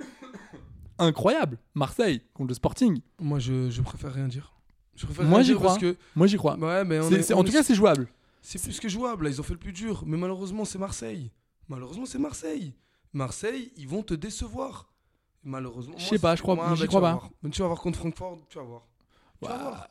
incroyable. 0.98 1.58
Marseille 1.74 2.22
contre 2.34 2.48
le 2.48 2.54
Sporting. 2.54 3.00
Moi, 3.20 3.38
je, 3.38 3.70
je 3.70 3.82
préfère 3.82 4.12
rien 4.12 4.28
dire. 4.28 4.52
Je 4.96 5.06
préfère 5.06 5.24
Moi, 5.26 5.42
j'y 5.42 5.54
crois. 5.54 5.76
que. 5.78 5.96
Moi, 6.16 6.26
j'y 6.26 6.36
crois. 6.36 6.58
Ouais, 6.58 6.84
mais 6.84 6.98
on 7.00 7.08
C'est- 7.08 7.14
est- 7.16 7.22
c'est- 7.22 7.34
on 7.34 7.38
en 7.40 7.44
tout 7.44 7.52
cas, 7.52 7.62
c'est 7.62 7.74
jouable. 7.74 8.08
C'est 8.42 8.62
plus 8.62 8.78
que 8.80 8.88
jouable, 8.88 9.24
là, 9.24 9.30
ils 9.30 9.40
ont 9.40 9.44
fait 9.44 9.52
le 9.54 9.58
plus 9.58 9.72
dur. 9.72 10.02
Mais 10.06 10.16
malheureusement, 10.16 10.64
c'est 10.64 10.78
Marseille. 10.78 11.30
Malheureusement, 11.68 12.06
c'est 12.06 12.18
Marseille. 12.18 12.74
Marseille, 13.12 13.72
ils 13.76 13.88
vont 13.88 14.02
te 14.02 14.14
décevoir. 14.14 14.90
Malheureusement. 15.44 15.94
Je 15.98 16.04
sais 16.04 16.18
pas, 16.18 16.34
je 16.36 16.42
crois- 16.42 16.54
moi, 16.54 16.74
bah, 16.78 16.86
crois 16.86 17.00
pas. 17.00 17.12
voir. 17.12 17.30
Tu 17.50 17.60
vas 17.62 17.66
voir 17.68 17.80
contre 17.80 17.98
Francfort, 17.98 18.38
tu 18.48 18.58
vas 18.58 18.64
voir. 18.64 18.86
Tu 19.40 19.48
vas 19.48 19.56
Bah, 19.56 19.62
voir. 19.62 19.88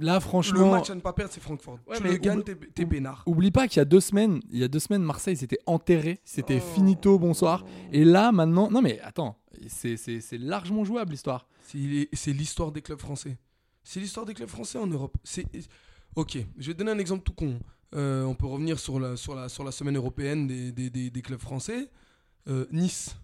Là, 0.00 0.14
Le 0.14 0.20
franchement, 0.20 0.70
match 0.70 0.90
à 0.90 0.94
ne 0.94 1.00
pas 1.00 1.12
perdre, 1.12 1.32
c'est 1.32 1.42
Francfort. 1.42 1.78
Ouais, 1.86 1.96
tu 1.98 2.02
mais 2.02 2.10
le 2.12 2.16
gagnes, 2.16 2.38
oublie- 2.40 2.70
t'es 2.74 2.86
peinard. 2.86 3.22
oublie 3.26 3.50
pas 3.50 3.68
qu'il 3.68 3.78
y 3.78 3.80
a 3.80 3.84
deux 3.84 4.00
semaines, 4.00 4.40
il 4.50 4.58
y 4.58 4.64
a 4.64 4.68
deux 4.68 4.78
semaines, 4.78 5.02
Marseille 5.02 5.36
s'était 5.36 5.58
enterré, 5.66 6.20
c'était 6.24 6.60
Oh. 6.62 6.74
finito, 6.74 7.18
bonsoir. 7.18 7.64
Et 7.92 8.04
là, 8.04 8.32
maintenant, 8.32 8.70
non 8.70 8.80
mais 8.80 8.98
attends, 9.00 9.38
c'est- 9.68 10.38
largement 10.38 10.84
jouable 10.84 11.10
l'histoire. 11.12 11.46
C'est 11.66 12.32
l'histoire 12.32 12.72
des 12.72 12.80
clubs 12.80 12.98
français. 13.00 13.36
C'est 13.84 14.00
l'histoire 14.00 14.24
des 14.24 14.34
clubs 14.34 14.48
français 14.48 14.78
en 14.78 14.86
Europe. 14.86 15.16
C'est 15.22 15.46
Ok, 16.16 16.38
je 16.56 16.66
vais 16.68 16.72
te 16.72 16.78
donner 16.78 16.90
un 16.90 16.98
exemple 16.98 17.22
tout 17.22 17.34
con. 17.34 17.60
Euh, 17.94 18.24
on 18.24 18.34
peut 18.34 18.46
revenir 18.46 18.78
sur 18.78 19.00
la, 19.00 19.16
sur 19.16 19.34
la, 19.34 19.48
sur 19.48 19.64
la 19.64 19.72
semaine 19.72 19.96
européenne 19.96 20.46
des, 20.46 20.72
des, 20.72 20.90
des- 20.90 21.10
des 21.10 21.22
clubs 21.22 21.40
français. 21.40 21.88
Euh, 22.48 22.66
nice. 22.70 23.16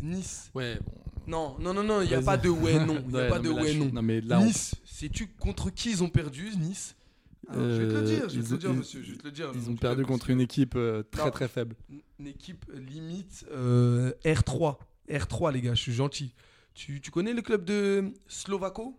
Nice. 0.00 0.50
Ouais. 0.54 0.78
Non, 1.26 1.56
non, 1.58 1.72
non, 1.74 1.82
non, 1.82 2.00
il 2.02 2.08
n'y 2.08 2.14
a 2.14 2.22
pas 2.22 2.36
de 2.36 2.48
ouais, 2.48 2.84
non. 2.84 3.02
Il 3.06 3.12
n'y 3.12 3.18
a 3.18 3.22
Ouais, 3.24 3.28
pas 3.28 3.38
non, 3.38 3.42
de 3.42 3.56
là, 3.56 3.62
ouais, 3.62 3.74
non. 3.74 3.90
non, 3.92 4.02
mais 4.02 4.20
là, 4.20 4.40
on- 4.40 4.44
nice, 4.46 4.74
sais-tu 4.84 5.28
contre 5.28 5.70
qui 5.70 5.90
ils 5.90 6.02
ont 6.02 6.08
perdu, 6.08 6.50
Nice? 6.58 6.96
Alors, 7.48 7.62
Je 7.68 7.82
vais 7.82 7.88
te 7.88 7.92
le 7.92 7.98
Euh, 7.98 8.02
dire, 8.04 8.28
je 8.30 8.40
vais 8.40 8.46
te 8.46 8.52
le 8.52 8.58
dire, 8.58 8.72
monsieur, 8.74 9.02
je 9.02 9.10
vais 9.12 9.18
te 9.18 9.24
le 9.24 9.30
dire. 9.30 9.50
Ils 9.54 9.68
ont 9.68 9.72
du 9.74 9.78
perdu 9.78 10.04
contre 10.04 10.30
une 10.30 10.40
équipe 10.40 10.78
très 11.10 11.24
Non. 11.24 11.30
très 11.30 11.46
faible. 11.48 11.76
Une 12.18 12.26
équipe 12.26 12.64
limite 12.74 13.44
euh, 13.52 14.12
R3. 14.24 14.78
R3, 15.10 15.52
les 15.52 15.60
gars, 15.60 15.74
je 15.74 15.82
suis 15.82 15.92
gentil. 15.92 16.32
Tu, 16.72 17.02
tu 17.02 17.10
connais 17.10 17.34
le 17.34 17.42
club 17.42 17.64
de 17.66 18.12
Slovako 18.28 18.98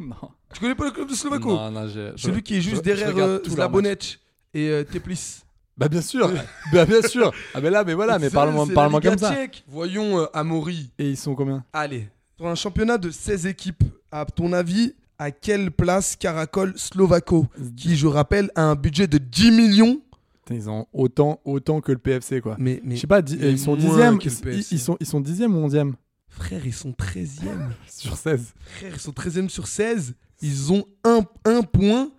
Non. 0.00 0.16
Tu 0.54 0.60
connais 0.60 0.74
pas 0.74 0.84
le 0.86 0.90
club 0.92 1.08
de 1.08 1.14
Slovako 1.14 1.50
Non, 1.50 1.70
non, 1.70 1.86
je- 1.88 2.12
je- 2.16 2.22
Celui 2.22 2.42
qui 2.42 2.56
est 2.56 2.60
juste 2.60 2.76
je 2.76 2.80
derrière 2.80 3.12
regarde 3.12 3.42
euh, 3.46 3.50
Slabonec 3.50 4.18
et 4.54 4.68
euh, 4.68 4.82
Teplis. 4.82 5.42
Bah 5.76 5.88
bien 5.88 6.00
sûr, 6.02 6.30
bah 6.72 6.84
bien 6.86 7.02
sûr. 7.02 7.32
Ah 7.54 7.60
mais 7.60 7.70
là, 7.70 7.84
mais 7.84 7.94
voilà, 7.94 8.18
mais 8.18 8.28
C'est- 8.28 8.34
parle-moi, 8.34 8.64
c'est 8.64 8.70
la 8.70 8.74
parle-moi 8.74 9.00
Liga 9.00 9.10
comme 9.10 9.18
ça. 9.18 9.32
tchèque. 9.34 9.64
Voyons 9.68 10.18
euh, 10.20 10.26
Amaury. 10.34 10.90
Et 10.98 11.10
ils 11.10 11.16
sont 11.16 11.34
combien? 11.34 11.64
Allez, 11.72 12.08
pour 12.36 12.48
un 12.48 12.54
championnat 12.54 12.98
de 12.98 13.10
16 13.10 13.46
équipes, 13.46 13.84
à 14.10 14.24
ton 14.24 14.52
avis, 14.52 14.94
à 15.18 15.30
quelle 15.30 15.70
place 15.70 16.16
caracole 16.16 16.72
Slovako 16.76 17.46
Qui, 17.76 17.96
je 17.96 18.06
rappelle, 18.06 18.50
a 18.54 18.62
un 18.64 18.74
budget 18.74 19.06
de 19.06 19.18
10 19.18 19.50
millions? 19.50 20.00
Putain, 20.44 20.54
ils 20.54 20.70
ont 20.70 20.86
autant, 20.94 21.40
autant 21.44 21.80
que 21.82 21.92
le 21.92 21.98
PFC, 21.98 22.40
quoi. 22.40 22.56
Mais, 22.58 22.80
mais 22.84 22.96
Je 22.96 23.02
sais 23.02 23.06
pas, 23.06 23.20
di- 23.22 23.36
mais 23.38 23.52
ils 23.52 23.58
sont 23.58 23.76
moins 23.76 23.86
dixièmes. 23.86 24.18
que 24.18 24.24
le 24.24 24.30
Ils, 24.30 24.40
PFC. 24.40 24.74
ils 24.74 24.78
sont, 24.80 24.96
ils 24.98 25.06
sont 25.06 25.20
dixièmes 25.20 25.54
ou 25.54 25.60
onzièmes 25.64 25.94
Frère, 26.30 26.64
ils 26.66 26.72
sont 26.74 26.92
13e. 26.92 27.70
sur 27.88 28.16
16. 28.16 28.54
Frère, 28.78 28.92
ils 28.94 29.00
sont 29.00 29.12
13e 29.12 29.48
sur 29.48 29.66
16. 29.66 30.14
Ils 30.42 30.72
ont 30.72 30.86
un, 31.04 31.20
un 31.44 31.62
point. 31.62 32.10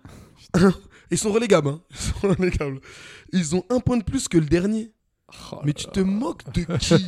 Un- 0.54 0.74
Ils 1.10 1.18
sont 1.18 1.32
relégables. 1.32 1.68
hein. 1.68 1.80
Ils 1.90 1.96
sont 1.96 2.28
relégables. 2.28 2.80
Ils 3.32 3.56
ont 3.56 3.64
un 3.70 3.80
point 3.80 3.96
de 3.96 4.04
plus 4.04 4.28
que 4.28 4.38
le 4.38 4.46
dernier. 4.46 4.92
Oh 5.52 5.60
Mais 5.64 5.72
tu 5.72 5.86
te 5.86 6.00
moques 6.00 6.44
de 6.52 6.64
qui? 6.78 7.06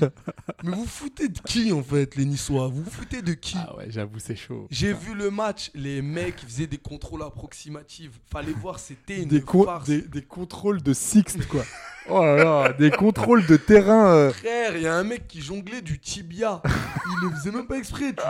Mais 0.62 0.74
vous 0.76 0.86
foutez 0.86 1.28
de 1.28 1.38
qui 1.40 1.72
en 1.72 1.82
fait, 1.82 2.14
les 2.16 2.24
Niçois? 2.24 2.68
Vous 2.68 2.84
foutez 2.90 3.22
de 3.22 3.34
qui? 3.34 3.56
Ah 3.58 3.76
ouais, 3.76 3.86
j'avoue, 3.88 4.18
c'est 4.18 4.36
chaud. 4.36 4.66
J'ai 4.70 4.92
vu 4.92 5.14
le 5.14 5.30
match, 5.30 5.70
les 5.74 6.00
mecs 6.02 6.40
faisaient 6.40 6.66
des 6.66 6.78
contrôles 6.78 7.22
approximatifs. 7.22 8.12
Fallait 8.30 8.52
voir, 8.52 8.78
c'était 8.78 9.22
une 9.22 9.28
Des, 9.28 9.40
farce. 9.42 9.86
des, 9.88 10.02
des 10.02 10.22
contrôles 10.22 10.82
de 10.82 10.92
Sixte, 10.94 11.46
quoi. 11.48 11.64
oh 12.08 12.22
là 12.24 12.36
là, 12.36 12.72
des 12.72 12.90
contrôles 12.90 13.44
de 13.46 13.56
terrain. 13.56 14.14
euh. 14.14 14.30
Frère, 14.32 14.76
il 14.76 14.82
y 14.82 14.86
a 14.86 14.94
un 14.94 15.04
mec 15.04 15.26
qui 15.28 15.40
jonglait 15.42 15.82
du 15.82 15.98
tibia. 15.98 16.62
Il 16.64 17.28
le 17.28 17.34
faisait 17.36 17.52
même 17.52 17.66
pas 17.66 17.76
exprès. 17.78 18.12
Tu... 18.14 18.22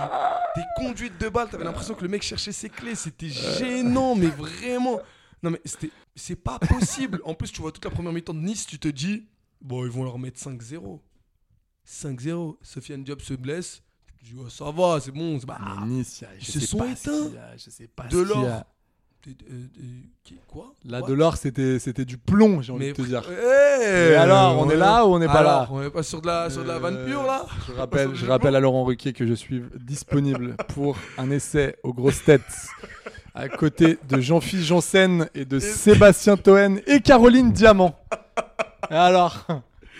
Des 0.56 0.64
conduites 0.84 1.20
de 1.20 1.28
balle, 1.28 1.48
t'avais 1.48 1.64
l'impression 1.64 1.94
que 1.94 2.02
le 2.02 2.08
mec 2.08 2.22
cherchait 2.22 2.52
ses 2.52 2.68
clés. 2.68 2.94
C'était 2.96 3.28
gênant, 3.28 4.14
mais 4.16 4.26
vraiment. 4.28 5.00
Non, 5.42 5.50
mais 5.50 5.60
c'était... 5.64 5.90
c'est 6.16 6.36
pas 6.36 6.58
possible. 6.58 7.20
En 7.24 7.34
plus, 7.34 7.52
tu 7.52 7.60
vois 7.60 7.70
toute 7.70 7.84
la 7.84 7.90
première 7.90 8.12
mi-temps 8.12 8.34
de 8.34 8.40
Nice, 8.40 8.66
tu 8.66 8.78
te 8.78 8.88
dis, 8.88 9.26
bon, 9.64 9.84
ils 9.84 9.90
vont 9.90 10.04
leur 10.04 10.18
mettre 10.20 10.38
5-0. 10.38 11.00
5-0. 11.86 12.56
Sofiane 12.62 13.02
Diop 13.04 13.20
se 13.22 13.34
blesse. 13.34 13.82
Tu 14.18 14.26
dis, 14.26 14.34
oh, 14.40 14.48
ça 14.48 14.70
va, 14.70 15.00
c'est 15.00 15.10
bon. 15.10 15.38
c'est- 15.40 15.46
bah, 15.46 15.58
Nice, 15.86 16.24
ils 16.38 16.44
se 16.46 16.60
sont 16.60 16.84
éteints. 16.84 17.30
je 17.56 17.70
sais 17.70 17.88
pas 17.88 18.04
De 18.06 18.20
l'or. 18.20 18.44
euh, 19.26 19.30
euh, 19.50 19.64
Quoi 20.48 20.74
Là, 20.84 21.00
What 21.00 21.08
de 21.08 21.14
l'or, 21.14 21.36
c'était 21.36 21.78
c'était 21.78 22.04
du 22.04 22.16
plomb, 22.18 22.60
j'ai 22.62 22.72
envie 22.72 22.88
de 22.88 22.92
te 22.92 23.02
dire. 23.02 23.22
Eh, 23.30 24.12
Et 24.12 24.14
alors, 24.14 24.58
on 24.58 24.70
est 24.70 24.76
là 24.76 25.04
ou 25.06 25.14
on 25.14 25.18
n'est 25.18 25.26
pas 25.26 25.42
là 25.42 25.66
On 25.70 25.82
est 25.82 25.90
pas 25.90 26.02
sur 26.02 26.20
de 26.22 26.26
la, 26.26 26.48
sur 26.50 26.62
de 26.62 26.68
la 26.68 26.78
vanne 26.78 26.96
Euh, 26.96 27.06
pure 27.06 27.22
là 27.24 27.46
Je 27.66 27.72
rappelle, 27.72 28.08
Sur 28.08 28.16
je 28.16 28.26
rappelle 28.26 28.54
à 28.56 28.60
Laurent 28.64 28.84
Ruquier 28.84 29.12
que 29.12 29.26
je 29.26 29.34
suis 29.34 29.62
disponible 29.80 30.56
pour 30.68 30.96
un 31.18 31.30
essai 31.30 31.76
aux 31.82 31.92
grosses 31.94 32.22
têtes 32.24 32.42
à 33.34 33.48
côté 33.48 33.98
de 34.08 34.20
Jean-Philippe 34.20 34.64
Janssen 34.64 35.28
et 35.34 35.44
de 35.44 35.58
Sébastien 35.58 36.36
Toen 36.36 36.80
et 36.86 37.00
Caroline 37.00 37.52
Diamant. 37.52 37.98
Alors, 38.90 39.46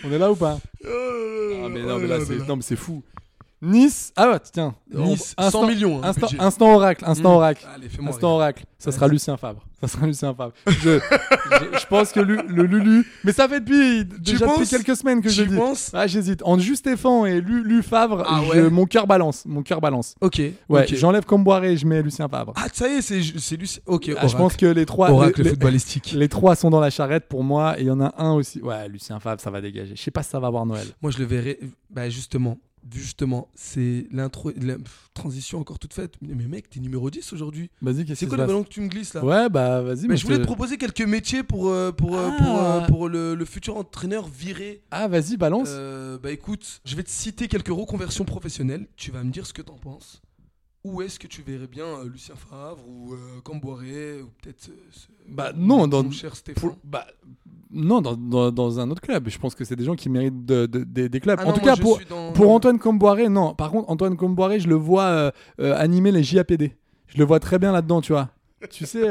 on 0.03 0.11
est 0.11 0.17
là 0.17 0.31
ou 0.31 0.35
pas? 0.35 0.57
Ah, 0.85 1.67
mais 1.69 1.81
non, 1.81 1.99
mais 1.99 2.07
là, 2.07 2.19
c'est 2.25 2.47
non, 2.47 2.55
mais 2.55 2.61
c'est 2.61 2.75
fou. 2.77 3.03
Nice, 3.65 4.13
ah 4.15 4.31
ouais, 4.31 4.39
tiens, 4.53 4.75
Nice, 4.93 5.33
on- 5.37 5.49
100 5.49 5.67
millions, 5.67 5.97
hein, 6.03 6.09
instant, 6.09 6.27
instant 6.39 6.75
oracle, 6.75 7.03
instant 7.07 7.31
Mmh. 7.31 7.35
oracle, 7.35 7.65
Allez, 7.75 7.87
instant 8.07 8.27
rire. 8.29 8.35
oracle. 8.35 8.63
Ça 8.77 8.91
sera 8.91 9.07
Lucien 9.07 9.35
Fabre. 9.37 9.65
Ça 9.81 9.87
sera 9.87 10.05
Lucien 10.05 10.33
Fabre. 10.35 10.53
Je, 10.67 10.73
je, 10.99 10.99
je 11.79 11.87
pense 11.87 12.11
que 12.11 12.19
le 12.19 12.35
Lulu, 12.63 13.05
mais 13.23 13.31
ça 13.31 13.47
fait 13.47 13.59
depuis 13.59 14.05
déjà 14.19 14.45
depuis 14.45 14.57
penses 14.59 14.69
quelques 14.69 14.95
semaines 14.95 15.21
que 15.21 15.29
je 15.29 15.41
Tu 15.43 15.49
le 15.49 15.55
dis. 15.55 15.57
penses 15.57 15.89
Ah, 15.93 16.05
j'hésite. 16.05 16.41
Entre 16.43 16.61
Juste 16.61 16.79
Stéphane 16.81 17.25
et 17.25 17.41
Lu, 17.41 17.63
Lu 17.63 17.81
Favre, 17.81 18.23
Ah 18.27 18.41
je- 18.45 18.61
ouais 18.61 18.69
mon 18.69 18.85
cœur 18.85 19.07
balance. 19.07 19.43
Mon 19.45 19.63
cœur 19.63 19.81
balance. 19.81 20.13
Ok. 20.21 20.37
Ouais, 20.69 20.83
ok. 20.83 20.93
j'enlève 20.95 21.25
Comboiré 21.25 21.73
et 21.73 21.77
je 21.77 21.87
mets 21.87 22.01
Lucien 22.03 22.27
Favre. 22.27 22.53
Ah, 22.55 22.67
ça 22.71 22.87
y 22.87 22.93
est, 22.97 23.01
c'est 23.01 23.55
Lucien. 23.57 23.81
Ok, 23.87 24.03
Ah, 24.05 24.11
je 24.11 24.15
oracle. 24.17 24.37
pense 24.37 24.55
que 24.57 24.65
les 24.67 24.85
trois, 24.85 25.09
Oracle 25.09 25.41
les, 25.41 25.49
footballistique. 25.49 26.11
les 26.15 26.29
trois 26.29 26.55
sont 26.55 26.69
dans 26.69 26.79
la 26.79 26.91
charrette 26.91 27.27
pour 27.27 27.43
moi 27.43 27.77
et 27.79 27.81
il 27.81 27.87
y 27.87 27.91
en 27.91 28.01
a 28.01 28.13
un 28.21 28.33
aussi. 28.33 28.61
Ouais, 28.61 28.87
Lucien 28.87 29.19
Favre, 29.19 29.41
ça 29.41 29.49
va 29.49 29.61
dégager. 29.61 29.95
Je 29.95 30.01
sais 30.01 30.11
pas 30.11 30.21
si 30.21 30.29
ça 30.29 30.39
va 30.39 30.47
avoir 30.47 30.65
Noël. 30.67 30.85
Moi, 31.01 31.11
je 31.11 31.17
le 31.17 31.25
verrais. 31.25 31.57
Bah, 31.89 32.09
justement, 32.09 32.57
justement, 32.93 33.49
c'est 33.55 34.07
l'intro. 34.11 34.51
la 34.61 34.75
transition 35.13 35.59
encore 35.59 35.79
toute 35.79 35.93
faite. 35.93 36.15
Mais 36.21 36.33
mec, 36.47 36.69
t'es 36.69 36.79
numéro 36.79 37.09
10 37.09 37.33
aujourd'hui. 37.33 37.69
Vas-y, 37.81 38.05
qu'est-ce 38.05 38.19
C'est 38.19 38.27
quoi 38.27 38.37
le 38.37 38.45
ballon 38.45 38.63
que 38.63 38.69
tu 38.69 38.81
me 38.81 38.87
glisses 38.87 39.13
là? 39.13 39.23
Ouais, 39.23 39.49
bah 39.49 39.81
vas-y. 39.81 40.07
Mais 40.07 40.17
je 40.17 40.25
voulais 40.25 40.39
te- 40.39 40.43
proposer 40.43 40.77
quelques 40.77 41.01
métiers 41.01 41.43
pour, 41.43 41.69
euh, 41.69 41.91
pour, 41.91 42.17
euh, 42.17 42.29
pour, 42.37 42.47
euh, 42.61 42.79
Ah. 42.83 42.85
pour 42.87 43.07
le, 43.09 43.33
le 43.35 43.45
futur 43.45 43.77
entraîneur 43.77 44.27
viré. 44.27 44.81
Ah, 44.91 45.07
vas-y, 45.07 45.37
balance. 45.37 45.69
Euh, 45.71 46.17
bah 46.17 46.31
écoute, 46.31 46.81
je 46.85 46.95
vais 46.95 47.03
te 47.03 47.09
citer 47.09 47.47
quelques 47.47 47.69
reconversions 47.69 48.25
professionnelles. 48.25 48.87
Tu 48.97 49.11
vas 49.11 49.23
me 49.23 49.31
dire 49.31 49.45
ce 49.47 49.53
que 49.53 49.61
t'en 49.61 49.77
penses. 49.77 50.21
Où 50.87 51.01
est-ce 51.01 51.17
que 51.17 51.25
tu 51.25 51.41
verrais 51.41 51.65
bien 51.67 51.85
euh, 51.85 52.07
Lucien 52.07 52.35
Favre 52.35 52.83
ou 52.87 53.13
euh, 53.13 53.17
Camboiré 53.43 54.21
ou 54.21 54.27
peut-être 54.41 54.69
euh, 54.69 54.73
ce- 54.91 55.07
Bah 55.27 55.51
non, 55.55 55.87
dans 55.87 56.03
mon 56.03 56.11
cher 56.11 56.35
Stéphane? 56.35 56.61
pour- 56.61 56.77
bah, 56.83 57.07
non, 57.71 58.01
dans, 58.01 58.15
dans, 58.15 58.51
dans 58.51 58.79
un 58.79 58.91
autre 58.91 59.01
club. 59.01 59.27
Je 59.27 59.39
pense 59.39 59.55
que 59.55 59.65
c'est 59.65 59.75
des 59.75 59.83
gens 59.83 59.95
qui 59.95 60.09
méritent 60.09 60.45
de- 60.45 60.67
de- 60.67 60.83
des- 60.83 61.09
des 61.09 61.19
clubs. 61.19 61.39
Ah 61.41 61.45
en 61.45 61.49
non, 61.49 61.53
tout 61.55 61.61
cas, 61.65 61.75
pour, 61.75 61.99
dans- 62.07 62.33
pour 62.33 62.51
Antoine 62.51 62.77
Comboiré, 62.77 63.29
non. 63.29 63.55
Par 63.55 63.71
contre, 63.71 63.89
Antoine 63.89 64.15
Comboiré, 64.15 64.59
je 64.59 64.67
le 64.67 64.75
vois 64.75 65.05
euh, 65.05 65.31
euh, 65.59 65.75
animer 65.75 66.11
les 66.11 66.21
JAPD. 66.23 66.75
Je 67.07 67.17
le 67.17 67.23
vois 67.23 67.39
très 67.39 67.57
bien 67.57 67.71
là-dedans, 67.71 68.01
tu 68.01 68.13
vois. 68.13 68.29
tu 68.69 68.85
sais, 68.85 69.01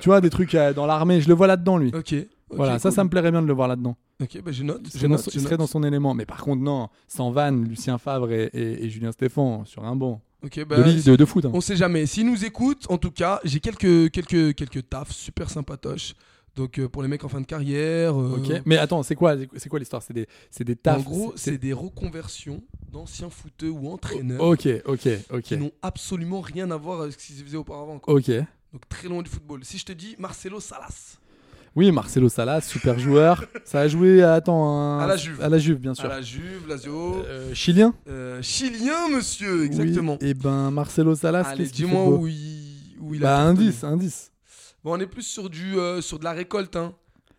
tu 0.00 0.08
vois, 0.08 0.20
des 0.20 0.30
trucs 0.30 0.56
dans 0.74 0.86
l'armée, 0.86 1.20
je 1.20 1.28
le 1.28 1.34
vois 1.34 1.46
là-dedans, 1.46 1.78
lui. 1.78 1.92
Ok. 1.94 2.14
voilà, 2.50 2.78
ça, 2.78 2.88
cool. 2.88 2.96
ça 2.96 3.04
me 3.04 3.08
plairait 3.08 3.30
bien 3.30 3.42
de 3.42 3.46
le 3.46 3.52
voir 3.54 3.68
là-dedans. 3.68 3.96
Ok, 4.20 4.40
bah 4.44 4.52
je 4.52 4.62
note. 4.62 4.82
Je 4.94 5.06
note, 5.06 5.20
son- 5.20 5.30
je 5.32 5.38
serait 5.38 5.52
note. 5.52 5.60
dans 5.60 5.66
son 5.66 5.82
élément. 5.84 6.14
Mais 6.14 6.26
par 6.26 6.42
contre, 6.42 6.62
non, 6.62 6.88
sans 7.08 7.30
vanne, 7.30 7.64
Lucien 7.68 7.98
Favre 7.98 8.30
et, 8.32 8.50
et- 8.52 8.84
et 8.84 8.88
Julien 8.90 9.10
Stéphan 9.12 9.64
sur 9.64 9.84
un 9.84 9.96
banc. 9.96 10.20
Bah, 10.64 10.82
de, 10.82 11.10
de, 11.10 11.16
de 11.16 11.24
foot. 11.24 11.44
hein. 11.44 11.50
On 11.54 11.60
sait 11.60 11.76
jamais. 11.76 12.06
S'ils 12.06 12.26
nous 12.26 12.44
écoutent, 12.44 12.86
en 12.90 12.98
tout 12.98 13.10
cas, 13.10 13.40
j'ai 13.44 13.60
quelques, 13.60 14.10
quelques, 14.10 14.54
quelques 14.54 14.88
tafs 14.88 15.12
super 15.12 15.50
sympatoches. 15.50 16.14
Donc 16.54 16.78
euh, 16.78 16.86
pour 16.86 17.02
les 17.02 17.08
mecs 17.08 17.24
en 17.24 17.28
fin 17.28 17.40
de 17.40 17.46
carrière. 17.46 18.20
euh, 18.20 18.36
mais 18.66 18.76
attends, 18.76 19.02
c'est 19.02 19.14
quoi, 19.14 19.36
c'est 19.56 19.70
quoi 19.70 19.78
l'histoire? 19.78 20.02
C'est 20.02 20.12
des, 20.12 20.26
c'est 20.50 20.64
des 20.64 20.76
tafs. 20.76 20.98
En 21.00 21.02
gros, 21.02 21.32
c'est 21.34 21.56
des 21.56 21.72
reconversions 21.72 22.62
d'anciens 22.92 23.30
footeux 23.30 23.70
ou 23.70 23.88
entraîneurs 23.88 24.42
Ok, 24.42 24.68
ok, 24.84 25.08
ok, 25.30 25.40
qui 25.42 25.56
n'ont 25.56 25.70
absolument 25.80 26.42
rien 26.42 26.70
à 26.70 26.76
voir 26.76 27.00
avec 27.00 27.18
ce 27.18 27.26
qu'ils 27.26 27.42
faisaient 27.42 27.56
auparavant. 27.56 27.98
quoi. 27.98 28.12
ok. 28.14 28.30
Donc 28.72 28.86
très 28.88 29.08
loin 29.08 29.22
du 29.22 29.30
football. 29.30 29.64
Si 29.64 29.78
je 29.78 29.84
te 29.86 29.92
dis 29.92 30.14
Marcelo 30.18 30.60
Salas, 30.60 31.18
Oui, 31.74 31.90
Marcelo 31.90 32.28
Salas, 32.28 32.60
super 32.60 32.98
joueur. 32.98 33.44
Ça 33.64 33.80
a 33.80 33.88
joué, 33.88 34.22
attends, 34.22 34.68
un- 34.78 34.98
À 35.00 35.06
la 35.06 35.16
Juve. 35.16 35.40
À 35.40 35.48
la 35.48 35.58
Juve, 35.58 35.78
bien 35.78 35.94
sûr. 35.94 36.04
à 36.04 36.08
la 36.08 36.20
Juve, 36.22 36.68
Lazio, 36.68 37.22
Euh, 37.26 37.54
Chilien 37.54 37.94
euh, 38.08 38.42
chilien, 38.42 39.08
monsieur, 39.08 39.64
exactement. 39.64 40.18
Et 40.20 40.34
ben 40.34 40.70
Marcelo 40.70 41.14
Salas, 41.14 41.44
Allez, 41.46 41.64
qu'est-ce 41.64 41.72
dis-moi 41.74 42.04
où 42.08 42.26
il, 42.26 42.96
où 43.00 43.14
il 43.14 43.20
Bah, 43.22 43.38
a. 43.38 43.40
indice, 43.42 43.84
indice. 43.84 44.30
Bon, 44.84 44.96
on 44.96 45.00
est 45.00 45.06
plus 45.06 45.22
sur 45.22 45.48
du, 45.48 45.78
euh, 45.78 46.02
sur 46.02 46.18
de 46.18 46.24
la 46.24 46.32
récolte, 46.32 46.76
hein, 46.76 46.92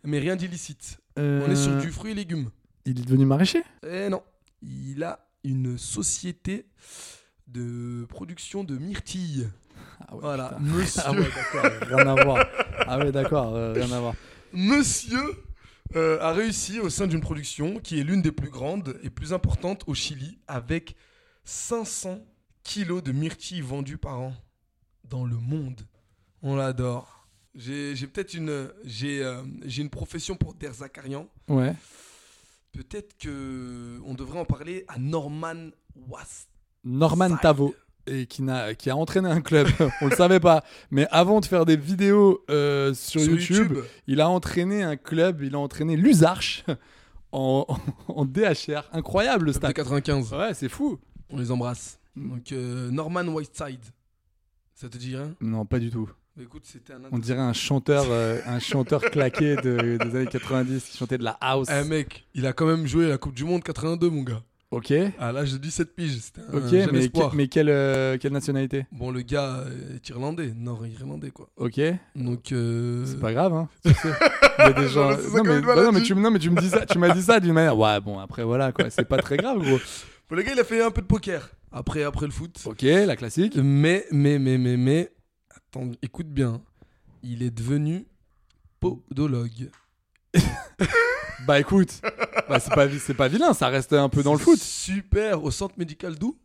mais 0.03 0.17
rien 0.19 0.35
d'illicite. 0.35 0.97
On 1.15 1.45
est 1.51 1.55
sur 1.55 1.77
du 1.77 1.91
fruit 1.91 2.11
et 2.11 2.15
légumes. 2.15 2.49
Il 2.85 2.99
est 2.99 3.03
devenu 3.03 3.25
maraîcher? 3.25 3.61
Eh 3.87 4.09
non, 4.09 4.23
il 4.63 5.03
a 5.03 5.19
une 5.43 5.77
société 5.77 6.65
de 7.47 8.05
production 8.09 8.63
de 8.63 8.77
myrtilles. 8.79 9.47
Ah 10.07 10.15
ouais, 10.15 10.21
Voilà, 10.21 10.57
putain. 10.57 10.59
monsieur. 10.77 11.01
Ah 11.05 11.11
ouais, 11.11 11.17
d'accord, 11.35 11.71
rien 11.87 12.07
à 12.07 12.23
voir. 12.23 12.45
Ah 12.87 12.97
ouais, 12.99 13.11
d'accord, 13.11 13.55
euh, 13.55 13.73
rien 13.73 13.91
à 13.91 13.99
voir. 13.99 14.15
Monsieur 14.51 15.43
euh, 15.95 16.19
a 16.21 16.31
réussi 16.31 16.79
au 16.79 16.89
sein 16.89 17.07
d'une 17.07 17.21
production 17.21 17.79
qui 17.79 17.99
est 17.99 18.03
l'une 18.03 18.21
des 18.21 18.31
plus 18.31 18.49
grandes 18.49 18.99
et 19.03 19.09
plus 19.09 19.33
importantes 19.33 19.83
au 19.87 19.93
Chili, 19.93 20.39
avec 20.47 20.95
500 21.43 22.19
kilos 22.63 23.03
de 23.03 23.11
myrtilles 23.11 23.61
vendues 23.61 23.97
par 23.97 24.19
an 24.19 24.33
dans 25.03 25.25
le 25.25 25.35
monde. 25.35 25.81
On 26.41 26.55
l'adore. 26.55 27.27
J'ai 27.55 27.95
peut-être 28.07 28.33
une, 28.33 28.69
j'ai 28.83 29.23
euh, 29.23 29.43
une 29.77 29.89
profession 29.89 30.35
pour 30.35 30.55
Der 30.55 30.73
Zakarian. 30.73 31.27
Ouais. 31.47 31.75
Peut-être 32.71 33.15
que 33.19 34.01
on 34.05 34.15
devrait 34.15 34.39
en 34.39 34.45
parler 34.45 34.85
à 34.87 34.97
Norman 34.97 35.69
Wast. 35.95 36.49
Norman. 36.83 37.37
Tavo. 37.37 37.75
Et 38.05 38.25
qui, 38.25 38.43
a 38.49 38.95
entraîné 38.97 39.29
un 39.29 39.39
club, 39.41 39.67
on 40.01 40.07
le 40.07 40.15
savait 40.15 40.41
pas. 40.41 40.63
Mais 40.91 41.07
avant 41.09 41.39
de 41.39 41.45
faire 41.45 41.65
des 41.65 41.77
vidéos 41.77 42.43
euh, 42.49 42.93
sur, 42.93 43.21
Sur 43.21 43.31
YouTube, 43.31 43.71
YouTube. 43.71 43.83
il 44.07 44.19
a 44.19 44.29
entraîné 44.29 44.83
un 44.83 44.97
club, 44.97 45.41
il 45.41 45.55
a 45.55 45.59
entraîné 45.59 45.95
l'Usarche 45.95 46.65
en, 47.31 47.65
en 48.09 48.25
DHR. 48.25 48.89
Incroyable 48.91 49.45
le 49.45 49.51
De 49.51 49.57
stade. 49.57 49.73
95. 49.73 50.33
Ouais, 50.33 50.53
c'est 50.53 50.67
fou. 50.69 50.99
On 51.29 51.37
les 51.37 51.49
embrasse. 51.51 51.97
Donc 52.15 52.51
euh, 52.51 52.91
Norman 52.91 53.23
Whiteside. 53.23 53.83
Ça 54.75 54.89
te 54.89 54.97
dit 54.97 55.15
rien? 55.15 55.33
Non, 55.39 55.65
pas 55.65 55.79
du 55.79 55.89
tout. 55.89 56.09
Écoute, 56.41 56.63
un 56.89 57.01
On 57.11 57.19
dirait 57.19 57.39
un 57.39 57.53
chanteur, 57.53 58.05
euh, 58.09 58.39
un 58.47 58.59
chanteur 58.59 59.01
claqué 59.01 59.55
de- 59.55 59.97
des 60.03 60.15
années 60.15 60.27
90 60.27 60.83
qui 60.83 60.97
chantait 60.97 61.19
de 61.19 61.23
la 61.23 61.37
house. 61.39 61.67
Eh 61.71 61.87
mec, 61.87 62.25
il 62.33 62.47
a 62.47 62.53
quand 62.53 62.65
même 62.65 62.87
joué 62.87 63.07
la 63.07 63.19
Coupe 63.19 63.35
du 63.35 63.43
Monde 63.45 63.63
82, 63.63 64.09
mon 64.09 64.23
gars. 64.23 64.41
Ok, 64.75 64.93
À 65.19 65.31
l'âge 65.31 65.53
de 65.53 65.57
17 65.57 65.95
piges, 65.95 66.17
c'était 66.19 66.41
un 66.41 66.57
ok, 66.57 66.67
jeune 66.69 66.89
mais, 66.91 66.99
espoir. 67.05 67.31
que- 67.31 67.35
mais 67.35 67.47
quelle, 67.47 67.69
euh, 67.69 68.17
quelle 68.17 68.33
nationalité? 68.33 68.85
Bon, 68.91 69.11
le 69.11 69.21
gars 69.21 69.63
est 69.95 70.09
irlandais, 70.09 70.53
nord-irlandais, 70.55 71.31
quoi. 71.31 71.49
Ok, 71.57 71.79
Donc, 72.15 72.51
euh... 72.51 73.05
c'est 73.05 73.19
pas 73.19 73.31
grave, 73.33 73.53
hein. 73.53 73.69
tu 73.85 73.93
sais. 73.93 74.09
Il 74.59 74.61
y 74.61 74.67
a 74.67 74.73
des 74.73 74.87
gens. 74.87 75.15
C'est 75.15 75.29
ça 75.29 75.43
mais, 75.43 75.61
bah 75.61 75.73
mais 75.75 75.83
non, 75.83 75.91
mais 76.31 76.39
tu 76.39 76.49
me 76.49 76.59
dis 76.59 76.69
ça, 76.69 76.85
tu 76.85 76.97
m'as 76.97 77.13
dit 77.13 77.21
ça 77.23 77.39
d'une 77.39 77.53
manière. 77.53 77.77
Ouais, 77.77 77.99
bon, 78.01 78.19
après 78.19 78.43
voilà, 78.43 78.71
quoi. 78.71 78.89
C'est 78.89 79.05
pas 79.05 79.17
très 79.17 79.37
grave, 79.37 79.59
gros. 79.59 79.77
bon, 80.29 80.35
le 80.35 80.41
gars, 80.43 80.51
il 80.53 80.59
a 80.59 80.63
fait 80.63 80.81
un 80.83 80.91
peu 80.91 81.01
de 81.01 81.07
poker 81.07 81.49
après, 81.71 82.03
après 82.03 82.25
le 82.25 82.31
foot. 82.31 82.59
Ok, 82.65 82.81
la 82.83 83.15
classique. 83.15 83.55
Mais, 83.57 84.05
mais, 84.11 84.37
mais, 84.39 84.57
mais, 84.57 84.77
mais, 84.77 85.11
attends, 85.55 85.89
écoute 86.01 86.27
bien. 86.27 86.61
Il 87.23 87.41
est 87.41 87.51
devenu 87.51 88.05
podologue. 88.79 89.69
Bah 91.47 91.59
écoute, 91.59 92.01
bah, 92.49 92.59
c'est 92.59 92.73
pas, 92.73 92.87
c'est 92.89 93.13
pas 93.13 93.27
vilain, 93.27 93.53
ça 93.53 93.67
reste 93.69 93.93
un 93.93 94.09
peu 94.09 94.23
dans 94.23 94.33
le 94.33 94.39
foot. 94.39 94.59
Super, 94.59 95.43
au 95.43 95.51
centre 95.51 95.75
médical 95.77 96.15
d'où? 96.15 96.37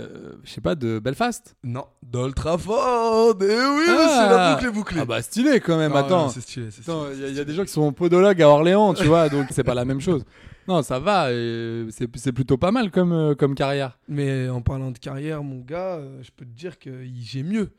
Euh, 0.00 0.34
je 0.44 0.50
sais 0.52 0.60
pas, 0.60 0.76
de 0.76 1.00
Belfast 1.00 1.56
Non, 1.64 1.84
d'Old 2.04 2.34
Trafford. 2.36 3.34
Eh 3.40 3.44
oui, 3.44 3.84
Ah. 3.88 4.06
c'est 4.08 4.36
la 4.36 4.54
boucle 4.54 4.66
est 4.66 4.70
bouclée. 4.72 5.00
Ah 5.00 5.04
bah 5.04 5.20
stylé 5.22 5.58
quand 5.60 5.76
même, 5.76 5.92
Ah, 5.94 6.00
attends. 6.00 6.28
c'est 6.28 6.40
stylé, 6.40 6.70
c'est 6.70 6.82
Attends, 6.88 7.06
stylé, 7.06 7.16
il 7.16 7.20
y, 7.20 7.24
a- 7.24 7.26
c'est 7.26 7.32
il 7.32 7.36
y 7.36 7.40
a 7.40 7.44
des 7.44 7.54
gens 7.54 7.64
qui 7.64 7.72
sont 7.72 7.92
podologues 7.92 8.40
à 8.40 8.48
Orléans, 8.48 8.94
tu 8.94 9.04
vois, 9.04 9.28
donc 9.28 9.48
c'est 9.50 9.64
pas 9.64 9.74
la 9.74 9.84
même 9.84 10.00
chose. 10.00 10.24
Non, 10.68 10.82
ça 10.82 10.98
va, 11.00 11.32
et 11.32 11.86
c'est 11.90 12.06
c'est 12.16 12.30
plutôt 12.32 12.58
pas 12.58 12.70
mal 12.70 12.90
comme, 12.92 13.12
euh, 13.12 13.34
comme 13.34 13.54
carrière. 13.56 13.98
Mais 14.06 14.48
en 14.48 14.60
parlant 14.60 14.90
de 14.92 14.98
carrière, 14.98 15.42
mon 15.42 15.60
gars, 15.60 15.96
euh, 15.96 16.22
je 16.22 16.30
peux 16.30 16.44
te 16.44 16.50
dire 16.56 16.78
que 16.78 16.90
j'ai 17.20 17.42
mieux. 17.42 17.70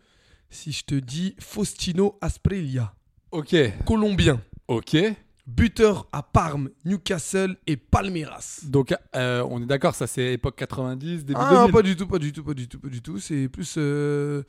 Si 0.50 0.72
je 0.74 0.84
te 0.84 0.96
dis 0.96 1.36
Faustino 1.40 2.18
Asprilla, 2.20 2.94
Ok, 3.32 3.56
colombien, 3.86 4.42
ok. 4.68 4.98
Buteur 5.56 6.08
à 6.12 6.22
Parme, 6.24 6.70
Newcastle 6.86 7.58
et 7.68 7.76
Palmeiras. 7.78 8.62
Donc 8.66 8.94
euh, 9.16 9.44
on 9.50 9.62
est 9.62 9.66
d'accord, 9.66 9.96
ça 9.96 10.08
c'est 10.08 10.34
époque 10.34 10.56
90, 10.58 11.26
début 11.26 11.40
Ah, 11.42 11.50
2000. 11.68 11.72
pas 11.74 11.82
du 11.82 11.96
tout, 11.96 12.08
pas 12.08 12.20
du 12.20 12.32
tout, 12.32 12.44
pas 12.44 12.54
du 12.54 12.68
tout, 12.68 12.80
pas 12.80 12.88
du 12.90 13.02
tout. 13.02 13.18
C'est 13.20 13.50
plus 13.50 13.76
euh, 13.78 14.44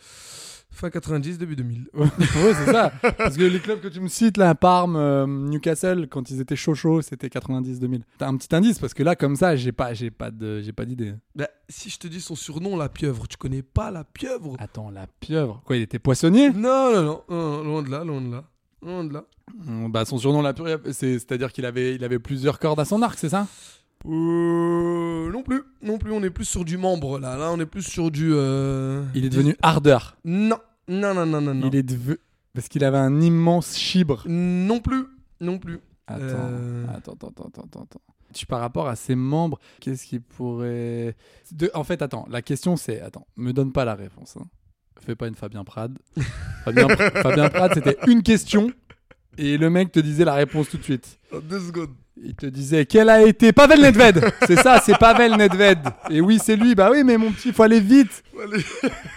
fin 0.71 0.91
90, 0.91 1.39
début 1.39 1.57
2000. 1.57 1.89
ouais, 1.95 2.07
c'est 2.55 2.73
ça. 2.73 2.93
Parce 3.17 3.37
que 3.37 3.43
les 3.43 3.61
clubs 3.61 3.81
que 3.81 3.89
tu 3.89 4.01
me 4.01 4.09
cites, 4.09 4.37
là, 4.37 4.55
Parme, 4.55 4.97
euh, 4.97 5.27
Newcastle, 5.27 6.07
quand 6.09 6.31
ils 6.31 6.41
étaient 6.41 6.57
chauds 6.57 6.75
chauds, 6.75 7.03
c'était 7.03 7.29
90-2000. 7.29 8.03
T'as 8.19 8.29
un 8.29 8.37
petit 8.37 8.55
indice 8.55 8.79
parce 8.79 8.95
que 8.95 9.03
là, 9.03 9.17
comme 9.17 9.37
ça, 9.37 9.57
j'ai 9.57 9.73
pas, 9.73 9.95
j'ai 9.95 10.11
pas 10.11 10.31
de, 10.31 10.61
j'ai 10.61 10.73
pas 10.73 10.85
d'idée. 10.85 11.15
Bah, 11.35 11.49
si 11.69 11.89
je 11.91 11.99
te 11.99 12.07
dis 12.09 12.21
son 12.21 12.35
surnom, 12.37 12.77
la 12.77 12.89
pieuvre, 12.89 13.27
tu 13.27 13.37
connais 13.37 13.63
pas 13.63 13.91
la 13.91 14.05
pieuvre? 14.05 14.55
Attends, 14.59 14.91
la 14.91 15.07
pieuvre? 15.21 15.63
Quoi, 15.65 15.77
il 15.77 15.83
était 15.83 15.99
poissonnier? 15.99 16.51
Non, 16.51 16.93
non, 16.93 17.03
non, 17.03 17.23
non, 17.29 17.65
loin 17.65 17.83
de 17.83 17.91
là, 17.91 18.05
loin 18.05 18.21
de 18.21 18.31
là, 18.31 18.45
loin 18.83 19.05
de 19.05 19.13
là. 19.15 19.25
Hum, 19.67 19.91
Bah 19.91 20.05
son 20.05 20.19
surnom, 20.19 20.43
la 20.43 20.53
pieuvre, 20.55 20.81
c'est, 20.93 21.15
c'est-à-dire 21.19 21.53
qu'il 21.53 21.67
avait, 21.67 21.95
il 21.95 22.05
avait 22.05 22.19
plusieurs 22.19 22.59
cordes 22.59 22.81
à 22.81 22.85
son 22.85 23.03
arc, 23.03 23.19
c'est 23.19 23.29
ça? 23.29 23.47
Euh, 24.07 25.31
non 25.31 25.43
plus, 25.43 25.63
non 25.83 25.99
plus, 25.99 26.13
on 26.13 26.23
est 26.23 26.31
plus 26.31 26.45
sur 26.47 26.65
du 26.65 26.77
membre 26.79 27.19
là. 27.19 27.37
Là, 27.37 27.51
on 27.53 27.61
est 27.61 27.67
plus 27.67 27.83
sur 27.83 28.11
du. 28.11 28.31
euh, 28.33 29.05
Il 29.15 29.25
est 29.25 29.29
devenu 29.29 29.57
ardeur. 29.63 30.17
Non, 30.25 30.57
non, 30.89 31.15
non, 31.15 31.27
non, 31.27 31.41
non, 31.41 31.55
non. 31.55 31.67
Il 31.69 31.77
est 31.77 31.83
devenu 31.83 32.17
parce 32.55 32.69
qu'il 32.69 32.83
avait 32.85 32.99
un 32.99 33.21
immense 33.21 33.77
chibre. 33.77 34.25
Non 34.27 34.81
plus, 34.81 35.05
non 35.41 35.59
plus. 35.59 35.81
Attends, 36.07 36.23
Euh. 36.25 36.87
attends, 36.97 37.13
attends, 37.13 37.29
attends, 37.29 37.63
attends, 37.63 37.83
attends. 37.83 38.01
Tu 38.33 38.47
par 38.47 38.61
rapport 38.61 38.89
à 38.89 38.97
ses 38.97 39.15
membres, 39.17 39.59
qu'est-ce 39.81 40.07
qui 40.07 40.21
pourrait 40.21 41.15
De- 41.53 41.71
En 41.75 41.85
fait, 41.85 42.01
attends. 42.01 42.27
La 42.31 42.43
question 42.43 42.77
c'est, 42.77 43.01
attends, 43.01 43.27
me 43.37 43.53
donne 43.53 43.73
pas 43.73 43.85
la 43.85 43.95
réponse. 43.95 44.37
hein. 44.41 44.47
Fais 45.05 45.15
pas 45.17 45.27
une 45.29 45.35
Fabien 45.35 45.65
Prade. 45.65 45.99
Fabien, 46.65 46.87
Pr- 46.87 47.23
Fabien 47.23 47.49
Prade, 47.49 47.73
c'était 47.75 47.97
une 48.07 48.23
question 48.23 48.71
et 49.39 49.57
le 49.57 49.71
mec 49.71 49.93
te 49.93 50.01
disait 50.01 50.25
la 50.25 50.35
réponse 50.35 50.69
tout 50.69 50.77
de 50.77 50.83
suite. 50.83 51.19
Oh, 51.33 51.41
Deux 51.41 51.61
secondes. 51.61 51.95
Il 52.23 52.35
te 52.35 52.45
disait 52.47 52.85
quel 52.85 53.09
a 53.09 53.23
été 53.23 53.53
Pavel 53.53 53.81
Nedved? 53.81 54.23
c'est 54.47 54.57
ça, 54.61 54.83
c'est 54.85 54.99
Pavel 54.99 55.33
Nedved. 55.37 55.79
Et 56.11 56.21
oui, 56.21 56.39
c'est 56.43 56.57
lui. 56.57 56.75
Bah 56.75 56.91
oui, 56.93 57.03
mais 57.03 57.17
mon 57.17 57.33
petit, 57.33 57.51
faut 57.53 57.63
aller 57.63 57.81
vite. 57.81 58.23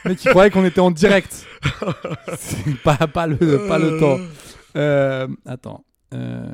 Mec, 0.06 0.24
il 0.24 0.30
croyait 0.30 0.50
qu'on 0.52 0.64
était 0.64 0.80
en 0.80 0.92
direct. 0.92 1.46
C'est 2.38 2.78
pas, 2.82 2.96
pas, 3.08 3.28
le, 3.28 3.68
pas 3.68 3.80
le 3.80 3.98
temps. 4.00 4.20
Euh, 4.78 5.28
attends. 5.46 5.84
Euh, 6.14 6.46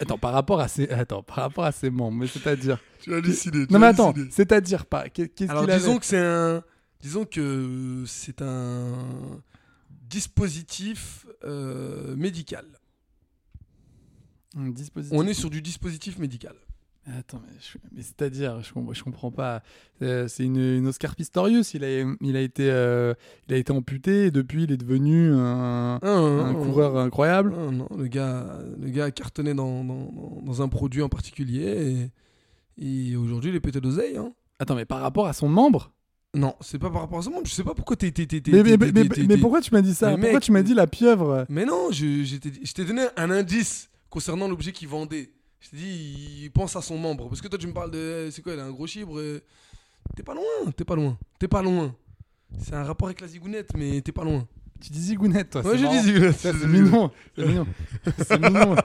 Attends, 0.00 0.18
par 0.18 0.32
rapport 0.32 0.60
à 0.60 0.66
ses, 0.68 0.90
attends, 0.90 1.22
par 1.22 1.36
rapport 1.36 1.64
à 1.64 1.70
ses 1.72 1.90
membres, 1.90 2.16
mais 2.18 2.26
c'est-à-dire. 2.26 2.78
Tu 3.00 3.14
as 3.14 3.18
halluciné. 3.18 3.66
tu 3.66 3.72
Non 3.72 3.78
mais 3.78 3.86
attends, 3.86 4.12
c'est-à-dire 4.30 4.84
pas. 4.84 5.08
Qu'est-ce 5.08 5.48
Alors 5.48 5.62
qu'il 5.62 5.70
avait 5.70 5.78
disons 5.80 5.98
que 5.98 6.04
c'est 6.06 6.18
un, 6.18 6.62
disons 7.00 7.24
que 7.24 8.04
c'est 8.06 8.42
un 8.42 8.94
dispositif 10.08 11.26
euh, 11.44 12.14
médical. 12.16 12.64
Un 14.56 14.70
dispositif. 14.70 15.16
On 15.18 15.26
est 15.26 15.34
sur 15.34 15.50
du 15.50 15.60
dispositif 15.62 16.18
médical. 16.18 16.54
Attends, 17.18 17.40
mais, 17.92 18.02
c'est-à-dire, 18.02 18.62
je, 18.62 18.72
com- 18.72 18.90
je 18.92 19.04
comprends 19.04 19.30
pas. 19.30 19.62
Euh, 20.02 20.26
c'est 20.26 20.42
une, 20.44 20.56
une 20.56 20.88
Oscar 20.88 21.14
Pistorius. 21.14 21.72
Il 21.74 21.84
a, 21.84 22.00
il 22.20 22.36
a 22.36 22.40
été, 22.40 22.68
euh, 22.68 23.14
il 23.46 23.54
a 23.54 23.58
été 23.58 23.70
amputé 23.72 24.26
et 24.26 24.30
depuis 24.32 24.64
il 24.64 24.72
est 24.72 24.76
devenu 24.76 25.32
un, 25.32 26.00
Ah, 26.02 26.08
un 26.08 26.54
coureur 26.54 26.96
incroyable. 26.98 27.50
Non, 27.52 27.86
le 27.96 28.08
gars, 28.08 28.58
le 28.80 28.88
gars 28.90 29.04
a 29.04 29.10
cartonné 29.12 29.54
dans, 29.54 29.84
dans, 29.84 30.10
dans- 30.10 30.42
dans 30.42 30.62
un 30.62 30.68
produit 30.68 31.02
en 31.02 31.08
particulier 31.08 32.10
et, 32.78 33.10
et 33.12 33.16
aujourd'hui 33.16 33.50
il 33.50 33.56
est 33.56 33.60
pété 33.60 33.80
d'oseille. 33.80 34.16
Hein. 34.16 34.32
Attends, 34.58 34.74
mais 34.74 34.84
par 34.84 35.00
rapport 35.00 35.28
à 35.28 35.32
son 35.32 35.48
membre. 35.48 35.92
Non, 36.34 36.54
c'est 36.60 36.78
pas 36.78 36.90
par 36.90 37.00
rapport 37.02 37.18
à 37.18 37.22
ça. 37.22 37.30
Moi, 37.30 37.40
je 37.44 37.50
sais 37.50 37.64
pas 37.64 37.74
pourquoi 37.74 37.96
t'es. 37.96 38.12
Mais, 38.52 39.36
pourquoi 39.38 39.60
tu 39.62 39.72
m'as 39.72 39.80
dit 39.80 39.94
ça 39.94 40.08
Mais 40.10 40.12
Pourquoi 40.16 40.32
mec, 40.34 40.42
tu 40.42 40.52
m'as 40.52 40.62
dit 40.62 40.74
la 40.74 40.86
pieuvre 40.86 41.46
Mais 41.48 41.64
non, 41.64 41.90
je, 41.90 42.24
je 42.24 42.72
t'ai 42.72 42.84
donné 42.84 43.06
un 43.16 43.30
indice 43.30 43.88
concernant 44.10 44.46
l'objet 44.48 44.72
qu'il 44.72 44.88
vendait. 44.88 45.30
Je 45.60 45.70
t'ai 45.70 45.76
dit, 45.78 46.42
il 46.44 46.50
pense 46.50 46.76
à 46.76 46.82
son 46.82 46.98
membre. 46.98 47.28
Parce 47.28 47.40
que 47.40 47.48
toi, 47.48 47.58
tu 47.58 47.66
me 47.66 47.72
parles 47.72 47.90
de. 47.90 48.28
C'est 48.30 48.42
quoi, 48.42 48.52
il 48.52 48.60
a 48.60 48.64
un 48.64 48.70
gros 48.70 48.86
chibre. 48.86 49.18
euh, 49.18 49.40
T'es 50.14 50.22
pas 50.22 50.34
loin, 50.34 50.70
t'es 50.76 50.84
pas 50.84 50.94
loin, 50.94 51.18
t'es 51.38 51.48
pas 51.48 51.62
loin. 51.62 51.94
C'est 52.62 52.74
un 52.74 52.84
rapport 52.84 53.08
avec 53.08 53.20
la 53.20 53.26
zigounette, 53.28 53.70
mais 53.76 54.00
t'es 54.02 54.12
pas 54.12 54.22
loin. 54.24 54.46
Tu 54.80 54.90
dis 54.92 55.00
zigounette, 55.00 55.50
toi. 55.50 55.62
Ouais, 55.66 55.78
je 55.78 55.86
dis 55.86 56.00
zigounette. 56.00 56.36
C'est 56.38 56.66
mignon. 56.66 57.10
C'est 57.34 57.46
mignon. 57.46 57.66
C'est 58.24 58.38
mignon. 58.38 58.76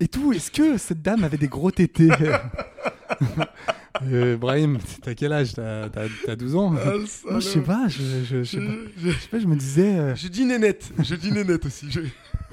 Et 0.00 0.06
tout, 0.08 0.32
est-ce 0.32 0.50
que 0.50 0.78
cette 0.78 1.02
dame 1.02 1.24
avait 1.24 1.36
des 1.36 1.48
gros 1.48 1.70
tétés? 1.72 2.08
Euh, 4.12 4.36
Brahim, 4.36 4.78
t'as 5.02 5.14
quel 5.14 5.32
âge? 5.32 5.54
T'as 5.54 5.88
t'as- 5.88 6.02
t'as 6.24 6.36
12 6.36 6.54
ans? 6.56 6.74
Ah, 6.76 6.90
Moi, 7.30 7.40
je 7.40 7.44
sais 7.46 7.60
pas, 7.60 7.86
je, 7.88 7.98
je, 8.28 8.42
je 8.42 8.50
sais 8.50 8.58
pas. 8.58 8.72
Je, 9.02 9.10
Je 9.10 9.18
sais 9.18 9.28
pas, 9.28 9.38
je 9.40 9.46
me 9.46 9.56
disais. 9.56 9.96
euh, 9.98 10.14
je 10.14 10.28
dis 10.28 10.44
nénette, 10.44 10.90
je 11.02 11.14
dis 11.14 11.32
nénette 11.32 11.66
aussi. 11.66 11.86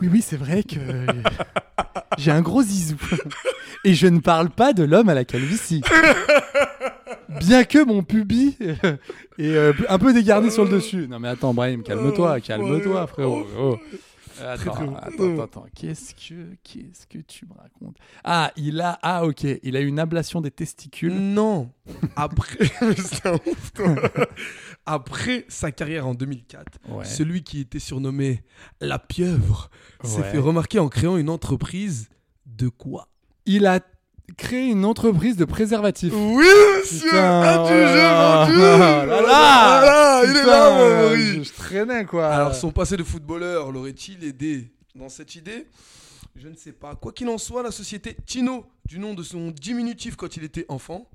Oui, 0.01 0.09
oui, 0.11 0.21
c'est 0.21 0.37
vrai 0.37 0.63
que 0.63 0.79
j'ai 2.17 2.31
un 2.31 2.41
gros 2.41 2.63
zizou. 2.63 2.97
Et 3.83 3.93
je 3.93 4.07
ne 4.07 4.19
parle 4.19 4.49
pas 4.49 4.73
de 4.73 4.83
l'homme 4.83 5.09
à 5.09 5.13
la 5.13 5.25
calvitie. 5.25 5.81
Bien 7.39 7.63
que 7.63 7.83
mon 7.83 8.01
pubis 8.03 8.57
est 8.59 9.45
euh, 9.55 9.73
un 9.89 9.97
peu 9.99 10.13
dégarni 10.13 10.49
sur 10.51 10.63
le 10.63 10.71
dessus. 10.71 11.07
Non 11.09 11.19
mais 11.19 11.27
attends, 11.29 11.53
Brahim, 11.53 11.83
calme-toi, 11.83 12.39
calme-toi, 12.41 13.07
frérot. 13.07 13.45
Oh. 13.59 13.77
Attends, 14.41 14.71
très 14.73 14.85
bon. 14.85 14.95
attends, 14.95 15.07
attends, 15.13 15.41
attends. 15.43 15.65
Qu'est-ce 15.75 16.13
que, 16.15 16.55
qu'est-ce 16.63 17.07
que 17.07 17.19
tu 17.19 17.45
me 17.45 17.53
racontes? 17.53 17.97
Ah, 18.23 18.51
il 18.57 18.81
a, 18.81 18.99
ah, 19.01 19.25
ok, 19.25 19.45
il 19.63 19.75
a 19.77 19.81
eu 19.81 19.87
une 19.87 19.99
ablation 19.99 20.41
des 20.41 20.51
testicules. 20.51 21.13
Non. 21.13 21.71
Après, 22.15 22.65
c'est 22.97 23.25
un 23.25 23.35
ouf, 23.35 23.73
toi. 23.73 23.95
Après 24.85 25.45
sa 25.47 25.71
carrière 25.71 26.07
en 26.07 26.13
2004, 26.13 26.79
Ouais. 26.89 27.05
celui 27.05 27.43
qui 27.43 27.61
était 27.61 27.79
surnommé 27.79 28.43
la 28.81 28.99
pieuvre 28.99 29.69
s'est 30.03 30.21
Ouais. 30.21 30.31
fait 30.31 30.37
remarquer 30.37 30.79
en 30.79 30.89
créant 30.89 31.17
une 31.17 31.29
entreprise 31.29 32.09
de 32.45 32.69
quoi? 32.69 33.07
Il 33.45 33.65
a 33.65 33.79
créé 34.37 34.67
une 34.69 34.85
entreprise 34.85 35.37
de 35.37 35.45
préservatifs. 35.45 36.13
Oui, 36.15 36.45
monsieur 36.81 37.09
Putain, 37.09 37.41
Adjugé 37.41 37.79
voilà. 37.79 38.45
vendu 38.45 38.53
Voilà, 38.57 39.21
Voilà, 39.21 40.21
il 40.25 40.35
est 40.37 40.43
là, 40.43 40.69
mon 40.71 40.89
je, 40.89 41.03
Maurice 41.33 41.47
je 41.49 41.53
traînais 41.53 42.05
quoi. 42.05 42.27
Alors, 42.27 42.55
son 42.55 42.71
passé 42.71 42.97
de 42.97 43.03
footballeur 43.03 43.71
l'aurait-il 43.71 44.23
aidé 44.23 44.71
dans 44.95 45.09
cette 45.09 45.35
idée? 45.35 45.67
Je 46.35 46.47
ne 46.49 46.55
sais 46.55 46.73
pas. 46.73 46.95
Quoi 46.95 47.11
qu'il 47.13 47.29
en 47.29 47.37
soit, 47.37 47.63
la 47.63 47.71
société 47.71 48.17
Tino, 48.25 48.65
du 48.85 48.99
nom 48.99 49.13
de 49.13 49.23
son 49.23 49.51
diminutif 49.51 50.15
quand 50.17 50.35
il 50.35 50.43
était 50.43 50.65
enfant, 50.67 51.09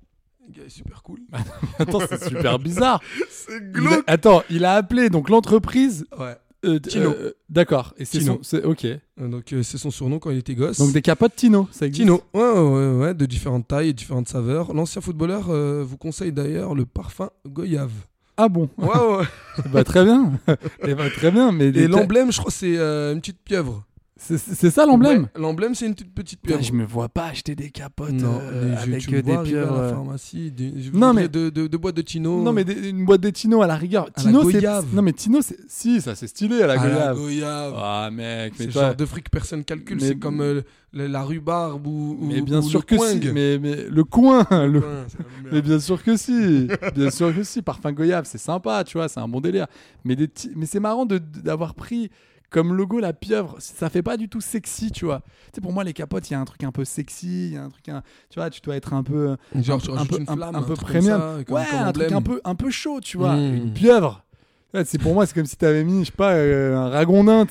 le 0.49 0.55
gars 0.55 0.65
est 0.67 0.71
super 0.71 1.03
cool. 1.03 1.21
Attends, 1.79 2.01
c'est 2.09 2.25
super 2.27 2.59
bizarre. 2.59 3.01
C'est 3.31 3.53
Il 3.57 3.57
a- 3.57 3.69
glauque 3.71 4.05
Attends, 4.07 4.43
il 4.49 4.65
a 4.65 4.75
appelé 4.77 5.11
donc 5.11 5.29
l'entreprise. 5.29 6.07
Ouais. 6.19 6.37
Euh, 6.65 6.79
Tino. 6.81 7.11
euh, 7.11 7.33
D'accord. 7.49 7.95
Et 7.99 8.05
c'est 8.05 8.19
Tino. 8.19 8.35
son- 8.35 8.43
c'est- 8.43 8.65
ok. 8.65 8.85
Euh, 8.85 8.99
Donc, 9.29 9.53
euh, 9.53 9.63
c'est 9.63 9.79
son 9.79 9.91
surnom 9.91 10.19
quand 10.19 10.31
il 10.31 10.39
était 10.39 10.55
gosse. 10.55 10.79
Donc 10.79 10.93
des 10.93 11.03
capotes 11.03 11.35
Tino, 11.37 11.69
ça 11.73 11.87
existe. 11.87 12.03
Tino, 12.07 12.23
ouais, 12.35 12.41
ouais, 12.43 12.61
ouais, 12.61 12.99
ouais, 13.07 13.15
de 13.15 13.27
différentes 13.27 13.67
tailles 13.69 13.89
et 13.89 13.93
différentes 13.93 14.29
saveurs. 14.29 14.73
L'ancien 14.75 15.01
footballeur 15.01 15.47
euh, 15.51 15.83
vous 15.87 15.97
conseille 15.97 16.33
d'ailleurs 16.33 16.75
le 16.75 16.87
parfum 16.87 17.31
Goyave. 17.47 17.93
Ah 18.37 18.49
bon? 18.49 18.69
Ouais, 18.79 18.87
ouais. 18.89 19.25
bah 19.73 19.85
très 19.85 20.05
bien. 20.05 20.33
Eh 20.87 20.95
ben, 20.95 21.11
très 21.11 21.31
bien. 21.31 21.53
Mais 21.53 21.67
Et 21.69 21.87
l'emblème, 21.89 22.33
je 22.33 22.39
crois, 22.39 22.51
c'est 22.51 22.79
euh, 22.79 23.13
une 23.13 23.21
petite 23.21 23.41
pieuvre. 23.45 23.85
C'est 24.23 24.71
ça 24.71 24.85
l'emblème? 24.85 25.23
Ouais, 25.35 25.41
L'emblème, 25.41 25.75
c'est 25.75 25.87
une 25.87 25.95
toute 25.95 26.13
petite 26.13 26.41
pieuvre. 26.43 26.63
Je 26.63 26.73
me 26.73 26.85
vois 26.85 27.09
pas 27.09 27.27
acheter 27.27 27.55
des 27.55 27.71
capotes 27.71 28.11
Non, 28.13 28.39
euh, 28.43 28.77
je- 28.77 28.83
avec 28.83 29.13
euh, 29.13 29.23
des 29.23 29.33
arriver 29.33 29.59
à 29.59 29.63
pieuvres. 29.63 29.75
la 29.77 29.83
euh, 29.85 29.91
pharmacie, 29.95 30.51
des, 30.51 30.73
je 30.83 30.91
Non, 30.93 31.15
mais- 31.15 31.27
de, 31.29 31.49
de, 31.49 31.67
de 31.67 31.77
boîtes 31.79 31.97
de 31.97 32.03
Tino. 32.03 32.43
Non 32.43 32.53
mais 32.53 32.65
des- 32.65 32.91
une 32.91 33.05
boîte 33.07 33.23
de 33.23 33.31
Tino 33.31 33.63
à 33.63 33.67
la 33.67 33.77
rigueur. 33.77 34.09
À 34.15 34.21
Tino 34.21 34.45
c'est 34.45 34.53
goyave. 34.61 34.87
non 34.95 35.01
mais 35.03 35.13
Tino 35.15 35.41
c'est 35.41 35.57
si 35.69 36.01
ça 36.03 36.15
c'est 36.15 36.27
stylé 36.27 36.63
à 36.63 36.67
la 36.67 36.75
à 36.75 36.77
la 36.77 36.83
goyave. 36.83 37.17
goyave. 37.19 37.75
Ah 37.79 38.11
mec, 38.13 38.53
c'est 38.57 38.67
mais 38.67 38.73
toi, 38.73 38.83
genre 38.83 38.95
de 38.97 39.07
fric 39.07 39.25
que 39.25 39.31
personne 39.31 39.65
calcule. 39.65 39.97
Mais- 40.01 40.09
C'est 40.09 40.19
comme 40.19 40.43
euh, 40.43 40.61
la, 40.93 41.09
la 41.09 41.23
rhubarbe 41.23 41.87
ou, 41.87 42.17
ou- 42.21 42.27
mais 42.27 42.43
bien 42.43 42.59
ou 42.59 42.63
sûr 42.63 42.81
le 42.81 42.85
que 42.85 42.97
coing. 42.97 43.21
si. 43.21 43.31
Mais, 43.33 43.59
mais 43.59 43.77
le 43.89 44.05
coin, 44.05 44.47
le. 44.51 44.83
Mais 45.53 45.63
bien 45.63 45.81
sûr 45.81 46.03
que 46.05 46.17
si, 46.17 46.69
bien 46.95 47.11
sûr 47.11 47.35
que 47.35 47.43
si. 47.43 47.63
Parfum 47.63 47.93
goyave, 47.93 48.25
c'est 48.27 48.39
sympa, 48.39 48.85
tu 48.85 48.99
vois, 48.99 49.09
c'est 49.09 49.19
un 49.21 49.27
bon 49.29 49.41
délire. 49.41 49.67
Mais, 50.05 50.15
des 50.15 50.29
mais 50.55 50.67
c'est 50.67 50.79
marrant 50.79 51.07
d'avoir 51.07 51.75
pris 51.75 52.11
comme 52.51 52.75
logo 52.75 52.99
la 53.01 53.13
pieuvre. 53.13 53.57
Ça 53.59 53.89
fait 53.89 54.03
pas 54.03 54.17
du 54.17 54.29
tout 54.29 54.41
sexy, 54.41 54.91
tu 54.91 55.05
vois. 55.07 55.21
Tu 55.21 55.57
sais, 55.57 55.61
pour 55.61 55.73
moi, 55.73 55.85
les 55.85 55.93
capotes, 55.93 56.29
il 56.31 56.35
y 56.35 56.37
a 56.37 56.41
un 56.41 56.45
truc 56.45 56.63
un 56.65 56.73
peu 56.73 56.85
sexy, 56.85 57.49
il 57.49 57.55
y 57.55 57.57
a 57.57 57.63
un 57.65 57.71
truc, 57.71 57.89
un- 57.89 58.03
tu 58.29 58.39
vois, 58.39 58.51
tu 58.51 58.61
dois 58.61 58.77
être 58.77 58.93
un 58.93 59.03
peu, 59.03 59.37
Genre, 59.55 59.81
un, 59.91 59.97
un 59.99 60.07
peu, 60.07 60.19
un- 60.27 60.35
flamme, 60.37 60.55
un 60.55 60.59
un 60.59 60.63
peu 60.63 60.75
comme 60.75 60.85
premium. 60.85 61.05
ça, 61.21 61.45
comme- 61.47 61.57
ouais, 61.57 61.65
comme 61.71 61.79
un 61.81 61.93
truc 61.93 62.13
un 62.13 62.23
peu, 62.23 62.41
un 62.45 62.55
peu 62.55 62.71
chaud, 62.71 63.01
tu 63.01 63.17
vois. 63.17 63.37
Mm. 63.37 63.55
Une 63.55 63.73
pieuvre. 63.73 64.25
C'est 64.85 64.99
pour 65.03 65.15
moi, 65.15 65.27
c'est 65.27 65.35
comme 65.35 65.47
si 65.47 65.57
t'avais 65.57 65.83
mis, 65.83 66.05
je 66.05 66.11
sais 66.11 66.17
pas, 66.17 66.35
euh, 66.35 66.77
un 66.77 66.91
ragondin. 66.91 67.45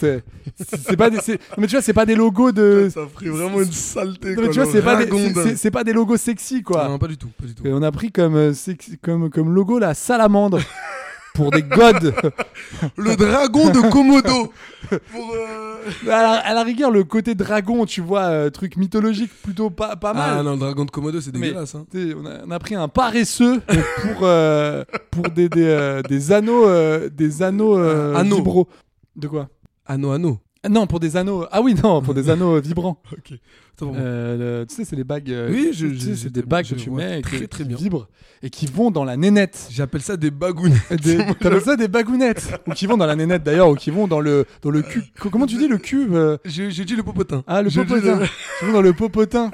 C'est 0.55 0.95
pas 0.95 1.09
des, 1.09 1.17
non, 1.17 1.21
mais 1.57 1.67
tu 1.67 1.75
vois, 1.75 1.81
c'est 1.81 1.91
pas 1.91 2.05
des 2.05 2.15
logos 2.15 2.53
de. 2.53 2.89
Ça 2.93 3.01
ferait 3.13 3.27
vraiment 3.29 3.61
une 3.61 3.73
saleté. 3.73 4.35
Non, 4.35 4.43
mais 4.43 4.49
tu 4.49 4.61
vois, 4.61 4.71
c'est 4.71 4.81
pas, 4.81 4.95
des, 5.03 5.55
c'est 5.57 5.69
pas 5.71 5.83
logos 5.83 6.15
sexy, 6.15 6.61
quoi. 6.63 6.87
Non, 6.87 6.97
pas 6.97 7.07
du 7.07 7.17
tout, 7.17 7.27
pas 7.37 7.45
du 7.45 7.53
tout. 7.55 7.67
Et 7.67 7.73
on 7.73 7.81
a 7.81 7.91
pris 7.91 8.09
comme, 8.13 8.35
euh, 8.35 8.53
sexy- 8.53 8.97
comme, 9.01 9.29
comme 9.29 9.53
logo 9.53 9.79
la 9.79 9.93
salamandre 9.95 10.59
pour 11.33 11.51
des 11.51 11.63
gods. 11.63 12.11
Le 12.97 13.15
dragon 13.15 13.69
de 13.69 13.89
Komodo. 13.89 14.51
Pour, 14.89 15.35
euh, 15.35 15.75
à, 16.05 16.21
la, 16.23 16.31
à 16.33 16.53
la 16.53 16.63
rigueur, 16.63 16.89
le 16.89 17.03
côté 17.03 17.35
dragon, 17.35 17.85
tu 17.85 18.01
vois, 18.01 18.23
euh, 18.23 18.49
truc 18.49 18.75
mythologique 18.77 19.31
plutôt 19.43 19.69
pas, 19.69 19.95
pas 19.95 20.13
mal. 20.13 20.37
Ah 20.39 20.43
non, 20.43 20.53
le 20.53 20.57
dragon 20.59 20.85
de 20.85 20.91
Komodo, 20.91 21.21
c'est 21.21 21.31
dégueulasse. 21.31 21.75
Hein. 21.75 21.85
on, 21.93 22.25
a, 22.25 22.45
on 22.47 22.51
a 22.51 22.59
pris 22.59 22.75
un 22.75 22.87
paresseux 22.87 23.61
pour, 24.01 24.19
euh, 24.23 24.83
pour 25.11 25.29
des, 25.29 25.49
des, 25.49 26.01
des 26.07 26.31
anneaux, 26.31 26.67
des 27.09 27.43
anneaux, 27.43 27.77
Anneaux. 27.77 28.67
De 29.15 29.27
quoi? 29.27 29.49
Anno, 29.85 30.11
anno. 30.11 30.39
Non, 30.67 30.87
pour 30.87 30.99
des 30.99 31.15
anneaux. 31.15 31.45
Ah 31.51 31.61
oui, 31.61 31.73
non, 31.81 32.01
pour 32.01 32.13
des 32.13 32.29
anneaux 32.29 32.59
vibrants. 32.59 33.01
Ok. 33.13 33.37
Bon. 33.79 33.93
Euh, 33.95 34.59
le- 34.61 34.65
tu 34.67 34.75
sais, 34.75 34.83
c'est 34.83 34.97
les 34.97 35.05
bagues. 35.05 35.31
euh, 35.31 35.49
Oui, 35.49 35.69
je- 35.71 35.87
tu 35.87 35.99
sais, 35.99 36.09
je- 36.09 36.15
c'est 36.15 36.29
des 36.33 36.41
bagues 36.41 36.67
que 36.67 36.75
tu 36.75 36.89
mets 36.89 37.19
et 37.19 37.21
qui, 37.21 37.47
très 37.47 37.63
qui 37.63 37.73
vibrent 37.75 38.09
et 38.43 38.49
qui 38.49 38.65
vont 38.65 38.91
dans 38.91 39.05
la 39.05 39.15
nénette. 39.15 39.69
J'appelle 39.71 40.01
ça 40.01 40.17
des 40.17 40.31
bagounes. 40.31 40.73
Des- 41.01 41.15
T'appelles 41.39 41.61
ça 41.61 41.77
des 41.77 41.87
bagounettes 41.87 42.59
Ou 42.67 42.71
qui 42.71 42.87
vont 42.87 42.97
dans 42.97 43.05
la 43.05 43.15
nénette 43.15 43.41
d'ailleurs, 43.43 43.69
ou 43.69 43.75
qui 43.75 43.89
vont 43.89 44.05
dans 44.09 44.19
le, 44.19 44.45
dans 44.61 44.69
le 44.69 44.81
cul. 44.81 45.01
Comment 45.31 45.45
tu 45.45 45.55
dis 45.55 45.69
le 45.69 45.77
cul 45.77 46.07
euh? 46.11 46.35
J'ai 46.43 46.69
dit 46.83 46.97
le 46.97 47.03
popotin. 47.03 47.41
Ah, 47.47 47.61
le 47.61 47.69
popotin. 47.69 48.19
le- 48.19 48.25
Qui 48.25 48.65
vont 48.65 48.73
dans 48.73 48.81
le 48.81 48.91
popotin. 48.91 49.49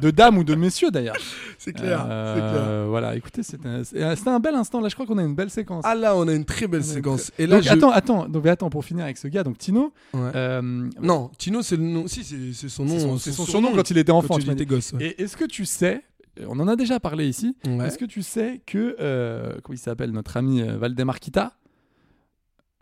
De 0.00 0.10
dames 0.10 0.38
ou 0.38 0.44
de 0.44 0.54
messieurs 0.54 0.90
d'ailleurs. 0.90 1.16
C'est 1.58 1.72
clair, 1.72 2.06
Euh, 2.08 2.80
clair. 2.82 2.88
Voilà, 2.90 3.16
écoutez, 3.16 3.42
c'était 3.42 3.68
un, 3.68 3.82
un 4.26 4.40
bel 4.40 4.54
instant. 4.54 4.80
Là, 4.80 4.88
je 4.88 4.94
crois 4.94 5.06
qu'on 5.06 5.18
a 5.18 5.22
une 5.22 5.34
belle 5.34 5.50
séquence. 5.50 5.84
Ah 5.86 5.94
là, 5.94 6.16
on 6.16 6.26
a 6.28 6.32
une 6.32 6.44
très 6.44 6.66
belle 6.68 6.84
séquence. 6.84 7.32
Et 7.38 7.46
là, 7.46 7.56
donc, 7.56 7.64
je... 7.64 7.70
attends, 7.70 7.90
attends, 7.90 8.28
donc, 8.28 8.46
attends, 8.46 8.70
pour 8.70 8.84
finir 8.84 9.04
avec 9.04 9.18
ce 9.18 9.28
gars, 9.28 9.42
donc 9.42 9.58
Tino. 9.58 9.92
Ouais. 10.14 10.20
euh, 10.34 10.88
Non, 11.02 11.30
Tino, 11.38 11.62
c'est 11.62 11.76
le 11.76 11.82
nom. 11.82 12.06
Si, 12.06 12.24
c'est 12.54 12.68
son 12.68 12.84
nom. 12.84 13.18
c'est 13.18 13.32
son, 13.32 13.44
son 13.44 13.50
surnom 13.50 13.72
quand 13.74 13.90
il 13.90 13.98
était 13.98 14.12
enfant. 14.12 14.34
Quand 14.34 14.40
il 14.40 14.50
était 14.50 14.66
gosse. 14.66 14.92
ouais. 14.92 15.14
Et 15.18 15.22
est-ce 15.22 15.36
que 15.36 15.44
tu 15.44 15.64
sais, 15.64 16.02
on 16.46 16.58
en 16.60 16.68
a 16.68 16.76
déjà 16.76 17.00
parlé 17.00 17.26
ici, 17.26 17.56
Ouais. 17.66 17.86
est-ce 17.88 17.98
que 17.98 18.04
tu 18.04 18.22
sais 18.22 18.60
que, 18.66 18.96
euh, 19.00 19.54
comment 19.62 19.74
il 19.74 19.78
s'appelle, 19.78 20.12
notre 20.12 20.36
ami 20.36 20.62
euh, 20.62 20.76
Valdemar 20.78 21.18
Kita? 21.20 21.52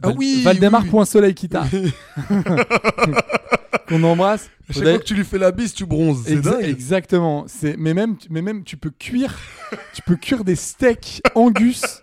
Ah 0.03 0.11
oui, 0.11 0.43
Valdemar 0.45 0.83
oui, 0.83 0.91
qu'on 3.87 4.03
embrasse. 4.03 4.51
À 4.69 4.73
chaque 4.73 4.83
fois 4.85 4.99
que 4.99 5.05
tu 5.05 5.15
lui 5.15 5.25
fais 5.25 5.39
la 5.39 5.53
bise, 5.53 5.73
tu 5.73 5.87
bronzes. 5.87 6.25
C'est 6.27 6.37
Exa- 6.37 6.43
dingue. 6.61 6.65
Exactement. 6.65 7.45
C'est 7.47 7.77
mais 7.79 7.95
même 7.95 8.17
mais 8.31 8.43
même 8.43 8.65
tu 8.65 8.77
peux 8.77 8.91
cuire 8.91 9.39
tu 9.95 10.03
peux 10.03 10.17
cuire 10.17 10.43
des 10.45 10.57
steaks 10.57 11.21
Angus 11.35 12.03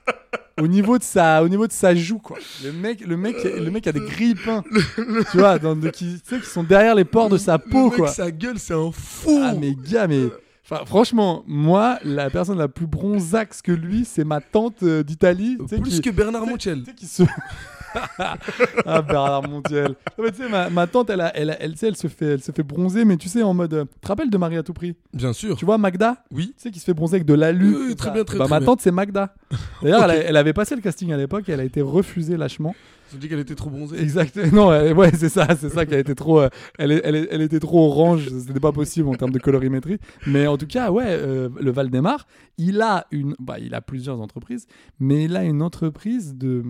au 0.61 0.67
niveau 0.67 0.97
de 0.97 1.03
sa 1.03 1.43
au 1.43 1.49
niveau 1.49 1.67
de 1.67 1.71
sa 1.73 1.93
joue 1.93 2.19
quoi. 2.19 2.37
Le 2.63 2.71
mec 2.71 3.01
le 3.05 3.17
mec 3.17 3.35
le 3.43 3.69
mec 3.69 3.85
a 3.87 3.91
des 3.91 3.99
grilles 3.99 4.35
pains. 4.35 4.63
tu 5.31 5.37
vois 5.37 5.59
dans 5.59 5.75
de, 5.75 5.89
qui 5.89 6.21
tu 6.21 6.35
sais 6.35 6.39
qui 6.41 6.47
sont 6.49 6.63
derrière 6.63 6.95
les 6.95 7.05
pores 7.05 7.29
de 7.29 7.37
sa 7.37 7.59
peau 7.59 7.85
le 7.85 7.89
mec, 7.89 7.97
quoi. 7.97 8.07
sa 8.07 8.31
gueule, 8.31 8.59
c'est 8.59 8.73
un 8.73 8.91
fou. 8.93 9.39
Ah 9.43 9.53
mais 9.59 9.75
gars 9.75 10.07
mais 10.07 10.27
Enfin, 10.65 10.85
franchement, 10.85 11.43
moi, 11.45 11.99
la 12.05 12.29
personne 12.29 12.57
la 12.57 12.69
plus 12.69 12.87
bronzaxe 12.87 13.61
que 13.61 13.73
lui, 13.73 14.05
c'est 14.09 14.23
ma 14.23 14.39
tante 14.39 14.81
euh, 14.83 15.03
d'Italie. 15.03 15.57
sais, 15.69 15.77
Plus 15.77 15.95
qui- 15.95 16.01
que 16.03 16.09
Bernard 16.09 16.45
Montiel. 16.47 16.79
tu 16.83 16.85
sais, 16.85 16.95
qui 16.95 17.05
se... 17.05 17.23
ah 18.85 19.01
Bernard 19.01 19.47
Montiel. 19.47 19.89
Non, 20.17 20.23
mais 20.23 20.31
tu 20.31 20.37
sais, 20.43 20.49
ma, 20.49 20.69
ma 20.69 20.87
tante, 20.87 21.09
elle, 21.09 21.21
a- 21.21 21.35
elle, 21.35 21.49
a- 21.51 21.61
elle, 21.61 21.73
tu 21.73 21.77
sais, 21.79 21.87
elle 21.87 21.95
se 21.95 22.07
fait, 22.07 22.25
elle 22.25 22.41
se 22.43 22.51
fait 22.51 22.63
bronzer, 22.63 23.05
mais 23.05 23.17
tu 23.17 23.29
sais, 23.29 23.43
en 23.43 23.53
mode. 23.53 23.73
euh, 23.73 23.85
Tu 23.85 23.99
te 24.01 24.07
rappelles 24.07 24.29
de 24.29 24.37
Marie 24.37 24.57
à 24.57 24.63
tout 24.63 24.73
prix? 24.73 24.95
Bien 25.13 25.33
sûr. 25.33 25.55
Tu 25.57 25.65
vois 25.65 25.77
Magda? 25.77 26.23
Oui. 26.31 26.53
Tu 26.57 26.63
sais, 26.63 26.71
qui 26.71 26.79
se 26.79 26.85
fait 26.85 26.93
bronzer 26.93 27.15
avec 27.15 27.27
de 27.27 27.33
l'alu. 27.33 27.75
Oui, 27.89 27.95
très 27.95 28.11
bien, 28.11 28.23
très, 28.23 28.37
bah, 28.37 28.45
très 28.45 28.53
Ma 28.53 28.59
bien. 28.59 28.65
tante, 28.67 28.81
c'est 28.81 28.91
Magda. 28.91 29.33
D'ailleurs, 29.81 30.03
elle, 30.05 30.11
a- 30.11 30.15
elle 30.29 30.37
avait 30.37 30.53
passé 30.53 30.75
le 30.75 30.81
casting 30.81 31.11
à 31.11 31.17
l'époque 31.17 31.47
et 31.49 31.51
elle 31.53 31.59
a 31.59 31.65
été 31.65 31.81
refusée 31.81 32.37
lâchement. 32.37 32.75
Ils 33.11 33.17
ont 33.17 33.19
dit 33.19 33.29
qu'elle 33.29 33.39
était 33.39 33.53
trop 33.55 33.69
bronzée. 33.69 34.01
Exact. 34.01 34.39
Non, 34.53 34.73
elle- 34.73 34.93
ouais, 34.95 35.11
c'est 35.13 35.29
ça, 35.29 35.47
c'est 35.59 35.69
ça 35.69 35.85
qui 35.85 35.93
a 35.93 35.99
été 35.99 36.15
trop. 36.15 36.39
euh, 36.41 36.49
elle, 36.79 36.91
est- 36.91 37.01
elle, 37.03 37.15
est- 37.15 37.27
elle 37.31 37.41
était 37.41 37.59
trop 37.59 37.85
orange, 37.87 38.27
c'était 38.29 38.59
pas 38.59 38.71
possible 38.71 39.07
en 39.09 39.13
termes 39.15 39.31
de 39.31 39.39
colorimétrie. 39.39 39.99
Mais 40.25 40.47
en 40.47 40.57
tout 40.57 40.65
cas, 40.67 40.89
ouais, 40.91 41.05
euh, 41.07 41.49
le 41.59 41.71
Valdemar, 41.71 42.25
il 42.57 42.81
a 42.81 43.05
une, 43.11 43.35
bah, 43.39 43.57
il 43.59 43.75
a 43.75 43.81
plusieurs 43.81 44.19
entreprises, 44.21 44.67
mais 44.99 45.25
il 45.25 45.35
a 45.35 45.43
une 45.43 45.61
entreprise 45.61 46.35
de 46.35 46.63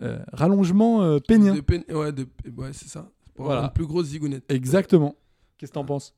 euh, 0.00 0.18
rallongement 0.32 1.02
euh, 1.02 1.18
pénien. 1.18 1.54
De 1.54 2.26
Ouais, 2.56 2.72
c'est 2.72 2.88
ça. 2.88 3.10
Pour 3.34 3.46
Voilà. 3.46 3.58
avoir 3.60 3.70
une 3.70 3.74
plus 3.74 3.86
grosse 3.86 4.06
zigounette. 4.06 4.44
Exactement. 4.50 5.16
Qu'est-ce 5.58 5.70
que 5.72 5.74
t'en 5.74 5.84
penses? 5.84 6.14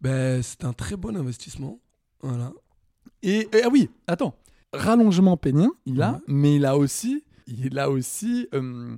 Ben, 0.00 0.42
c'est 0.42 0.64
un 0.64 0.72
très 0.72 0.96
bon 0.96 1.16
investissement. 1.16 1.80
Voilà. 2.20 2.52
et, 3.22 3.48
et- 3.52 3.62
ah 3.64 3.68
oui, 3.70 3.88
attends, 4.06 4.34
rallongement 4.72 5.36
pénien, 5.36 5.70
il 5.86 6.02
a, 6.02 6.12
Ouais. 6.12 6.18
mais 6.28 6.56
il 6.56 6.64
a 6.66 6.76
aussi, 6.76 7.24
il 7.46 7.78
a 7.78 7.90
aussi 7.90 8.48
euh, 8.54 8.96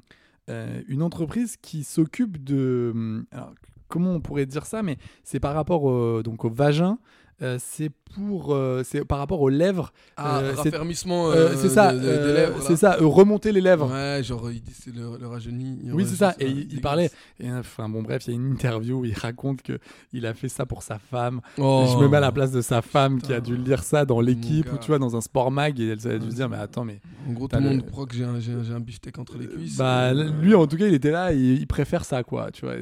une 0.88 1.02
entreprise 1.02 1.56
qui 1.56 1.84
s'occupe 1.84 2.42
de, 2.42 3.24
alors, 3.30 3.54
comment 3.88 4.12
on 4.14 4.20
pourrait 4.20 4.46
dire 4.46 4.66
ça, 4.66 4.82
mais 4.82 4.96
c'est 5.24 5.40
par 5.40 5.54
rapport 5.54 5.84
au, 5.84 6.22
donc 6.22 6.44
au 6.44 6.50
vagin. 6.50 6.98
euh, 7.42 7.58
c'est 7.60 7.90
pour 8.14 8.54
euh, 8.54 8.82
c'est 8.84 9.04
par 9.04 9.18
rapport 9.18 9.40
aux 9.40 9.48
lèvres 9.48 9.92
Ah, 10.16 10.40
Euh, 10.40 10.52
raffermissement. 10.56 11.30
Euh, 11.30 11.34
euh, 11.50 11.54
c'est 11.56 11.68
ça 11.68 11.92
de- 11.92 11.98
de- 11.98 12.02
des 12.02 12.32
lèvres, 12.32 12.62
c'est 12.62 12.76
ça 12.76 12.96
remonter 13.00 13.52
les 13.52 13.60
lèvres 13.60 13.90
Ouais, 13.90 14.22
genre, 14.22 14.50
il 14.50 14.60
dit 14.62 14.72
c'est 14.78 14.94
le, 14.94 15.16
le 15.20 15.26
rajeuni. 15.26 15.78
oui 15.92 16.04
c'est 16.08 16.16
ça 16.16 16.34
et 16.38 16.48
il, 16.48 16.80
parlait 16.80 17.10
et, 17.38 17.50
enfin 17.52 17.88
bon 17.88 18.02
bref 18.02 18.24
il 18.26 18.30
y 18.30 18.32
a 18.32 18.36
une 18.36 18.50
interview 18.52 19.00
où 19.00 19.04
il 19.04 19.14
raconte 19.14 19.62
que 19.62 19.78
il 20.12 20.26
a 20.26 20.34
fait 20.34 20.48
ça 20.48 20.66
pour 20.66 20.82
sa 20.82 20.98
femme 20.98 21.40
Oh. 21.58 21.86
Je 21.90 21.96
me 22.02 22.08
mets 22.08 22.16
à 22.18 22.20
la 22.20 22.32
place 22.32 22.50
de 22.52 22.60
sa 22.60 22.82
femme 22.82 23.20
qui 23.20 23.32
a 23.32 23.40
dû 23.40 23.56
lire 23.56 23.82
ça 23.82 24.04
dans 24.04 24.20
l'équipe 24.20 24.72
ou 24.72 24.76
tu 24.78 24.88
vois 24.88 24.98
dans 24.98 25.16
un 25.16 25.20
sport 25.20 25.50
mag 25.50 25.78
et 25.80 25.88
elle 26.04 26.12
a 26.12 26.18
dû 26.18 26.30
se 26.30 26.36
dire 26.36 26.48
mais 26.48 26.56
attends 26.58 26.84
mais 26.84 27.00
En 27.28 27.32
gros, 27.32 27.48
tout 27.48 27.56
le 27.56 27.62
monde 27.62 27.86
croit 27.90 28.06
que 28.06 28.14
j'ai 28.14 28.24
un, 28.24 28.38
j'ai 28.40 28.52
un, 28.52 28.62
j'ai 28.62 28.72
un 28.72 28.80
beefsteak 28.80 29.18
entre 29.18 29.36
les 29.38 29.46
cuisses. 29.46 29.76
bah 29.76 30.12
lui 30.14 30.54
en 30.54 30.66
tout 30.66 30.76
cas 30.76 30.86
il 30.86 30.94
était 30.94 31.10
là 31.10 31.32
il, 31.32 31.58
il 31.60 31.66
préfère 31.66 32.04
ça 32.04 32.22
quoi 32.22 32.50
tu 32.50 32.64
vois 32.66 32.74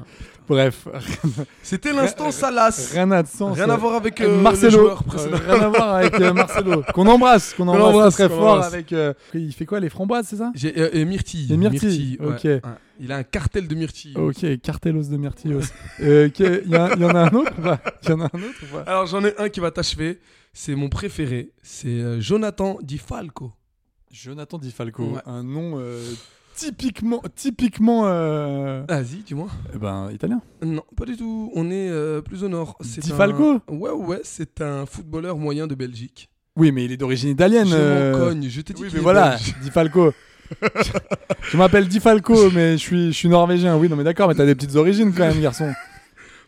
bref 0.48 0.88
C'était 1.62 1.92
l'instant 1.92 2.30
Salas. 2.30 2.90
rien 2.92 3.06
de 3.06 3.26
sens 3.26 3.56
Rien 3.56 3.70
à 3.70 3.76
voir 3.76 3.94
avec 3.94 4.18
le 4.18 4.28
Marcelo 4.78 5.34
Euh, 5.34 5.36
rien 5.36 5.62
à 5.62 5.68
voir 5.68 5.94
avec 5.96 6.14
euh, 6.20 6.32
Marcelo 6.32 6.82
qu'on 6.94 7.06
embrasse 7.06 7.54
qu'on 7.54 7.68
embrasse, 7.68 8.14
très 8.14 8.28
fort 8.28 8.62
avec 8.62 8.92
euh, 8.92 9.12
il 9.34 9.52
fait 9.52 9.66
quoi 9.66 9.80
les 9.80 9.88
framboises 9.88 10.26
c'est 10.28 10.36
ça? 10.36 10.52
J'ai, 10.54 10.78
euh, 10.80 10.90
et 10.92 11.04
Myrtille. 11.04 11.52
Et 11.52 11.56
Myrtille, 11.56 12.16
ouais. 12.20 12.26
ok. 12.28 12.44
Ouais. 12.44 12.60
Il 13.02 13.12
a 13.12 13.16
un 13.16 13.22
cartel 13.22 13.66
de 13.66 13.74
Myrtille. 13.74 14.14
Ok, 14.16 14.44
Cartelos 14.62 15.04
de 15.04 15.16
Myrtillos. 15.16 15.60
Euh, 16.00 16.26
ok, 16.28 16.38
Il 16.40 16.70
y, 16.70 16.76
en 16.76 17.14
a 17.14 17.20
un 17.20 17.32
autre 17.32 17.52
ou 17.58 17.62
pas? 17.62 17.80
Il 18.02 18.10
y 18.10 18.12
en 18.12 18.20
a 18.20 18.24
un 18.24 18.26
autre 18.42 18.62
ou 18.62 18.76
pas? 18.76 18.82
Alors 18.82 19.06
j'en 19.06 19.24
ai 19.24 19.34
un 19.38 19.48
qui 19.48 19.60
va 19.60 19.70
t'achever. 19.70 20.20
C'est 20.52 20.74
mon 20.74 20.88
préféré. 20.88 21.52
C'est 21.62 21.88
euh, 21.88 22.20
Jonathan 22.20 22.76
Di 22.82 22.98
Falco. 22.98 23.52
Jonathan 24.10 24.58
Di 24.58 24.70
Falco, 24.72 25.04
Ouais. 25.04 25.20
un 25.26 25.42
nom 25.44 25.74
euh, 25.78 26.02
typiquement, 26.60 27.22
typiquement, 27.34 28.02
euh, 28.06 28.82
Vas-y, 28.88 29.22
dis-moi. 29.26 29.48
eh 29.74 29.78
ben 29.78 30.10
italien. 30.12 30.40
Non, 30.62 30.82
pas 30.96 31.04
du 31.06 31.16
tout. 31.16 31.50
On 31.54 31.70
est 31.70 31.88
euh, 31.88 32.20
plus 32.20 32.44
au 32.44 32.48
nord. 32.48 32.76
C'est 32.82 33.00
Di 33.02 33.12
un- 33.12 33.16
Falco 33.16 33.60
Ouais, 33.68 33.90
ouais, 33.90 34.20
c'est 34.24 34.60
un 34.60 34.84
footballeur 34.86 35.38
moyen 35.38 35.66
de 35.66 35.74
Belgique. 35.74 36.28
Oui, 36.56 36.72
mais 36.72 36.84
il 36.84 36.92
est 36.92 36.96
d'origine 36.98 37.30
italienne. 37.30 37.68
Je 37.68 37.74
euh, 37.76 38.12
cogne, 38.18 38.46
je 38.48 38.60
t'ai 38.60 38.74
dit 38.74 38.82
Oui, 38.82 38.88
mais 38.92 39.00
voilà. 39.00 39.36
Di 39.62 39.70
Falco. 39.70 40.12
je 41.50 41.56
m'appelle 41.56 41.88
Di 41.88 42.00
Falco, 42.00 42.50
mais 42.50 42.72
je 42.72 42.76
suis, 42.82 43.06
je 43.12 43.16
suis 43.16 43.28
norvégien. 43.28 43.76
Oui, 43.76 43.88
non, 43.88 43.96
mais 43.96 44.04
d'accord, 44.04 44.28
mais 44.28 44.34
t'as 44.34 44.44
des 44.46 44.54
petites 44.54 44.76
origines 44.76 45.12
quand 45.14 45.26
même, 45.26 45.40
garçon. 45.40 45.72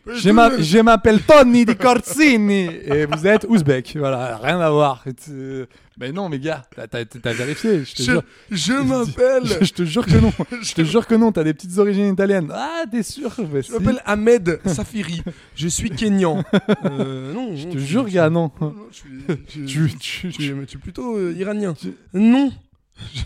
Je 0.05 0.29
m'a- 0.31 0.59
je 0.59 0.79
m'appelle 0.79 1.21
Tony 1.21 1.65
Di 1.65 1.75
Corsini 1.77 2.65
et 2.85 3.05
vous 3.05 3.25
êtes 3.25 3.45
ouzbek. 3.47 3.95
Voilà, 3.97 4.37
rien 4.37 4.59
à 4.59 4.69
voir. 4.69 5.03
Euh, 5.29 5.65
Mais 5.97 6.11
non, 6.11 6.27
mais 6.27 6.39
gars, 6.39 6.63
t'as- 6.75 7.05
vérifié. 7.33 7.85
Je 7.85 7.93
te 7.95 8.01
Je, 8.01 8.11
jure. 8.11 8.23
je 8.51 8.73
m'appelle. 8.73 9.43
Je, 9.45 9.65
je 9.65 9.73
te 9.73 9.83
jure 9.83 10.05
que 10.05 10.17
non. 10.17 10.33
Je 10.61 10.73
te 10.73 10.83
jure 10.83 11.07
que 11.07 11.15
non. 11.15 11.31
T'as 11.31 11.43
des 11.43 11.53
petites 11.53 11.77
origines 11.77 12.11
italiennes. 12.11 12.49
Ah, 12.53 12.83
t'es 12.91 13.03
sûr? 13.03 13.31
Je 13.37 13.61
si. 13.61 13.71
m'appelle 13.71 14.01
Ahmed 14.05 14.59
Safiri. 14.65 15.21
Je 15.55 15.67
suis 15.69 15.89
kenyan. 15.89 16.43
Euh, 16.85 17.33
non, 17.33 17.55
Je 17.55 17.69
te 17.69 17.77
jure, 17.77 18.09
gars, 18.09 18.29
non. 18.29 18.51
non, 18.59 18.75
je 18.91 18.95
suis, 18.97 19.95
Tu, 19.97 20.31
tu, 20.67 20.77
plutôt 20.79 21.15
euh, 21.17 21.33
iranien. 21.37 21.73
Non. 22.13 22.51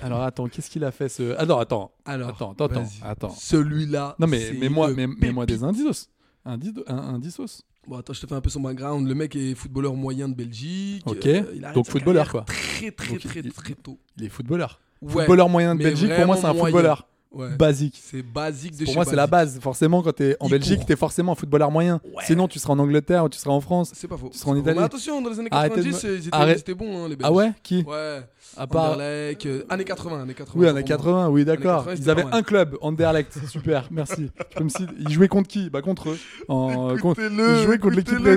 Alors 0.01 0.23
attends, 0.23 0.47
qu'est-ce 0.47 0.69
qu'il 0.69 0.83
a 0.83 0.91
fait 0.91 1.09
ce 1.09 1.35
Ah 1.37 1.41
attends. 1.59 1.91
Alors, 2.05 2.29
attends, 2.29 2.53
attends, 2.57 2.85
attends. 3.03 3.29
Celui-là. 3.37 4.15
Non 4.19 4.27
mais 4.27 4.53
mais 4.59 4.69
moi 4.69 4.89
mais, 4.95 5.07
mais 5.07 5.31
moi 5.31 5.45
des 5.45 5.61
indices. 5.63 6.09
Un, 6.47 6.57
un, 6.87 6.97
un 7.15 7.19
dissos. 7.19 7.63
Bon, 7.87 7.97
attends, 7.97 8.13
je 8.13 8.21
te 8.21 8.27
fais 8.27 8.35
un 8.35 8.41
peu 8.41 8.49
son 8.49 8.59
background. 8.61 9.07
Le 9.07 9.15
mec 9.15 9.35
est 9.35 9.53
footballeur 9.55 9.93
moyen 9.95 10.27
de 10.29 10.33
Belgique. 10.35 11.03
Ok. 11.05 11.25
Euh, 11.25 11.43
il 11.55 11.67
Donc 11.73 11.87
footballeur, 11.89 12.29
quoi. 12.31 12.41
Très, 12.47 12.91
très, 12.91 13.09
Donc, 13.13 13.19
très, 13.21 13.39
il- 13.41 13.51
très 13.53 13.73
tôt. 13.75 13.97
Il 14.17 14.25
est 14.25 14.29
footballeur. 14.29 14.79
Ouais, 15.01 15.11
Footballeur 15.11 15.47
moyen 15.49 15.75
de 15.75 15.83
Belgique, 15.83 16.11
pour 16.15 16.25
moi 16.25 16.35
c'est 16.37 16.45
un 16.45 16.53
moyen. 16.53 16.65
footballeur. 16.73 17.07
Ouais. 17.29 17.55
basique. 17.55 17.99
C'est 18.01 18.23
basique 18.23 18.71
de 18.77 18.85
Pour 18.85 18.87
chez 18.87 18.95
moi, 18.95 19.05
c'est 19.05 19.15
la 19.15 19.27
base. 19.27 19.59
Forcément, 19.59 20.01
quand 20.01 20.13
t'es 20.13 20.35
en 20.39 20.47
Il 20.47 20.51
Belgique, 20.51 20.85
t'es 20.87 20.95
forcément 20.95 21.33
un 21.33 21.35
footballeur 21.35 21.69
moyen. 21.69 21.99
Sinon, 22.25 22.47
tu 22.47 22.57
seras 22.57 22.73
en 22.73 22.79
Angleterre 22.79 23.25
ou 23.25 23.29
tu 23.29 23.37
seras 23.37 23.51
en 23.53 23.59
France. 23.61 23.91
C'est 23.93 24.07
pas 24.07 24.17
faux. 24.17 24.29
Tu 24.31 24.37
seras 24.39 24.51
en. 24.51 24.55
Italie. 24.55 24.77
Mais 24.79 24.85
attention, 24.85 25.21
dans 25.21 25.29
les 25.29 25.39
années 25.39 25.49
Arrêtez 25.51 25.81
de 25.81 25.91
90, 25.91 26.03
me- 26.07 26.15
ils 26.15 26.27
étaient, 26.27 26.29
Arrête- 26.35 26.71
bons, 26.71 27.03
hein, 27.03 27.09
les 27.09 27.15
Belges. 27.17 27.27
Ah 27.29 27.31
ouais? 27.33 27.51
Qui? 27.61 27.83
Ouais. 27.83 28.21
À 28.57 28.67
part- 28.67 28.91
Anderlecht, 28.93 29.45
euh, 29.45 29.63
années 29.69 29.83
80, 29.83 30.21
années 30.23 30.33
80. 30.33 30.59
Oui, 30.59 30.67
années 30.67 30.79
moi. 30.79 30.87
80, 30.87 31.29
oui, 31.29 31.45
d'accord. 31.45 31.85
80, 31.85 32.01
Ils 32.03 32.09
avaient 32.09 32.25
un 32.31 32.41
club, 32.43 32.75
Anderlecht. 32.81 33.37
Super, 33.47 33.85
merci. 33.91 34.31
Tu 34.49 34.57
peux 34.57 34.63
me 34.63 34.69
citer- 34.69 34.93
Ils 34.99 35.11
jouaient 35.13 35.27
contre 35.27 35.47
qui? 35.47 35.69
Bah 35.69 35.81
contre 35.81 36.09
eux. 36.09 36.17
En... 36.47 36.95
contre- 36.97 37.21
Ils 37.21 37.63
jouaient 37.63 37.77
contre 37.77 37.95
l'équipe 37.95 38.19
Mais 38.19 38.33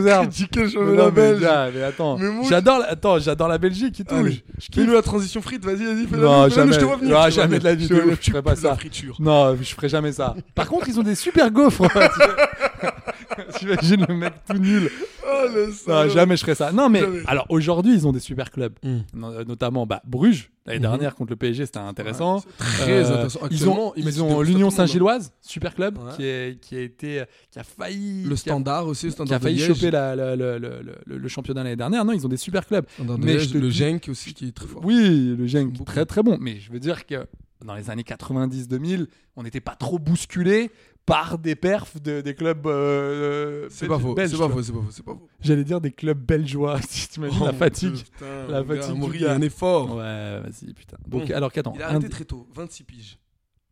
championnat 0.69 1.03
non, 1.05 1.13
mais 1.15 1.41
gars, 1.41 1.69
mais 1.75 1.83
attends. 1.83 2.19
J'adore, 2.49 2.79
la- 2.81 2.91
attends, 2.91 3.19
j'adore 3.19 3.49
la 3.49 3.59
Belgique 3.59 3.99
et 4.01 4.05
tout. 4.05 4.15
Allez, 4.15 4.33
Je- 4.33 4.37
je 4.65 4.67
kiffe. 4.67 4.75
Fais-nous 4.83 4.93
la 4.95 5.03
transition 5.03 5.41
frite, 5.43 5.65
vas-y, 5.65 5.85
vas-y, 5.85 6.07
fais-la. 6.07 6.23
Non, 6.23 6.43
fais-la, 6.45 6.49
jamais. 6.57 6.73
Je 6.73 6.79
te 6.81 6.85
vois 6.85 6.97
venir. 6.97 7.31
Jamais 7.31 7.59
de 7.59 7.65
la 7.65 7.75
vie 7.75 7.87
je 7.87 8.15
tu 8.17 8.31
ferais 8.31 8.43
pas 8.43 8.51
la 8.51 8.57
ça. 8.57 8.77
Non, 9.19 9.57
je 9.57 9.75
ferai 9.75 9.89
jamais 9.89 10.13
ça. 10.13 10.35
Par 10.55 10.69
contre, 10.69 10.89
ils 10.89 10.99
ont 10.99 11.03
des 11.03 11.15
super 11.15 11.51
gaufres. 11.51 11.83
T'imagines 13.59 14.05
le 14.09 14.15
mec 14.15 14.35
tout 14.49 14.57
nul. 14.59 14.91
Oh, 15.25 15.47
le 15.55 15.73
Non, 15.89 16.09
jamais 16.09 16.37
je 16.37 16.43
ferais 16.43 16.55
ça. 16.55 16.73
Non, 16.73 16.89
mais 16.89 17.01
Jamais. 17.01 17.21
alors 17.27 17.47
aujourd'hui, 17.51 17.95
ils 17.95 18.07
ont 18.07 18.13
des 18.13 18.21
super 18.21 18.51
clubs. 18.51 18.73
Mm. 18.83 18.99
No- 19.15 19.33
euh, 19.33 19.45
Notamment 19.45 19.87
bah, 19.87 20.03
Bruges, 20.07 20.51
l'année 20.67 20.81
dernière 20.81 21.15
contre 21.15 21.31
le 21.31 21.37
PSG, 21.37 21.67
c'était 21.67 21.79
intéressant. 21.79 22.37
Ouais, 22.37 22.43
très 22.59 23.05
intéressant. 23.07 23.41
Ils 23.51 23.55
Actuellement, 23.55 23.89
ont, 23.89 23.93
ils 23.97 24.23
ont 24.23 24.41
l'Union. 24.43 24.71
Saint-Gilloise, 24.71 25.33
super 25.41 25.75
club, 25.75 25.99
Ouais. 25.99 26.13
qui, 26.17 26.25
est, 26.25 26.61
qui 26.61 26.77
a 26.77 26.81
été, 26.81 27.23
qui 27.51 27.59
a 27.59 27.65
failli, 27.65 28.25
Le 28.25 28.31
qui 28.35 28.37
standard 28.41 28.87
aussi, 28.87 29.07
le 29.07 29.11
qui 29.11 29.15
standard 29.15 29.37
a 29.37 29.41
failli 29.41 29.61
de 29.67 29.75
choper 29.75 29.91
la- 29.91 30.17
la- 30.17 30.37
le, 30.37 30.59
le- 30.59 30.81
le- 31.07 31.19
le 31.19 31.29
championnat 31.29 31.63
l'année 31.65 31.77
dernière. 31.77 32.05
Non, 32.05 32.13
ils 32.13 32.25
ont 32.25 32.29
des 32.29 32.37
super 32.37 32.67
clubs. 32.67 32.87
Standard 32.95 33.19
Mais 33.19 33.35
Liège, 33.35 33.49
je 33.49 33.53
te 33.55 33.59
le 33.59 33.69
dis- 33.69 33.77
Genk 33.79 34.09
aussi 34.09 34.33
qui 34.35 34.49
est 34.49 34.53
très 34.53 34.67
fort. 34.67 34.83
Oui, 34.85 35.35
le 35.39 35.47
Genk, 35.47 35.73
Beaucoup. 35.73 35.85
très 35.85 36.07
très 36.07 36.23
bon. 36.23 36.39
Mais 36.41 36.59
je 36.59 36.73
veux 36.73 36.81
dire 36.81 37.07
que 37.07 37.27
dans 37.65 37.75
les 37.75 37.91
années 37.91 38.05
90-2000, 38.05 39.07
on 39.37 39.43
n'était 39.43 39.61
pas 39.61 39.75
trop 39.77 39.99
bousculé 39.99 40.71
par 41.07 41.39
des 41.39 41.57
perfs 41.57 42.01
de, 42.01 42.21
des 42.21 42.35
clubs 42.35 42.67
euh, 42.67 43.67
C'est 43.71 43.89
pas 43.89 43.99
faux, 43.99 44.15
belges, 44.15 44.31
c'est 44.31 44.37
tu 44.37 44.43
pas 44.43 44.49
faux, 44.49 44.63
c'est 44.63 44.73
pas 44.73 44.79
faux, 44.81 44.91
c'est 44.91 45.05
pas 45.05 45.13
faux. 45.15 45.29
J'allais 45.41 45.65
dire 45.65 45.81
des 45.81 45.91
clubs 45.91 46.19
belgeois. 46.19 46.79
Si 46.89 47.09
t'imagines 47.09 47.39
Oh 47.43 47.47
la 47.47 47.53
fatigue. 47.53 47.93
Dieu, 47.95 48.05
putain, 48.13 48.47
la 48.49 48.63
gars, 48.63 48.75
fatigue 48.77 48.91
Amaury, 48.97 49.19
gars. 49.21 49.33
un 49.35 49.41
effort. 49.43 49.97
Ouais, 49.97 50.41
vas-y, 50.41 50.73
putain. 50.75 50.97
Donc, 51.09 51.27
Bon, 51.29 51.35
alors 51.35 51.51
qu'attends. 51.53 51.73
Il 51.75 51.83
a 51.83 51.89
arrêté 51.89 52.09
très 52.09 52.25
tôt, 52.25 52.47
26 52.55 52.85
piges. 52.85 53.19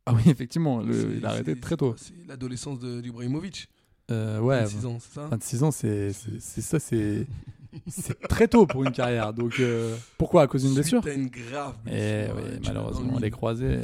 Ah 0.06 0.14
oui, 0.14 0.22
effectivement, 0.26 0.80
le- 0.80 0.92
C'est- 0.92 1.16
il 1.18 1.26
a 1.26 1.28
arrêté 1.30 1.54
c'est- 1.54 1.60
très 1.60 1.76
tôt. 1.76 1.94
C'est 1.96 2.14
l'adolescence 2.26 2.78
de- 2.80 3.00
d'Ibrahimovic. 3.00 3.68
Euh, 4.10 4.40
ouais, 4.40 4.60
26 4.64 4.86
ans, 4.86 4.96
c'est 5.00 5.14
ça? 5.14 5.26
26 5.30 5.62
ans, 5.62 5.70
c'est 5.70 6.12
c'est- 6.14 6.40
c'est 6.40 6.62
ça, 6.62 6.78
c'est 6.80 7.26
c'est 7.86 8.18
très 8.26 8.48
tôt 8.48 8.66
pour 8.66 8.82
une 8.84 8.90
carrière. 8.92 9.34
Donc 9.34 9.60
euh, 9.60 9.94
pourquoi? 10.16 10.42
À 10.42 10.46
cause 10.46 10.62
d'une 10.64 10.72
blessure? 10.74 11.02
T'as 11.04 11.14
une 11.14 11.28
grave 11.28 11.74
Et 11.86 11.90
blessure. 11.90 12.34
oui, 12.36 12.42
ouais, 12.42 12.48
tu 12.48 12.68
l'as 12.68 12.72
dans 12.72 12.80
malheureusement, 12.84 13.14
le 13.16 13.20
les 13.20 13.30
croisés. 13.30 13.78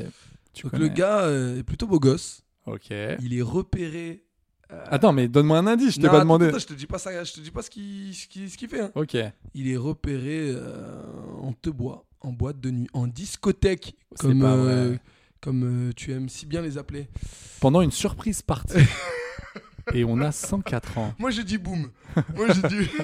Tu 0.54 0.62
Donc 0.62 0.72
connais. 0.72 0.84
le 0.84 0.88
gars 0.94 1.24
euh, 1.24 1.58
est 1.58 1.62
plutôt 1.62 1.86
beau 1.86 2.00
gosse. 2.00 2.42
Ok. 2.66 2.90
Il 3.20 3.36
est 3.36 3.42
repéré. 3.42 4.24
euh, 4.72 4.82
Attends, 4.90 5.12
mais 5.12 5.28
donne-moi 5.28 5.58
un 5.58 5.66
indice. 5.66 5.94
Je 5.94 5.96
t'ai 5.96 6.02
non, 6.02 6.08
pas 6.08 6.16
attends, 6.16 6.24
demandé. 6.24 6.46
attends, 6.46 6.58
je 6.58 6.66
te 6.66 6.72
dis 6.74 6.86
pas 6.86 6.98
ça, 6.98 7.22
je 7.24 7.32
te 7.32 7.40
dis 7.40 7.50
pas 7.50 7.62
ce 7.62 7.70
qu'il 7.70 8.14
ce 8.14 8.26
qu'il- 8.28 8.50
ce 8.50 8.56
qu'il 8.56 8.68
fait. 8.68 8.80
hein. 8.80 8.90
Ok. 8.94 9.16
Il 9.54 9.68
est 9.70 9.76
repéré 9.76 10.50
euh, 10.50 11.02
en 11.42 11.52
te 11.52 11.68
bois, 11.70 12.06
en 12.20 12.32
boîte 12.32 12.60
de 12.60 12.70
nuit, 12.70 12.88
en 12.94 13.06
discothèque, 13.06 13.94
C'est 14.16 14.22
comme, 14.28 14.40
pas 14.40 14.54
euh, 14.54 14.96
comme 15.40 15.88
euh, 15.88 15.92
tu 15.94 16.12
aimes 16.12 16.28
si 16.28 16.46
bien 16.46 16.62
les 16.62 16.78
appeler. 16.78 17.08
Pendant 17.60 17.82
une 17.82 17.90
surprise 17.92 18.40
partie. 18.42 18.78
Et 19.92 20.02
on 20.04 20.18
a 20.22 20.32
104 20.32 20.96
ans. 20.96 21.14
Moi 21.18 21.30
j'ai 21.30 21.44
dit 21.44 21.58
boum. 21.58 21.90
Moi 22.34 22.46
j'ai 22.54 22.62
dit. 22.68 22.88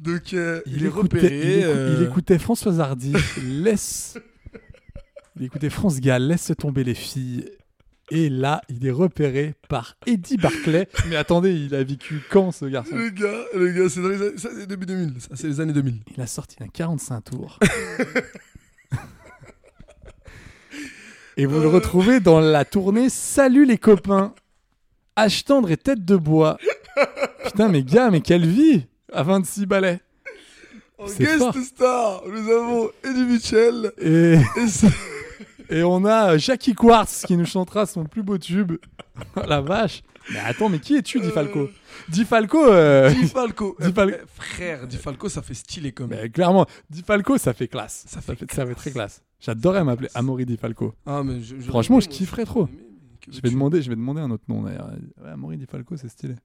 Donc 0.00 0.32
euh, 0.32 0.60
il, 0.66 0.84
est 0.84 0.88
écoutait, 0.88 1.18
repéré. 1.18 1.58
il, 1.58 1.58
écou- 1.62 1.66
euh, 1.68 1.96
il 1.98 2.06
écoutait 2.06 2.38
François 2.38 2.78
Hardy. 2.80 3.12
laisse. 3.42 4.18
Il 5.40 5.46
écoutait 5.46 5.70
France 5.70 6.00
Gall. 6.00 6.22
Laisse 6.24 6.52
tomber 6.58 6.84
les 6.84 6.94
filles. 6.94 7.50
Et 8.10 8.28
là, 8.28 8.60
il 8.68 8.86
est 8.86 8.90
repéré 8.90 9.54
par 9.68 9.96
Eddie 10.06 10.36
Barclay. 10.36 10.86
Mais 11.08 11.16
attendez, 11.16 11.52
il 11.52 11.74
a 11.74 11.82
vécu 11.82 12.20
quand 12.30 12.52
ce 12.52 12.66
garçon? 12.66 12.94
Le 12.94 13.08
gars, 13.08 13.44
le 13.54 13.70
gars, 13.70 13.88
c'est 13.88 14.02
dans 14.02 14.08
les 14.08 14.20
années, 14.20 14.36
ça 14.36 14.50
c'est 14.54 14.66
début 14.66 14.84
2000, 14.84 15.14
ça 15.20 15.28
c'est 15.34 15.46
les 15.46 15.60
années 15.60 15.72
2000. 15.72 16.00
Il 16.14 16.20
a 16.20 16.26
sorti 16.26 16.56
un 16.60 16.66
45 16.66 17.20
tours. 17.22 17.58
Et 21.36 21.46
vous 21.46 21.60
le 21.60 21.68
retrouvez 21.68 22.20
dans 22.20 22.40
la 22.40 22.66
tournée 22.66 23.08
Salut 23.08 23.64
les 23.64 23.78
copains. 23.78 24.34
H 25.16 25.44
tendre 25.44 25.70
et 25.70 25.76
tête 25.78 26.04
de 26.04 26.16
bois. 26.16 26.58
Putain, 27.44 27.68
mais 27.68 27.82
gars, 27.82 28.10
mais 28.10 28.20
quelle 28.20 28.46
vie 28.46 28.86
à 29.12 29.22
26 29.22 29.64
balais. 29.66 30.00
En 30.98 31.06
guest 31.06 31.38
fort. 31.38 31.54
star, 31.54 32.22
nous 32.26 32.50
avons 32.50 32.90
Eddie 33.04 33.24
Mitchell 33.24 33.92
Et, 33.98 34.36
et 35.70 35.82
on 35.82 36.04
a 36.04 36.36
Jackie 36.38 36.74
Quartz 36.74 37.24
qui 37.26 37.36
nous 37.36 37.46
chantera 37.46 37.86
son 37.86 38.04
plus 38.04 38.22
beau 38.22 38.38
tube. 38.38 38.72
Oh 39.36 39.40
la 39.46 39.60
vache. 39.60 40.02
Mais 40.32 40.38
attends, 40.38 40.70
mais 40.70 40.78
qui 40.78 40.94
es-tu, 40.96 41.20
Di 41.20 41.28
Falco 41.30 41.68
Di 42.08 42.24
Falco, 42.24 42.58
euh, 42.72 43.10
Di 43.10 43.26
Falco. 43.26 43.76
Di 43.80 43.92
Fal- 43.92 44.20
Frère, 44.26 44.86
Di 44.86 44.96
Falco, 44.96 45.28
ça 45.28 45.42
fait 45.42 45.52
stylé 45.54 45.92
comme. 45.92 46.08
mais 46.10 46.30
clairement, 46.30 46.64
Di 46.88 47.02
Falco, 47.02 47.36
ça 47.36 47.52
fait 47.52 47.68
classe. 47.68 48.04
Ça 48.08 48.22
Ça 48.22 48.34
fait 48.34 48.50
ça 48.50 48.66
fait 48.66 48.74
très 48.74 48.90
classe. 48.92 49.22
J'adorerais 49.40 49.84
m'appeler 49.84 50.08
Amaury 50.14 50.46
Di 50.46 50.56
Falco. 50.56 50.94
Ah, 51.04 51.22
mais 51.22 51.40
je- 51.42 51.56
je- 51.56 51.68
Franchement, 51.68 52.00
je 52.00 52.08
kifferais 52.08 52.44
trop. 52.46 52.64
mais- 52.66 52.70
mais 52.78 53.18
que 53.20 53.30
Je 53.32 53.40
vais 53.42 53.50
demander, 53.50 53.82
je 53.82 53.90
vais 53.90 53.96
demander 53.96 54.22
un 54.22 54.30
autre 54.30 54.44
nom 54.48 54.62
d'ailleurs. 54.62 54.88
Ouais, 55.22 55.30
Amaury 55.30 55.58
Di 55.58 55.66
Falco, 55.66 55.94
c'est 55.98 56.08
stylé. 56.08 56.36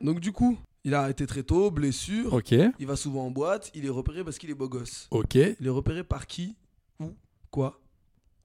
Donc, 0.00 0.20
du 0.20 0.30
coup, 0.30 0.56
il 0.84 0.94
a 0.94 1.00
arrêté 1.02 1.26
très 1.26 1.42
tôt, 1.42 1.72
blessure. 1.72 2.32
Ok, 2.32 2.52
Il 2.78 2.86
va 2.86 2.94
souvent 2.94 3.26
en 3.26 3.30
boîte. 3.32 3.72
Il 3.74 3.84
est 3.84 3.90
repéré 3.90 4.22
parce 4.22 4.38
qu'il 4.38 4.50
est 4.50 4.54
beau 4.54 4.68
gosse. 4.68 5.08
ok, 5.10 5.34
Il 5.34 5.66
est 5.66 5.70
repéré 5.70 6.04
par 6.04 6.26
qui 6.28 6.54
Où 7.00 7.10
Quoi 7.50 7.80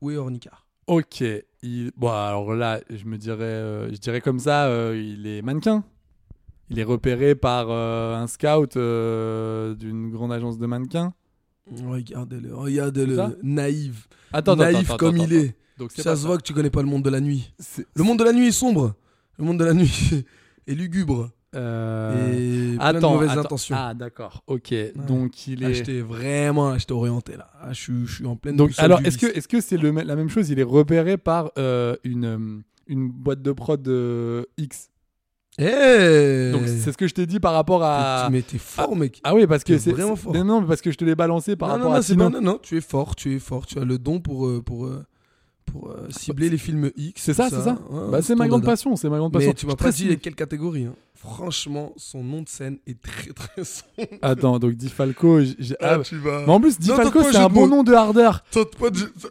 Est 0.02 0.18
Ornicard 0.18 0.68
ok. 0.88 1.24
Il... 1.61 1.91
Bon, 1.95 2.10
alors 2.10 2.53
là, 2.53 2.80
je 2.90 3.06
me 3.06 3.18
dirais, 3.18 3.44
euh, 3.44 3.91
je 3.91 3.98
dirais 3.98 4.22
comme 4.22 4.40
ça, 4.40 4.65
euh, 4.65 4.95
il 4.98 5.28
est 5.28 5.41
mannequin. 5.41 5.84
Il 6.69 6.80
est 6.80 6.84
repéré 6.84 7.36
par 7.36 7.68
euh, 7.69 8.15
un 8.15 8.28
scout 8.28 8.78
d'une 8.78 10.10
grande 10.10 10.34
agence 10.34 10.57
de 10.57 10.65
mannequins. 10.65 11.14
Regardez-le, 11.69 12.56
regardez-le, 12.56 13.40
naïf. 13.44 14.07
Attends, 14.32 14.56
naïf 14.56 14.90
attends, 14.90 14.98
comme 14.98 15.15
attends, 15.15 15.26
il 15.26 15.34
est. 15.34 15.56
Donc 15.78 15.91
c'est 15.94 16.02
Ça 16.02 16.15
se 16.15 16.26
voit 16.26 16.38
que 16.38 16.44
tu 16.44 16.53
connais 16.53 16.69
pas 16.69 16.82
le 16.82 16.88
monde 16.88 17.03
de 17.03 17.10
la 17.10 17.19
nuit. 17.19 17.53
Le 17.94 18.03
monde 18.03 18.19
de 18.19 18.24
la 18.24 18.34
nuit 18.34 18.48
est 18.48 18.52
sombre. 18.52 18.95
Le 19.38 19.45
monde 19.45 19.60
de 19.60 19.65
la 19.65 19.74
nuit 19.74 20.26
est 20.68 20.74
lugubre. 20.74 21.30
Euh, 21.56 22.74
Et 22.74 22.78
plein 22.78 22.94
de 22.94 22.99
mauvaises 22.99 23.30
attends. 23.32 23.40
intentions. 23.41 23.76
Ah 23.80 23.94
d'accord, 23.94 24.44
ok. 24.48 24.74
Donc 25.07 25.48
il 25.48 25.64
Ah, 25.64 25.69
est. 25.69 25.74
j'étais 25.76 26.02
vraiment, 26.02 26.78
j'étais 26.78 26.91
orienté 26.91 27.38
là. 27.38 27.49
Ah, 27.61 27.72
je, 27.74 27.82
suis, 27.82 28.06
je 28.06 28.15
suis 28.15 28.26
en 28.26 28.36
pleine. 28.36 28.56
Donc 28.57 28.72
alors 28.78 28.99
est-ce 29.06 29.18
que 29.18 29.26
est-ce 29.28 29.48
que 29.48 29.61
c'est 29.61 29.78
le, 29.78 29.91
la 29.91 30.15
même 30.15 30.30
chose 30.30 30.49
Il 30.49 30.60
est 30.60 30.64
repéré 30.64 31.18
par 31.18 31.52
euh, 31.57 31.95
une 32.03 32.26
euh, 32.26 32.60
une 32.88 33.10
boîte 33.10 33.41
de 33.41 33.52
prod 33.53 33.86
euh, 33.88 34.44
X? 34.57 34.90
Eh 35.60 36.52
Donc 36.52 36.61
c'est 36.68 36.91
ce 36.91 36.98
que 36.98 37.07
je 37.07 37.14
t'ai 37.15 37.26
dit 37.26 37.40
par 37.40 37.53
rapport 37.53 37.82
à. 37.84 38.30
Mais 38.32 38.41
t'es 38.41 38.57
fort, 38.60 38.95
mec. 38.95 39.19
Ah 39.24 39.34
oui 39.34 39.48
parce 39.48 39.64
que 39.64 39.78
c'est 39.78 39.91
vraiment 39.91 40.15
fort. 40.15 40.34
Non, 40.34 40.44
non 40.44 40.61
mais 40.61 40.68
parce 40.68 40.82
que 40.82 40.91
je 40.91 40.98
te 40.98 41.06
l'ai 41.06 41.15
balancé 41.15 41.56
par 41.56 41.69
non, 41.69 41.76
rapport 41.76 41.90
non, 41.94 41.95
non, 42.18 42.26
à 42.28 42.30
pas- 42.30 42.40
non, 42.41 42.41
non, 42.53 42.60
tu 42.61 42.78
es 42.78 42.82
fort, 42.82 43.15
tu 43.15 43.34
es 43.36 43.40
fort. 43.40 43.65
Tu 43.65 43.80
as 43.80 43.86
le 43.86 43.98
don 43.98 44.19
pour, 44.19 44.48
pour, 44.64 44.88
pour 45.65 45.95
cibler 46.10 46.49
les 46.49 46.57
films 46.60 46.91
X. 46.95 47.22
C'est 47.24 47.34
ça, 47.34 47.49
c'est 47.49 47.61
ça. 47.61 47.80
Ouais, 47.90 48.11
bah 48.11 48.22
c'est 48.22 48.36
ma 48.36 48.48
grande 48.48 48.61
dada. 48.61 48.74
passion, 48.74 48.95
c'est 48.95 49.10
ma 49.10 49.18
grande 49.18 49.34
passion. 49.34 49.49
Mais 49.49 49.56
tu 49.56 49.65
m'as 49.65 49.76
pas 49.76 49.91
dit 49.91 50.15
quelle 50.19 50.36
catégorie. 50.36 50.86
hein. 50.86 50.94
Franchement, 51.19 51.94
son 51.98 52.23
nom 52.23 52.41
de 52.44 52.48
scène 52.49 52.77
est 52.85 53.02
très 53.02 53.31
très 53.34 53.64
sombre. 53.64 54.07
Attends 54.22 54.60
donc 54.60 54.73
Di 54.73 54.88
Falco. 54.89 55.39
Ah, 55.81 55.95
ah, 55.95 55.98
tu 56.03 56.18
vas. 56.18 56.41
Mais 56.45 56.52
en 56.53 56.60
plus 56.61 56.77
Di 56.80 56.89
Non, 56.89 56.95
Falco 56.95 57.23
c'est 57.23 57.38
un 57.38 57.49
bon 57.49 57.68
nom 57.68 57.84
de 57.84 57.94
hardeur. 57.94 58.44
De- 58.53 58.64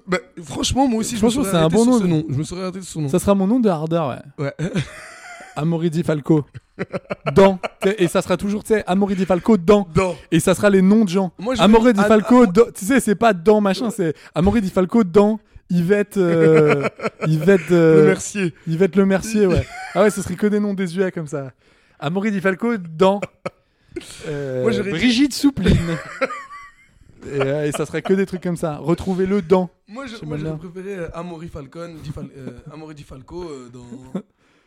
bah, 0.06 0.18
franchement, 0.42 0.88
moi 0.88 1.00
aussi, 1.00 1.10
je 1.10 1.14
me 1.16 1.20
Franchement, 1.30 1.42
serais 1.44 1.52
c'est 1.52 1.64
un 1.64 1.68
bon 1.68 1.84
nom 1.86 2.00
de- 2.00 2.06
nom. 2.06 2.24
Je 2.28 2.34
me 2.34 2.42
serais 2.44 2.62
arrêté 2.62 2.80
sur 2.82 2.88
son 2.90 3.02
nom. 3.02 3.08
Ça 3.08 3.18
sera 3.18 3.34
mon 3.34 3.46
nom 3.46 3.60
de 3.60 3.68
hardeur 3.68 4.08
ouais. 4.38 4.44
Ouais. 4.44 4.54
Amaury 5.56 5.88
Di 5.90 6.02
Falco. 6.02 6.44
Dans. 7.34 7.58
Et 7.98 8.08
ça 8.08 8.20
sera 8.20 8.36
toujours, 8.36 8.62
tu 8.62 8.74
sais, 8.74 8.84
Amaury 8.86 9.14
Di 9.16 9.24
Falco 9.24 9.56
dans. 9.56 9.86
Dans. 9.94 10.14
Et 10.30 10.40
ça 10.40 10.54
sera 10.54 10.68
les 10.68 10.82
noms 10.82 11.04
de 11.04 11.08
gens. 11.08 11.32
Moi, 11.38 11.54
je 11.54 11.62
Amaury 11.62 11.92
Di 11.94 12.02
Falco 12.02 12.46
dans. 12.46 12.66
Tu 12.74 12.84
sais, 12.84 13.00
c'est 13.00 13.14
pas 13.14 13.32
dans 13.32 13.60
machin, 13.60 13.90
c'est 13.90 14.14
Amaury 14.34 14.60
Di 14.60 14.70
Falco 14.70 15.02
dans. 15.04 15.38
Yvette. 15.70 16.16
euh, 16.16 16.86
Yvette. 17.26 17.70
euh, 17.72 18.02
Le 18.02 18.06
Mercier. 18.08 18.54
Yvette 18.68 18.94
Le 18.96 19.06
Mercier, 19.06 19.46
ouais. 19.46 19.66
Ah 19.94 20.02
ouais, 20.02 20.10
ce 20.10 20.20
serait 20.22 20.34
que 20.36 20.46
des 20.46 20.60
noms 20.60 20.74
désuets 20.74 21.10
comme 21.10 21.26
ça. 21.26 21.50
Amaury 21.98 22.30
Di 22.30 22.40
Falco 22.40 22.76
dans. 22.76 23.20
euh, 24.28 24.62
Moi, 24.62 24.72
j'aurais 24.72 24.92
dit- 24.92 24.98
Brigitte 24.98 25.34
Soupline. 25.34 25.76
et, 27.26 27.28
euh, 27.40 27.66
et 27.66 27.72
ça 27.72 27.86
serait 27.86 28.02
que 28.02 28.12
des 28.14 28.26
trucs 28.26 28.42
comme 28.42 28.56
ça. 28.56 28.76
Retrouvez-le 28.76 29.42
dans. 29.42 29.70
Moi, 29.88 30.06
je- 30.06 30.16
J'aime 30.16 30.28
moi, 30.28 30.36
bien. 30.36 30.46
j'aurais 30.46 30.58
préféré 30.70 30.94
euh, 30.96 31.08
Amaury 31.14 31.48
Falcon, 31.48 31.94
Di 32.02 32.10
Fal- 32.10 32.30
euh, 32.36 32.58
Amaury 32.72 32.94
Di 32.94 33.02
Falco 33.02 33.42
euh, 33.44 33.68
dans, 33.72 34.20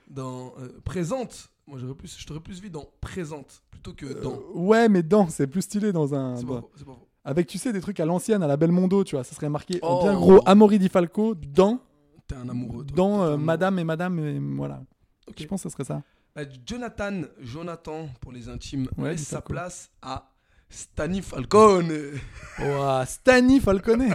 dans 0.09 0.53
euh, 0.59 0.69
Présente. 0.83 1.49
Moi, 1.67 1.77
j'aurais 1.79 1.93
plus, 1.93 2.17
je 2.19 2.25
t'aurais 2.25 2.39
plus 2.39 2.59
vu 2.61 2.69
dans 2.69 2.89
Présente 2.99 3.61
plutôt 3.69 3.93
que 3.93 4.21
dans. 4.21 4.39
Ouais, 4.55 4.89
mais 4.89 5.03
dans, 5.03 5.27
c'est 5.29 5.47
plus 5.47 5.61
stylé 5.61 5.91
dans 5.91 6.13
un. 6.15 6.35
c'est 6.37 6.45
pas 6.45 6.53
dans- 6.53 6.61
faux, 6.61 6.71
c'est 6.75 6.85
pas 6.85 6.93
faux. 6.93 7.05
Avec, 7.25 7.47
tu 7.47 7.57
sais, 7.59 7.71
des 7.73 7.81
trucs 7.81 7.99
à 7.99 8.05
l'ancienne, 8.05 8.41
à 8.41 8.47
la 8.47 8.57
Belmondo, 8.57 9.03
tu 9.03 9.15
vois. 9.15 9.23
Ça 9.23 9.35
serait 9.35 9.49
marqué 9.49 9.77
en 9.83 9.99
Oh. 9.99 10.03
bien 10.03 10.13
gros 10.15 10.39
Amaury 10.47 10.79
Di 10.79 10.89
Falco 10.89 11.35
dans, 11.35 11.79
T'es 12.27 12.35
un 12.35 12.47
amoureux. 12.49 12.85
toi. 12.85 12.95
dans 12.95 13.09
T'es 13.09 13.13
un 13.13 13.19
euh, 13.21 13.27
amoureux. 13.33 13.37
Madame 13.45 13.79
et 13.79 13.83
Madame. 13.83 14.19
Et 14.19 14.39
voilà. 14.39 14.81
Ok. 15.27 15.35
Je 15.39 15.45
pense 15.45 15.61
que 15.61 15.69
ce 15.69 15.73
serait 15.73 15.83
ça. 15.83 16.01
Bah, 16.35 16.43
Jonathan, 16.65 17.21
Jonathan 17.41 18.09
pour 18.21 18.31
les 18.31 18.49
intimes, 18.49 18.87
Ouais, 18.97 19.11
laisse 19.11 19.23
sa 19.27 19.41
place 19.41 19.89
à 20.01 20.29
Stani 20.69 21.21
Falcone. 21.21 21.91
Ouah, 22.59 23.05
Stani 23.05 23.59
Falcone. 23.59 24.13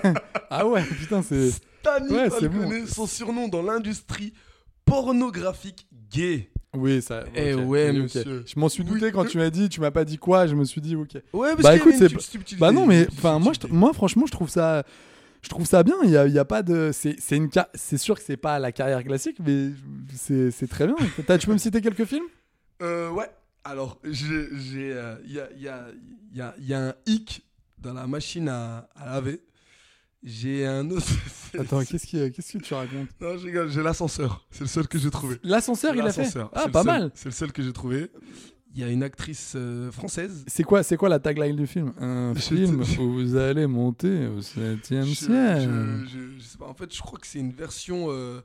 ah 0.50 0.66
ouais, 0.66 0.82
putain, 0.84 1.22
c'est. 1.22 1.50
Stani 1.80 2.10
Ouais, 2.12 2.30
Falcone, 2.30 2.80
bon. 2.80 2.86
son 2.86 3.06
surnom 3.06 3.48
dans 3.48 3.62
l'industrie 3.62 4.32
pornographique 4.84 5.86
gay. 6.10 6.50
Oui, 6.76 7.02
ça. 7.02 7.24
Eh 7.34 7.54
ouais, 7.54 7.90
oui, 7.90 8.00
monsieur. 8.02 8.44
Je 8.46 8.58
m'en 8.58 8.68
suis 8.68 8.84
douté 8.84 9.06
Oui. 9.06 9.12
quand 9.12 9.24
tu 9.24 9.38
m'as 9.38 9.50
dit, 9.50 9.68
tu 9.68 9.80
m'as 9.80 9.90
pas 9.92 10.04
dit 10.04 10.18
quoi, 10.18 10.46
je 10.46 10.54
me 10.54 10.64
suis 10.64 10.80
dit, 10.80 10.96
ok. 10.96 11.14
Ouais, 11.32 11.50
parce 11.52 11.62
Bah 11.62 11.76
écoute, 11.76 11.94
une 11.98 12.58
Bah 12.58 12.72
non, 12.72 12.86
mais 12.86 13.06
enfin, 13.12 13.38
je- 13.52 13.68
moi, 13.68 13.92
franchement, 13.92 14.26
je 14.26 14.32
trouve 14.32 14.48
ça. 14.48 14.84
Je 15.44 15.48
trouve 15.50 15.66
ça 15.66 15.82
bien. 15.82 15.96
Il 16.04 16.10
y 16.10 16.16
a, 16.16 16.26
il 16.26 16.32
y 16.32 16.38
a 16.38 16.44
pas 16.46 16.62
de. 16.62 16.90
C'est 16.92 17.16
une. 17.36 17.50
C'est 17.74 17.98
sûr 17.98 18.16
que 18.16 18.22
c'est 18.24 18.38
pas 18.38 18.58
la 18.58 18.72
carrière 18.72 19.04
classique, 19.04 19.36
mais 19.44 19.70
c'est 20.16 20.66
très 20.68 20.86
bien. 20.86 20.96
Tu 21.38 21.46
peux 21.46 21.52
me 21.52 21.58
citer 21.58 21.80
quelques 21.82 22.06
films? 22.06 22.24
Euh, 22.82 23.10
ouais. 23.10 23.28
Alors, 23.62 23.98
j'ai, 24.04 24.92
euh, 24.92 25.16
il 25.24 25.32
y 25.32 25.40
a, 25.40 25.48
y 25.56 25.68
a, 25.68 25.86
y 26.34 26.40
a, 26.40 26.54
y 26.58 26.74
a 26.74 26.88
un 26.88 26.94
hic 27.06 27.46
dans 27.78 27.92
la 27.94 28.06
machine 28.06 28.48
à, 28.48 28.88
à 28.94 29.06
laver. 29.06 29.42
J'ai 30.22 30.66
un 30.66 30.90
autre. 30.90 31.06
Attends, 31.58 31.84
qu'est-ce 31.84 32.06
qui- 32.06 32.32
qu'est-ce 32.32 32.54
que 32.58 32.62
tu 32.62 32.72
racontes? 32.74 33.08
Non, 33.20 33.36
je 33.36 33.44
rigole, 33.46 33.68
j'ai 33.70 33.82
l'ascenseur. 33.82 34.46
C'est 34.50 34.62
le 34.62 34.66
seul 34.66 34.88
que 34.88 34.98
j'ai 34.98 35.10
trouvé. 35.10 35.36
L'ascenseur, 35.42 35.94
il 35.94 36.00
a 36.02 36.12
fait? 36.12 36.28
Ah, 36.54 36.68
pas 36.68 36.82
seul- 36.82 36.86
mal. 36.86 37.10
C'est 37.14 37.26
le 37.26 37.30
seul 37.32 37.52
que 37.52 37.62
j'ai 37.62 37.72
trouvé. 37.74 38.10
Il 38.74 38.80
y 38.80 38.84
a 38.84 38.88
une 38.88 39.02
actrice 39.04 39.52
euh, 39.56 39.92
française. 39.92 40.44
C'est 40.48 40.64
quoi, 40.64 40.82
c'est 40.82 40.96
quoi 40.96 41.08
la 41.08 41.20
tagline 41.20 41.54
du 41.54 41.66
film? 41.66 41.92
Un 42.00 42.34
film 42.36 42.82
te- 42.82 43.00
où 43.00 43.12
vous 43.14 43.36
allez 43.36 43.66
monter 43.68 44.26
au 44.26 44.40
7ème 44.40 45.04
Je, 45.04 45.14
ciel. 45.14 45.60
je- 45.60 46.06
je- 46.08 46.38
je 46.38 46.42
sais 46.42 46.58
pas. 46.58 46.66
En 46.66 46.74
fait, 46.74 46.92
je 46.92 47.00
crois 47.00 47.18
que 47.20 47.26
c'est 47.26 47.38
une 47.38 47.52
version 47.52 48.06
euh, 48.10 48.40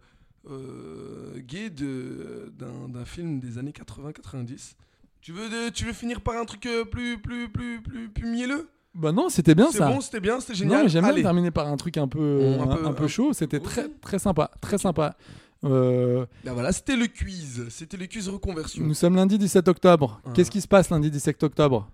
euh, 0.50 1.40
gay 1.40 1.70
d'un, 1.70 3.06
film 3.06 3.40
des 3.40 3.58
années 3.58 3.72
80-90. 3.74 4.76
Tu 5.22 5.32
veux, 5.34 5.50
de- 5.50 5.70
tu 5.72 5.86
veux 5.86 5.94
finir 5.94 6.22
par 6.22 6.38
un 6.38 6.46
truc 6.46 6.66
euh, 6.66 6.86
plus, 6.86 7.18
plus, 7.18 7.50
plus, 7.50 7.82
plus, 7.82 8.10
plus 8.10 8.30
mielleux? 8.30 8.70
Bah 8.96 9.12
non, 9.12 9.30
c'était 9.30 9.54
bien 9.56 9.70
C'est 9.72 9.80
ça. 9.80 9.88
bon, 9.90 10.02
c'était 10.02 10.20
bien, 10.20 10.40
c'était 10.40 10.56
génial. 10.56 10.84
Non, 10.84 10.88
j'aime 10.88 11.06
bien 11.06 11.22
terminer 11.22 11.52
par 11.52 11.68
un 11.68 11.78
truc 11.78 11.98
un 11.98 12.08
peu, 12.08 12.58
Un 12.60 12.62
un, 12.70 12.76
peu- 12.78 12.86
un 12.88 12.94
peu 12.94 13.08
chaud. 13.08 13.34
C'était 13.34 13.60
très, 13.60 13.88
très 14.02 14.18
sympa, 14.20 14.50
très 14.62 14.78
sympa. 14.78 15.16
Euh, 15.66 16.26
Ben 16.46 16.54
voilà, 16.54 16.72
c'était 16.72 16.96
le 16.96 17.08
quiz. 17.08 17.66
C'était 17.70 17.98
le 17.98 18.06
quiz 18.06 18.30
reconversion. 18.30 18.84
nous 18.86 18.94
sommes 18.94 19.16
lundi 19.16 19.38
17 19.38 19.68
octobre. 19.68 20.22
Ah. 20.26 20.30
Qu'est-ce 20.34 20.52
qui 20.52 20.62
se 20.62 20.68
passe 20.68 20.90
lundi 20.90 21.12
17 21.12 21.44
octobre? 21.44 21.90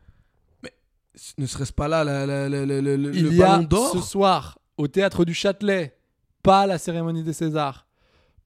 Ne 1.37 1.45
serait-ce 1.45 1.71
pas 1.71 1.87
là 1.87 2.03
la, 2.03 2.25
la- 2.27 2.49
le 2.49 3.15
Il 3.15 3.33
y 3.33 3.41
a 3.41 3.61
ce 3.93 4.01
soir 4.01 4.59
au 4.77 4.87
théâtre 4.89 5.23
du 5.23 5.33
Châtelet, 5.33 5.97
pas 6.43 6.67
la 6.67 6.77
cérémonie 6.77 7.23
des 7.23 7.31
Césars, 7.31 7.87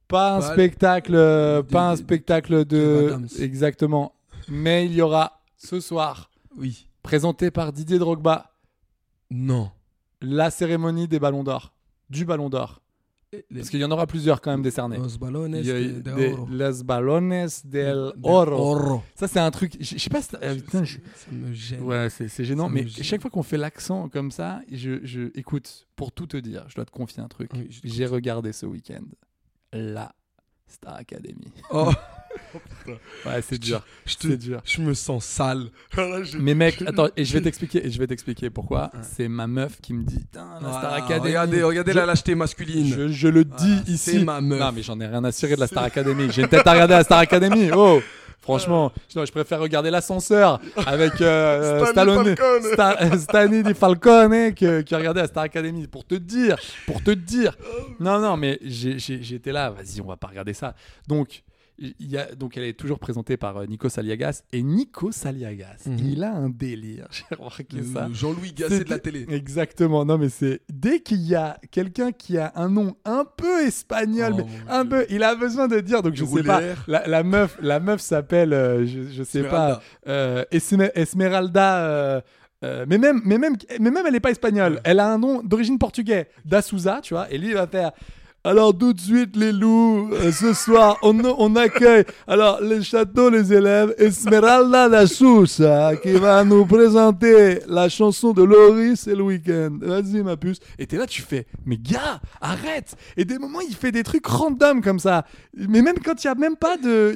pas 0.07 0.35
un 0.35 0.39
Pas 0.39 0.53
spectacle, 0.53 1.15
euh, 1.15 1.63
de- 1.63 1.67
pas 1.67 1.89
un 1.89 1.93
de- 1.93 1.97
spectacle 1.99 2.63
de 2.65 3.17
exactement. 3.39 4.13
Mais 4.47 4.85
il 4.85 4.93
y 4.93 5.01
aura 5.01 5.41
ce 5.57 5.79
soir, 5.79 6.29
Oui. 6.57 6.87
présenté 7.01 7.49
par 7.49 7.73
Didier 7.73 7.97
Drogba, 7.97 8.51
Non. 9.31 9.71
la 10.21 10.51
cérémonie 10.51 11.07
des 11.07 11.19
Ballons 11.19 11.43
d'Or, 11.43 11.73
du 12.11 12.23
Ballon 12.23 12.49
d'Or. 12.49 12.81
Les- 13.31 13.43
Parce 13.59 13.69
qu'il 13.69 13.79
y 13.79 13.83
en 13.85 13.91
aura 13.91 14.07
plusieurs 14.07 14.41
quand 14.41 14.49
même 14.49 14.63
décernés. 14.63 14.97
Los 14.97 15.17
balones 15.19 15.53
a 15.53 15.61
de, 15.61 16.31
oro. 16.33 16.47
Los 16.49 16.83
Balones 16.83 17.47
del 17.63 18.11
Del 18.13 18.13
Oro. 18.23 18.55
oro. 18.57 19.03
Ça, 19.13 19.27
c'est 19.27 19.39
un 19.39 19.51
truc. 19.51 19.73
Je 19.79 19.97
sais 19.99 20.09
pas 20.09 20.21
si. 20.23 20.29
euh, 20.41 20.55
putain, 20.55 20.83
je- 20.83 20.97
Ça 21.15 21.31
me 21.31 21.53
gêne. 21.53 21.83
Ouais, 21.83 22.09
c'est 22.09 22.27
c'est 22.27 22.43
gênant. 22.43 22.67
Ça 22.67 22.73
Mais 22.73 22.87
gêne. 22.87 23.03
chaque 23.03 23.21
fois 23.21 23.29
qu'on 23.29 23.43
fait 23.43 23.57
l'accent 23.57 24.09
comme 24.09 24.31
ça, 24.31 24.61
je, 24.71 24.99
je. 25.03 25.29
Écoute, 25.35 25.87
pour 25.95 26.11
tout 26.11 26.25
te 26.25 26.37
dire, 26.37 26.65
je 26.69 26.75
dois 26.75 26.85
te 26.85 26.91
confier 26.91 27.21
un 27.21 27.27
truc. 27.27 27.51
Oui, 27.53 27.67
J'ai 27.83 28.07
regardé 28.07 28.51
ce 28.51 28.65
week-end 28.65 29.03
la 29.73 30.11
Star 30.69 30.95
Academy. 30.95 31.51
Oh, 31.71 31.91
Ouais, 33.25 33.41
c'est 33.47 33.57
dur. 33.59 33.83
je, 34.05 34.15
te- 34.15 34.27
C'est 34.29 34.37
dur. 34.37 34.61
je 34.63 34.81
me 34.81 34.93
sens 34.93 35.25
sale. 35.25 35.67
Là, 35.97 36.23
je- 36.23 36.37
Mais 36.37 36.53
mec, 36.55 36.77
je- 36.79 36.85
attends, 36.87 37.07
et 37.17 37.25
je 37.25 37.33
vais 37.33 37.41
t'expliquer, 37.41 37.85
et 37.85 37.91
je 37.91 37.99
vais 37.99 38.07
t'expliquer 38.07 38.49
pourquoi. 38.49 38.91
C'est 39.01 39.27
ma 39.27 39.47
meuf 39.47 39.79
qui 39.81 39.93
me 39.93 40.03
dit, 40.03 40.25
la 40.33 40.41
Star 40.41 40.59
Voilà, 40.61 40.93
Academy. 40.93 41.27
Regardez, 41.27 41.63
regardez 41.63 41.91
Je- 41.91 41.97
la 41.97 42.05
lâcheté 42.05 42.35
masculine. 42.35 42.87
Je, 42.87 43.07
je 43.09 43.27
le 43.27 43.43
dis 43.45 43.51
Voilà, 43.57 43.81
ici. 43.87 43.97
c'est 43.97 44.23
ma 44.23 44.41
meuf. 44.41 44.59
Non, 44.59 44.71
mais 44.71 44.81
j'en 44.83 44.99
ai 44.99 45.07
rien 45.07 45.23
à 45.23 45.31
cirer 45.31 45.55
de 45.55 45.59
la 45.59 45.67
Star 45.67 45.83
Academy. 45.83 46.31
J'ai 46.31 46.43
une 46.43 46.47
tête 46.47 46.65
à 46.65 46.71
regarder 46.71 46.93
la 46.95 47.03
Star 47.03 47.19
Academy. 47.19 47.69
Oh, 47.75 48.01
franchement, 48.49 48.91
je, 49.13 49.25
je 49.25 49.31
préfère 49.31 49.59
regarder 49.59 49.89
l'ascenseur 49.91 50.59
avec 50.85 51.21
euh, 51.21 51.85
Stanley 51.91 52.35
Stallone. 52.35 52.35
Sta- 52.73 53.17
Stanley 53.17 53.63
Di 53.63 53.73
Falcone 53.73 54.53
que, 54.53 54.81
que 54.81 54.95
regarder 54.95 55.25
Star 55.27 55.43
Academy. 55.43 55.87
Pour 55.87 56.05
te 56.05 56.15
dire, 56.15 56.57
pour 56.85 57.03
te 57.03 57.11
dire. 57.11 57.55
Non, 57.99 58.19
non, 58.19 58.37
mais 58.37 58.59
j'étais 58.63 59.51
là. 59.51 59.69
Vas-y, 59.69 60.01
on 60.01 60.07
va 60.07 60.17
pas 60.17 60.27
regarder 60.27 60.53
ça. 60.53 60.73
Donc. 61.07 61.43
Il 61.81 62.11
y 62.11 62.17
a, 62.17 62.35
donc 62.35 62.57
elle 62.57 62.65
est 62.65 62.73
toujours 62.73 62.99
présentée 62.99 63.37
par 63.37 63.55
euh, 63.57 63.65
Nico 63.65 63.87
Saliagas 63.87 64.43
et 64.51 64.61
Nico 64.61 65.11
Saliagas 65.13 65.77
Mhm. 65.85 65.97
il 65.99 66.23
a 66.25 66.33
un 66.33 66.49
délire 66.49 67.07
j'ai 67.11 67.35
remarqué 67.35 67.83
ça 67.83 68.09
Jean-Louis 68.11 68.51
Gasset 68.53 68.83
de 68.83 68.89
la 68.89 68.99
télé. 68.99 69.25
Exactement. 69.29 70.03
Non, 70.03 70.17
mais 70.17 70.27
c'est 70.29 70.61
dès 70.69 70.99
qu'il 70.99 71.21
y 71.21 71.35
a 71.35 71.57
quelqu'un 71.71 72.11
qui 72.11 72.37
a 72.37 72.51
un 72.55 72.67
nom 72.69 72.95
un 73.05 73.23
peu 73.25 73.65
espagnol, 73.65 74.33
Oh, 74.39 74.41
mais 74.45 74.71
un 74.73 74.85
peu, 74.85 75.05
il 75.09 75.23
a 75.23 75.35
besoin 75.35 75.67
de 75.69 75.79
dire. 75.79 76.01
Donc 76.01 76.15
je 76.15 76.25
sais 76.25 76.43
pas. 76.43 76.61
La, 76.87 77.07
la 77.07 77.23
meuf, 77.23 77.57
la 77.61 77.79
meuf 77.79 78.01
s'appelle, 78.01 78.51
euh, 78.53 78.85
je, 78.85 79.03
je 79.03 79.23
sais 79.23 79.39
Esmeralda. 79.39 79.75
pas, 79.75 79.81
euh, 80.11 80.43
Esme- 80.51 80.91
Esmeralda. 80.95 81.77
euh, 81.85 82.21
euh, 82.65 82.85
mais 82.89 82.97
même, 82.97 83.21
mais 83.23 83.37
même, 83.37 83.55
mais 83.79 83.89
même, 83.89 84.05
elle 84.05 84.15
est 84.15 84.19
pas 84.19 84.31
espagnole. 84.31 84.81
Elle 84.83 84.99
a 84.99 85.13
un 85.13 85.17
nom 85.17 85.41
d'origine 85.41 85.77
portugais, 85.79 86.27
Da 86.43 86.61
Souza, 86.61 86.99
tu 87.01 87.13
vois. 87.13 87.31
Et 87.31 87.37
lui, 87.37 87.47
il 87.49 87.53
va 87.53 87.67
faire. 87.67 87.91
Alors 88.45 88.75
tout 88.75 88.93
de 88.93 89.01
suite 89.01 89.35
les 89.35 89.51
loups, 89.51 90.09
euh, 90.13 90.31
ce 90.31 90.53
soir 90.53 90.97
on, 91.01 91.19
on 91.37 91.57
accueille 91.57 92.05
alors 92.25 92.59
le 92.61 92.81
château 92.81 93.29
les 93.29 93.51
élèves 93.51 93.93
Esmeralda 93.97 94.87
da 94.87 95.05
Sousa 95.07 95.91
qui 96.01 96.13
va 96.13 96.45
nous 96.45 96.65
présenter 96.65 97.59
la 97.67 97.89
chanson 97.89 98.31
de 98.31 98.41
Loris 98.43 99.07
et 99.07 99.15
le 99.15 99.23
week-end. 99.23 99.71
Vas-y 99.81 100.23
ma 100.23 100.37
puce. 100.37 100.59
Et 100.77 100.87
t'es 100.87 100.95
là 100.95 101.05
tu 101.05 101.21
fais 101.21 101.47
mais 101.65 101.75
gars 101.77 102.21
arrête. 102.39 102.95
Et 103.17 103.25
des 103.25 103.37
moments 103.37 103.59
il 103.59 103.75
fait 103.75 103.91
des 103.91 104.03
trucs 104.03 104.25
random 104.25 104.81
comme 104.81 104.99
ça. 104.99 105.25
Mais 105.57 105.81
même 105.81 105.99
quand 105.99 106.23
il 106.23 106.27
y 106.27 106.29
a 106.29 106.35
même 106.35 106.55
pas 106.55 106.77
de 106.77 107.13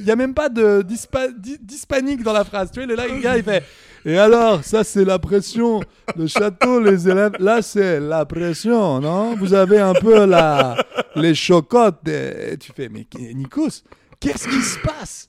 de 0.49 0.81
d'hispa- 0.81 1.31
d'hi- 1.39 1.57
d'hispanique 1.61 2.21
dans 2.23 2.33
la 2.33 2.43
phrase. 2.43 2.69
Tu 2.71 2.83
vois 2.83 2.91
est 2.91 2.97
là 2.97 3.07
le 3.07 3.21
gars 3.21 3.37
il 3.37 3.43
fait 3.43 3.63
et 4.05 4.17
alors, 4.17 4.63
ça 4.63 4.83
c'est 4.83 5.05
la 5.05 5.19
pression. 5.19 5.81
Le 6.15 6.27
château, 6.27 6.79
les 6.79 7.07
élèves, 7.09 7.33
là 7.39 7.61
c'est 7.61 7.99
la 7.99 8.25
pression, 8.25 8.99
non? 8.99 9.35
Vous 9.35 9.53
avez 9.53 9.79
un 9.79 9.93
peu 9.93 10.25
la, 10.25 10.75
les 11.15 11.33
chocottes. 11.35 12.07
Et 12.07 12.57
tu 12.57 12.71
fais, 12.73 12.89
mais 12.89 13.07
Nikos, 13.33 13.83
qu'est-ce 14.19 14.47
qui 14.47 14.61
se 14.61 14.79
passe? 14.79 15.27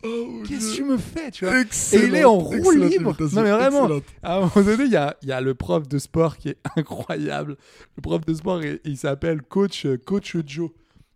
Qu'est-ce 0.48 0.72
que 0.72 0.76
tu 0.76 0.84
me 0.84 0.96
fais, 0.98 1.30
tu 1.30 1.44
vois? 1.44 1.60
Et 1.60 1.66
il 1.92 2.14
est 2.14 2.24
en 2.24 2.38
roue 2.38 2.70
libre. 2.72 3.14
Non 3.32 3.42
mais 3.42 3.50
vraiment, 3.50 3.82
excellente. 3.84 4.04
à 4.22 4.36
un 4.36 4.40
moment 4.40 4.52
donné, 4.56 4.84
il 4.84 4.90
y 4.92 4.96
a, 4.96 5.16
il 5.22 5.28
y 5.28 5.32
a 5.32 5.40
le 5.40 5.54
prof 5.54 5.86
de 5.88 5.98
sport 5.98 6.36
qui 6.36 6.50
est 6.50 6.58
incroyable. 6.76 7.56
Le 7.96 8.02
prof 8.02 8.24
de 8.24 8.34
sport, 8.34 8.62
il, 8.62 8.80
il 8.84 8.96
s'appelle 8.96 9.42
Coach, 9.42 9.86
Coach 10.04 10.36
Joe. 10.46 10.70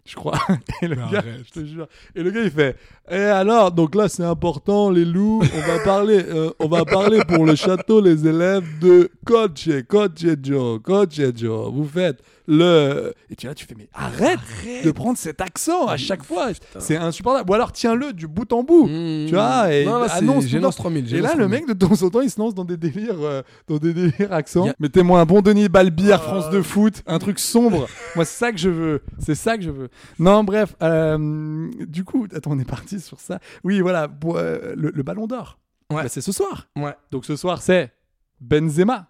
Je 0.09 0.15
crois. 0.15 0.39
Et 0.83 0.89
le 0.89 0.97
gars, 0.97 1.23
je 1.47 1.61
te 1.61 1.67
jure. 1.67 1.87
Et 2.17 2.23
le 2.23 2.31
gars, 2.31 2.43
il 2.43 2.51
fait. 2.51 2.77
Et 3.11 3.17
alors, 3.17 3.71
donc 3.71 3.95
là, 3.95 4.09
c'est 4.09 4.25
important, 4.25 4.91
les 4.91 5.05
loups. 5.05 5.43
On 5.55 5.61
va 5.61 5.79
parler, 5.81 6.25
euh, 6.27 6.51
on 6.59 6.67
va 6.67 6.87
parler 6.87 7.21
pour 7.29 7.45
le 7.45 7.55
château, 7.55 8.01
les 8.01 8.27
élèves 8.27 8.65
de 8.81 9.11
Coach, 9.27 9.69
Coach 9.87 10.25
Joe, 10.43 10.81
Coach 10.83 11.21
Joe. 11.37 11.71
Vous 11.71 11.87
faites 11.87 12.23
le. 12.49 13.13
Et 13.31 13.37
tu 13.37 13.47
là, 13.47 13.55
tu 13.55 13.67
fais, 13.67 13.75
mais 13.77 13.89
arrête, 13.93 14.41
de 14.85 14.91
prendre 14.91 15.17
cet 15.19 15.41
accent 15.41 15.87
à 15.87 15.97
chaque 15.97 16.25
fois. 16.25 16.49
C'est 16.79 16.97
insupportable. 16.97 17.49
Ou 17.49 17.55
alors, 17.55 17.71
tiens-le 17.73 18.13
du 18.13 18.27
bout 18.27 18.51
en 18.53 18.65
bout. 18.65 18.87
Mmh. 18.89 19.27
Tu 19.29 19.35
vois, 19.35 19.73
et 19.73 19.85
Non, 19.85 19.99
là, 19.99 20.07
annonce 20.15 20.45
tout 20.45 20.51
Gênance 20.51 20.75
le 20.75 20.77
temps. 20.79 20.83
3000, 20.91 21.15
Et 21.15 21.21
là, 21.21 21.35
le 21.35 21.45
3000. 21.45 21.49
mec, 21.49 21.69
de 21.69 21.75
temps 21.87 22.03
en 22.03 22.11
temps, 22.11 22.21
il 22.23 22.31
se 22.31 22.41
lance 22.41 22.55
dans 22.55 22.65
des 22.65 22.77
délires, 22.77 23.21
euh, 23.21 23.43
dans 23.69 23.77
des 23.77 23.93
délires 23.95 24.33
accents. 24.33 24.69
Mettez-moi 24.81 25.21
un 25.21 25.27
bon 25.27 25.43
Denis 25.43 25.69
Balbir, 25.69 26.23
France 26.23 26.47
Ah. 26.49 26.53
de 26.53 26.63
foot, 26.63 27.03
un 27.07 27.19
truc 27.19 27.39
sombre. 27.39 27.87
Moi, 28.17 28.25
c'est 28.25 28.39
ça 28.39 28.51
que 28.51 28.59
je 28.59 28.71
veux. 28.71 29.03
C'est 29.19 29.35
ça 29.35 29.57
que 29.59 29.63
je 29.63 29.71
veux. 29.71 29.89
Non, 30.19 30.43
bref. 30.43 30.75
euh, 30.83 31.69
du 31.87 32.03
coup, 32.05 32.27
attends, 32.35 32.53
on 32.53 32.59
est 32.59 32.65
parti 32.69 32.99
sur 32.99 33.21
ça. 33.21 33.39
Oui, 33.63 33.81
voilà, 33.81 34.09
pour, 34.09 34.37
euh, 34.39 34.73
le, 34.75 34.91
le 34.95 35.03
Ballon 35.03 35.27
d'Or. 35.27 35.59
Ouais. 35.93 36.03
Bah, 36.03 36.09
c'est 36.09 36.21
ce 36.23 36.33
soir. 36.33 36.69
Ouais. 36.77 36.95
Donc 37.11 37.25
ce 37.25 37.37
soir, 37.37 37.61
c'est 37.63 37.93
Benzema. 38.41 39.09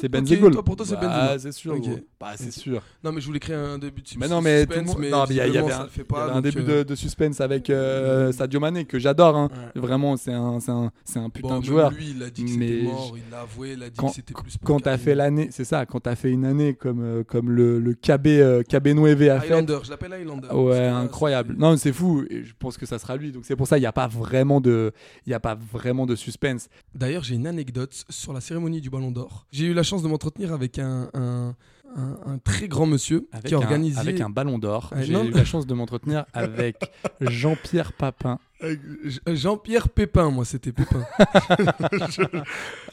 C'est 0.00 0.06
ok, 0.06 0.12
Benzema. 0.12 0.50
toi, 0.50 0.62
pour 0.62 0.76
toi, 0.76 0.86
c'est 0.86 0.94
Bah, 0.96 1.00
Benzema. 1.00 1.38
c'est 1.38 1.52
sûr. 1.52 1.72
Ok. 1.74 1.80
gros. 1.82 1.98
Bah, 2.20 2.32
c'est 2.36 2.50
sûr. 2.50 2.82
Non, 3.02 3.12
mais 3.12 3.20
je 3.20 3.26
voulais 3.26 3.38
créer 3.40 3.56
un 3.56 3.78
début 3.78 4.02
de 4.02 4.08
Mais 4.18 4.28
non, 4.28 4.40
mais 4.42 4.66
tout 4.66 4.72
le 4.72 4.76
suspense, 4.76 4.88
monde- 4.94 4.98
mais 5.02 5.10
non, 5.10 5.24
mais 5.28 5.34
il 5.34 5.34
y, 5.34 5.38
y 5.38 5.40
avait 5.40 5.58
un, 5.58 5.86
y 5.86 6.16
avait 6.16 6.32
un 6.32 6.40
début 6.42 6.60
euh, 6.60 6.78
de, 6.78 6.82
de 6.90 6.94
suspense 6.94 7.40
avec 7.40 7.70
euh, 7.70 8.30
Sadio 8.32 8.60
Mané 8.60 8.84
que 8.84 8.98
j'adore. 8.98 9.36
hein. 9.36 9.48
Ouais. 9.74 9.80
Vraiment, 9.80 10.16
c'est 10.18 10.32
un, 10.34 10.60
c'est 10.60 10.70
un, 10.70 10.90
c'est 11.04 11.18
un 11.18 11.30
putain 11.30 11.48
Bon, 11.48 11.60
de 11.60 11.64
joueur. 11.64 11.90
lui, 11.92 12.10
il 12.14 12.22
a 12.22 12.28
dit 12.30 12.44
que 12.44 12.50
Mais 12.58 12.68
c'était 12.68 12.82
mort, 12.82 13.12
il 13.16 13.30
l'a 13.30 13.40
avoué, 13.40 13.72
il 13.72 13.82
a 13.82 13.88
dit 13.88 13.96
quand, 13.96 14.08
que 14.08 14.14
c'était 14.14 14.34
plus 14.34 14.58
pour 14.58 14.66
quand 14.66 14.80
t'as 14.80 14.98
fait 14.98 15.14
l'année, 15.14 15.48
c'est 15.50 15.64
ça, 15.64 15.86
quand 15.86 16.00
t'as 16.00 16.14
fait 16.14 16.30
une 16.30 16.44
année 16.44 16.74
comme, 16.74 17.02
euh, 17.02 17.24
comme 17.24 17.50
le, 17.50 17.78
le 17.80 17.94
KB, 17.94 18.26
euh, 18.26 18.62
KB 18.62 18.88
Nueve 18.88 19.22
a 19.30 19.40
fait. 19.40 19.46
Highlander, 19.52 19.78
je 19.84 19.90
l'appelle 19.90 20.12
Highlander. 20.12 20.48
Ouais, 20.52 20.86
incroyable. 20.88 21.54
Non, 21.58 21.76
c'est 21.78 21.92
fou. 21.94 22.24
Je 22.30 22.52
pense 22.58 22.76
que 22.76 22.84
ça 22.84 22.98
sera 22.98 23.16
lui. 23.16 23.32
Donc 23.32 23.44
c'est 23.46 23.56
pour 23.56 23.66
ça 23.66 23.78
il 23.78 23.80
n'y 23.80 23.86
a 23.86 23.92
pas 23.92 24.08
vraiment 24.08 24.60
de, 24.60 24.92
il 25.26 25.30
y 25.30 25.34
a 25.34 25.40
pas 25.40 25.54
vraiment 25.72 26.04
de 26.04 26.14
suspense. 26.16 26.68
D'ailleurs, 26.94 27.22
j'ai 27.24 27.36
une 27.36 27.46
anecdote 27.46 28.04
sur 28.10 28.32
la 28.34 28.40
cérémonie 28.42 28.80
du 28.82 28.90
Ballon 28.90 29.10
d'Or. 29.10 29.46
J'ai 29.52 29.69
eu 29.70 29.74
la 29.74 29.82
chance 29.82 30.02
de 30.02 30.08
m'entretenir 30.08 30.52
avec 30.52 30.78
un, 30.78 31.08
un, 31.14 31.54
un- 31.96 32.18
un 32.26 32.38
très 32.38 32.68
grand 32.68 32.86
monsieur 32.86 33.26
Avec 33.32 33.46
qui 33.46 33.54
organisé. 33.54 33.98
avec 33.98 34.20
un 34.20 34.30
ballon 34.30 34.58
d'or. 34.58 34.92
J'ai 35.00 35.12
eu 35.12 35.30
la 35.30 35.44
chance 35.44 35.66
de 35.66 35.74
m'entretenir 35.74 36.24
avec 36.32 36.76
Jean-Pierre 37.20 37.92
Papin. 37.92 38.38
J- 38.62 39.20
Jean-Pierre 39.26 39.88
Pépin, 39.88 40.30
moi, 40.30 40.44
c'était 40.44 40.72
Pépin. 40.72 41.04
Je- 42.10 42.22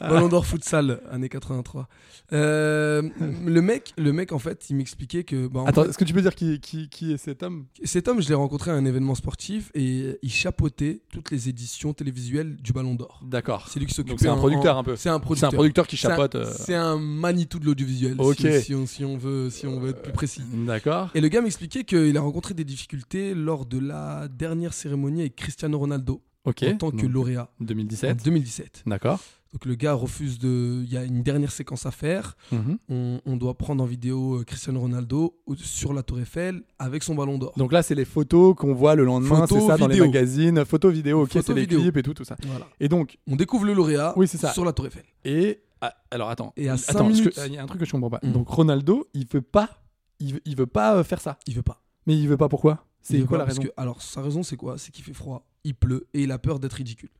Ballon 0.00 0.28
d'or 0.28 0.46
futsal, 0.46 1.00
année 1.10 1.28
83. 1.28 1.88
Euh, 2.32 3.02
le 3.46 3.60
mec, 3.62 3.92
le 3.96 4.12
mec, 4.12 4.32
en 4.32 4.38
fait, 4.38 4.68
il 4.70 4.76
m'expliquait 4.76 5.24
que. 5.24 5.46
bah, 5.46 5.60
en 5.60 5.66
Attends, 5.66 5.82
fait, 5.84 5.90
est-ce 5.90 5.98
que 5.98 6.04
tu 6.04 6.12
peux 6.12 6.22
dire 6.22 6.34
qui, 6.34 6.60
qui, 6.60 6.88
qui 6.88 7.12
est 7.12 7.16
cet 7.16 7.42
homme? 7.42 7.66
Cet 7.84 8.08
homme, 8.08 8.20
je 8.22 8.28
l'ai 8.28 8.34
rencontré 8.34 8.70
à 8.70 8.74
un 8.74 8.84
événement 8.84 9.14
sportif 9.14 9.70
et 9.74 10.18
il 10.22 10.30
chapeautait 10.30 11.00
toutes 11.12 11.30
les 11.30 11.48
éditions 11.48 11.92
télévisuelles 11.94 12.56
du 12.56 12.72
Ballon 12.72 12.94
d'or. 12.94 13.20
D'accord. 13.24 13.68
C'est 13.68 13.78
lui 13.80 13.86
qui 13.86 13.94
s'occupe. 13.94 14.10
Donc 14.10 14.20
c'est 14.20 14.28
un 14.28 14.36
producteur 14.36 14.76
un 14.78 14.84
peu. 14.84 14.96
C'est 14.96 15.08
un 15.08 15.14
C'est 15.16 15.20
producteur. 15.20 15.48
un 15.48 15.52
producteur 15.52 15.86
qui 15.86 15.96
C'est 15.96 16.06
un- 16.06 16.10
chapeaute. 16.10 16.34
euh, 16.34 16.52
C'est 16.54 16.74
un 16.74 16.98
Manitou 16.98 17.58
de 17.58 17.66
l'audiovisuel. 17.66 18.14
Ok. 18.18 18.36
Si, 18.38 18.62
si 18.62 18.74
on, 18.74 18.86
si 18.86 19.04
on 19.04 19.16
veut, 19.16 19.50
si 19.50 19.66
on 19.66 19.80
veut 19.80 19.90
être 19.90 20.02
plus 20.02 20.12
précis. 20.12 20.42
D'accord. 20.52 21.10
Et 21.14 21.20
le 21.20 21.28
gars 21.28 21.40
m'expliquait 21.40 21.84
qu'il 21.84 22.16
a 22.16 22.20
rencontré 22.20 22.54
des 22.54 22.64
difficultés 22.64 23.34
lors 23.34 23.64
de 23.66 23.78
la 23.78 24.28
dernière 24.28 24.72
cérémonie 24.74 25.20
avec 25.20 25.36
Cristiano 25.58 25.76
Ronaldo 25.80 26.22
Ok. 26.44 26.62
en 26.62 26.76
tant 26.76 26.90
que 26.92 27.04
lauréat 27.04 27.50
en 27.60 27.64
2017. 27.64 28.24
2017. 28.24 28.84
D'accord. 28.86 29.18
Donc 29.52 29.64
le 29.64 29.74
gars 29.74 29.92
refuse 29.94 30.38
de. 30.38 30.82
Il 30.84 30.92
y 30.92 30.96
a 30.96 31.02
une 31.02 31.24
dernière 31.24 31.50
séquence 31.50 31.84
à 31.84 31.90
faire. 31.90 32.36
Mhm. 32.52 32.78
On, 32.88 33.20
on 33.26 33.36
doit 33.36 33.58
prendre 33.58 33.82
en 33.82 33.86
vidéo 33.86 34.36
euh, 34.38 34.44
Cristiano 34.44 34.78
Ronaldo 34.78 35.36
sur 35.56 35.92
la 35.92 36.04
Tour 36.04 36.20
Eiffel 36.20 36.62
avec 36.78 37.02
son 37.02 37.16
ballon 37.16 37.38
d'or. 37.38 37.54
Donc 37.56 37.72
là, 37.72 37.82
c'est 37.82 37.96
les 37.96 38.04
photos 38.04 38.54
qu'on 38.54 38.72
voit 38.72 38.94
le 38.94 39.04
lendemain, 39.04 39.46
c'est 39.48 39.60
ça, 39.60 39.76
dans 39.76 39.88
les 39.88 39.98
magazines. 39.98 40.64
Photos, 40.64 40.92
vidéos, 40.94 41.22
ok, 41.24 41.30
c'est 41.44 41.52
les 41.54 41.66
clips 41.66 41.96
et 41.96 42.02
tout, 42.04 42.14
tout 42.14 42.24
ça. 42.24 42.36
Voilà. 42.46 42.68
Et 42.78 42.88
donc, 42.88 43.18
On 43.26 43.34
découvre 43.34 43.64
le 43.64 43.72
lauréat 43.74 44.12
Oui, 44.16 44.28
c'est 44.28 44.38
ça. 44.38 44.52
sur 44.52 44.64
la 44.64 44.72
Tour 44.72 44.86
Eiffel. 44.86 45.02
et. 45.24 45.60
ah, 45.80 45.92
alors 46.12 46.28
attends. 46.30 46.52
Et 46.56 46.68
à 46.68 46.74
attends, 46.74 47.08
que, 47.08 47.40
euh, 47.40 47.46
il 47.48 47.54
y 47.54 47.58
a 47.58 47.62
un 47.64 47.66
truc 47.66 47.80
que 47.80 47.86
je 47.86 47.90
comprends 47.90 48.10
pas. 48.10 48.20
Mm. 48.22 48.30
Donc 48.32 48.48
Ronaldo, 48.48 49.08
il 49.12 49.26
veut 49.26 49.42
pas. 49.42 49.82
Il 50.20 50.34
veut, 50.34 50.40
il 50.44 50.56
veut 50.56 50.66
pas 50.66 50.94
euh, 50.94 51.02
faire 51.02 51.20
ça. 51.20 51.36
Il 51.48 51.54
veut 51.56 51.62
pas. 51.62 51.82
Mais 52.06 52.16
il 52.16 52.28
veut 52.28 52.36
pas 52.36 52.48
pourquoi? 52.48 52.84
C'est 53.00 53.20
quoi 53.20 53.28
pas 53.28 53.38
la 53.38 53.44
parce 53.46 53.58
raison? 53.58 53.68
que- 53.70 53.74
Alors 53.80 54.02
sa 54.02 54.20
raison 54.20 54.42
c'est 54.42 54.56
quoi? 54.56 54.76
C'est 54.76 54.90
qu'il 54.92 55.04
fait 55.04 55.14
froid, 55.14 55.46
il 55.64 55.74
pleut 55.74 56.06
et 56.14 56.22
il 56.22 56.32
a 56.32 56.38
peur 56.38 56.58
d'être 56.58 56.74
ridicule. 56.74 57.10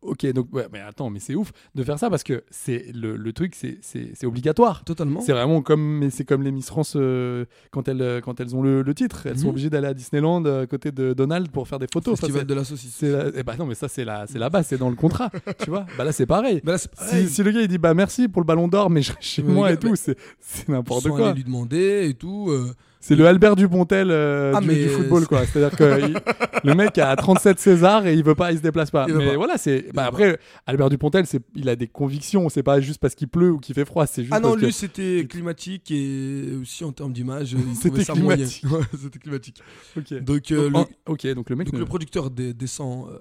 Ok, 0.00 0.24
donc, 0.26 0.46
ouais, 0.54 0.68
mais 0.72 0.78
attends, 0.78 1.10
mais 1.10 1.18
c'est 1.18 1.34
ouf 1.34 1.50
de 1.74 1.82
faire 1.82 1.98
ça 1.98 2.08
parce 2.08 2.22
que 2.22 2.44
c'est 2.50 2.92
le, 2.94 3.16
le 3.16 3.32
truc, 3.32 3.56
c'est- 3.56 3.78
c'est 3.82 4.12
c'est 4.14 4.26
obligatoire. 4.26 4.84
Totalement. 4.84 5.20
C'est 5.20 5.32
vraiment 5.32 5.60
comme, 5.60 5.98
mais 5.98 6.10
c'est 6.10 6.24
comme 6.24 6.44
les 6.44 6.52
Miss 6.52 6.68
France 6.68 6.92
euh, 6.94 7.46
quand 7.72 7.88
elles 7.88 8.00
euh, 8.00 8.20
quand 8.20 8.38
elles 8.38 8.54
ont 8.54 8.62
le, 8.62 8.82
le 8.82 8.94
titre, 8.94 9.26
elles 9.26 9.36
sont 9.40 9.46
Mhm. 9.46 9.50
obligées 9.50 9.70
d'aller 9.70 9.88
à 9.88 9.94
Disneyland 9.94 10.44
euh, 10.46 10.62
à 10.62 10.66
côté 10.68 10.92
de 10.92 11.14
Donald 11.14 11.50
pour 11.50 11.66
faire 11.66 11.80
des 11.80 11.88
photos. 11.92 12.12
Enfin, 12.12 12.28
Festival 12.28 12.42
c'est- 12.42 12.46
de 12.46 12.54
la 12.54 12.62
saucisse. 12.62 12.94
c'est 12.94 13.10
la- 13.10 13.30
eh 13.34 13.42
bah 13.42 13.56
non, 13.58 13.66
mais 13.66 13.74
ça 13.74 13.88
c'est 13.88 14.04
la 14.04 14.28
c'est 14.28 14.38
la 14.38 14.50
base, 14.50 14.68
c'est 14.68 14.78
dans 14.78 14.88
le 14.88 14.94
contrat, 14.94 15.32
tu 15.64 15.68
vois. 15.70 15.84
Bah 15.98 16.04
là 16.04 16.12
c'est 16.12 16.26
pareil. 16.26 16.60
Bah 16.62 16.72
là, 16.72 16.78
c'est 16.78 16.90
Si, 16.94 17.04
pareil. 17.04 17.28
si 17.28 17.42
le 17.42 17.50
gars 17.50 17.62
il 17.62 17.68
dit 17.68 17.78
bah 17.78 17.92
merci 17.92 18.28
pour 18.28 18.40
le 18.40 18.46
ballon 18.46 18.68
d'or, 18.68 18.90
mais 18.90 19.02
je 19.02 19.12
chez 19.18 19.42
Mais 19.42 19.52
moi 19.52 19.72
et 19.72 19.76
tout, 19.78 19.90
bah, 19.90 19.96
c'est 19.96 20.16
c'est 20.38 20.68
Ils 20.68 20.70
n'importe 20.74 21.02
sont 21.02 21.10
quoi. 21.10 21.30
allés 21.30 21.38
lui 21.38 21.44
demander 21.44 22.06
et 22.08 22.14
tout. 22.14 22.50
euh, 22.50 22.72
C'est 23.08 23.16
le 23.16 23.26
Albert 23.26 23.56
Dupontel 23.56 24.08
euh, 24.10 24.52
Ah, 24.54 24.60
du, 24.60 24.66
mais 24.68 24.74
du 24.74 24.88
football, 24.90 25.26
quoi. 25.26 25.44
C'est-à-dire 25.46 25.76
que 25.78 26.08
il- 26.10 26.18
le 26.64 26.74
mec 26.74 26.98
a 26.98 27.14
37 27.16 27.58
César 27.58 28.06
et 28.06 28.14
il 28.14 28.22
veut 28.22 28.34
pas, 28.34 28.52
il 28.52 28.58
se 28.58 28.62
déplace 28.62 28.90
pas. 28.90 29.06
Mais 29.06 29.28
pas. 29.30 29.36
voilà, 29.36 29.56
c'est. 29.58 29.86
Bah 29.94 30.04
après, 30.06 30.38
Albert 30.66 30.90
Dupontel, 30.90 31.24
c'est, 31.26 31.40
il 31.54 31.68
a 31.68 31.76
des 31.76 31.88
convictions. 31.88 32.48
C'est 32.48 32.62
pas 32.62 32.80
juste 32.80 33.00
parce 33.00 33.14
qu'il 33.14 33.28
pleut 33.28 33.52
ou 33.52 33.58
qu'il 33.58 33.74
fait 33.74 33.84
froid. 33.84 34.06
C'est 34.06 34.22
juste 34.22 34.34
Ah 34.34 34.40
non, 34.40 34.50
parce 34.50 34.60
lui 34.62 34.66
que 34.68 34.74
c'était 34.74 35.26
climatique 35.28 35.90
et 35.90 36.50
aussi 36.60 36.84
en 36.84 36.92
termes 36.92 37.12
d'image, 37.12 37.56
C'était 37.80 38.04
climatique. 38.04 38.64
Ouais, 38.70 38.80
c'était 39.00 39.18
climatique. 39.18 39.62
Ok. 39.96 40.12
Donc, 40.22 40.52
euh, 40.52 40.68
Donc, 40.70 40.88
le, 41.06 41.12
ok, 41.12 41.26
donc 41.34 41.50
le 41.50 41.56
mec. 41.56 41.66
donc 41.68 41.74
ne- 41.74 41.78
le 41.80 41.84
producteur 41.86 42.30
descend, 42.30 43.08
euh, 43.08 43.18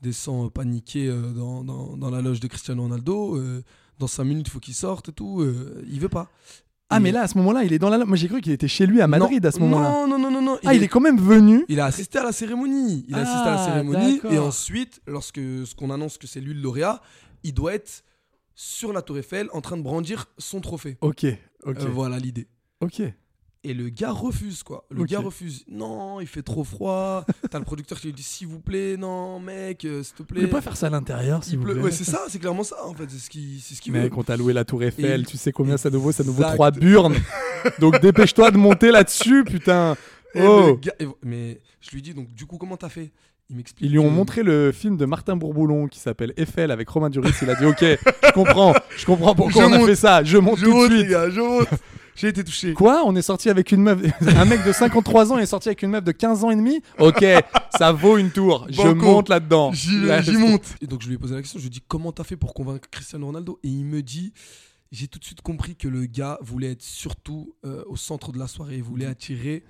descend 0.00 0.46
euh, 0.46 0.50
paniqué 0.50 1.08
dans, 1.36 1.62
dans, 1.62 1.96
dans 1.96 2.10
la 2.10 2.20
loge 2.20 2.40
de 2.40 2.48
Cristiano 2.48 2.82
Ronaldo. 2.82 3.38
dans 3.98 4.06
5 4.06 4.24
minutes, 4.24 4.48
il 4.48 4.50
faut 4.50 4.60
qu'il 4.60 4.74
sorte 4.74 5.10
et 5.10 5.12
tout. 5.12 5.40
euh, 5.42 5.84
il 5.88 6.00
veut 6.00 6.08
pas. 6.08 6.28
Ah 6.90 7.00
mais 7.00 7.12
là, 7.12 7.22
à 7.22 7.28
ce 7.28 7.38
moment-là, 7.38 7.62
il 7.64 7.72
est 7.72 7.78
dans 7.78 7.88
la. 7.88 8.04
Moi, 8.04 8.16
j'ai 8.16 8.26
cru 8.28 8.40
qu'il 8.40 8.52
était 8.52 8.68
chez 8.68 8.84
lui 8.86 9.00
à 9.00 9.06
Madrid 9.06 9.44
à 9.46 9.50
ce 9.52 9.58
moment-là. 9.60 9.90
Non, 9.90 10.06
non, 10.08 10.18
non, 10.18 10.30
non, 10.30 10.42
non. 10.42 10.58
Ah, 10.64 10.74
il 10.74 10.82
est 10.82 10.88
quand 10.88 11.00
même 11.00 11.20
venu. 11.20 11.64
Il 11.68 11.78
a 11.80 11.86
assisté 11.86 12.18
à 12.18 12.24
la 12.24 12.32
cérémonie. 12.32 13.04
Il 13.08 13.14
a 13.14 13.18
assisté 13.18 13.48
à 13.48 13.54
la 13.54 13.62
Ah, 13.62 13.66
cérémonie. 13.66 14.20
Et 14.30 14.38
ensuite, 14.38 15.00
lorsque 15.06 15.36
ce 15.38 15.74
qu'on 15.74 15.90
annonce 15.90 16.18
que 16.18 16.26
c'est 16.26 16.40
lui 16.40 16.52
le 16.54 16.60
lauréat, 16.60 17.00
il 17.44 17.54
doit 17.54 17.74
être 17.74 18.02
sur 18.54 18.92
la 18.92 19.02
Tour 19.02 19.18
Eiffel 19.18 19.48
en 19.52 19.60
train 19.60 19.76
de 19.76 19.82
brandir 19.82 20.26
son 20.36 20.60
trophée. 20.60 20.98
Ok, 21.00 21.24
ok, 21.64 21.76
Euh, 21.80 21.86
voilà 21.90 22.18
l'idée. 22.18 22.46
ok. 22.80 23.02
Et 23.62 23.74
le 23.74 23.90
gars 23.90 24.10
refuse, 24.12 24.62
quoi. 24.62 24.86
Le 24.90 25.04
gars 25.04 25.20
refuse. 25.20 25.64
Non, 25.70 26.18
il 26.20 26.26
fait 26.26 26.40
trop 26.42 26.64
froid. 26.64 27.26
T'as 27.50 27.58
le 27.58 27.64
producteur 27.66 28.00
qui 28.00 28.06
lui 28.06 28.14
dit 28.14 28.22
S'il 28.22 28.46
vous 28.48 28.58
plaît, 28.60 28.96
non, 28.96 29.38
mec, 29.38 29.84
euh, 29.84 30.02
s'il 30.02 30.14
te 30.14 30.18
Vous 30.22 30.24
plaît. 30.24 30.40
pouvez 30.40 30.50
pas 30.50 30.62
faire 30.62 30.78
ça 30.78 30.86
à 30.86 30.90
l'intérieur, 30.90 31.44
s'il 31.44 31.54
Il 31.54 31.58
vous 31.58 31.64
plaît. 31.66 31.74
Ouais, 31.74 31.90
c'est 31.90 32.04
ça, 32.04 32.22
c'est 32.28 32.38
clairement 32.38 32.62
ça, 32.64 32.76
en 32.86 32.94
fait. 32.94 33.04
C'est 33.10 33.18
ce 33.18 33.28
qu'il 33.28 33.60
ce 33.60 33.78
qu'il 33.80 33.92
veut. 33.92 34.00
Mec, 34.00 34.16
on 34.16 34.22
t'a 34.22 34.38
loué 34.38 34.54
la 34.54 34.64
Tour 34.64 34.82
Eiffel, 34.82 35.20
Et- 35.20 35.24
tu 35.24 35.36
sais 35.36 35.52
combien 35.52 35.76
ça 35.76 35.90
nous 35.90 36.00
vaut 36.00 36.10
Ça 36.10 36.24
nous 36.24 36.32
vaut. 36.32 36.42
3 36.42 36.70
burnes. 36.70 37.16
Donc 37.80 38.00
dépêche-toi 38.00 38.50
de 38.50 38.56
monter 38.56 38.90
là-dessus, 38.90 39.44
putain. 39.44 39.94
Et 40.34 40.40
Oh. 40.42 40.78
gars- 40.80 40.94
mais 41.22 41.60
je 41.82 41.90
lui 41.90 42.00
dis 42.00 42.14
Donc, 42.14 42.32
du 42.34 42.46
coup, 42.46 42.56
comment 42.56 42.78
t'as 42.78 42.88
fait? 42.88 43.10
Il. 43.50 43.62
Ils 43.80 43.90
lui 43.90 43.98
ont 43.98 44.10
montré 44.10 44.42
le 44.44 44.70
film 44.72 44.96
de 44.96 45.04
Martin 45.04 45.36
Bourboulon 45.36 45.86
qui 45.88 45.98
s'appelle 45.98 46.32
Eiffel 46.38 46.70
avec 46.70 46.88
Romain 46.88 47.10
Duris. 47.10 47.32
Il 47.42 47.50
a 47.50 47.56
dit 47.56 47.66
Ok, 47.66 47.80
je 47.82 48.32
comprends, 48.32 48.72
je 48.96 49.04
comprends 49.04 49.34
pourquoi 49.34 49.64
Je 49.64 49.68
on 49.68 49.72
a 49.72 49.86
fait 49.86 49.96
ça. 49.96 50.22
Je 50.24 50.38
monte 50.38 50.60
Je 50.60 50.64
tout 50.66 50.70
monte, 50.70 50.88
de 50.88 50.94
les 50.94 51.00
suite. 51.00 51.10
gars, 51.10 51.28
je 51.28 51.40
monte. 51.40 51.68
J'ai 52.16 52.28
été 52.28 52.44
touché. 52.44 52.74
Quoi? 52.74 53.02
On 53.04 53.14
est 53.16 53.22
sorti 53.22 53.48
avec 53.48 53.72
une 53.72 53.82
meuf. 53.82 54.00
Un 54.36 54.44
mec 54.44 54.64
de 54.64 54.72
53 54.72 55.32
ans 55.32 55.38
est 55.38 55.46
sorti 55.46 55.68
avec 55.68 55.82
une 55.82 55.90
meuf 55.90 56.04
de 56.04 56.12
15 56.12 56.44
ans 56.44 56.50
et 56.50 56.56
demi? 56.56 56.82
Ok, 56.98 57.24
ça 57.76 57.92
vaut 57.92 58.18
une 58.18 58.30
tour. 58.30 58.66
Je 58.68 58.88
monte 58.88 59.28
là-dedans. 59.28 59.72
J'y 59.72 60.06
Là, 60.06 60.20
j'y 60.20 60.36
monte. 60.36 60.64
Et 60.80 60.86
donc 60.86 61.02
je 61.02 61.08
lui 61.08 61.14
ai 61.14 61.18
posé 61.18 61.34
la 61.34 61.40
question, 61.40 61.58
je 61.58 61.64
lui 61.64 61.68
ai 61.68 61.70
dit 61.70 61.82
comment 61.86 62.12
t'as 62.12 62.24
fait 62.24 62.36
pour 62.36 62.54
convaincre 62.54 62.88
Cristiano 62.90 63.26
Ronaldo? 63.26 63.58
Et 63.62 63.68
il 63.68 63.84
me 63.84 64.02
dit, 64.02 64.32
j'ai 64.92 65.08
tout 65.08 65.18
de 65.18 65.24
suite 65.24 65.40
compris 65.40 65.76
que 65.76 65.88
le 65.88 66.06
gars 66.06 66.38
voulait 66.42 66.72
être 66.72 66.82
surtout 66.82 67.54
euh, 67.64 67.82
au 67.86 67.96
centre 67.96 68.32
de 68.32 68.38
la 68.38 68.48
soirée, 68.48 68.76
il 68.76 68.82
voulait 68.82 69.06
attirer 69.06 69.64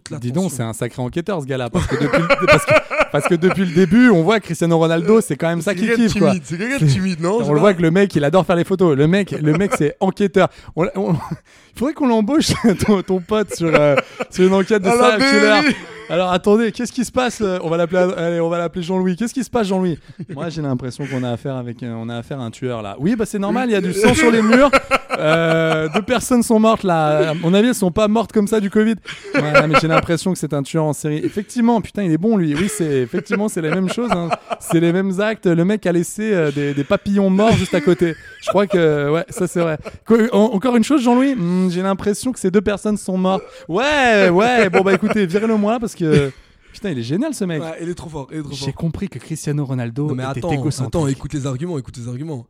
toute. 0.00 0.20
Dis 0.20 0.32
donc, 0.32 0.50
c'est 0.52 0.62
un 0.62 0.72
sacré 0.72 1.02
enquêteur 1.02 1.40
ce 1.40 1.46
gars-là. 1.46 1.70
Parce 1.70 1.86
que, 1.86 1.96
depuis 1.96 2.20
le, 2.22 2.46
parce, 2.46 2.64
que, 2.64 2.72
parce 3.12 3.28
que 3.28 3.34
depuis 3.34 3.64
le 3.64 3.74
début, 3.74 4.08
on 4.10 4.22
voit 4.22 4.40
que 4.40 4.44
Cristiano 4.46 4.78
Ronaldo, 4.78 5.20
c'est 5.20 5.36
quand 5.36 5.48
même 5.48 5.60
ça 5.62 5.74
qu'il 5.74 5.92
kiffe. 5.92 6.12
C'est 6.44 6.56
quelqu'un 6.58 6.84
de 6.84 6.90
timide, 6.90 7.20
non 7.20 7.38
On 7.42 7.52
le 7.52 7.60
voit 7.60 7.74
que 7.74 7.82
le 7.82 7.90
mec, 7.90 8.14
il 8.14 8.24
adore 8.24 8.44
faire 8.46 8.56
les 8.56 8.64
photos. 8.64 8.96
Le 8.96 9.06
mec, 9.06 9.30
le 9.32 9.52
mec, 9.54 9.72
c'est 9.76 9.96
enquêteur. 10.00 10.48
On- 10.76 10.86
on- 10.96 11.12
il 11.12 11.78
faudrait 11.78 11.94
qu'on 11.94 12.06
l'embauche, 12.08 12.52
ton, 12.86 13.02
ton 13.02 13.20
pote, 13.20 13.54
sur, 13.54 13.68
euh, 13.74 13.96
sur 14.30 14.46
une 14.46 14.54
enquête 14.54 14.82
de 14.82 14.88
serial 14.90 15.18
killer. 15.18 15.76
Alors 16.10 16.30
attendez, 16.32 16.72
qu'est-ce 16.72 16.92
qui 16.92 17.04
se 17.06 17.12
passe 17.12 17.40
euh, 17.40 17.58
On 17.62 17.70
va 17.70 17.78
l'appeler, 17.78 18.12
allez, 18.16 18.40
on 18.40 18.50
va 18.50 18.58
l'appeler 18.58 18.82
Jean-Louis. 18.82 19.16
Qu'est-ce 19.16 19.32
qui 19.32 19.42
se 19.44 19.48
passe, 19.48 19.68
Jean-Louis? 19.68 19.98
Moi, 20.34 20.50
j'ai 20.50 20.60
l'impression 20.60 21.06
qu'on 21.06 21.22
a 21.22 21.30
affaire 21.30 21.56
avec, 21.56 21.82
euh, 21.82 21.94
on 21.96 22.08
a 22.10 22.16
affaire 22.18 22.38
à 22.40 22.44
un 22.44 22.50
tueur 22.50 22.82
là. 22.82 22.96
Oui, 22.98 23.16
bah 23.16 23.24
c'est 23.24 23.38
normal. 23.38 23.70
Il 23.70 23.72
y 23.72 23.76
a 23.76 23.80
du 23.80 23.92
sang 23.94 24.12
sur 24.12 24.30
les 24.30 24.42
murs. 24.42 24.70
Euh, 25.18 25.88
deux 25.94 26.02
personnes 26.02 26.42
sont 26.42 26.58
mortes 26.58 26.82
là. 26.84 27.30
À 27.30 27.34
mon 27.34 27.52
avis, 27.54 27.68
elles 27.68 27.74
sont 27.74 27.90
pas 27.90 28.08
mortes 28.08 28.32
comme 28.32 28.46
ça 28.46 28.60
du 28.60 28.70
Covid. 28.70 28.94
Ouais, 29.34 29.66
mais 29.68 29.74
j'ai 29.80 29.88
l'impression 29.88 30.32
que 30.32 30.38
c'est 30.38 30.54
un 30.54 30.62
tueur 30.62 30.84
en 30.84 30.92
série. 30.92 31.18
Effectivement, 31.24 31.80
putain, 31.80 32.02
il 32.02 32.12
est 32.12 32.18
bon 32.18 32.36
lui. 32.36 32.54
Oui, 32.54 32.68
c'est 32.68 33.00
effectivement 33.02 33.48
c'est 33.48 33.62
les 33.62 33.70
mêmes 33.70 33.88
choses. 33.90 34.10
hein. 34.12 34.28
C'est 34.60 34.80
les 34.80 34.92
mêmes 34.92 35.20
actes. 35.20 35.46
Le 35.46 35.64
mec 35.64 35.86
a 35.86 35.92
laissé 35.92 36.32
euh, 36.32 36.50
des, 36.50 36.74
des 36.74 36.84
papillons 36.84 37.30
morts 37.30 37.52
juste 37.56 37.74
à 37.74 37.80
côté. 37.80 38.14
Je 38.40 38.48
crois 38.48 38.66
que 38.66 39.10
ouais, 39.10 39.24
ça 39.28 39.46
c'est 39.46 39.60
vrai. 39.60 39.78
Qu- 40.06 40.28
en- 40.32 40.52
encore 40.54 40.76
une 40.76 40.84
chose, 40.84 41.02
Jean-Louis? 41.02 41.34
Hmm, 41.34 41.68
j'ai 41.70 41.82
l'impression 41.82 42.32
que 42.32 42.38
ces 42.38 42.50
deux 42.50 42.60
personnes 42.62 42.96
sont 42.96 43.18
mortes. 43.18 43.42
Ouais, 43.68 44.28
ouais. 44.30 44.68
Bon 44.70 44.80
bah 44.82 44.94
écoutez, 44.94 45.26
virez-le 45.26 45.56
moi 45.56 45.78
parce 45.80 45.94
que 45.94 46.30
putain, 46.72 46.90
il 46.90 46.98
est 46.98 47.02
génial 47.02 47.34
ce 47.34 47.44
mec. 47.44 47.60
Ouais, 47.62 47.78
il 47.82 47.88
est 47.88 47.94
trop 47.94 48.08
fort, 48.08 48.28
J'ai 48.52 48.72
compris 48.72 49.08
que 49.08 49.18
Cristiano 49.18 49.64
Ronaldo 49.64 50.08
Non 50.08 50.14
mais 50.14 50.22
était 50.24 50.38
attends, 50.38 50.52
égocentrique. 50.52 50.94
attends, 50.94 51.06
écoute 51.08 51.34
les 51.34 51.46
arguments, 51.46 51.78
écoute 51.78 51.96
les 51.98 52.08
arguments. 52.08 52.46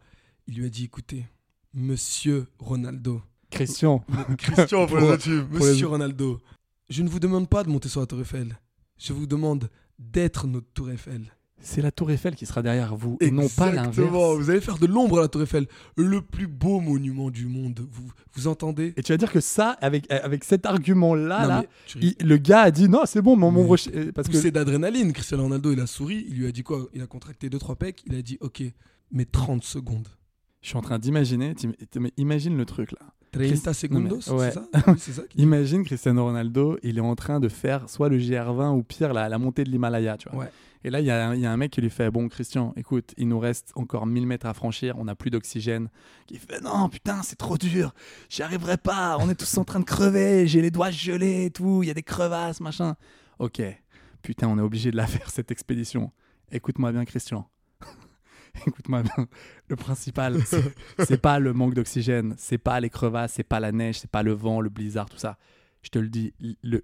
Il 0.49 0.57
lui 0.57 0.67
a 0.67 0.69
dit, 0.69 0.85
écoutez, 0.85 1.25
Monsieur 1.75 2.47
Ronaldo, 2.59 3.23
Christian. 3.51 4.05
Christian 4.39 4.87
pour 4.87 4.99
les- 4.99 5.07
pour 5.07 5.59
Monsieur 5.61 5.73
les- 5.75 5.85
Ronaldo, 5.85 6.41
je 6.89 7.03
ne 7.03 7.09
vous 7.09 7.21
demande 7.21 7.49
pas 7.49 7.65
de 7.65 7.69
monter 7.71 7.89
sur 7.89 8.01
la 8.01 8.07
Tour 8.07 8.21
Eiffel. 8.21 8.59
Je 8.99 9.13
vous 9.13 9.27
demande 9.27 9.71
d'être 9.99 10.47
notre 10.47 10.67
Tour 10.75 10.91
Eiffel. 10.91 11.33
C'est 11.65 11.81
la 11.81 11.93
Tour 11.93 12.11
Eiffel 12.11 12.35
qui 12.35 12.45
sera 12.45 12.61
derrière 12.61 12.97
vous 12.97 13.17
et 13.21 13.31
non 13.31 13.49
pas 13.49 13.71
l'inverse. 13.71 13.97
Vous 13.97 14.51
allez 14.51 14.61
faire 14.61 14.79
de 14.79 14.87
l'ombre 14.87 15.19
à 15.19 15.23
la 15.23 15.29
Tour 15.29 15.43
Eiffel, 15.43 15.69
le 15.97 16.21
plus 16.21 16.49
beau 16.49 16.81
monument 16.81 17.31
du 17.31 17.47
monde. 17.47 17.87
Vous, 17.89 18.11
vous 18.35 18.49
entendez? 18.49 18.93
Et 18.97 19.03
tu 19.03 19.13
vas 19.13 19.17
dire 19.17 19.31
que 19.31 19.41
ça, 19.41 19.71
avec, 19.81 20.11
avec 20.11 20.43
cet 20.43 20.67
argument-là, 20.67 21.43
Non, 21.43 21.49
là, 21.49 21.61
mais 21.63 21.69
tu 21.87 21.99
il- 22.01 22.27
le 22.27 22.37
gars 22.37 22.63
a 22.63 22.71
dit 22.73 22.89
non, 22.89 23.03
c'est 23.07 23.23
bon, 23.23 23.37
mon, 23.37 23.53
mon 23.53 23.65
rocher- 23.65 23.93
euh, 23.95 24.13
Parce 24.13 24.27
que 24.27 24.33
Poussé 24.33 24.51
d'adrénaline, 24.51 25.13
Cristiano 25.13 25.45
Ronaldo, 25.45 25.73
il 25.73 25.79
a 25.81 25.87
souri. 25.87 26.27
Il 26.29 26.35
lui 26.37 26.47
a 26.49 26.53
dit 26.53 26.65
quoi? 26.65 26.89
Il 26.95 27.01
a 27.01 27.07
contracté 27.07 27.49
2-3 27.49 27.77
pecs. 27.77 28.03
Il 28.07 28.15
a 28.17 28.23
dit 28.23 28.39
Ok, 28.41 28.63
mais 29.13 29.25
30 29.25 29.63
secondes. 29.63 30.09
Je 30.63 30.69
suis 30.69 30.77
en 30.77 30.81
train 30.81 30.99
d'imaginer, 30.99 31.55
imagine 32.17 32.57
le 32.57 32.65
truc 32.65 32.93
là. 32.93 32.99
30 33.33 33.73
segundos, 33.75 34.19
Non, 34.29 34.35
mais- 34.37 34.41
ouais. 34.41 34.53
c'est 34.99 35.13
ça 35.13 35.23
Oui. 35.23 35.29
Imagine 35.37 35.85
Cristiano 35.85 36.25
Ronaldo, 36.25 36.79
il 36.83 36.99
est 36.99 37.01
en 37.01 37.15
train 37.15 37.41
de 37.41 37.49
faire 37.49 37.89
soit 37.89 38.09
le 38.11 38.19
GR20 38.19 38.77
ou 38.77 38.83
pire 38.83 39.15
la, 39.15 39.29
la 39.31 39.39
montée 39.39 39.65
de 39.65 39.71
l'Himalaya, 39.71 40.19
tu 40.19 40.29
vois. 40.29 40.41
Ouais. 40.41 40.51
Et 40.85 40.91
là, 40.91 41.01
il 41.01 41.07
y, 41.07 41.11
a 41.11 41.29
un- 41.29 41.35
il 41.35 41.41
y 41.41 41.47
a 41.47 41.53
un 41.53 41.57
mec 41.57 41.71
qui 41.71 41.81
lui 41.81 41.89
fait 41.89 42.11
Bon, 42.11 42.29
Christian, 42.29 42.75
écoute, 42.77 43.15
il 43.17 43.29
nous 43.29 43.39
reste 43.39 43.73
encore 43.75 44.05
1000 44.05 44.27
mètres 44.27 44.45
à 44.47 44.53
franchir, 44.53 44.97
on 44.99 45.05
n'a 45.05 45.15
plus 45.15 45.31
d'oxygène. 45.31 45.89
Qui 46.27 46.37
fait 46.37 46.61
Non, 46.61 46.91
putain, 46.91 47.23
c'est 47.23 47.37
trop 47.37 47.57
dur, 47.57 47.95
j'y 48.29 48.43
arriverai 48.43 48.77
pas, 48.77 49.17
on 49.19 49.31
est 49.31 49.35
tous 49.35 49.57
en 49.57 49.65
train 49.65 49.81
de 49.81 49.85
crever, 49.87 50.47
j'ai 50.47 50.61
les 50.61 50.71
doigts 50.71 50.91
gelés 50.91 51.47
et 51.47 51.51
tout, 51.51 51.83
il 51.83 51.87
y 51.87 51.91
a 51.91 51.95
des 51.95 52.03
crevasses, 52.03 52.61
machin. 52.61 52.97
Ok, 53.39 53.63
putain, 54.23 54.47
on 54.49 54.59
est 54.59 54.63
obligé 54.63 54.91
de 54.91 54.97
la 54.97 55.07
faire 55.07 55.31
cette 55.31 55.51
expédition. 55.51 56.11
Écoute-moi 56.51 56.93
bien, 56.93 57.07
Christian. 57.07 57.49
Écoute-moi. 58.67 59.03
Le 59.69 59.77
principal, 59.77 60.39
c'est- 60.99 61.17
pas 61.17 61.39
le 61.39 61.53
manque 61.53 61.75
d'oxygène, 61.75 62.35
c'est 62.39 62.59
pas 62.59 62.81
les 62.81 62.91
crevasses, 62.91 63.33
c'est 63.35 63.43
pas 63.43 63.61
la 63.61 63.73
neige, 63.73 63.99
c'est 64.01 64.11
pas 64.11 64.23
le 64.23 64.33
vent, 64.33 64.61
le 64.61 64.69
blizzard, 64.69 65.09
tout 65.09 65.19
ça. 65.19 65.37
Je 65.83 65.89
te 65.89 65.99
le 65.99 66.09
dis, 66.09 66.33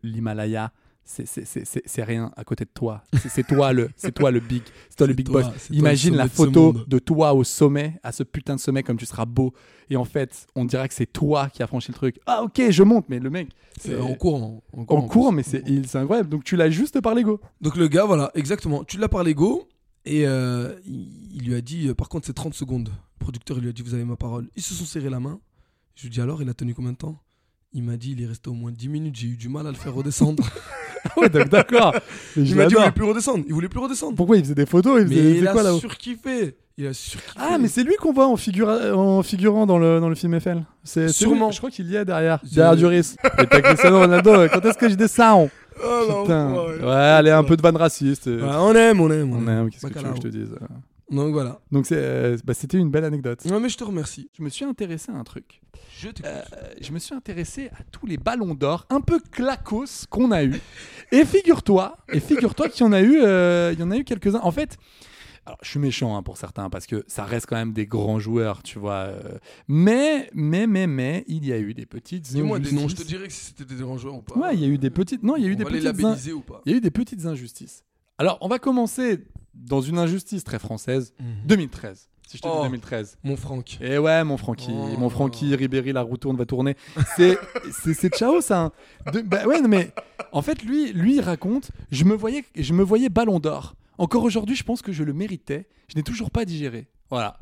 l'Himalaya, 0.02 0.72
c'est- 1.04 2.02
rien 2.02 2.32
à 2.36 2.44
côté 2.44 2.64
de 2.64 2.70
toi. 2.72 3.02
C'est 3.28 3.46
toi 3.46 3.72
le, 3.72 3.90
c'est 3.96 4.12
toi 4.14 4.30
le 4.30 4.40
big, 4.40 4.62
c'est 4.90 4.96
toi 4.96 5.06
le 5.06 5.14
big 5.14 5.26
toi, 5.26 5.42
boss. 5.42 5.68
Imagine 5.70 6.16
la 6.16 6.24
de 6.24 6.28
photo 6.30 6.72
de 6.86 6.98
toi 6.98 7.32
au 7.34 7.44
sommet, 7.44 7.98
à 8.02 8.12
ce 8.12 8.22
putain 8.22 8.56
de 8.56 8.60
sommet, 8.60 8.82
comme 8.82 8.96
tu 8.96 9.06
seras 9.06 9.24
beau. 9.24 9.52
Et 9.90 9.96
en 9.96 10.04
fait, 10.04 10.46
on 10.56 10.64
dirait 10.64 10.88
que 10.88 10.94
c'est 10.94 11.06
toi 11.12 11.48
qui 11.48 11.62
as 11.62 11.66
franchi 11.66 11.90
le 11.92 11.94
truc. 11.96 12.18
Ah 12.26 12.42
ok, 12.42 12.60
je 12.70 12.82
monte, 12.82 13.06
mais 13.08 13.18
le 13.20 13.30
mec, 13.30 13.48
C'est 13.80 13.98
en 13.98 14.14
courant. 14.14 14.62
En 14.76 14.80
en 14.80 14.84
courant, 14.84 15.00
en 15.04 15.08
cours, 15.08 15.28
plus. 15.28 15.36
mais 15.36 15.42
c'est 15.86 15.96
incroyable. 15.96 16.28
Donc 16.28 16.44
tu 16.44 16.56
l'as 16.56 16.70
juste 16.70 17.00
par 17.00 17.14
l'ego. 17.14 17.40
Donc 17.60 17.76
le 17.76 17.88
gars, 17.88 18.04
voilà, 18.04 18.30
exactement. 18.34 18.84
Tu 18.84 18.98
l'as 18.98 19.08
par 19.08 19.22
l'ego 19.24 19.68
et 20.04 20.26
euh, 20.26 20.74
il, 20.86 21.44
lui 21.44 21.54
a 21.54 21.60
dit, 21.60 21.88
euh, 21.88 21.94
par 21.94 22.08
contre, 22.08 22.26
c'est 22.26 22.32
30 22.32 22.54
secondes. 22.54 22.88
Le 22.88 23.24
producteur, 23.24 23.58
il 23.58 23.62
lui 23.62 23.68
a 23.68 23.72
dit, 23.72 23.82
vous 23.82 23.94
avez 23.94 24.04
ma 24.04 24.16
parole. 24.16 24.48
Ils 24.56 24.62
se 24.62 24.74
sont 24.74 24.84
serrés 24.84 25.10
la 25.10 25.20
main. 25.20 25.40
Je 25.94 26.02
lui 26.02 26.08
ai 26.08 26.10
dit, 26.10 26.20
alors, 26.20 26.42
il 26.42 26.48
a 26.48 26.54
tenu 26.54 26.74
combien 26.74 26.92
de 26.92 26.96
temps? 26.96 27.20
Il 27.72 27.82
m'a 27.82 27.96
dit, 27.96 28.12
il 28.12 28.22
est 28.22 28.26
resté 28.26 28.48
au 28.48 28.54
moins 28.54 28.72
10 28.72 28.88
minutes. 28.88 29.16
J'ai 29.16 29.28
eu 29.28 29.36
du 29.36 29.48
mal 29.48 29.66
à 29.66 29.70
le 29.70 29.76
faire 29.76 29.92
redescendre. 29.92 30.48
ouais, 31.16 31.28
donc, 31.28 31.48
d'accord. 31.48 31.94
Il 32.36 32.54
m'a 32.54 32.66
dit, 32.66 32.74
il 32.74 32.78
voulait 32.78 32.92
plus 32.92 33.04
redescendre. 33.04 33.44
Il 33.46 33.52
voulait 33.52 33.68
plus 33.68 33.80
redescendre. 33.80 34.16
Pourquoi 34.16 34.36
il 34.36 34.42
faisait 34.42 34.54
des 34.54 34.66
photos? 34.66 35.02
Il 35.02 35.08
faisait, 35.08 35.22
Mais 35.22 35.38
il 35.38 35.46
a 35.46 35.78
surkiffé. 35.78 36.56
Il 36.80 36.86
a. 36.86 36.90
Ah, 37.36 37.58
mais 37.58 37.66
c'est 37.66 37.82
lui 37.82 37.96
qu'on 37.96 38.12
voit 38.12 38.28
en, 38.28 38.36
figura- 38.36 38.94
en 38.94 39.22
figurant 39.24 39.66
dans 39.66 39.78
le, 39.78 39.98
dans 39.98 40.08
le 40.08 40.14
film 40.14 40.32
Eiffel. 40.34 40.64
C'est 40.84 41.08
Sûrement. 41.08 41.48
lui. 41.48 41.52
Je 41.52 41.58
crois 41.58 41.70
qu'il 41.70 41.90
y 41.90 41.96
est 41.96 42.04
derrière. 42.04 42.40
Derrière 42.44 42.76
Duris. 42.76 43.16
Et 43.38 43.46
t'as 43.48 43.60
Cristiano 43.60 43.98
Ronaldo. 43.98 44.48
Quand 44.52 44.64
est-ce 44.64 44.78
que 44.78 44.88
je 44.88 44.94
descends 44.94 45.50
Oh, 45.84 46.22
Putain. 46.22 46.48
l'enfoiré. 46.48 46.78
Ouais, 46.78 46.90
allez, 46.92 47.30
un 47.30 47.44
peu 47.44 47.56
de 47.56 47.62
vanne 47.62 47.76
raciste. 47.76 48.28
On 48.28 48.74
aime, 48.74 49.00
on 49.00 49.10
aime. 49.10 49.32
On 49.32 49.48
aime, 49.48 49.70
qu'est-ce 49.70 49.86
que 49.86 49.92
tu 49.98 50.04
veux 50.04 50.10
que 50.10 50.16
je 50.16 50.22
te 50.22 50.28
dise 50.28 50.54
Donc 51.10 51.32
voilà. 51.32 51.58
Donc 51.72 51.90
euh, 51.92 52.36
bah, 52.44 52.54
c'était 52.54 52.78
une 52.78 52.90
belle 52.90 53.04
anecdote. 53.04 53.44
Non, 53.44 53.58
mais 53.60 53.68
je 53.68 53.76
te 53.76 53.82
remercie. 53.84 54.28
Je 54.38 54.42
me 54.44 54.48
suis 54.48 54.64
intéressé 54.64 55.10
à 55.10 55.16
un 55.16 55.24
truc. 55.24 55.60
Je. 55.98 56.08
Euh, 56.24 56.42
je 56.80 56.92
me 56.92 56.98
suis 57.00 57.14
intéressé 57.14 57.70
à 57.72 57.82
tous 57.90 58.06
les 58.06 58.16
ballons 58.18 58.54
d'or 58.54 58.86
un 58.90 59.00
peu 59.00 59.18
clacos 59.32 60.06
qu'on 60.10 60.30
a 60.30 60.44
eu. 60.44 60.60
Et 61.10 61.24
figure-toi, 61.24 61.96
et 62.12 62.20
figure-toi 62.20 62.68
qu'il 62.68 62.84
y 62.84 62.88
en 62.88 62.92
a 62.92 63.00
eu, 63.00 63.18
euh, 63.22 63.70
il 63.72 63.80
y 63.80 63.82
en 63.82 63.90
a 63.90 63.96
eu 63.96 64.04
quelques-uns. 64.04 64.40
En 64.42 64.52
fait, 64.52 64.76
alors, 65.48 65.58
je 65.62 65.68
suis 65.68 65.78
méchant 65.80 66.16
hein, 66.16 66.22
pour 66.22 66.36
certains 66.36 66.70
parce 66.70 66.86
que 66.86 67.04
ça 67.08 67.24
reste 67.24 67.46
quand 67.46 67.56
même 67.56 67.72
des 67.72 67.86
grands 67.86 68.18
joueurs, 68.18 68.62
tu 68.62 68.78
vois. 68.78 68.94
euh, 69.08 69.38
mais, 69.66 70.30
mais, 70.34 70.66
mais, 70.66 70.86
mais, 70.86 71.24
il 71.28 71.44
y 71.46 71.52
a 71.52 71.58
eu 71.58 71.74
des 71.74 71.86
petites. 71.86 72.22
Dis-moi 72.30 72.58
des 72.58 72.70
noms, 72.72 72.82
je 72.88 72.94
te 72.94 73.00
injustices. 73.02 73.06
dirais 73.06 73.26
que 73.26 73.32
si 73.32 73.44
c'était 73.46 73.64
des 73.74 73.82
grands 73.82 73.98
joueurs 73.98 74.14
ou 74.16 74.22
pas. 74.22 74.36
Ouais, 74.38 74.54
il 74.54 74.60
y 74.60 74.64
a 74.64 74.68
eu 74.68 74.78
des 74.78 74.90
petites. 74.90 75.22
Non, 75.22 75.36
il 75.36 75.42
y 75.42 75.46
a 75.46 75.48
eu 75.48 75.54
On 75.54 75.56
des 75.56 75.64
va 75.64 75.70
les 75.70 75.78
petites. 75.80 76.04
in- 76.04 76.08
labelliser 76.08 76.32
ou 76.32 76.40
pas 76.40 76.60
Il 76.66 76.72
y 76.72 76.74
a 76.74 76.78
eu 76.78 76.80
des 76.80 76.90
petites 76.90 77.26
injustices. 77.26 77.84
Alors, 78.18 78.38
on 78.40 78.48
va 78.48 78.58
commencer 78.58 79.24
dans 79.54 79.80
une 79.80 79.98
injustice 79.98 80.44
très 80.44 80.58
française. 80.58 81.12
Mhm. 81.20 81.26
2013. 81.46 82.08
Si 82.28 82.36
je 82.36 82.42
te 82.42 82.46
dis 82.48 82.54
Oh. 82.54 82.62
2013. 82.64 83.16
Mon 83.24 83.36
Franck. 83.38 83.78
Et 83.80 83.96
ouais, 83.96 84.22
mon 84.22 84.36
Francky, 84.36 84.70
Oh. 84.70 84.98
mon 84.98 85.08
Francky, 85.08 85.54
Ribéry, 85.54 85.92
la 85.94 86.02
roue 86.02 86.18
tourne, 86.18 86.36
va 86.36 86.44
tourner. 86.44 86.76
C'est, 87.16 87.38
c'est, 87.72 87.94
c'est 87.94 88.10
ciao, 88.14 88.42
ça. 88.42 88.60
hein. 88.64 88.72
De- 89.12 89.22
bah 89.22 89.46
ouais, 89.46 89.62
non, 89.62 89.68
mais 89.68 89.92
en 90.32 90.42
fait, 90.42 90.62
lui, 90.62 90.92
lui, 90.92 91.16
il 91.16 91.20
raconte, 91.22 91.70
je 91.90 92.04
me 92.04 92.14
voyais, 92.14 92.44
je 92.54 92.74
me 92.74 92.82
voyais 92.82 93.08
Ballon 93.08 93.40
d'Or. 93.40 93.74
Encore 93.98 94.22
aujourd'hui, 94.22 94.56
je 94.56 94.62
pense 94.64 94.80
que 94.80 94.92
je 94.92 95.02
le 95.02 95.12
méritais. 95.12 95.68
Je 95.88 95.96
n'ai 95.96 96.02
toujours 96.02 96.30
pas 96.30 96.44
digéré. 96.44 96.88
Voilà. 97.10 97.38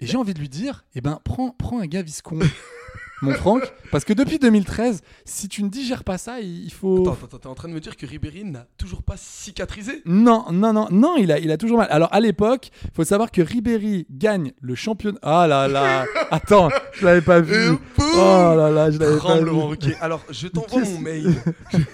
Et 0.00 0.06
j'ai 0.06 0.16
envie 0.16 0.34
de 0.34 0.40
lui 0.40 0.48
dire, 0.48 0.84
eh 0.94 1.00
ben, 1.00 1.20
prends, 1.24 1.50
prends 1.50 1.78
un 1.78 1.86
Gaviscon, 1.86 2.40
mon 3.24 3.34
Franck, 3.34 3.72
parce 3.90 4.04
que 4.04 4.12
depuis 4.12 4.38
2013, 4.38 5.02
si 5.24 5.48
tu 5.48 5.62
ne 5.62 5.68
digères 5.68 6.04
pas 6.04 6.18
ça, 6.18 6.40
il 6.40 6.72
faut. 6.72 7.02
Attends, 7.02 7.12
attends, 7.12 7.26
attends, 7.26 7.38
t'es 7.38 7.46
en 7.48 7.54
train 7.54 7.68
de 7.68 7.74
me 7.74 7.80
dire 7.80 7.96
que 7.96 8.06
Ribéry 8.06 8.44
n'a 8.44 8.66
toujours 8.78 9.02
pas 9.02 9.16
cicatrisé? 9.16 10.02
Non, 10.04 10.44
non, 10.52 10.72
non, 10.72 10.88
non, 10.90 11.16
il 11.16 11.32
a, 11.32 11.38
il 11.38 11.50
a 11.50 11.56
toujours 11.56 11.78
mal. 11.78 11.88
Alors 11.90 12.08
à 12.12 12.20
l'époque, 12.20 12.70
il 12.84 12.90
faut 12.94 13.04
savoir 13.04 13.30
que 13.30 13.42
Ribéry 13.42 14.06
gagne 14.10 14.52
le 14.60 14.74
championnat. 14.74 15.18
Ah 15.22 15.46
là 15.46 15.68
là, 15.68 16.04
attends, 16.30 16.68
je 16.92 17.04
l'avais 17.04 17.22
pas 17.22 17.40
vu. 17.40 17.76
Oh 17.98 18.54
là 18.56 18.70
là, 18.70 18.90
je 18.90 18.98
l'avais 18.98 19.18
pas 19.18 19.40
vu. 19.40 19.94
Alors, 20.00 20.22
je 20.30 20.48
t'envoie 20.48 20.82
mon 20.82 20.98
mail. 20.98 21.34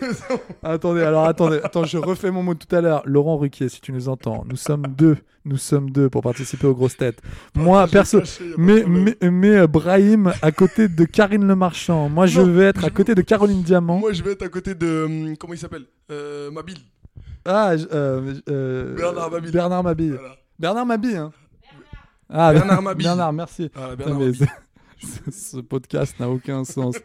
Attendez, 0.63 1.03
alors 1.03 1.25
attendez, 1.25 1.61
attends, 1.63 1.85
je 1.85 1.99
refais 1.99 2.31
mon 2.31 2.43
mot 2.43 2.55
tout 2.55 2.75
à 2.75 2.81
l'heure. 2.81 3.03
Laurent 3.07 3.37
Ruquier, 3.39 3.69
si 3.69 3.81
tu 3.81 3.93
nous 3.93 4.09
entends, 4.09 4.45
nous 4.47 4.57
sommes 4.57 4.87
deux, 4.89 5.17
nous 5.45 5.57
sommes 5.57 5.91
deux 5.91 6.11
pour 6.11 6.23
participer 6.23 6.67
aux 6.67 6.75
grosses 6.75 6.97
têtes. 6.97 7.21
Moi, 7.55 7.87
perso, 7.89 8.21
mais, 8.59 8.85
mais, 8.87 9.17
mais 9.23 9.57
euh, 9.61 9.67
Brahim 9.67 10.33
à 10.43 10.53
côté 10.53 10.89
de 10.89 11.05
Karine 11.05 11.47
Le 11.47 11.57
Marchand. 11.57 12.09
Moi, 12.09 12.27
je 12.27 12.41
vais 12.41 12.65
être 12.65 12.85
à 12.85 12.91
côté 12.91 13.15
de 13.15 13.23
Caroline 13.23 13.63
Diamant. 13.63 13.99
Moi, 13.99 14.13
je 14.13 14.23
vais 14.23 14.33
être 14.33 14.43
à 14.43 14.49
côté 14.49 14.75
de. 14.75 15.05
hum, 15.07 15.37
Comment 15.37 15.55
il 15.55 15.59
s'appelle? 15.59 15.85
Euh, 16.11 16.51
Mabil. 16.51 16.77
Ah, 17.45 17.77
je- 17.77 17.87
euh, 17.93 18.35
euh, 18.51 18.95
Bernard 18.97 19.31
Mabille. 19.31 19.51
Bernard 19.53 19.83
Mabille. 19.83 20.11
Voilà. 20.19 20.37
Bernard 20.59 20.87
Mabille, 20.87 21.17
hein. 21.17 21.33
Ah, 22.29 22.53
Bernard 22.53 22.83
Mabille. 22.83 23.07
Bernard, 23.07 23.33
merci. 23.33 23.71
Voilà, 23.75 23.97
Putain, 23.97 24.05
Bernard 24.11 24.19
mais 24.21 24.27
Mabille. 24.27 24.47
c'est- 25.01 25.31
ce 25.31 25.57
ce 25.57 25.61
podcast 25.63 26.21
n'a 26.21 26.29
aucun 26.29 26.65
sens. 26.65 26.97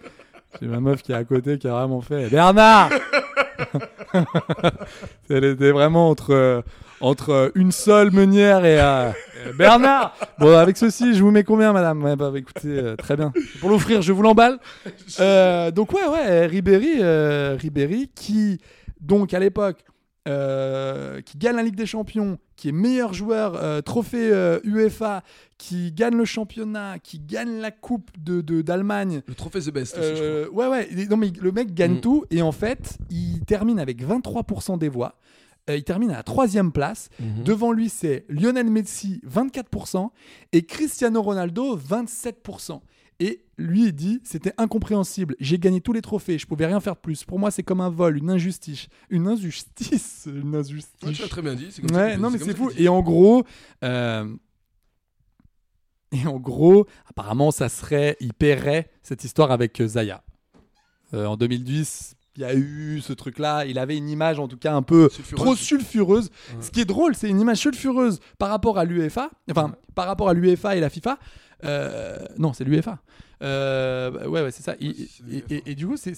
J'ai 0.61 0.67
ma 0.67 0.81
meuf 0.81 1.03
qui 1.03 1.13
est 1.13 1.15
à 1.15 1.23
côté 1.23 1.57
qui 1.57 1.67
a 1.67 1.71
vraiment 1.71 2.01
fait 2.01 2.29
Bernard 2.29 2.89
Elle 5.29 5.45
était 5.45 5.71
vraiment 5.71 6.09
entre, 6.09 6.33
euh, 6.33 6.61
entre 7.01 7.29
euh, 7.29 7.49
une 7.55 7.71
seule 7.71 8.11
meunière 8.11 8.65
et 8.65 8.79
euh, 8.79 9.09
euh, 9.47 9.53
Bernard 9.57 10.15
Bon, 10.39 10.55
avec 10.57 10.77
ceci, 10.77 11.13
je 11.15 11.23
vous 11.23 11.31
mets 11.31 11.43
combien, 11.43 11.73
madame? 11.73 12.03
Ouais, 12.03 12.15
bah, 12.15 12.31
écoutez, 12.35 12.67
euh, 12.67 12.95
très 12.95 13.15
bien. 13.15 13.31
Pour 13.59 13.69
l'offrir, 13.69 14.01
je 14.01 14.11
vous 14.13 14.21
l'emballe. 14.21 14.59
Euh, 15.19 15.71
donc, 15.71 15.93
ouais, 15.93 16.05
ouais, 16.07 16.45
Ribéry, 16.47 17.01
Ribéry 17.57 18.09
qui, 18.15 18.59
donc, 18.99 19.33
à 19.33 19.39
l'époque, 19.39 19.83
qui 20.25 21.37
gagne 21.37 21.55
la 21.55 21.63
Ligue 21.63 21.75
des 21.75 21.85
Champions, 21.85 22.37
qui 22.55 22.69
est 22.69 22.71
meilleur 22.73 23.13
joueur 23.13 23.83
trophée 23.83 24.31
UEFA, 24.63 25.21
qui 25.57 25.91
gagne 25.91 26.15
le 26.17 26.25
championnat, 26.25 26.97
qui 26.99 27.19
gagne 27.19 27.59
la 27.61 27.71
Coupe 27.71 28.09
de 28.17 28.41
de- 28.41 28.61
d'Allemagne. 28.61 29.21
Le 29.27 29.35
trophée 29.35 29.59
The 29.61 29.69
Best 29.71 29.97
aussi, 29.97 30.15
je 30.15 30.23
Euh, 30.23 30.49
ouais, 30.51 30.67
ouais. 30.67 30.89
Non, 31.09 31.17
mais 31.17 31.31
le 31.39 31.51
mec 31.51 31.73
gagne 31.73 31.95
Mm. 31.97 32.01
tout 32.01 32.25
et 32.31 32.41
en 32.41 32.51
fait, 32.51 32.97
il 33.09 33.41
termine 33.45 33.79
avec 33.79 34.03
23% 34.03 34.77
des 34.77 34.89
voix. 34.89 35.15
Euh, 35.69 35.77
il 35.77 35.83
termine 35.83 36.11
à 36.11 36.17
la 36.17 36.23
troisième 36.23 36.71
place. 36.71 37.09
Mhm. 37.19 37.43
Devant 37.43 37.71
lui, 37.71 37.89
c'est 37.89 38.25
Lionel 38.29 38.69
Messi, 38.69 39.21
24%, 39.25 40.11
et 40.51 40.63
Cristiano 40.65 41.21
Ronaldo, 41.21 41.77
27%. 41.77 42.81
Et 43.19 43.45
lui, 43.57 43.85
il 43.85 43.93
dit, 43.93 44.19
c'était 44.23 44.53
incompréhensible. 44.57 45.35
J'ai 45.39 45.57
gagné 45.57 45.79
tous 45.79 45.93
les 45.93 46.01
trophées, 46.01 46.37
je 46.37 46.45
pouvais 46.45 46.65
rien 46.65 46.79
faire 46.81 46.95
de 46.95 46.99
plus. 46.99 47.23
Pour 47.23 47.39
moi, 47.39 47.49
c'est 47.49 47.63
comme 47.63 47.79
un 47.79 47.89
vol, 47.89 48.17
une 48.17 48.29
injustice. 48.29 48.87
Une 49.09 49.27
injustice. 49.27 50.27
Une 50.27 50.53
injustice. 50.55 50.93
Ouais, 51.03 51.13
tu 51.13 51.21
l'as 51.21 51.27
très 51.29 51.41
bien 51.41 51.55
dit. 51.55 51.69
comme 51.81 51.95
Ouais, 51.95 52.17
non, 52.17 52.29
mais 52.29 52.39
c'est 52.39 52.55
fou. 52.55 52.69
Et 52.77 52.89
en 52.89 53.01
gros, 53.01 53.45
euh, 53.83 54.35
et 56.11 56.27
en 56.27 56.39
gros, 56.39 56.85
apparemment, 57.07 57.51
ça 57.51 57.69
serait, 57.69 58.17
il 58.19 58.33
paierait 58.33 58.91
cette 59.01 59.23
histoire 59.23 59.51
avec 59.51 59.79
euh, 59.79 59.87
Zaya. 59.87 60.21
Euh, 61.13 61.25
en 61.25 61.37
2010, 61.37 62.15
il 62.37 62.41
y 62.41 62.45
a 62.45 62.53
eu 62.55 63.01
ce 63.01 63.13
truc-là. 63.13 63.65
Il 63.65 63.79
avait 63.79 63.97
une 63.97 64.09
image, 64.09 64.39
en 64.39 64.47
tout 64.47 64.57
cas, 64.57 64.73
un 64.73 64.81
peu 64.81 65.09
Sulfureuse. 65.09 65.43
trop 65.43 65.55
sulfureuse. 65.55 66.29
Ce 66.61 66.69
qui 66.71 66.81
est 66.81 66.85
drôle, 66.85 67.15
c'est 67.15 67.29
une 67.29 67.39
image 67.39 67.57
sulfureuse 67.59 68.19
par 68.37 68.49
rapport 68.49 68.77
à 68.77 68.85
l'UEFA. 68.85 69.29
Enfin, 69.49 69.73
par 69.95 70.05
rapport 70.07 70.29
à 70.29 70.33
l'UEFA 70.33 70.75
et 70.75 70.79
la 70.79 70.89
FIFA. 70.89 71.17
Euh, 71.63 72.17
non, 72.37 72.53
c'est 72.53 72.63
l'UEFA. 72.65 72.99
Euh, 73.41 74.27
ouais, 74.27 74.41
ouais, 74.41 74.51
c'est 74.51 74.63
ça. 74.63 74.75
Et, 74.79 75.75
du 75.75 75.87
coup, 75.87 75.97
c'est- 75.97 76.13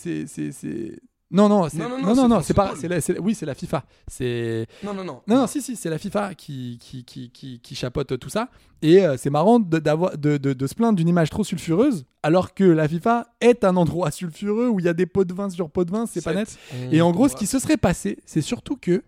non, 1.30 1.50
non, 1.50 1.68
c'est, 1.70 1.78
Non, 1.78 1.90
non, 1.90 2.02
non, 2.02 2.16
non, 2.16 2.28
non, 2.30 2.42
c'est 2.42 2.54
pas, 2.54 2.74
la- 2.84 3.20
oui, 3.20 3.36
c'est 3.36 3.46
la 3.46 3.54
FIFA. 3.54 3.84
C'est, 4.08 4.66
Non, 4.84 4.94
non, 4.94 5.04
non. 5.04 5.22
non, 5.28 5.36
non, 5.40 5.48
si, 5.48 5.62
si, 5.62 5.76
c'est 5.76 5.90
la 5.90 5.98
FIFA 5.98 6.34
qui, 6.36 6.78
qui, 6.82 7.04
qui, 7.04 7.30
qui, 7.32 7.60
qui 7.60 7.76
chapeaute 7.76 8.18
tout 8.20 8.30
ça. 8.30 8.50
Et 8.82 9.06
euh, 9.06 9.18
c'est 9.18 9.30
marrant 9.30 9.60
de, 9.60 9.80
d'avoir, 9.80 10.18
de, 10.18 10.38
de, 10.38 10.54
de 10.54 10.68
se 10.68 10.74
plaindre 10.76 10.96
d'une 10.98 11.08
image 11.10 11.30
trop 11.30 11.44
sulfureuse, 11.44 12.06
alors 12.24 12.54
que 12.54 12.64
la 12.64 12.88
FIFA 12.88 13.28
est 13.42 13.64
un 13.64 13.76
endroit 13.76 14.12
sulfureux 14.12 14.70
où 14.70 14.80
il 14.80 14.86
y 14.86 14.90
a 14.90 14.94
des 14.94 15.06
pots 15.06 15.26
de 15.26 15.34
vin 15.34 15.50
sur 15.50 15.70
pots 15.70 15.84
de 15.84 15.92
vin, 15.92 16.06
c'est 16.06 16.24
pas 16.24 16.34
net. 16.34 16.48
Sept. 16.50 16.94
Et 16.94 17.02
en 17.02 17.12
gros, 17.12 17.28
ce 17.28 17.34
Ouais. 17.34 17.40
qui 17.40 17.48
se 17.48 17.60
serait 17.60 17.78
passé, 17.78 18.20
c'est 18.26 18.42
surtout 18.42 18.78
que, 18.78 19.04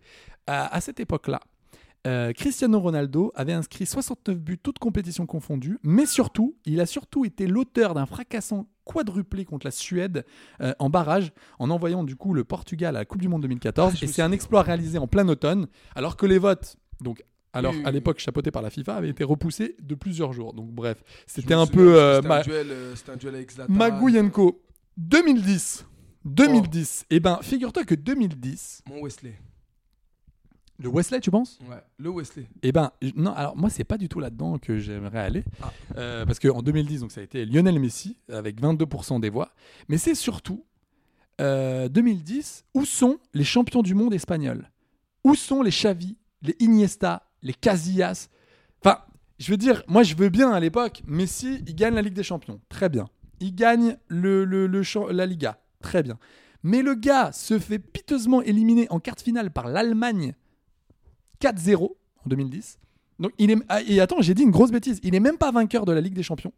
à, 0.48 0.76
à 0.76 0.82
cette 0.82 1.00
époque-là, 1.00 1.40
euh, 2.08 2.32
Cristiano 2.34 2.80
Ronaldo 2.80 3.32
avait 3.36 3.54
inscrit 3.54 3.86
69 3.86 4.38
buts, 4.40 4.58
toutes 4.58 4.80
compétitions 4.80 5.26
confondues, 5.26 5.78
mais 5.84 6.06
surtout, 6.06 6.56
il 6.66 6.80
a 6.80 6.86
surtout 6.86 7.26
été 7.26 7.46
l'auteur 7.48 7.94
d'un 7.94 8.06
fracassant 8.06 8.68
quadruplé 8.86 9.46
contre 9.46 9.68
la 9.68 9.72
Suède 9.72 10.26
euh, 10.62 10.74
en 10.80 10.90
barrage, 10.90 11.32
en 11.60 11.70
envoyant 11.70 12.04
du 12.04 12.16
coup 12.16 12.34
le 12.34 12.44
Portugal 12.44 12.96
à 12.96 13.00
la 13.00 13.06
Coupe 13.06 13.22
du 13.22 13.28
Monde 13.28 13.42
2014. 13.44 13.94
Ah, 13.96 14.00
et 14.04 14.08
c'est 14.08 14.22
un 14.22 14.32
exploit 14.32 14.62
réalisé 14.64 14.98
en 14.98 15.08
plein 15.08 15.28
automne, 15.28 15.68
alors 15.96 16.16
que 16.18 16.26
les 16.26 16.38
votes, 16.40 16.78
donc 17.02 17.24
alors 17.52 17.74
Oui, 17.74 17.80
oui, 17.80 17.86
à 17.86 17.92
l'époque 17.92 18.20
chapeautés 18.20 18.52
par 18.52 18.62
la 18.62 18.70
FIFA, 18.70 18.96
avaient 18.96 19.10
été 19.10 19.24
repoussés 19.24 19.76
de 19.82 19.96
plusieurs 19.96 20.34
jours. 20.34 20.54
Donc 20.54 20.72
bref, 20.72 21.04
Je 21.28 21.34
c'était 21.34 21.56
un 21.56 21.66
peu 21.68 22.00
euh, 22.00 22.22
ma- 22.22 22.40
un 22.40 22.42
duel, 22.42 22.68
euh, 22.70 22.96
c'était 22.96 23.12
un 23.12 23.16
duel 23.18 23.36
avec 23.36 23.52
Zlatan. 23.52 23.74
Magouyenko. 23.74 24.62
2010. 24.98 25.86
Oh. 25.86 26.30
2010. 26.30 27.06
Et 27.10 27.20
ben, 27.20 27.40
figure-toi 27.42 27.86
que 27.86 27.96
2010, 27.96 28.84
Mon 28.90 29.02
Wesley. 29.02 29.34
Le 30.80 30.88
Wesley, 30.90 31.20
tu 31.20 31.30
penses? 31.30 31.60
Ouais, 31.70 31.84
le 31.98 32.10
Wesley. 32.10 32.48
Eh 32.64 32.72
ben, 32.72 32.92
non, 33.16 33.34
alors 33.34 33.58
moi, 33.58 33.70
c'est 33.70 33.84
pas 33.84 33.98
du 33.98 34.08
tout 34.08 34.20
là-dedans 34.22 34.58
que 34.58 34.78
j'aimerais 34.78 35.20
aller. 35.20 35.44
Ah. 35.62 35.74
Euh, 35.98 36.26
parce 36.26 36.40
qu'en 36.40 36.62
2010, 36.62 37.02
donc, 37.02 37.12
ça 37.12 37.20
a 37.20 37.24
été 37.24 37.46
Lionel 37.46 37.80
Messi 37.80 38.18
avec 38.32 38.62
22% 38.62 39.20
des 39.20 39.30
voix. 39.30 39.52
Mais 39.90 39.98
c'est 39.98 40.16
surtout 40.16 40.64
euh, 41.42 41.90
2010, 41.90 42.66
où 42.74 42.86
sont 42.86 43.20
les 43.34 43.44
champions 43.44 43.82
du 43.82 43.94
monde 43.94 44.14
espagnols? 44.14 44.70
Où 45.26 45.36
sont 45.36 45.62
les 45.62 45.72
Xavi, 45.72 46.16
les 46.42 46.56
Iniesta, 46.60 47.30
les 47.42 47.54
Casillas? 47.54 48.30
Enfin, 48.82 49.00
je 49.38 49.52
veux 49.52 49.58
dire, 49.58 49.84
moi, 49.88 50.04
je 50.04 50.16
veux 50.16 50.30
bien 50.30 50.52
à 50.52 50.62
l'époque, 50.62 51.04
Messi, 51.06 51.62
il 51.68 51.76
gagne 51.76 51.94
la 51.94 52.02
Ligue 52.02 52.14
des 52.14 52.24
Champions. 52.24 52.62
Très 52.70 52.88
bien. 52.88 53.10
Il 53.42 53.54
gagne 53.54 53.98
le, 54.08 54.46
le, 54.46 54.66
le 54.68 54.82
la 55.12 55.26
Liga. 55.26 55.60
Très 55.82 56.04
bien. 56.04 56.18
Mais 56.64 56.82
le 56.82 56.94
gars 56.94 57.32
se 57.34 57.60
fait 57.60 57.80
piteusement 57.80 58.42
éliminer 58.42 58.88
en 58.90 59.00
quart 59.00 59.16
de 59.16 59.22
finale 59.22 59.52
par 59.52 59.68
l'Allemagne 59.68 60.36
4-0 61.42 61.84
en 61.84 62.30
2010. 62.30 62.80
Donc 63.20 63.32
il 63.38 63.52
est 63.52 63.58
ah, 63.68 63.82
et 63.82 64.00
attends, 64.00 64.22
j'ai 64.22 64.34
dit 64.34 64.44
une 64.44 64.52
grosse 64.52 64.72
bêtise. 64.72 65.00
Il 65.04 65.16
est 65.16 65.20
même 65.20 65.38
pas 65.38 65.52
vainqueur 65.52 65.86
de 65.86 65.92
la 65.92 66.02
Ligue 66.02 66.14
des 66.14 66.24
Champions. 66.24 66.54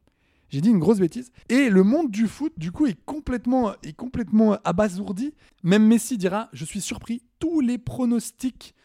J'ai 0.50 0.60
dit 0.62 0.70
une 0.70 0.80
grosse 0.80 1.00
bêtise. 1.00 1.32
Et 1.50 1.70
le 1.70 1.84
monde 1.84 2.12
du 2.12 2.28
foot, 2.28 2.52
du 2.58 2.72
coup, 2.72 2.86
est 2.86 2.98
complètement, 3.06 3.74
est 3.84 3.94
complètement 3.94 4.58
abasourdi. 4.66 5.34
Même 5.64 5.88
Messi 5.88 6.18
dira 6.18 6.50
Je 6.52 6.66
suis 6.66 6.82
surpris. 6.82 7.24
Tous 7.40 7.62
les 7.62 7.78
pronostics 7.78 8.76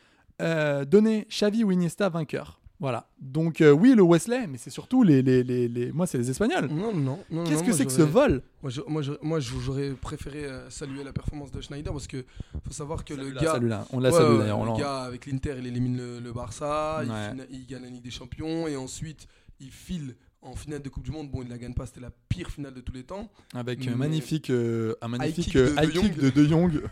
euh, 0.40 0.84
donnaient 0.84 1.26
Xavi 1.28 1.64
ou 1.64 1.72
Iniesta 1.72 2.08
vainqueur. 2.08 2.60
Voilà. 2.78 3.08
Donc, 3.18 3.62
euh, 3.62 3.70
oui, 3.70 3.94
le 3.96 4.02
Wesley, 4.02 4.46
mais 4.46 4.58
c'est 4.58 4.68
surtout 4.70 5.02
les. 5.02 5.22
les, 5.22 5.42
les, 5.42 5.66
les- 5.66 5.92
Moi, 5.92 6.06
c'est 6.06 6.18
les 6.18 6.30
Espagnols. 6.30 6.66
Non, 6.68 6.92
non, 6.94 7.18
non. 7.30 7.44
Qu'est-ce 7.44 7.62
que 7.64 7.72
c'est 7.72 7.86
que 7.86 7.92
ce 7.92 8.02
vol 8.02 8.42
Moi, 8.62 8.70
je- 8.70 8.82
moi, 8.86 9.00
je- 9.02 9.12
moi, 9.22 9.40
j'aurais 9.40 9.90
préféré 9.92 10.44
euh, 10.44 10.68
saluer 10.68 11.02
la 11.02 11.12
performance 11.14 11.50
de 11.50 11.60
Schneider 11.62 11.92
parce 11.92 12.06
que 12.06 12.24
faut 12.66 12.72
savoir 12.72 13.04
que 13.04 13.14
le 13.14 13.30
gars. 13.30 13.86
On 13.92 13.98
l'a 14.00 14.10
Ouais, 14.10 14.14
salué 14.18 14.38
d'ailleurs. 14.38 14.58
on 14.58 14.72
Le 14.74 14.78
gars 14.78 15.02
avec 15.04 15.24
l'Inter, 15.26 15.54
il 15.58 15.66
élimine 15.66 15.96
le, 15.96 16.20
le 16.20 16.32
Barça, 16.32 17.00
il, 17.02 17.10
Ouais. 17.10 17.46
il 17.50 17.66
gagne 17.66 17.82
la 17.84 17.88
Ligue 17.88 18.04
des 18.04 18.10
Champions 18.10 18.66
et 18.68 18.76
ensuite 18.76 19.26
il 19.58 19.70
file 19.70 20.14
en 20.46 20.54
finale 20.54 20.80
de 20.82 20.88
Coupe 20.88 21.02
du 21.02 21.10
Monde. 21.10 21.30
Bon, 21.30 21.42
il 21.42 21.48
la 21.48 21.58
gagne 21.58 21.74
pas, 21.74 21.86
c'était 21.86 22.00
la 22.00 22.10
pire 22.28 22.48
finale 22.50 22.72
de 22.74 22.80
tous 22.80 22.92
les 22.92 23.02
temps. 23.02 23.28
Avec 23.54 23.86
un 23.88 23.96
magnifique, 23.96 24.50
euh, 24.50 24.94
un 25.02 25.08
magnifique 25.08 25.46
kick 25.46 25.56
euh, 25.56 25.74
de 25.74 25.82
high 25.82 25.92
De 25.92 26.00
kick 26.00 26.14
Jong. 26.14 26.20
de 26.22 26.30
De 26.30 26.44
Jong. 26.48 26.82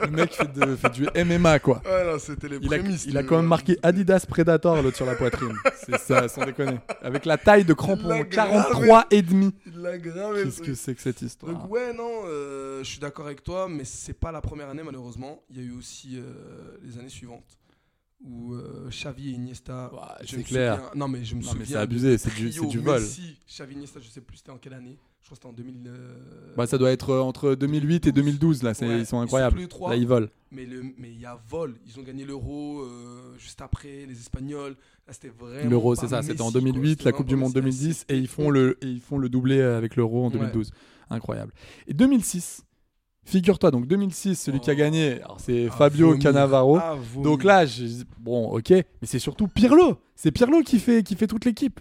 le 0.00 0.06
mec 0.10 0.32
fait, 0.32 0.52
de- 0.52 0.76
fait 0.76 0.90
du 0.90 1.06
MMA, 1.24 1.58
quoi. 1.60 1.80
Ouais, 1.84 2.04
non, 2.04 2.18
c'était 2.18 2.48
les 2.48 2.58
Il 2.60 2.72
a, 2.74 2.78
il 2.78 3.26
quand 3.26 3.36
même 3.36 3.46
marqué 3.46 3.78
Adidas 3.82 4.26
Predator 4.28 4.82
l'autre 4.82 4.96
sur 4.96 5.06
la 5.06 5.14
poitrine. 5.14 5.54
C'est 5.86 5.98
ça, 5.98 6.28
sans 6.28 6.44
déconner. 6.44 6.78
Avec 7.00 7.24
la 7.24 7.38
taille 7.38 7.64
de 7.64 7.72
crampon, 7.72 8.08
l'a 8.08 8.24
43 8.24 9.06
et 9.10 9.22
demi. 9.22 9.54
Qu'est-ce 9.64 10.60
que 10.62 10.74
c'est 10.74 10.94
que 10.94 11.00
cette 11.00 11.22
histoire? 11.22 11.52
Donc 11.52 11.70
ouais 11.70 11.92
non, 11.94 12.22
euh, 12.26 12.80
je 12.82 12.88
suis 12.90 12.98
d'accord 12.98 13.26
avec 13.26 13.42
toi, 13.42 13.68
mais 13.68 13.84
c'est 13.84 14.12
pas 14.12 14.32
la 14.32 14.40
première 14.40 14.68
année 14.68 14.82
malheureusement. 14.84 15.42
Il 15.50 15.56
y 15.56 15.60
a 15.60 15.62
eu 15.62 15.72
aussi 15.72 16.18
euh, 16.18 16.76
les 16.82 16.98
années 16.98 17.08
suivantes 17.08 17.44
où 18.20 18.54
euh, 18.54 18.88
Xavi 18.90 19.28
et 19.28 19.32
Iniesta. 19.32 19.90
Ouais, 19.92 20.00
c'est 20.26 20.42
clair. 20.42 20.76
souviens- 20.76 20.90
non 20.96 21.08
mais 21.08 21.24
je 21.24 21.34
me 21.36 21.42
Non, 21.42 21.48
souviens. 21.50 21.64
c'est 21.66 21.74
abusé, 21.76 22.18
c'est 22.18 22.34
du- 22.34 22.50
du 22.50 22.78
vol. 22.78 23.00
Messi, 23.00 23.36
Xavi, 23.48 23.74
Iniesta, 23.76 24.00
je 24.00 24.08
sais 24.08 24.20
plus 24.20 24.38
c'était 24.38 24.50
en 24.50 24.58
quelle 24.58 24.74
année. 24.74 24.98
Je 25.20 25.26
crois 25.26 25.36
que 25.36 25.42
c'était 25.42 25.48
en 25.48 25.52
2000. 25.52 25.84
euh, 25.88 26.54
Bah, 26.56 26.66
ça 26.66 26.78
doit 26.78 26.90
être 26.90 27.10
euh, 27.10 27.20
entre 27.20 27.54
2008 27.54 28.06
et 28.06 28.12
2012, 28.12 28.62
là. 28.62 28.72
Ouais, 28.80 29.00
ils 29.00 29.06
sont 29.06 29.20
incroyables. 29.20 29.56
tous 29.56 29.62
les 29.62 29.68
trois. 29.68 29.90
là, 29.90 29.96
ils 29.96 30.06
volent. 30.06 30.28
Mais 30.50 30.64
le, 30.64 30.82
mais 30.96 31.10
il 31.12 31.20
y 31.20 31.26
a 31.26 31.38
vol. 31.48 31.74
Ils 31.86 31.98
ont 32.00 32.02
gagné 32.02 32.24
l'Euro 32.24 32.80
euh, 32.80 33.36
juste 33.38 33.60
après 33.60 34.06
les 34.06 34.18
Espagnols. 34.18 34.74
Là 35.06 35.12
c'était 35.12 35.28
vraiment. 35.28 35.68
L'Euro, 35.70 35.94
c'est 35.94 36.08
ça. 36.08 36.22
C'était 36.22 36.40
en 36.40 36.46
Messi, 36.46 36.52
quoi. 36.52 36.60
2008, 36.62 36.90
C'était 36.90 37.04
la 37.04 37.12
Coupe 37.12 37.26
du 37.26 37.36
Monde 37.36 37.52
pas 37.52 37.60
Messi. 37.60 37.78
2010, 37.84 38.06
et 38.08 38.16
ils 38.16 38.28
font 38.28 38.50
le, 38.50 38.78
et 38.82 38.86
ils 38.86 39.00
font 39.00 39.18
le 39.18 39.28
doublé 39.28 39.60
avec 39.60 39.96
l'Euro 39.96 40.22
en 40.24 40.30
Ouais. 40.30 40.38
2012. 40.38 40.72
Incroyable. 41.10 41.52
Et 41.86 41.94
2006, 41.94 42.62
figure-toi, 43.28 43.70
donc 43.70 43.86
2006, 43.86 44.34
celui 44.36 44.60
qui 44.60 44.70
a 44.70 44.74
gagné, 44.74 45.20
alors 45.22 45.38
c'est 45.40 45.68
Ah, 45.70 45.76
Fabio 45.76 46.08
vomir. 46.08 46.22
Cannavaro. 46.22 46.76
Ah. 46.78 46.96
Donc 47.22 47.44
là, 47.44 47.64
bon, 48.18 48.48
ok, 48.50 48.70
mais 48.70 48.84
c'est 49.04 49.18
surtout 49.18 49.46
Pirlo. 49.48 49.98
C'est 50.16 50.30
Pirlo 50.32 50.62
qui 50.62 50.78
fait, 50.78 51.02
qui 51.02 51.14
fait 51.14 51.26
toute 51.26 51.44
l'équipe. 51.44 51.80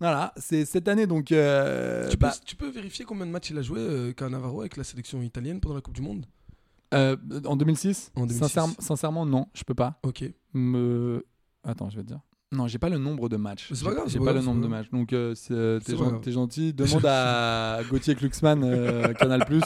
Voilà, 0.00 0.32
c'est 0.36 0.64
cette 0.64 0.86
année 0.86 1.06
donc. 1.08 1.32
euh, 1.32 2.08
Tu 2.08 2.16
peux, 2.16 2.26
bah, 2.26 2.34
tu 2.44 2.54
peux 2.54 2.68
vérifier 2.70 3.04
combien 3.04 3.26
de 3.26 3.32
matchs 3.32 3.50
il 3.50 3.58
a 3.58 3.62
joué, 3.62 3.80
euh, 3.80 4.12
Cannavaro, 4.12 4.60
avec 4.60 4.76
la 4.76 4.84
sélection 4.84 5.20
italienne 5.22 5.58
pendant 5.60 5.74
la 5.74 5.80
Coupe 5.80 5.94
du 5.94 6.02
Monde? 6.02 6.24
Euh, 6.94 7.16
en 7.44 7.56
2006, 7.56 8.12
En 8.14 8.20
2006. 8.26 8.38
sincèrement, 8.38 8.74
sincèrement, 8.78 9.26
non, 9.26 9.46
je 9.54 9.64
peux 9.64 9.74
pas. 9.74 9.98
Ok. 10.04 10.24
Me... 10.54 11.26
Attends, 11.64 11.90
je 11.90 11.96
vais 11.96 12.02
te 12.02 12.08
dire. 12.08 12.20
Non, 12.50 12.66
j'ai 12.66 12.78
pas 12.78 12.88
le 12.88 12.96
nombre 12.96 13.28
de 13.28 13.36
matchs. 13.36 13.70
C'est 13.74 13.84
pas 13.84 13.92
grave, 13.92 14.08
J'ai 14.08 14.18
pas, 14.18 14.26
pas 14.26 14.32
le 14.32 14.40
nombre 14.40 14.62
de 14.62 14.68
matchs. 14.68 14.88
Donc, 14.90 15.12
euh, 15.12 15.34
euh, 15.50 15.80
t'es, 15.80 15.94
gen- 15.94 16.22
gentil. 16.32 16.72
Demande 16.72 17.04
à 17.04 17.80
Gauthier 17.90 18.14
Kluxman, 18.14 18.62
euh, 18.64 19.12
Canal 19.12 19.44
Plus, 19.44 19.62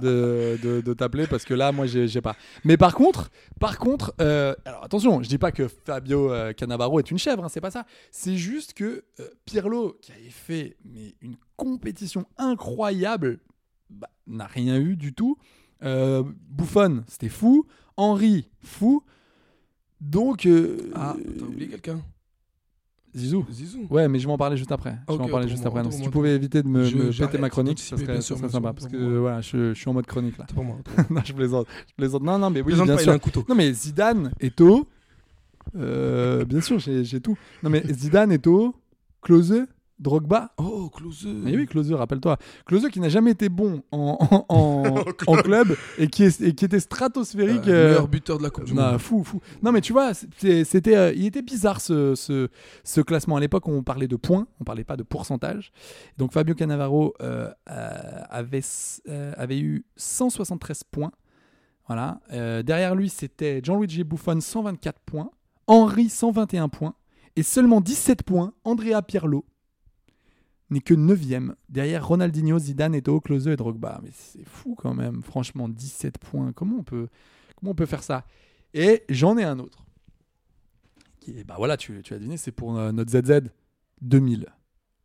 de, 0.00 0.56
de, 0.62 0.80
de 0.82 0.92
t'appeler 0.94 1.26
parce 1.26 1.44
que 1.44 1.52
là, 1.52 1.72
moi, 1.72 1.86
j'ai, 1.86 2.20
pas. 2.20 2.36
Mais 2.64 2.76
par 2.76 2.94
contre, 2.94 3.30
par 3.58 3.76
contre, 3.78 4.14
euh, 4.20 4.54
alors 4.64 4.84
attention, 4.84 5.20
je 5.20 5.28
dis 5.28 5.38
pas 5.38 5.50
que 5.50 5.66
Fabio 5.66 6.30
Cannavaro 6.56 7.00
est 7.00 7.10
une 7.10 7.18
chèvre, 7.18 7.44
hein, 7.44 7.48
c'est 7.48 7.60
pas 7.60 7.72
ça. 7.72 7.86
C'est 8.12 8.36
juste 8.36 8.74
que 8.74 9.02
Pirlo, 9.44 9.98
qui 10.00 10.12
avait 10.12 10.30
fait 10.30 10.76
mais 10.84 11.16
une 11.22 11.34
compétition 11.56 12.24
incroyable, 12.38 13.40
bah, 13.90 14.08
n'a 14.28 14.46
rien 14.46 14.78
eu 14.78 14.94
du 14.96 15.12
tout. 15.12 15.36
Buffon, 15.82 17.02
c'était 17.08 17.28
fou. 17.28 17.66
Henry, 17.96 18.48
fou. 18.60 19.02
Donc, 20.00 20.46
euh, 20.46 20.90
Ah, 20.94 21.16
t'as 21.38 21.44
oublié 21.44 21.68
quelqu'un? 21.68 22.00
Zizou. 23.14 23.44
Zizou. 23.50 23.86
Ouais, 23.90 24.08
mais 24.08 24.18
je 24.18 24.26
vais 24.26 24.32
en 24.32 24.38
parler 24.38 24.56
juste 24.56 24.72
après. 24.72 24.96
je 25.08 25.14
vais 25.14 25.20
en 25.22 25.28
parler 25.28 25.46
juste 25.48 25.62
pour 25.62 25.72
après. 25.72 25.82
Donc, 25.82 25.92
si 25.92 25.98
tu 25.98 26.04
pour 26.04 26.12
pouvais 26.12 26.34
éviter 26.34 26.62
de 26.62 26.68
me, 26.68 26.84
Je- 26.84 26.96
me 26.96 27.10
péter 27.10 27.38
ma 27.38 27.50
chronique, 27.50 27.78
ça 27.78 27.96
serait, 27.98 28.20
ça 28.20 28.36
serait 28.36 28.48
sympa. 28.48 28.72
Parce 28.72 28.86
que 28.86 28.96
pour 28.96 29.06
moi. 29.08 29.20
voilà, 29.20 29.40
je, 29.42 29.74
je 29.74 29.78
suis 29.78 29.88
en 29.90 29.92
mode 29.92 30.06
chronique 30.06 30.38
là. 30.38 30.46
C'est 30.48 30.54
pas 30.56 30.62
moi. 30.62 30.76
non, 31.10 31.20
je 31.24 31.32
plaisante. 31.34 31.66
Je 31.88 31.94
plaisante. 31.94 32.22
Non, 32.22 32.38
non, 32.38 32.48
mais 32.48 32.62
oui, 32.62 32.72
bien 32.74 32.86
pas, 32.86 32.94
il 32.94 33.00
sûr. 33.00 33.12
a 33.12 33.14
un 33.14 33.18
couteau. 33.18 33.44
Non, 33.48 33.54
mais 33.54 33.72
Zidane, 33.72 34.32
Eto. 34.40 34.88
Euh, 35.76 36.44
bien 36.44 36.60
sûr, 36.60 36.78
j'ai 36.78 37.04
j'ai 37.04 37.20
tout. 37.20 37.36
Non, 37.62 37.70
mais 37.70 37.82
Zidane, 37.92 38.32
Eto, 38.32 38.74
Klose, 39.20 39.66
Drogba. 40.02 40.52
Oh, 40.58 40.90
Klose. 40.90 41.26
Mais 41.26 41.56
oui, 41.56 41.66
Klose, 41.66 41.92
rappelle-toi. 41.92 42.36
Klose 42.66 42.88
qui 42.90 43.00
n'a 43.00 43.08
jamais 43.08 43.30
été 43.30 43.48
bon 43.48 43.82
en, 43.92 44.18
en, 44.20 44.54
en- 44.54 45.04
en 45.26 45.36
club 45.36 45.76
et 45.98 46.08
qui, 46.08 46.24
est, 46.24 46.40
et 46.40 46.54
qui 46.54 46.64
était 46.64 46.80
stratosphérique. 46.80 47.68
Euh, 47.68 47.72
euh, 47.72 47.88
meilleur 47.90 48.08
buteur 48.08 48.38
de 48.38 48.42
la 48.42 48.50
Coupe 48.50 48.64
du 48.64 48.74
non, 48.74 48.92
Monde. 48.92 48.98
fou, 48.98 49.22
fou. 49.24 49.40
Non, 49.62 49.72
mais 49.72 49.80
tu 49.80 49.92
vois, 49.92 50.12
c'était, 50.14 50.96
euh, 50.96 51.12
il 51.14 51.24
était 51.26 51.42
bizarre 51.42 51.80
ce, 51.80 52.14
ce, 52.14 52.48
ce 52.84 53.00
classement. 53.00 53.36
À 53.36 53.40
l'époque, 53.40 53.68
on 53.68 53.82
parlait 53.82 54.08
de 54.08 54.16
points, 54.16 54.46
on 54.60 54.64
parlait 54.64 54.84
pas 54.84 54.96
de 54.96 55.02
pourcentage. 55.04 55.72
Donc 56.18 56.32
Fabio 56.32 56.54
Cannavaro 56.54 57.14
euh, 57.22 57.48
avait, 57.66 58.62
avait 59.36 59.58
eu 59.60 59.84
173 59.96 60.82
points. 60.84 61.12
Voilà. 61.86 62.20
Derrière 62.62 62.94
lui, 62.94 63.08
c'était 63.08 63.60
Gianluigi 63.62 64.04
Buffon, 64.04 64.40
124 64.40 65.00
points. 65.00 65.30
Henry, 65.66 66.08
121 66.08 66.68
points. 66.68 66.94
Et 67.36 67.42
seulement 67.42 67.80
17 67.80 68.22
points, 68.24 68.52
Andrea 68.64 69.00
Pirlo 69.02 69.44
n'est 70.72 70.80
que 70.80 70.94
9ème. 70.94 71.54
Derrière 71.68 72.06
Ronaldinho, 72.06 72.58
Zidane, 72.58 72.94
Eto'o, 72.94 73.20
Klose 73.20 73.48
et 73.48 73.56
Drogba. 73.56 74.00
Mais 74.02 74.10
c'est 74.12 74.44
fou 74.44 74.74
quand 74.74 74.94
même, 74.94 75.22
franchement, 75.22 75.68
17 75.68 76.18
points. 76.18 76.52
Comment 76.52 76.78
on 76.78 76.82
peut, 76.82 77.08
comment 77.56 77.72
on 77.72 77.74
peut 77.74 77.86
faire 77.86 78.02
ça? 78.02 78.24
Et 78.74 79.04
j'en 79.08 79.36
ai 79.38 79.44
un 79.44 79.58
autre. 79.58 79.84
Qui 81.20 81.44
bah 81.44 81.54
voilà, 81.56 81.76
tu, 81.76 82.02
tu 82.02 82.14
as 82.14 82.18
deviné, 82.18 82.36
c'est 82.36 82.52
pour 82.52 82.76
euh, 82.78 82.90
notre 82.92 83.10
ZZ 83.12 83.42
2000. 84.00 84.46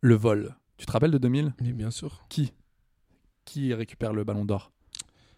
Le 0.00 0.14
vol. 0.14 0.56
Tu 0.76 0.86
te 0.86 0.92
rappelles 0.92 1.10
de 1.10 1.18
2000 1.18 1.54
Mais 1.60 1.72
bien 1.72 1.90
sûr. 1.90 2.24
Qui? 2.28 2.52
Qui 3.44 3.72
récupère 3.74 4.12
le 4.12 4.24
ballon 4.24 4.44
d'or? 4.44 4.72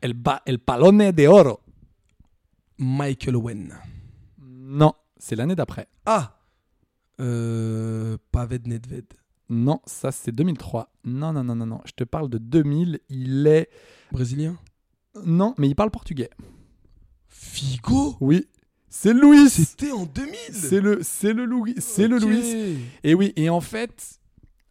El, 0.00 0.14
ba- 0.14 0.42
el 0.46 0.58
pallone 0.58 1.12
de 1.12 1.26
oro. 1.26 1.60
Michael 2.78 3.36
Owen. 3.36 3.74
Non, 4.38 4.94
c'est 5.18 5.36
l'année 5.36 5.54
d'après. 5.56 5.88
Ah 6.06 6.38
euh, 7.20 8.16
Pavel 8.32 8.62
Nedved. 8.64 9.12
Non, 9.50 9.80
ça 9.84 10.12
c'est 10.12 10.32
2003. 10.32 10.92
Non, 11.04 11.32
non, 11.32 11.42
non, 11.42 11.56
non, 11.56 11.66
non. 11.66 11.80
Je 11.84 11.92
te 11.92 12.04
parle 12.04 12.30
de 12.30 12.38
2000. 12.38 13.00
Il 13.08 13.46
est. 13.48 13.68
Brésilien? 14.12 14.56
Non, 15.24 15.54
mais 15.58 15.68
il 15.68 15.74
parle 15.74 15.90
portugais. 15.90 16.30
Figo? 17.26 18.16
Oui. 18.20 18.46
C'est 18.88 19.12
Louis. 19.12 19.50
C'était 19.50 19.90
en 19.90 20.06
2000 20.06 20.34
C'est 20.52 20.80
le, 20.80 21.00
c'est 21.02 21.32
le 21.32 21.44
Louis. 21.44 21.74
C'est 21.78 22.08
le. 22.08 22.18
Louis. 22.18 22.78
Et 23.02 23.14
oui, 23.14 23.32
et 23.36 23.50
en 23.50 23.60
fait, 23.60 24.20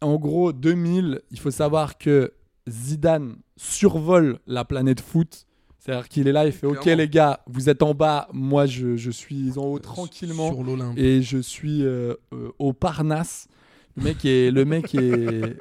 en 0.00 0.16
gros, 0.16 0.52
2000, 0.52 1.20
il 1.30 1.38
faut 1.38 1.50
savoir 1.50 1.98
que 1.98 2.32
Zidane 2.68 3.36
survole 3.56 4.38
la 4.46 4.64
planète 4.64 5.00
foot. 5.00 5.46
C'est-à-dire 5.78 6.08
qu'il 6.08 6.28
est 6.28 6.32
là, 6.32 6.46
il 6.46 6.52
fait 6.52 6.66
Ok, 6.66 6.84
les 6.84 7.08
gars, 7.08 7.40
vous 7.46 7.70
êtes 7.70 7.82
en 7.82 7.94
bas, 7.94 8.28
moi 8.32 8.66
je, 8.66 8.96
je 8.96 9.10
suis 9.10 9.58
en 9.58 9.64
haut 9.64 9.78
tranquillement. 9.78 10.52
Sur 10.52 10.62
l'Olympe. 10.62 10.98
Et 10.98 11.22
je 11.22 11.38
suis 11.38 11.82
euh, 11.82 12.14
euh, 12.34 12.50
au 12.58 12.74
Parnasse. 12.74 13.48
Le 14.00 14.04
mec 14.04 14.24
est. 14.24 14.50
Le 14.50 14.64
mec 14.64 14.94
est. 14.94 15.56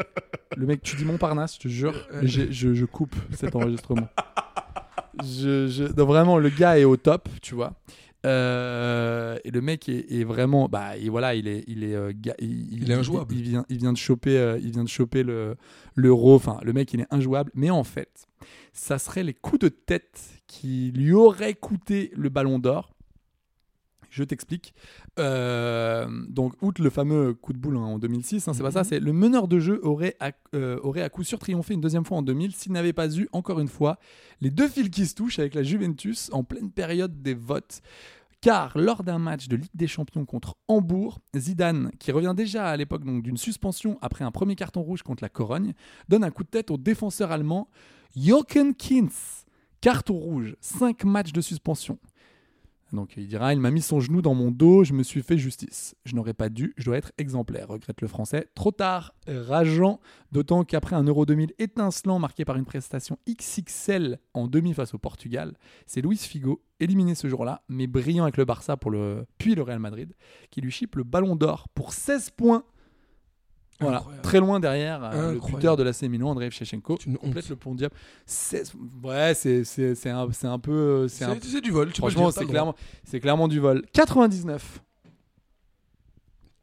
Le 0.58 0.66
mec, 0.66 0.82
tu 0.82 0.96
dis 0.96 1.06
Montparnasse, 1.06 1.56
je 1.56 1.60
te 1.60 1.68
jure. 1.68 1.94
Je, 2.24 2.74
je 2.74 2.86
coupe 2.86 3.16
cet 3.32 3.56
enregistrement. 3.56 4.08
Je, 5.24 5.68
je- 5.68 5.94
non, 5.98 6.06
vraiment, 6.06 6.38
le 6.38 6.50
gars 6.50 6.80
est 6.80 6.86
au 6.86 6.96
top, 6.98 7.28
tu 7.42 7.54
vois. 7.56 7.74
Euh, 8.26 9.38
et 9.44 9.52
le 9.52 9.62
mec 9.62 9.88
est, 9.90 10.12
est 10.12 10.24
vraiment. 10.24 10.68
Bah, 10.70 10.98
et 10.98 11.10
voilà, 11.10 11.36
il 11.36 11.48
est. 11.48 11.64
Il 11.68 11.84
est, 11.84 11.96
euh, 11.96 12.12
ga- 12.16 12.36
il, 12.40 12.82
Il 12.84 12.92
est 12.92 12.94
injouable. 12.94 13.34
Il, 13.36 13.42
vient, 13.44 13.66
il 13.70 13.78
vient 13.78 13.94
de 13.94 13.98
choper, 13.98 14.38
euh, 14.38 14.58
il 14.62 14.72
vient 14.72 14.84
de 14.84 14.90
choper 14.90 15.24
le, 15.24 15.56
l'euro. 15.96 16.36
Enfin, 16.36 16.58
le 16.64 16.74
mec, 16.74 16.94
il 16.94 17.02
est 17.02 17.08
injouable. 17.12 17.52
Mais 17.54 17.70
en 17.70 17.84
fait, 17.84 18.28
ça 18.74 18.98
serait 19.00 19.24
les 19.24 19.34
coups 19.34 19.60
de 19.60 19.70
tête 19.70 20.22
qui 20.48 20.92
lui 20.96 21.12
auraient 21.14 21.54
coûté 21.54 22.12
le 22.16 22.30
ballon 22.30 22.60
d'or. 22.60 22.94
Je 24.10 24.24
t'explique. 24.24 24.74
Euh, 25.20 26.08
donc, 26.30 26.54
outre 26.62 26.82
le 26.82 26.90
fameux 26.90 27.34
coup 27.34 27.54
de 27.54 27.58
boule 27.58 27.78
hein, 27.78 27.82
en 27.82 28.00
2006, 28.00 28.48
hein, 28.48 28.54
c'est 28.54 28.64
pas 28.64 28.72
ça, 28.72 28.84
c'est 28.84 29.00
le 29.00 29.14
meneur 29.14 29.48
de 29.48 29.60
jeu 29.60 29.80
aurait 29.84 30.16
à, 30.20 30.32
euh, 30.56 30.80
aurait 30.82 31.02
à 31.02 31.10
coup 31.10 31.24
sûr 31.24 31.40
triomphé 31.40 31.74
une 31.74 31.82
deuxième 31.82 32.06
fois 32.06 32.18
en 32.18 32.22
2000 32.22 32.56
s'il 32.56 32.72
n'avait 32.72 32.94
pas 32.94 33.16
eu, 33.16 33.28
encore 33.32 33.60
une 33.60 33.68
fois, 33.68 34.00
les 34.42 34.50
deux 34.50 34.68
fils 34.68 34.90
qui 34.90 35.06
se 35.06 35.16
touchent 35.16 35.40
avec 35.40 35.54
la 35.54 35.64
Juventus 35.64 36.30
en 36.34 36.44
pleine 36.44 36.72
période 36.72 37.22
des 37.22 37.34
votes. 37.34 37.82
Car 38.42 38.78
lors 38.78 39.04
d'un 39.04 39.20
match 39.20 39.50
de 39.50 39.58
Ligue 39.58 39.76
des 39.76 39.88
Champions 39.88 40.26
contre 40.26 40.56
Hambourg, 40.70 41.20
Zidane, 41.36 41.92
qui 42.00 42.14
revient 42.14 42.34
déjà 42.36 42.70
à 42.70 42.78
l'époque 42.78 43.04
d'une 43.04 43.36
suspension 43.36 43.98
après 44.02 44.24
un 44.24 44.32
premier 44.32 44.56
carton 44.56 44.82
rouge 44.82 45.04
contre 45.04 45.24
la 45.24 45.30
Corogne, 45.30 45.74
donne 46.08 46.24
un 46.24 46.32
coup 46.32 46.46
de 46.46 46.50
tête 46.50 46.72
au 46.72 46.78
défenseur 46.78 47.34
allemand 47.34 47.68
Jochen 48.16 48.74
Kintz, 48.74 49.46
Carte 49.82 50.10
rouge, 50.10 50.56
5 50.62 51.04
matchs 51.04 51.34
de 51.34 51.42
suspension. 51.42 52.00
Donc 52.94 53.16
il 53.18 53.28
dira 53.28 53.54
Il 53.54 53.60
m'a 53.60 53.72
mis 53.72 53.82
son 53.82 54.00
genou 54.00 54.22
dans 54.22 54.34
mon 54.34 54.52
dos, 54.52 54.84
je 54.84 54.94
me 54.94 55.04
suis 55.04 55.22
fait 55.22 55.38
justice. 55.38 55.96
Je 56.06 56.16
n'aurais 56.16 56.34
pas 56.34 56.50
dû, 56.50 56.74
je 56.78 56.86
dois 56.86 56.98
être 56.98 57.12
exemplaire, 57.18 57.68
regrette 57.68 58.02
le 58.02 58.08
français. 58.08 58.48
Trop 58.56 58.72
tard, 58.72 59.14
rageant, 59.28 60.00
d'autant 60.32 60.64
qu'après 60.64 60.96
un 60.96 61.04
Euro 61.04 61.26
2000 61.26 61.54
étincelant 61.60 62.20
marqué 62.20 62.46
par 62.46 62.56
une 62.56 62.66
prestation 62.66 63.18
XXL 63.28 64.20
en 64.34 64.48
demi 64.48 64.74
face 64.74 64.94
au 64.94 64.98
Portugal, 64.98 65.56
c'est 65.86 66.02
Luis 66.02 66.18
Figo, 66.18 66.62
éliminé 66.80 67.16
ce 67.16 67.28
jour-là, 67.28 67.64
mais 67.68 67.88
brillant 67.88 68.24
avec 68.24 68.38
le 68.38 68.46
Barça 68.46 68.78
pour 68.78 68.92
le, 68.92 69.26
puis 69.38 69.56
le 69.56 69.62
Real 69.62 69.80
Madrid, 69.80 70.14
qui 70.50 70.62
lui 70.62 70.72
chipe 70.72 70.96
le 70.96 71.04
ballon 71.04 71.36
d'or 71.36 71.68
pour 71.74 71.94
16 71.94 72.32
points. 72.32 72.64
Voilà, 73.82 73.98
Incroyable. 74.00 74.24
très 74.24 74.40
loin 74.42 74.60
derrière 74.60 75.04
euh, 75.04 75.34
le 75.34 75.40
buteur 75.40 75.78
de 75.78 75.84
l'AC 75.84 76.02
Milan, 76.04 76.30
Andrei 76.32 76.52
Shevchenko, 76.52 76.98
C'est 77.00 77.06
une 77.06 77.18
complète 77.18 77.46
honte. 77.46 77.50
le 77.50 77.56
podium. 77.56 77.90
16 78.26 78.74
Ouais, 79.04 79.34
c'est 79.34 79.64
c'est- 79.64 79.96
c'est 79.96 80.10
un, 80.10 80.28
un 80.44 80.60
peu. 80.60 80.72
euh, 80.72 81.08
C'est 81.08 81.24
un, 81.24 81.36
du 81.36 81.72
vol, 81.72 81.92
tu 81.92 82.00
Franchement, 82.02 82.30
c'est 82.32 82.46
clairement, 82.46 82.76
c'est 83.06 83.20
clairement 83.22 83.48
du 83.48 83.60
vol. 83.60 83.84
99. 83.94 84.82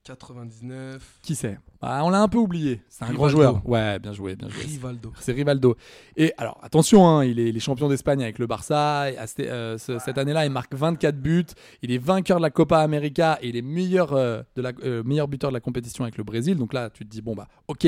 99. 0.06 1.18
Qui 1.22 1.34
c'est 1.34 1.58
Bah, 1.80 2.00
On 2.04 2.10
l'a 2.10 2.20
un 2.22 2.28
peu 2.28 2.38
oublié. 2.38 2.80
C'est 2.88 3.04
un 3.04 3.12
grand 3.12 3.28
joueur. 3.28 3.60
Ouais, 3.68 3.98
bien 3.98 4.12
joué, 4.12 4.36
bien 4.36 4.48
joué. 4.48 4.62
Rivaldo. 4.62 5.12
C'est 5.20 5.32
Rivaldo. 5.32 5.76
Et 6.16 6.32
alors, 6.38 6.58
attention, 6.62 7.06
hein, 7.08 7.24
il, 7.24 7.40
est, 7.40 7.48
il 7.48 7.56
est 7.56 7.60
champion 7.60 7.88
d'Espagne 7.88 8.22
avec 8.22 8.38
le 8.38 8.46
Barça. 8.46 9.10
Et 9.10 9.16
euh, 9.40 9.76
ce- 9.78 9.98
cette 9.98 10.16
année-là, 10.18 10.46
il 10.46 10.52
marque 10.52 10.74
24 10.74 11.16
buts. 11.20 11.44
Il 11.82 11.90
est 11.90 11.98
vainqueur 11.98 12.36
de 12.38 12.42
la 12.42 12.50
Copa 12.50 12.78
América 12.78 13.38
et 13.42 13.48
il 13.48 13.56
est 13.56 13.62
meilleur, 13.62 14.12
euh, 14.12 14.42
de 14.54 14.62
la, 14.62 14.72
euh, 14.84 15.02
meilleur 15.02 15.26
buteur 15.28 15.50
de 15.50 15.54
la 15.54 15.60
compétition 15.60 16.04
avec 16.04 16.16
le 16.16 16.24
Brésil. 16.24 16.56
Donc 16.56 16.72
là, 16.72 16.88
tu 16.90 17.04
te 17.04 17.10
dis, 17.10 17.20
bon, 17.20 17.34
bah, 17.34 17.48
ok, 17.68 17.86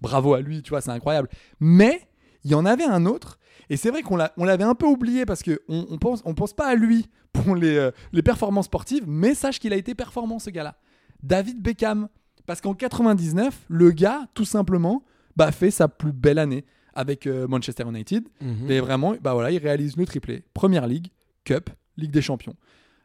bravo 0.00 0.34
à 0.34 0.40
lui, 0.40 0.62
tu 0.62 0.70
vois, 0.70 0.80
c'est 0.82 0.90
incroyable. 0.90 1.28
Mais 1.60 2.02
il 2.44 2.50
y 2.50 2.54
en 2.54 2.66
avait 2.66 2.84
un 2.84 3.06
autre. 3.06 3.38
Et 3.70 3.78
c'est 3.78 3.90
vrai 3.90 4.02
qu'on 4.02 4.16
l'a- 4.16 4.32
on 4.36 4.44
l'avait 4.44 4.64
un 4.64 4.74
peu 4.74 4.86
oublié 4.86 5.24
parce 5.24 5.42
qu'on 5.42 5.56
on 5.68 5.96
pense, 5.96 6.20
on 6.26 6.34
pense 6.34 6.52
pas 6.52 6.66
à 6.66 6.74
lui 6.74 7.06
pour 7.32 7.54
les, 7.56 7.88
les 8.12 8.22
performances 8.22 8.66
sportives. 8.66 9.04
Mais 9.06 9.34
sache 9.34 9.58
qu'il 9.58 9.72
a 9.72 9.76
été 9.76 9.94
performant, 9.94 10.38
ce 10.38 10.50
gars-là. 10.50 10.76
David 11.24 11.60
Beckham. 11.60 12.08
Parce 12.46 12.60
qu'en 12.60 12.74
99, 12.74 13.64
le 13.68 13.90
gars, 13.90 14.28
tout 14.34 14.44
simplement, 14.44 15.02
bah, 15.34 15.50
fait 15.50 15.70
sa 15.70 15.88
plus 15.88 16.12
belle 16.12 16.38
année 16.38 16.64
avec 16.92 17.26
euh, 17.26 17.48
Manchester 17.48 17.84
United. 17.88 18.28
Mhm. 18.40 18.70
Et 18.70 18.80
vraiment, 18.80 19.14
bah 19.20 19.32
voilà, 19.32 19.50
il 19.50 19.58
réalise 19.58 19.96
le 19.96 20.06
triplé. 20.06 20.44
Première 20.52 20.86
Ligue, 20.86 21.08
Cup, 21.44 21.70
Ligue 21.96 22.10
des 22.10 22.22
Champions. 22.22 22.54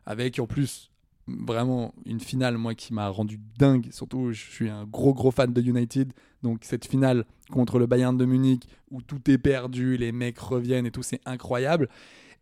Avec 0.05 0.39
en 0.39 0.45
plus 0.45 0.91
vraiment 1.27 1.93
une 2.05 2.19
finale, 2.19 2.57
moi, 2.57 2.75
qui 2.75 2.93
m'a 2.93 3.07
rendu 3.07 3.39
dingue. 3.57 3.87
Surtout, 3.91 4.31
je 4.31 4.41
suis 4.41 4.69
un 4.69 4.85
gros, 4.85 5.13
gros 5.13 5.31
fan 5.31 5.53
de 5.53 5.61
United. 5.61 6.11
Donc 6.43 6.59
cette 6.63 6.85
finale 6.85 7.25
contre 7.51 7.79
le 7.79 7.85
Bayern 7.85 8.17
de 8.17 8.25
Munich, 8.25 8.67
où 8.91 9.01
tout 9.01 9.29
est 9.29 9.37
perdu, 9.37 9.97
les 9.97 10.11
mecs 10.11 10.39
reviennent 10.39 10.85
et 10.85 10.91
tout, 10.91 11.03
c'est 11.03 11.21
incroyable. 11.25 11.89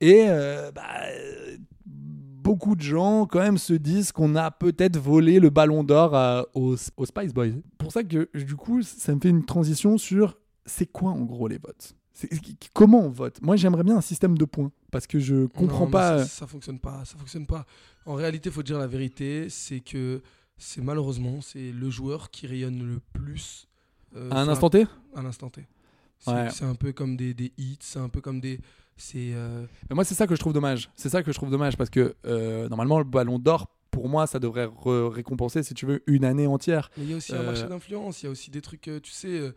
Et 0.02 0.26
euh, 0.28 0.72
bah, 0.72 0.84
beaucoup 2.48 2.76
de 2.76 2.82
gens 2.82 3.26
quand 3.26 3.40
même 3.40 3.58
se 3.58 3.74
disent 3.74 4.12
qu'on 4.12 4.36
a 4.36 4.52
peut-être 4.52 4.98
volé 4.98 5.40
le 5.40 5.50
ballon 5.50 5.84
d'or 5.84 6.16
à- 6.16 6.46
aux, 6.54 6.76
aux 6.98 7.06
Spice 7.06 7.34
Boys. 7.34 7.50
Pour 7.78 7.92
ça 7.92 8.04
que 8.04 8.30
du 8.38 8.56
coup, 8.56 8.82
ça 8.82 9.14
me 9.16 9.20
fait 9.20 9.30
une 9.30 9.46
transition 9.46 9.98
sur 9.98 10.38
c'est 10.66 10.86
quoi 10.92 11.12
en 11.12 11.22
gros 11.24 11.48
les 11.48 11.58
votes? 11.60 11.96
Comment 12.74 13.02
on 13.06 13.10
vote? 13.10 13.40
Moi 13.42 13.56
j'aimerais 13.58 13.84
bien 13.84 13.98
un 13.98 14.02
système 14.02 14.38
de 14.38 14.46
points 14.46 14.72
parce 14.92 15.06
que 15.08 15.20
je 15.20 15.46
comprends 15.46 15.86
Non, 15.86 15.92
pas. 15.92 16.20
Ça, 16.20 16.26
ça 16.26 16.48
fonctionne 16.48 16.80
pas. 16.80 17.06
Ça 17.06 17.16
fonctionne 17.18 17.46
pas. 17.46 17.66
En 18.06 18.16
réalité, 18.16 18.50
il 18.50 18.54
faut 18.54 18.64
dire 18.64 18.80
la 18.80 18.88
vérité, 18.88 19.50
c'est 19.50 19.82
que 19.82 20.22
c'est 20.58 20.82
malheureusement 20.82 21.42
c'est 21.42 21.72
le 21.72 21.90
joueur 21.92 22.32
qui 22.32 22.48
rayonne 22.48 22.80
le 22.88 23.00
plus 23.14 23.68
euh, 24.16 24.32
à 24.32 24.42
un 24.42 24.48
instant 24.48 24.70
T? 24.72 24.88
à 25.16 25.22
l'instant 25.22 25.50
T. 25.50 25.68
C'est 26.20 26.32
Ouais. 26.32 26.48
un 26.64 26.74
peu 26.74 26.92
comme 26.94 27.16
des, 27.16 27.36
des 27.36 27.52
hits, 27.60 27.78
c'est 27.82 28.00
un 28.00 28.10
peu 28.10 28.22
comme 28.22 28.40
des. 28.42 28.60
C'est. 28.98 29.32
euh, 29.34 29.66
Mais 29.90 29.96
moi, 29.96 30.04
c'est 30.04 30.16
ça 30.16 30.28
que 30.28 30.36
je 30.36 30.40
trouve 30.40 30.54
dommage. 30.54 30.90
C'est 30.96 31.10
ça 31.10 31.24
que 31.24 31.32
je 31.32 31.38
trouve 31.38 31.50
dommage 31.52 31.78
parce 31.78 31.90
que 31.90 32.16
euh, 32.26 32.68
normalement, 32.70 32.98
le 32.98 33.04
ballon 33.06 33.40
d'or, 33.40 33.68
pour 33.92 34.10
moi, 34.10 34.28
ça 34.28 34.40
devrait 34.40 34.70
récompenser, 34.86 35.64
si 35.64 35.74
tu 35.74 35.86
veux, 35.86 36.04
une 36.08 36.26
année 36.26 36.48
entière. 36.48 36.90
Mais 36.98 37.04
il 37.06 37.10
y 37.12 37.14
a 37.14 37.18
aussi 37.18 37.34
un 37.34 37.38
Euh, 37.40 37.46
marché 37.46 37.68
d'influence, 37.68 38.22
il 38.22 38.26
y 38.26 38.28
a 38.28 38.32
aussi 38.32 38.52
des 38.52 38.62
trucs, 38.62 38.82
tu 38.82 39.12
sais, 39.12 39.54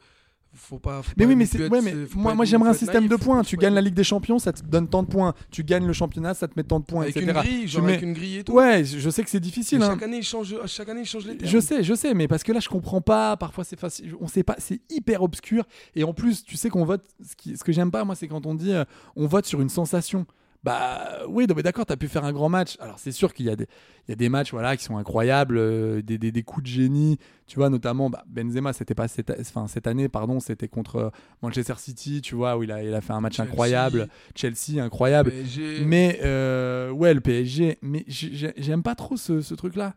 faut 0.55 0.79
pas. 0.79 1.03
faut 1.03 1.13
Mais 1.17 1.25
pas 1.25 1.29
oui, 1.29 1.37
mais, 1.37 1.47
c'est- 1.47 1.69
ouais, 1.69 1.81
mais 1.81 1.95
moi, 2.15 2.35
moi 2.35 2.45
j'aimerais 2.45 2.71
un 2.71 2.75
système 2.75 3.05
naïf, 3.05 3.11
de 3.11 3.17
points. 3.17 3.43
Tu 3.43 3.57
gagnes 3.57 3.75
la 3.75 3.81
Ligue 3.81 3.95
des 3.95 4.05
Champions, 4.05 4.39
ça 4.39 4.53
te 4.53 4.63
donne 4.65 4.89
tant 4.89 5.03
de 5.03 5.09
points. 5.09 5.35
Tu 5.51 5.63
gagnes 5.65 5.87
le 5.87 5.93
championnat, 5.93 6.35
ça 6.35 6.49
te 6.49 6.55
met 6.57 6.65
tant 6.65 6.81
de 6.81 6.85
points, 6.85 7.03
Avec 7.03 7.17
etc. 7.17 7.31
une 7.31 7.39
grille, 7.41 7.69
genre 7.69 7.83
mets- 7.83 7.93
avec 7.93 8.03
une 8.03 8.13
grille 8.13 8.39
et 8.39 8.45
tout. 8.45 8.53
Ouais, 8.53 8.85
je 8.85 9.11
sais 9.11 9.23
que 9.23 9.31
c'est 9.31 9.41
difficile. 9.41 9.83
hein. 9.83 9.91
chaque 9.93 10.03
année, 10.03 10.19
ils 10.19 10.23
changent, 10.25 10.57
chaque 10.67 10.89
année, 10.89 11.03
ils 11.03 11.07
changent 11.07 11.27
les 11.27 11.37
termes. 11.37 11.51
Je 11.51 11.59
sais, 11.61 11.83
je 11.83 11.95
sais, 11.95 12.15
mais 12.15 12.27
parce 12.29 12.43
que 12.43 12.53
là, 12.53 12.61
je 12.61 12.69
comprends 12.69 13.01
pas. 13.01 13.37
Parfois, 13.37 13.65
c'est 13.65 13.79
facile. 13.79 14.15
On 14.21 14.27
sait 14.29 14.43
pas. 14.43 14.57
C'est 14.59 14.81
hyper 14.91 15.23
obscur. 15.23 15.65
Et 15.95 16.05
en 16.05 16.13
plus, 16.15 16.45
tu 16.45 16.57
sais 16.57 16.69
qu'on 16.69 16.85
vote. 16.85 17.05
Ce, 17.25 17.37
qui- 17.37 17.57
ce 17.57 17.63
que 17.65 17.73
j'aime 17.73 17.91
pas, 17.91 18.05
moi, 18.05 18.15
c'est 18.15 18.29
quand 18.29 18.47
on 18.47 18.55
dit 18.55 18.73
euh, 18.73 18.85
on 19.17 19.27
vote 19.27 19.47
sur 19.47 19.61
une 19.61 19.69
sensation. 19.71 20.27
Bah 20.63 21.21
oui, 21.27 21.47
non, 21.49 21.55
mais 21.55 21.63
d'accord, 21.63 21.87
t'as 21.87 21.97
pu 21.97 22.07
faire 22.07 22.25
un 22.27 22.33
grand 22.33 22.51
match. 22.51 22.77
Alors 22.81 22.99
c'est 22.99 23.13
sûr 23.13 23.33
qu'il 23.33 23.47
y 23.47 23.51
a 23.51 23.57
des, 23.57 23.67
il 24.07 24.11
y 24.11 24.13
a 24.13 24.15
des 24.15 24.29
matchs 24.29 24.51
voilà 24.51 24.77
qui 24.77 24.85
sont 24.85 24.99
incroyables, 24.99 25.57
euh, 25.57 26.03
des, 26.03 26.19
des, 26.19 26.33
des 26.33 26.43
coups 26.43 26.65
de 26.65 26.69
génie. 26.69 27.19
Tu 27.51 27.57
vois 27.57 27.69
notamment 27.69 28.09
bah, 28.11 28.23
Benzema, 28.29 28.73
c'était 28.73 28.95
pas 28.95 29.09
cette, 29.09 29.33
enfin, 29.41 29.67
cette 29.67 29.89
année, 29.89 30.09
pardon, 30.09 30.39
c'était 30.39 30.69
contre 30.69 30.97
euh, 30.97 31.11
Manchester 31.43 31.75
City, 31.79 32.23
tu 32.23 32.37
vois 32.37 32.57
où 32.57 32.63
il 32.63 32.71
a, 32.71 32.81
il 32.85 32.95
a 32.95 33.01
fait 33.01 33.13
un 33.13 33.21
match 33.21 33.39
Chelsea. 33.39 33.49
incroyable. 33.51 34.09
Chelsea, 34.37 34.81
incroyable. 34.81 35.33
PSG. 35.33 35.85
Mais 35.85 36.21
euh, 36.23 36.93
ouais, 36.93 37.13
le 37.13 37.21
PSG. 37.21 37.79
Mais 37.83 38.05
j'ai- 38.07 38.33
j'ai- 38.37 38.53
j'aime 38.57 38.85
pas 38.85 38.95
trop 38.95 39.17
ce, 39.17 39.41
ce 39.41 39.53
truc-là. 39.57 39.97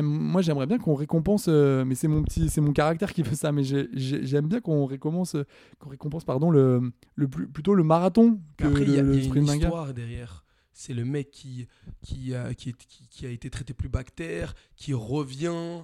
Moi, 0.00 0.42
j'aimerais 0.42 0.66
bien 0.68 0.78
qu'on 0.78 0.94
récompense. 0.94 1.46
euh, 1.48 1.84
mais 1.84 1.96
c'est 1.96 2.06
mon 2.06 2.22
petit, 2.22 2.48
c'est 2.48 2.60
mon 2.60 2.72
caractère 2.72 3.12
qui 3.12 3.24
fait 3.24 3.34
ça. 3.34 3.50
Mais 3.50 3.64
j'ai- 3.64 3.88
j'ai- 3.92 4.24
j'aime 4.24 4.46
bien 4.46 4.60
qu'on 4.60 4.86
récompense, 4.86 5.34
qu'on 5.80 5.90
récompense, 5.90 6.24
pardon, 6.24 6.50
le, 6.52 6.92
le 7.16 7.26
plus, 7.26 7.48
plutôt 7.48 7.74
le 7.74 7.82
marathon 7.82 8.38
que 8.58 8.64
Après, 8.64 8.82
il 8.82 8.92
y 8.92 8.98
a, 9.00 9.02
le, 9.02 9.16
y 9.16 9.28
le 9.28 9.34
a 9.34 9.54
une 9.54 9.60
histoire 9.60 9.92
derrière. 9.92 10.44
C'est 10.72 10.94
le 10.94 11.04
mec 11.04 11.32
qui, 11.32 11.66
qui, 12.02 12.32
a, 12.32 12.54
qui, 12.54 12.74
qui- 13.10 13.26
a 13.26 13.30
été 13.30 13.50
traité 13.50 13.74
plus 13.74 13.88
bactère, 13.88 14.54
qui 14.76 14.92
revient, 14.94 15.82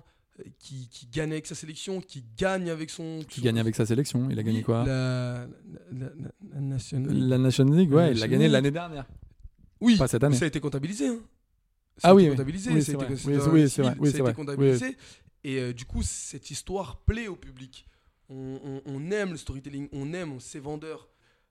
qui, 0.58 0.88
qui 0.88 1.06
gagne 1.06 1.32
avec 1.32 1.46
sa 1.46 1.54
sélection, 1.54 2.00
qui 2.00 2.24
gagne 2.36 2.70
avec 2.70 2.90
son. 2.90 3.20
Qui 3.28 3.40
son- 3.40 3.44
gagne 3.44 3.58
avec 3.58 3.74
sa 3.74 3.84
sélection. 3.86 4.28
Il 4.30 4.38
a 4.38 4.42
gagné 4.42 4.62
quoi? 4.62 4.84
la, 4.84 5.46
la, 5.92 6.06
la- 6.54 6.60
Nation 6.60 6.98
League. 7.00 7.22
La 7.28 7.38
Nation 7.38 7.64
League, 7.64 7.92
ouais, 7.92 8.12
il 8.12 8.18
l'a 8.18 8.28
gagné 8.28 8.48
l'année 8.48 8.70
dernière. 8.70 9.06
Oui, 9.80 9.96
Pas 9.96 10.08
cette 10.08 10.22
année. 10.24 10.36
ça 10.36 10.44
a 10.44 10.48
été 10.48 10.60
comptabilisé. 10.60 11.08
hein. 11.08 11.18
Ah 12.02 12.08
Ça 12.08 12.14
oui, 12.14 12.28
comptabilisé. 12.30 12.70
Oui, 12.72 12.82
c'est 12.82 12.92
vrai. 12.94 13.06
Oui, 13.08 13.68
c'est 13.68 13.82
vrai. 13.82 13.94
Oui, 13.98 14.10
ça 14.10 14.18
a 14.18 14.20
été 14.20 14.34
comptabilisé. 14.34 14.96
Et 15.44 15.58
euh, 15.58 15.72
du 15.72 15.84
coup, 15.84 16.02
cette 16.02 16.50
histoire 16.50 16.96
plaît 16.98 17.28
au 17.28 17.36
public. 17.36 17.86
On, 18.28 18.58
on- 18.64 18.82
on 18.86 19.10
aime 19.10 19.32
le 19.32 19.36
storytelling, 19.36 19.88
on 19.92 20.12
aime, 20.14 20.32
on 20.32 20.40
sait 20.40 20.60
vendeur. 20.60 21.08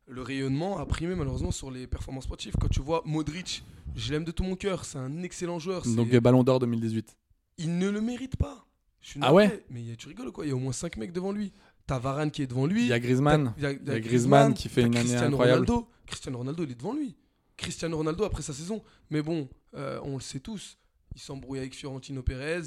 Le 0.07 0.21
rayonnement 0.23 0.79
a 0.79 0.85
primé 0.85 1.13
malheureusement 1.15 1.51
sur 1.51 1.69
les 1.69 1.85
performances 1.87 2.23
sportives. 2.23 2.55
Quand 2.59 2.69
tu 2.69 2.81
vois 2.81 3.03
Modric, 3.05 3.63
je 3.95 4.11
l'aime 4.11 4.23
de 4.23 4.31
tout 4.31 4.43
mon 4.43 4.55
cœur, 4.55 4.83
c'est 4.85 4.97
un 4.97 5.21
excellent 5.23 5.59
joueur. 5.59 5.83
Donc 5.85 6.11
euh, 6.13 6.19
Ballon 6.19 6.43
d'Or 6.43 6.59
2018. 6.59 7.15
il 7.59 7.77
ne 7.77 7.89
le 7.89 8.01
mérite 8.01 8.35
pas. 8.37 8.65
Je 9.02 9.10
suis 9.10 9.19
Ah 9.23 9.34
ouais 9.34 9.64
Mais 9.69 9.95
tu 9.98 10.07
rigoles 10.07 10.28
ou 10.28 10.32
quoi? 10.32 10.45
Il 10.45 10.49
y 10.49 10.52
a 10.52 10.56
au 10.56 10.60
moins 10.60 10.73
5 10.73 10.98
mecs 10.98 11.11
devant 11.11 11.32
lui. 11.32 11.52
T'as 11.88 11.99
Varane 11.99 12.32
qui 12.32 12.41
est 12.44 12.48
devant 12.48 12.65
lui. 12.65 12.84
Il 12.84 12.88
y 12.88 12.94
a 12.94 12.99
Griezmann. 12.99 13.53
Il 13.57 13.64
y 13.64 13.65
a 13.65 13.99
Griezmann 13.99 14.53
qui 14.53 14.69
fait 14.69 14.82
une 14.82 14.95
année 14.95 15.06
Cristiano 15.06 15.28
incroyable. 15.28 15.65
Ronaldo. 15.65 15.88
Cristiano 16.06 16.38
Ronaldo, 16.38 16.64
il 16.64 16.72
est 16.72 16.76
devant 16.76 16.94
lui. 16.94 17.15
Cristiano 17.57 17.98
Ronaldo 17.98 18.23
après 18.23 18.41
sa 18.41 18.53
saison. 18.53 18.84
Mais 19.10 19.22
bon, 19.22 19.49
euh, 19.76 19.99
on 20.03 20.15
le 20.15 20.22
sait 20.22 20.40
tous. 20.40 20.78
Il 21.15 21.22
s'embrouille 21.22 21.60
avec 21.60 21.76
Fiorentino 21.76 22.22
Pérez. 22.22 22.61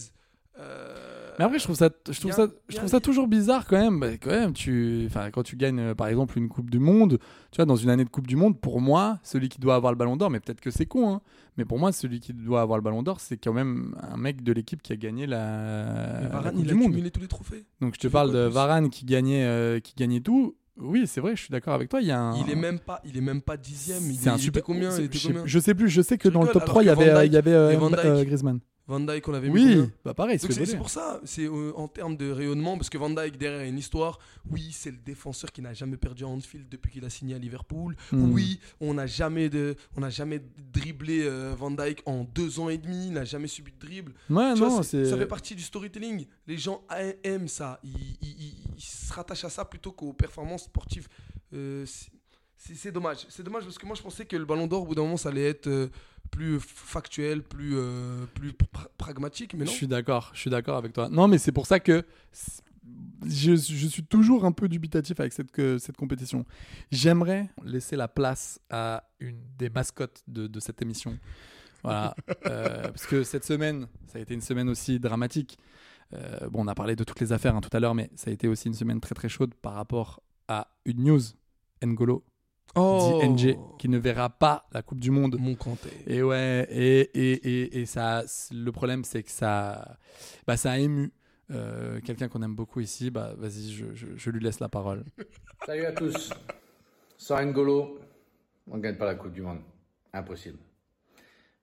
Euh, 0.59 1.33
Mais 1.39 1.45
après, 1.45 1.59
je 1.59 1.65
trouve 1.65 1.75
ça, 1.77 1.91
je 2.09 2.19
trouve 2.21 2.31
a- 2.31 2.35
ça, 2.35 2.47
je 2.69 2.77
a- 2.77 2.79
trouve 2.79 2.91
ça 2.91 3.01
toujours 3.01 3.27
bizarre 3.27 3.67
quand 3.67 3.77
même. 3.79 3.99
Bah, 3.99 4.17
quand 4.21 4.31
même, 4.31 4.53
tu, 4.53 5.05
enfin, 5.07 5.31
quand 5.33 5.43
tu 5.43 5.57
gagnes 5.57 5.81
euh, 5.81 5.95
par 5.95 6.07
exemple 6.07 6.39
une 6.39 6.49
Coupe 6.49 6.71
du 6.71 6.79
Monde, 6.79 7.19
tu 7.51 7.57
vois, 7.57 7.65
dans 7.65 7.75
une 7.77 7.91
année 7.91 8.05
de 8.05 8.09
Coupe 8.09 8.27
du 8.29 8.37
Monde, 8.37 8.61
pour 8.61 8.81
moi, 8.81 9.19
celui 9.25 9.49
qui 9.49 9.59
doit 9.59 9.75
avoir 9.75 9.93
le 9.93 9.99
Ballon 9.99 10.17
d'Or, 10.17 10.31
mais 10.31 10.39
peut-être 10.39 10.61
que 10.61 10.71
c'est 10.71 10.87
con, 10.87 11.11
hein, 11.15 11.21
mais 11.57 11.65
pour 11.65 11.79
moi, 11.81 11.91
celui 11.91 12.21
qui 12.21 12.33
doit 12.33 12.61
avoir 12.61 12.79
le 12.79 12.83
Ballon 12.85 13.03
d'Or, 13.03 13.19
c'est 13.19 13.37
quand 13.37 13.53
même 13.53 13.97
un 14.01 14.17
mec 14.17 14.43
de 14.45 14.53
l'équipe 14.53 14.81
qui 14.81 14.93
a 14.93 14.97
gagné 14.97 15.27
la, 15.27 16.19
mais 16.19 16.23
la 16.23 16.29
Varane, 16.29 16.53
Coupe 16.55 16.61
il 16.61 16.67
du 16.69 16.73
a 16.73 16.77
Monde. 16.77 17.11
tous 17.13 17.21
les 17.21 17.29
trophées. 17.29 17.65
Donc 17.81 17.95
je 17.97 18.01
te 18.01 18.07
parle 18.09 18.33
de 18.33 18.39
Varane 18.41 18.89
qui 18.91 19.05
gagnait, 19.05 19.45
euh, 19.45 19.81
qui 19.81 19.95
gagnait 19.97 20.21
tout. 20.21 20.55
Oui, 20.77 21.07
c'est 21.07 21.21
vrai, 21.21 21.37
je 21.37 21.41
suis 21.43 21.53
d'accord 21.53 21.75
avec 21.75 21.89
toi. 21.89 22.01
Il 22.01 22.07
y 22.09 22.11
a 22.13 22.21
un. 22.21 22.37
Il 22.37 22.51
est 22.51 22.57
même 22.57 22.79
pas, 22.81 23.01
il 23.05 23.17
est 23.17 23.21
même 23.21 23.41
pas 23.43 23.57
dixième. 23.57 24.03
Il, 24.11 24.17
C'est 24.17 24.29
un 24.29 24.35
il 24.37 24.41
super. 24.41 24.59
était 24.61 24.67
combien 24.67 24.91
c'est- 24.91 25.03
Il 25.03 25.05
était 25.07 25.19
je, 25.19 25.23
sais, 25.23 25.29
combien? 25.29 25.47
je 25.47 25.59
sais 25.61 25.75
plus. 25.75 25.89
Je 25.89 26.03
sais 26.03 26.19
que 26.19 26.29
dans 26.29 26.43
le 26.43 26.49
top 26.49 26.65
3, 26.65 26.83
il 26.83 26.87
y 26.87 26.89
avait, 26.91 27.27
il 27.29 27.33
y 27.33 27.37
avait 27.37 27.53
euh, 27.53 28.25
Griezmann. 28.25 28.59
Van 28.87 29.01
Dijk, 29.01 29.27
on 29.29 29.33
l'avait 29.33 29.49
mis 29.49 29.55
Oui, 29.55 29.75
combien 29.77 29.91
bah 30.05 30.13
pareil. 30.15 30.39
C'est 30.39 30.77
pour 30.77 30.91
ça, 30.91 31.19
c'est 31.25 31.47
euh, 31.47 31.73
en 31.77 31.89
termes 31.89 32.19
de 32.19 32.31
rayonnement, 32.31 32.77
parce 32.77 32.91
que 32.91 32.99
Van 32.99 33.09
Dijk 33.09 33.39
derrière 33.39 33.61
a 33.61 33.65
une 33.65 33.79
histoire. 33.79 34.19
Oui, 34.51 34.73
c'est 34.73 34.91
le 34.91 34.99
défenseur 34.99 35.51
qui 35.53 35.63
n'a 35.63 35.73
jamais 35.73 35.97
perdu 35.97 36.25
à 36.25 36.29
Anfield 36.29 36.69
depuis 36.69 36.93
qu'il 36.93 37.05
a 37.05 37.09
signé 37.09 37.35
à 37.35 37.39
Liverpool. 37.39 37.97
Hmm. 38.13 38.31
Oui, 38.33 38.61
on 38.81 38.93
n'a 38.95 39.07
jamais 39.07 39.49
de, 39.49 39.75
on 39.97 40.01
n'a 40.03 40.11
jamais 40.11 40.43
dribblé 40.73 41.23
euh, 41.23 41.55
Van 41.57 41.71
Dijk 41.71 42.03
en 42.05 42.25
deux 42.25 42.61
ans 42.61 42.69
et 42.69 42.77
demi, 42.77 43.07
il 43.07 43.13
n'a 43.15 43.25
jamais 43.25 43.49
subi 43.49 43.73
de 43.73 43.79
dribble. 43.79 44.13
Ouais, 44.29 44.53
Tu 44.55 44.61
non, 44.61 44.69
vois, 44.69 44.83
ça 44.83 45.17
fait 45.17 45.27
partie 45.27 45.55
du 45.55 45.63
storytelling. 45.63 46.27
Les 46.47 46.59
gens 46.59 46.83
aiment 47.23 47.49
ça, 47.49 47.81
ils, 47.85 47.91
ils- 48.21 48.37
ils- 48.39 48.55
ils 48.77 48.83
se 48.83 49.13
rattachent 49.15 49.45
à 49.45 49.51
ça 49.51 49.65
plutôt 49.65 49.93
qu'aux 49.93 50.13
performances 50.13 50.65
sportives. 50.65 51.09
Euh, 51.55 51.87
c'est- 51.87 52.91
dommage, 52.93 53.27
c'est 53.29 53.43
dommage 53.43 53.65
parce 53.65 53.79
que 53.79 53.87
moi 53.87 53.95
je 53.95 54.03
pensais 54.03 54.25
que 54.25 54.37
le 54.37 54.45
Ballon 54.45 54.67
d'Or 54.67 54.83
au 54.83 54.87
bout 54.87 54.95
d'un 54.95 55.03
moment 55.03 55.17
ça 55.19 55.29
allait 55.29 55.49
être 55.49 55.67
euh, 55.67 55.89
plus 56.35 56.59
factuel, 56.61 57.43
plus 57.43 57.73
euh, 57.77 58.27
plus 58.35 58.51
pra- 58.51 58.89
pragmatique, 58.99 59.55
mais 59.55 59.67
Je 59.67 59.71
non. 59.71 59.77
suis 59.77 59.87
d'accord, 59.87 60.31
je 60.35 60.41
suis 60.41 60.51
d'accord 60.51 60.77
avec 60.77 60.93
toi. 60.93 61.09
Non, 61.09 61.29
mais 61.29 61.39
c'est 61.39 61.53
pour 61.53 61.67
ça 61.67 61.79
que 61.81 62.05
je, 63.27 63.55
je 63.57 63.87
suis 63.87 64.05
toujours 64.05 64.45
un 64.45 64.53
peu 64.53 64.69
dubitatif 64.69 65.19
avec 65.21 65.33
cette, 65.33 65.51
que- 65.51 65.79
cette 65.79 65.97
compétition. 65.97 66.45
J'aimerais 66.91 67.49
laisser 67.65 67.97
la 67.97 68.09
place 68.09 68.61
à 68.71 69.05
une 69.21 69.39
des 69.59 69.71
mascottes 69.71 70.23
de, 70.29 70.47
de 70.47 70.61
cette 70.61 70.83
émission. 70.83 71.19
Voilà. 71.83 72.15
Euh, 72.47 72.83
parce 72.83 73.07
que 73.07 73.25
cette 73.25 73.45
semaine, 73.45 73.87
ça 74.07 74.19
a 74.19 74.21
été 74.23 74.35
une 74.35 74.41
semaine 74.43 74.69
aussi 74.69 74.99
dramatique. 75.01 75.59
Euh, 76.13 76.49
bon, 76.51 76.63
on 76.65 76.69
a 76.69 76.75
parlé 76.75 76.95
de 76.97 77.05
toutes 77.05 77.21
les 77.21 77.33
affaires 77.33 77.57
hein, 77.57 77.61
tout 77.63 77.75
à 77.75 77.81
l'heure, 77.81 77.95
mais 77.95 78.11
ça 78.17 78.31
a 78.31 78.33
été 78.35 78.49
aussi 78.49 78.69
une 78.69 78.75
semaine 78.75 79.01
très 79.01 79.15
très 79.15 79.29
chaude 79.31 79.55
par 79.55 79.75
rapport 79.75 80.23
à 80.49 80.69
une 80.85 81.05
news. 81.05 81.21
N'Golo, 81.83 82.25
Oh, 82.77 83.21
dit 83.21 83.29
NG, 83.29 83.59
qui 83.79 83.89
ne 83.89 83.99
verra 83.99 84.31
pas 84.31 84.67
la 84.73 84.83
Coupe 84.83 84.99
du 85.01 85.11
Monde. 85.11 85.37
Mon 85.39 85.55
Kanté. 85.55 85.91
Et 86.07 86.23
ouais, 86.23 86.67
et, 86.71 87.01
et, 87.15 87.33
et, 87.33 87.81
et 87.81 87.87
ça, 87.87 88.25
le 88.51 88.71
problème, 88.73 89.05
c'est 89.05 89.23
que 89.23 89.31
ça, 89.31 89.97
bah, 90.47 90.57
ça 90.57 90.73
a 90.73 90.79
ému 90.79 91.13
euh, 91.51 92.01
quelqu'un 92.01 92.29
qu'on 92.29 92.43
aime 92.43 92.55
beaucoup 92.55 92.81
ici. 92.81 93.11
Bah, 93.11 93.35
vas-y, 93.37 93.71
je, 93.73 93.95
je, 93.95 94.07
je 94.17 94.31
lui 94.31 94.41
laisse 94.43 94.61
la 94.61 94.69
parole. 94.69 95.05
Salut 95.67 95.85
à 95.87 95.93
tous. 95.93 96.33
Sans 97.17 97.41
N'Golo, 97.45 98.01
on 98.71 98.77
ne 98.77 98.83
gagne 98.83 98.97
pas 98.97 99.07
la 99.07 99.15
Coupe 99.15 99.33
du 99.33 99.43
Monde. 99.43 99.61
Impossible. 100.13 100.59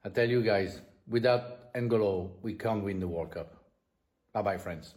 I 0.06 0.10
tell 0.12 0.30
you 0.30 0.42
guys, 0.42 0.82
without 1.08 1.42
N'Golo, 1.76 2.32
we 2.44 2.58
can't 2.58 2.84
win 2.84 3.00
the 3.00 3.06
World 3.06 3.32
Cup. 3.34 3.54
Bye 4.34 4.44
bye, 4.44 4.58
friends. 4.58 4.96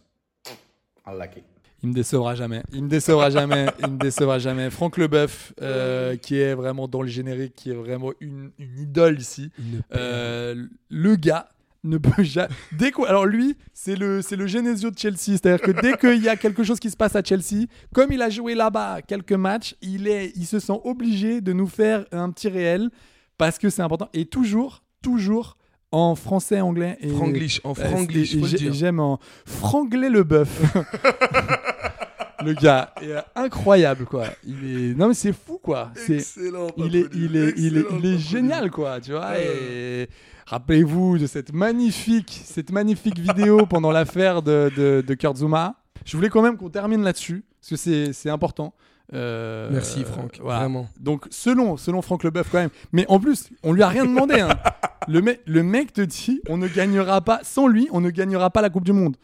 Unlucky. 1.05 1.43
Il 1.85 1.89
me 1.89 1.93
décevra 1.93 2.33
jamais. 2.33 2.63
Il 2.73 2.83
me 2.83 2.89
décevra 2.89 3.29
jamais. 3.29 3.67
Il 3.79 3.91
me 3.91 3.97
décevra 3.99 4.39
jamais. 4.39 4.71
Franck 4.71 4.97
Leboeuf, 4.97 5.53
euh, 5.61 6.15
qui 6.15 6.39
est 6.39 6.55
vraiment 6.55 6.87
dans 6.87 7.03
le 7.03 7.07
générique, 7.07 7.53
qui 7.53 7.69
est 7.69 7.75
vraiment 7.75 8.11
une, 8.19 8.49
une 8.57 8.79
idole 8.79 9.19
ici. 9.19 9.51
Euh, 9.93 10.65
le 10.89 11.15
gars 11.15 11.49
ne 11.83 11.99
peut 11.99 12.23
jamais. 12.23 12.47
Dès 12.71 12.91
Alors 13.07 13.27
lui, 13.27 13.55
c'est 13.71 13.95
le, 13.95 14.23
c'est 14.23 14.35
le 14.35 14.47
Genesio 14.47 14.89
de 14.89 14.97
Chelsea. 14.97 15.37
C'est-à-dire 15.37 15.61
que 15.61 15.79
dès 15.79 15.95
qu'il 15.95 16.23
y 16.23 16.27
a 16.27 16.35
quelque 16.35 16.63
chose 16.63 16.79
qui 16.79 16.89
se 16.89 16.97
passe 16.97 17.15
à 17.15 17.23
Chelsea, 17.23 17.67
comme 17.93 18.11
il 18.11 18.23
a 18.23 18.31
joué 18.31 18.55
là-bas 18.55 19.03
quelques 19.03 19.33
matchs, 19.33 19.75
il, 19.83 20.07
est, 20.07 20.31
il 20.35 20.47
se 20.47 20.57
sent 20.57 20.79
obligé 20.85 21.39
de 21.39 21.53
nous 21.53 21.67
faire 21.67 22.05
un 22.11 22.31
petit 22.31 22.49
réel 22.49 22.89
parce 23.37 23.59
que 23.59 23.69
c'est 23.69 23.83
important. 23.83 24.09
Et 24.15 24.25
toujours, 24.25 24.81
toujours 25.03 25.55
en 25.95 26.15
français, 26.15 26.59
anglais 26.59 26.97
et. 27.01 27.07
Franglish, 27.09 27.61
en 27.63 27.71
Euh, 27.71 27.73
franglish. 27.73 28.35
J'aime 28.73 28.99
en 28.99 29.19
franglais 29.45 30.09
le 30.09 30.23
bœuf. 30.23 30.61
le 32.43 32.53
gars 32.53 32.91
est 33.01 33.13
incroyable 33.35 34.05
quoi. 34.05 34.25
Il 34.45 34.91
est 34.91 34.93
non 34.95 35.07
mais 35.07 35.13
c'est 35.13 35.33
fou 35.33 35.59
quoi. 35.61 35.91
C'est 35.95 36.15
Excellent. 36.17 36.67
il 36.77 36.95
est, 36.95 37.05
il 37.15 37.35
est, 37.37 37.53
il 37.57 37.77
est, 37.77 37.85
il 37.99 38.05
est 38.05 38.17
génial, 38.17 38.69
quoi, 38.71 38.99
tu 38.99 39.11
vois. 39.11 39.31
Euh. 39.35 40.03
Et 40.03 40.09
rappelez-vous 40.45 41.17
de 41.17 41.27
cette 41.27 41.53
magnifique, 41.53 42.41
cette 42.43 42.71
magnifique 42.71 43.17
vidéo 43.17 43.65
pendant 43.69 43.91
l'affaire 43.91 44.41
de, 44.41 44.69
de, 44.75 45.03
de 45.05 45.13
Kurt 45.13 45.37
Zuma. 45.37 45.75
Je 46.03 46.15
voulais 46.17 46.29
quand 46.29 46.41
même 46.41 46.57
qu'on 46.57 46.69
termine 46.69 47.03
là-dessus, 47.03 47.43
parce 47.61 47.81
que 47.81 48.11
c'est 48.11 48.29
important. 48.29 48.73
Euh, 49.13 49.69
Merci, 49.71 50.03
Franck, 50.03 50.39
voilà. 50.41 50.59
vraiment. 50.59 50.87
Donc, 50.99 51.27
selon, 51.29 51.77
selon 51.77 52.01
Franck 52.01 52.23
Leboeuf, 52.23 52.49
quand 52.51 52.57
même. 52.59 52.69
Mais 52.91 53.05
en 53.07 53.19
plus, 53.19 53.49
on 53.63 53.71
lui 53.71 53.83
a 53.83 53.87
rien 53.87 54.05
demandé. 54.05 54.39
hein. 54.39 54.49
Le, 55.07 55.21
mec, 55.21 55.41
le 55.45 55.61
mec 55.61 55.93
te 55.93 56.01
dit 56.01 56.41
on 56.49 56.57
ne 56.57 56.67
gagnera 56.67 57.21
pas, 57.21 57.39
sans 57.43 57.67
lui, 57.67 57.87
on 57.91 58.01
ne 58.01 58.09
gagnera 58.09 58.49
pas 58.49 58.63
la 58.63 58.71
Coupe 58.71 58.85
du 58.85 58.93
Monde. 58.93 59.15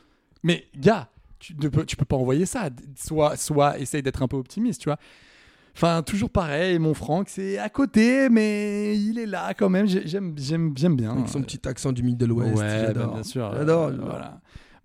Mais, 0.43 0.65
gars, 0.77 1.07
tu 1.39 1.55
ne 1.59 1.69
peux, 1.69 1.85
tu 1.85 1.95
peux 1.95 2.05
pas 2.05 2.15
envoyer 2.17 2.45
ça. 2.45 2.69
Soit, 2.95 3.35
soit 3.35 3.79
essaye 3.79 4.03
d'être 4.03 4.21
un 4.21 4.27
peu 4.27 4.37
optimiste, 4.37 4.81
tu 4.81 4.89
vois. 4.89 4.97
Enfin, 5.75 6.03
toujours 6.03 6.29
pareil, 6.29 6.77
mon 6.77 6.93
Franck, 6.93 7.29
c'est 7.29 7.57
à 7.57 7.69
côté, 7.69 8.29
mais 8.29 8.95
il 8.95 9.17
est 9.17 9.25
là 9.25 9.53
quand 9.55 9.69
même. 9.69 9.87
J'ai- 9.87 10.05
J'aime, 10.07 10.33
j'aime, 10.37 10.73
j'aime 10.75 10.95
bien. 10.97 11.13
Avec 11.13 11.29
son 11.29 11.41
petit 11.41 11.67
accent 11.67 11.91
du 11.91 12.03
Middle 12.03 12.31
West. 12.33 12.57
Ouais, 12.57 12.63
bah, 12.63 12.85
j'adore. 12.87 13.13
bien 13.15 13.23
sûr. 13.23 13.51
J'adore. 13.55 13.87
Euh, 13.87 13.97
voilà. 14.01 14.39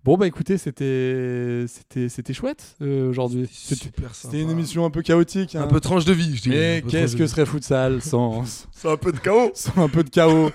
Bon, 0.07 0.15
bah 0.15 0.25
écoutez, 0.25 0.57
c'était, 0.57 1.65
c'était, 1.67 2.07
c'était 2.07 2.33
chouette 2.33 2.77
euh, 2.81 3.09
aujourd'hui. 3.09 3.45
C'était 3.51 4.41
une 4.41 4.49
émission 4.49 4.85
un 4.85 4.89
peu 4.89 5.01
chaotique. 5.01 5.53
hein. 5.55 5.63
Un 5.63 5.67
peu 5.67 5.81
tranche 5.81 6.05
de 6.05 6.13
vie, 6.13 6.33
je 6.37 6.43
dis. 6.43 6.49
Mais 6.49 6.81
qu'est-ce 6.87 7.17
que 7.17 7.27
serait 7.27 7.45
futsal 7.45 8.01
sans, 8.01 8.45
C'est 8.71 8.87
un 8.87 8.95
peu 8.95 9.11
de 9.11 9.17
chaos. 9.17 9.51
sans 9.53 9.83
un 9.83 9.89
peu 9.89 10.05
de 10.05 10.09
chaos, 10.09 10.51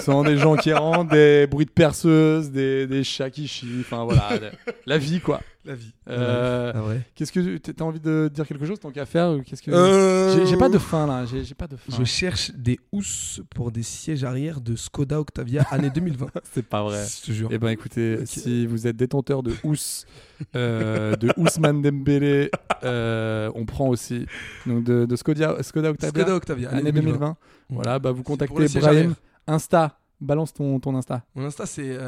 sans 0.00 0.24
des 0.24 0.36
gens 0.36 0.56
qui 0.56 0.72
rentrent, 0.72 1.12
des 1.12 1.46
bruits 1.46 1.66
de 1.66 1.70
perceuse, 1.70 2.50
des, 2.50 2.88
des 2.88 3.04
chats 3.04 3.30
qui 3.30 3.46
chient, 3.46 3.68
enfin 3.78 4.02
voilà, 4.02 4.40
la 4.86 4.98
vie 4.98 5.20
quoi. 5.20 5.40
La 5.66 5.74
vie. 5.74 5.92
Euh, 6.08 6.72
Ah 6.74 6.84
ouais. 6.84 7.00
Qu'est-ce 7.16 7.32
que 7.32 7.56
t'as 7.58 7.84
envie 7.84 7.98
de 7.98 8.30
dire 8.32 8.46
quelque 8.46 8.64
chose 8.64 8.78
tant 8.78 8.92
qu'à 8.92 9.04
faire 9.04 9.30
ou 9.32 9.42
Qu'est-ce 9.42 9.60
que 9.62 9.72
Euh, 9.72 10.46
j'ai, 10.46 10.56
pas 10.56 10.68
de 10.68 10.78
fin 10.78 11.06
là, 11.08 11.24
j'ai, 11.26 11.42
pas 11.54 11.66
de 11.66 11.74
fin. 11.76 11.96
Je 11.98 12.04
cherche 12.04 12.52
des 12.52 12.78
housses 12.92 13.40
pour 13.54 13.72
des 13.72 13.82
sièges 13.82 14.22
arrière 14.22 14.60
de 14.60 14.76
Skoda 14.76 15.18
Octavia 15.20 15.62
année 15.72 15.90
2020. 15.90 16.28
C'est 16.52 16.64
pas 16.64 16.84
vrai. 16.84 17.04
Je 17.04 17.26
te 17.26 17.32
jure. 17.32 17.48
Eh 17.50 17.58
ben 17.58 17.68
écoutez, 17.70 18.24
si 18.26 18.66
vous 18.66 18.86
êtes 18.86 18.96
détenteur 18.96 19.42
de 19.42 19.54
housse, 19.64 20.06
euh, 20.54 21.16
de 21.16 21.32
Ousmane 21.36 21.82
Dembélé, 21.82 22.50
on 22.82 23.64
prend 23.66 23.88
aussi 23.88 24.26
donc 24.66 24.84
de, 24.84 25.04
de 25.04 25.16
Skoda, 25.16 25.60
Skoda 25.64 25.90
Octavia, 25.90 26.20
Skoda 26.22 26.36
Octavia 26.36 26.70
année 26.70 26.80
année 26.80 26.92
2020. 26.92 27.36
Voilà, 27.70 27.98
bah 27.98 28.12
vous 28.12 28.22
contactez 28.22 28.68
Brahim. 28.78 29.14
Insta, 29.48 29.98
balance 30.20 30.54
ton, 30.54 30.78
ton 30.78 30.94
Insta. 30.94 31.24
Mon 31.34 31.44
Insta, 31.44 31.66
c'est 31.66 31.98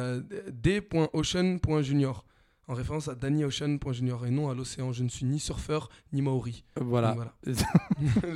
d.ocean.junior. 0.52 2.24
En 2.68 2.74
référence 2.74 3.08
à 3.08 3.14
DannyOcean.junior 3.14 4.26
et 4.26 4.30
non 4.30 4.50
à 4.50 4.54
l'océan. 4.54 4.92
Je 4.92 5.02
ne 5.02 5.08
suis 5.08 5.24
ni 5.24 5.40
surfeur 5.40 5.88
ni 6.12 6.20
maori. 6.20 6.64
Voilà. 6.78 7.14
Donc 7.14 7.26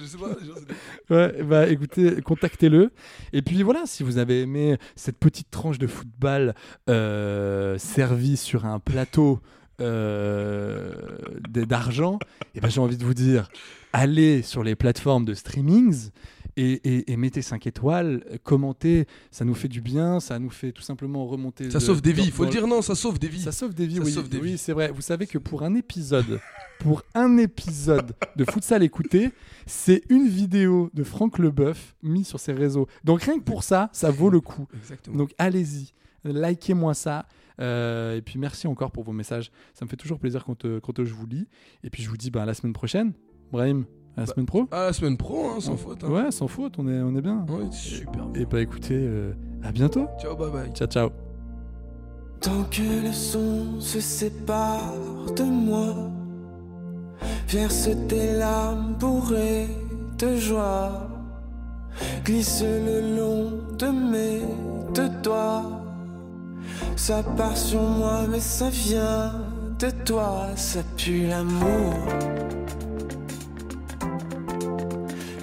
je 0.00 0.06
sais 0.06 0.16
pas. 0.18 0.30
c'est 0.40 0.66
des- 0.66 1.14
Ouais, 1.14 1.42
bah 1.42 1.68
écoutez, 1.68 2.22
contactez-le. 2.22 2.92
Et 3.34 3.42
puis 3.42 3.62
voilà, 3.62 3.82
si 3.84 4.02
vous 4.02 4.16
avez 4.16 4.40
aimé 4.40 4.78
cette 4.96 5.18
petite 5.18 5.50
tranche 5.50 5.78
de 5.78 5.86
football 5.86 6.54
euh, 6.88 7.76
servie 7.76 8.38
sur 8.38 8.64
un 8.64 8.78
plateau 8.78 9.40
euh, 9.82 10.92
d'argent, 11.48 12.18
et 12.54 12.60
ben 12.60 12.68
j'ai 12.70 12.80
envie 12.80 12.96
de 12.96 13.04
vous 13.04 13.14
dire, 13.14 13.48
allez 13.92 14.42
sur 14.42 14.62
les 14.62 14.74
plateformes 14.76 15.24
de 15.26 15.34
streamings. 15.34 16.10
Et, 16.56 16.72
et- 16.72 17.12
et 17.12 17.16
mettez 17.16 17.40
5 17.40 17.66
étoiles, 17.66 18.22
commentez, 18.42 19.06
ça 19.30 19.44
nous 19.46 19.54
fait 19.54 19.68
du 19.68 19.80
bien, 19.80 20.20
ça 20.20 20.38
nous 20.38 20.50
fait 20.50 20.70
tout 20.72 20.82
simplement 20.82 21.24
remonter. 21.26 21.70
Ça 21.70 21.78
de- 21.78 21.82
sauve 21.84 22.02
des 22.02 22.12
vies. 22.12 22.24
Il 22.26 22.30
faut 22.32 22.44
le 22.44 22.50
dire, 22.50 22.66
non, 22.66 22.82
ça 22.82 22.94
sauve 22.94 23.18
des 23.18 23.28
vies. 23.28 23.40
ça 23.40 23.52
sauve 23.52 23.74
des 23.74 23.86
vies, 23.86 23.96
Ça 23.96 24.02
oui. 24.02 24.12
sauve 24.12 24.28
des 24.28 24.38
oui, 24.38 24.50
vies. 24.52 24.58
c'est 24.58 24.72
vrai. 24.74 24.90
Vous 24.94 25.00
savez 25.00 25.26
que 25.26 25.38
pour 25.38 25.62
un 25.62 25.74
épisode, 25.74 26.40
pour 26.80 27.02
un 27.14 27.38
épisode 27.38 28.14
de 28.36 28.44
Futsal 28.44 28.82
écouté, 28.82 29.30
c'est 29.66 30.02
une 30.10 30.28
vidéo 30.28 30.90
de 30.92 31.02
Franck 31.04 31.38
Leboeuf 31.38 31.94
mis 32.02 32.24
sur 32.24 32.38
ses 32.38 32.52
réseaux. 32.52 32.86
Donc 33.02 33.22
rien 33.22 33.38
que 33.38 33.44
pour 33.44 33.62
ça, 33.62 33.88
ça 33.94 34.10
vaut 34.10 34.28
le 34.28 34.40
coup. 34.40 34.66
Exactement. 34.76 35.16
Donc 35.16 35.34
allez-y, 35.38 35.92
likez-moi 36.24 36.92
ça. 36.92 37.26
Euh, 37.60 38.16
et 38.16 38.22
puis 38.22 38.38
merci 38.38 38.66
encore 38.66 38.90
pour 38.90 39.04
vos 39.04 39.12
messages. 39.12 39.50
Ça 39.72 39.84
me 39.84 39.90
fait 39.90 39.96
toujours 39.96 40.18
plaisir 40.18 40.44
quand, 40.44 40.64
euh, 40.64 40.80
quand 40.80 40.98
euh, 40.98 41.04
je 41.04 41.14
vous 41.14 41.26
lis. 41.26 41.46
Et 41.84 41.88
puis 41.90 42.02
je 42.02 42.10
vous 42.10 42.16
dis 42.16 42.30
bah, 42.30 42.42
à 42.42 42.46
la 42.46 42.54
semaine 42.54 42.72
prochaine. 42.72 43.12
Brahim, 43.52 43.84
à 44.16 44.20
la 44.20 44.26
Bah, 44.26 44.32
semaine 44.32 44.46
pro. 44.46 44.68
À 44.70 44.84
la 44.86 44.92
semaine 44.92 45.16
pro, 45.16 45.46
hein, 45.48 45.60
sans 45.60 45.76
faute. 45.76 46.04
hein. 46.04 46.08
Ouais, 46.10 46.30
sans 46.30 46.48
faute, 46.48 46.74
on 46.78 46.88
est, 46.88 47.00
on 47.00 47.14
est 47.16 47.22
bien. 47.22 47.44
Ouais, 47.48 47.66
super. 47.70 48.24
Et 48.34 48.44
bah 48.44 48.60
écoutez, 48.60 48.96
euh, 48.98 49.32
à 49.62 49.72
bientôt. 49.72 50.06
Ciao, 50.20 50.36
bye 50.36 50.50
bye. 50.50 50.72
Ciao, 50.74 50.86
ciao. 50.88 51.10
Tant 52.40 52.64
que 52.70 53.06
le 53.06 53.12
son 53.12 53.80
se 53.80 54.00
sépare 54.00 54.92
de 55.36 55.44
moi, 55.44 55.94
verse 57.48 57.88
tes 58.08 58.32
larmes 58.36 58.94
bourrées 58.98 59.68
de 60.18 60.36
joie, 60.36 61.08
glisse 62.24 62.62
le 62.64 63.16
long 63.16 63.52
de 63.78 63.86
mes 63.86 64.42
deux 64.94 65.08
doigts. 65.22 65.62
Ça 66.96 67.22
part 67.22 67.56
sur 67.56 67.82
moi, 67.82 68.26
mais 68.30 68.40
ça 68.40 68.68
vient 68.70 69.32
de 69.78 69.90
toi, 70.04 70.48
ça 70.56 70.80
pue 70.96 71.26
l'amour. 71.28 71.94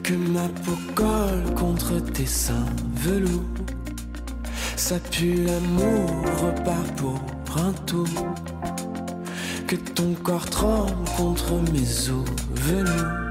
Que 0.09 0.15
ma 0.15 0.47
peau 0.65 0.75
colle 0.95 1.53
contre 1.55 1.99
tes 1.99 2.25
seins 2.25 2.65
velours. 2.95 3.43
Ça 4.75 4.95
pue 4.99 5.45
l'amour, 5.45 6.09
repart 6.41 6.95
pour 6.95 7.21
tour. 7.85 8.07
Que 9.67 9.75
ton 9.75 10.15
corps 10.23 10.49
tremble 10.49 11.07
contre 11.15 11.61
mes 11.71 12.09
os 12.09 12.25
velours. 12.55 13.28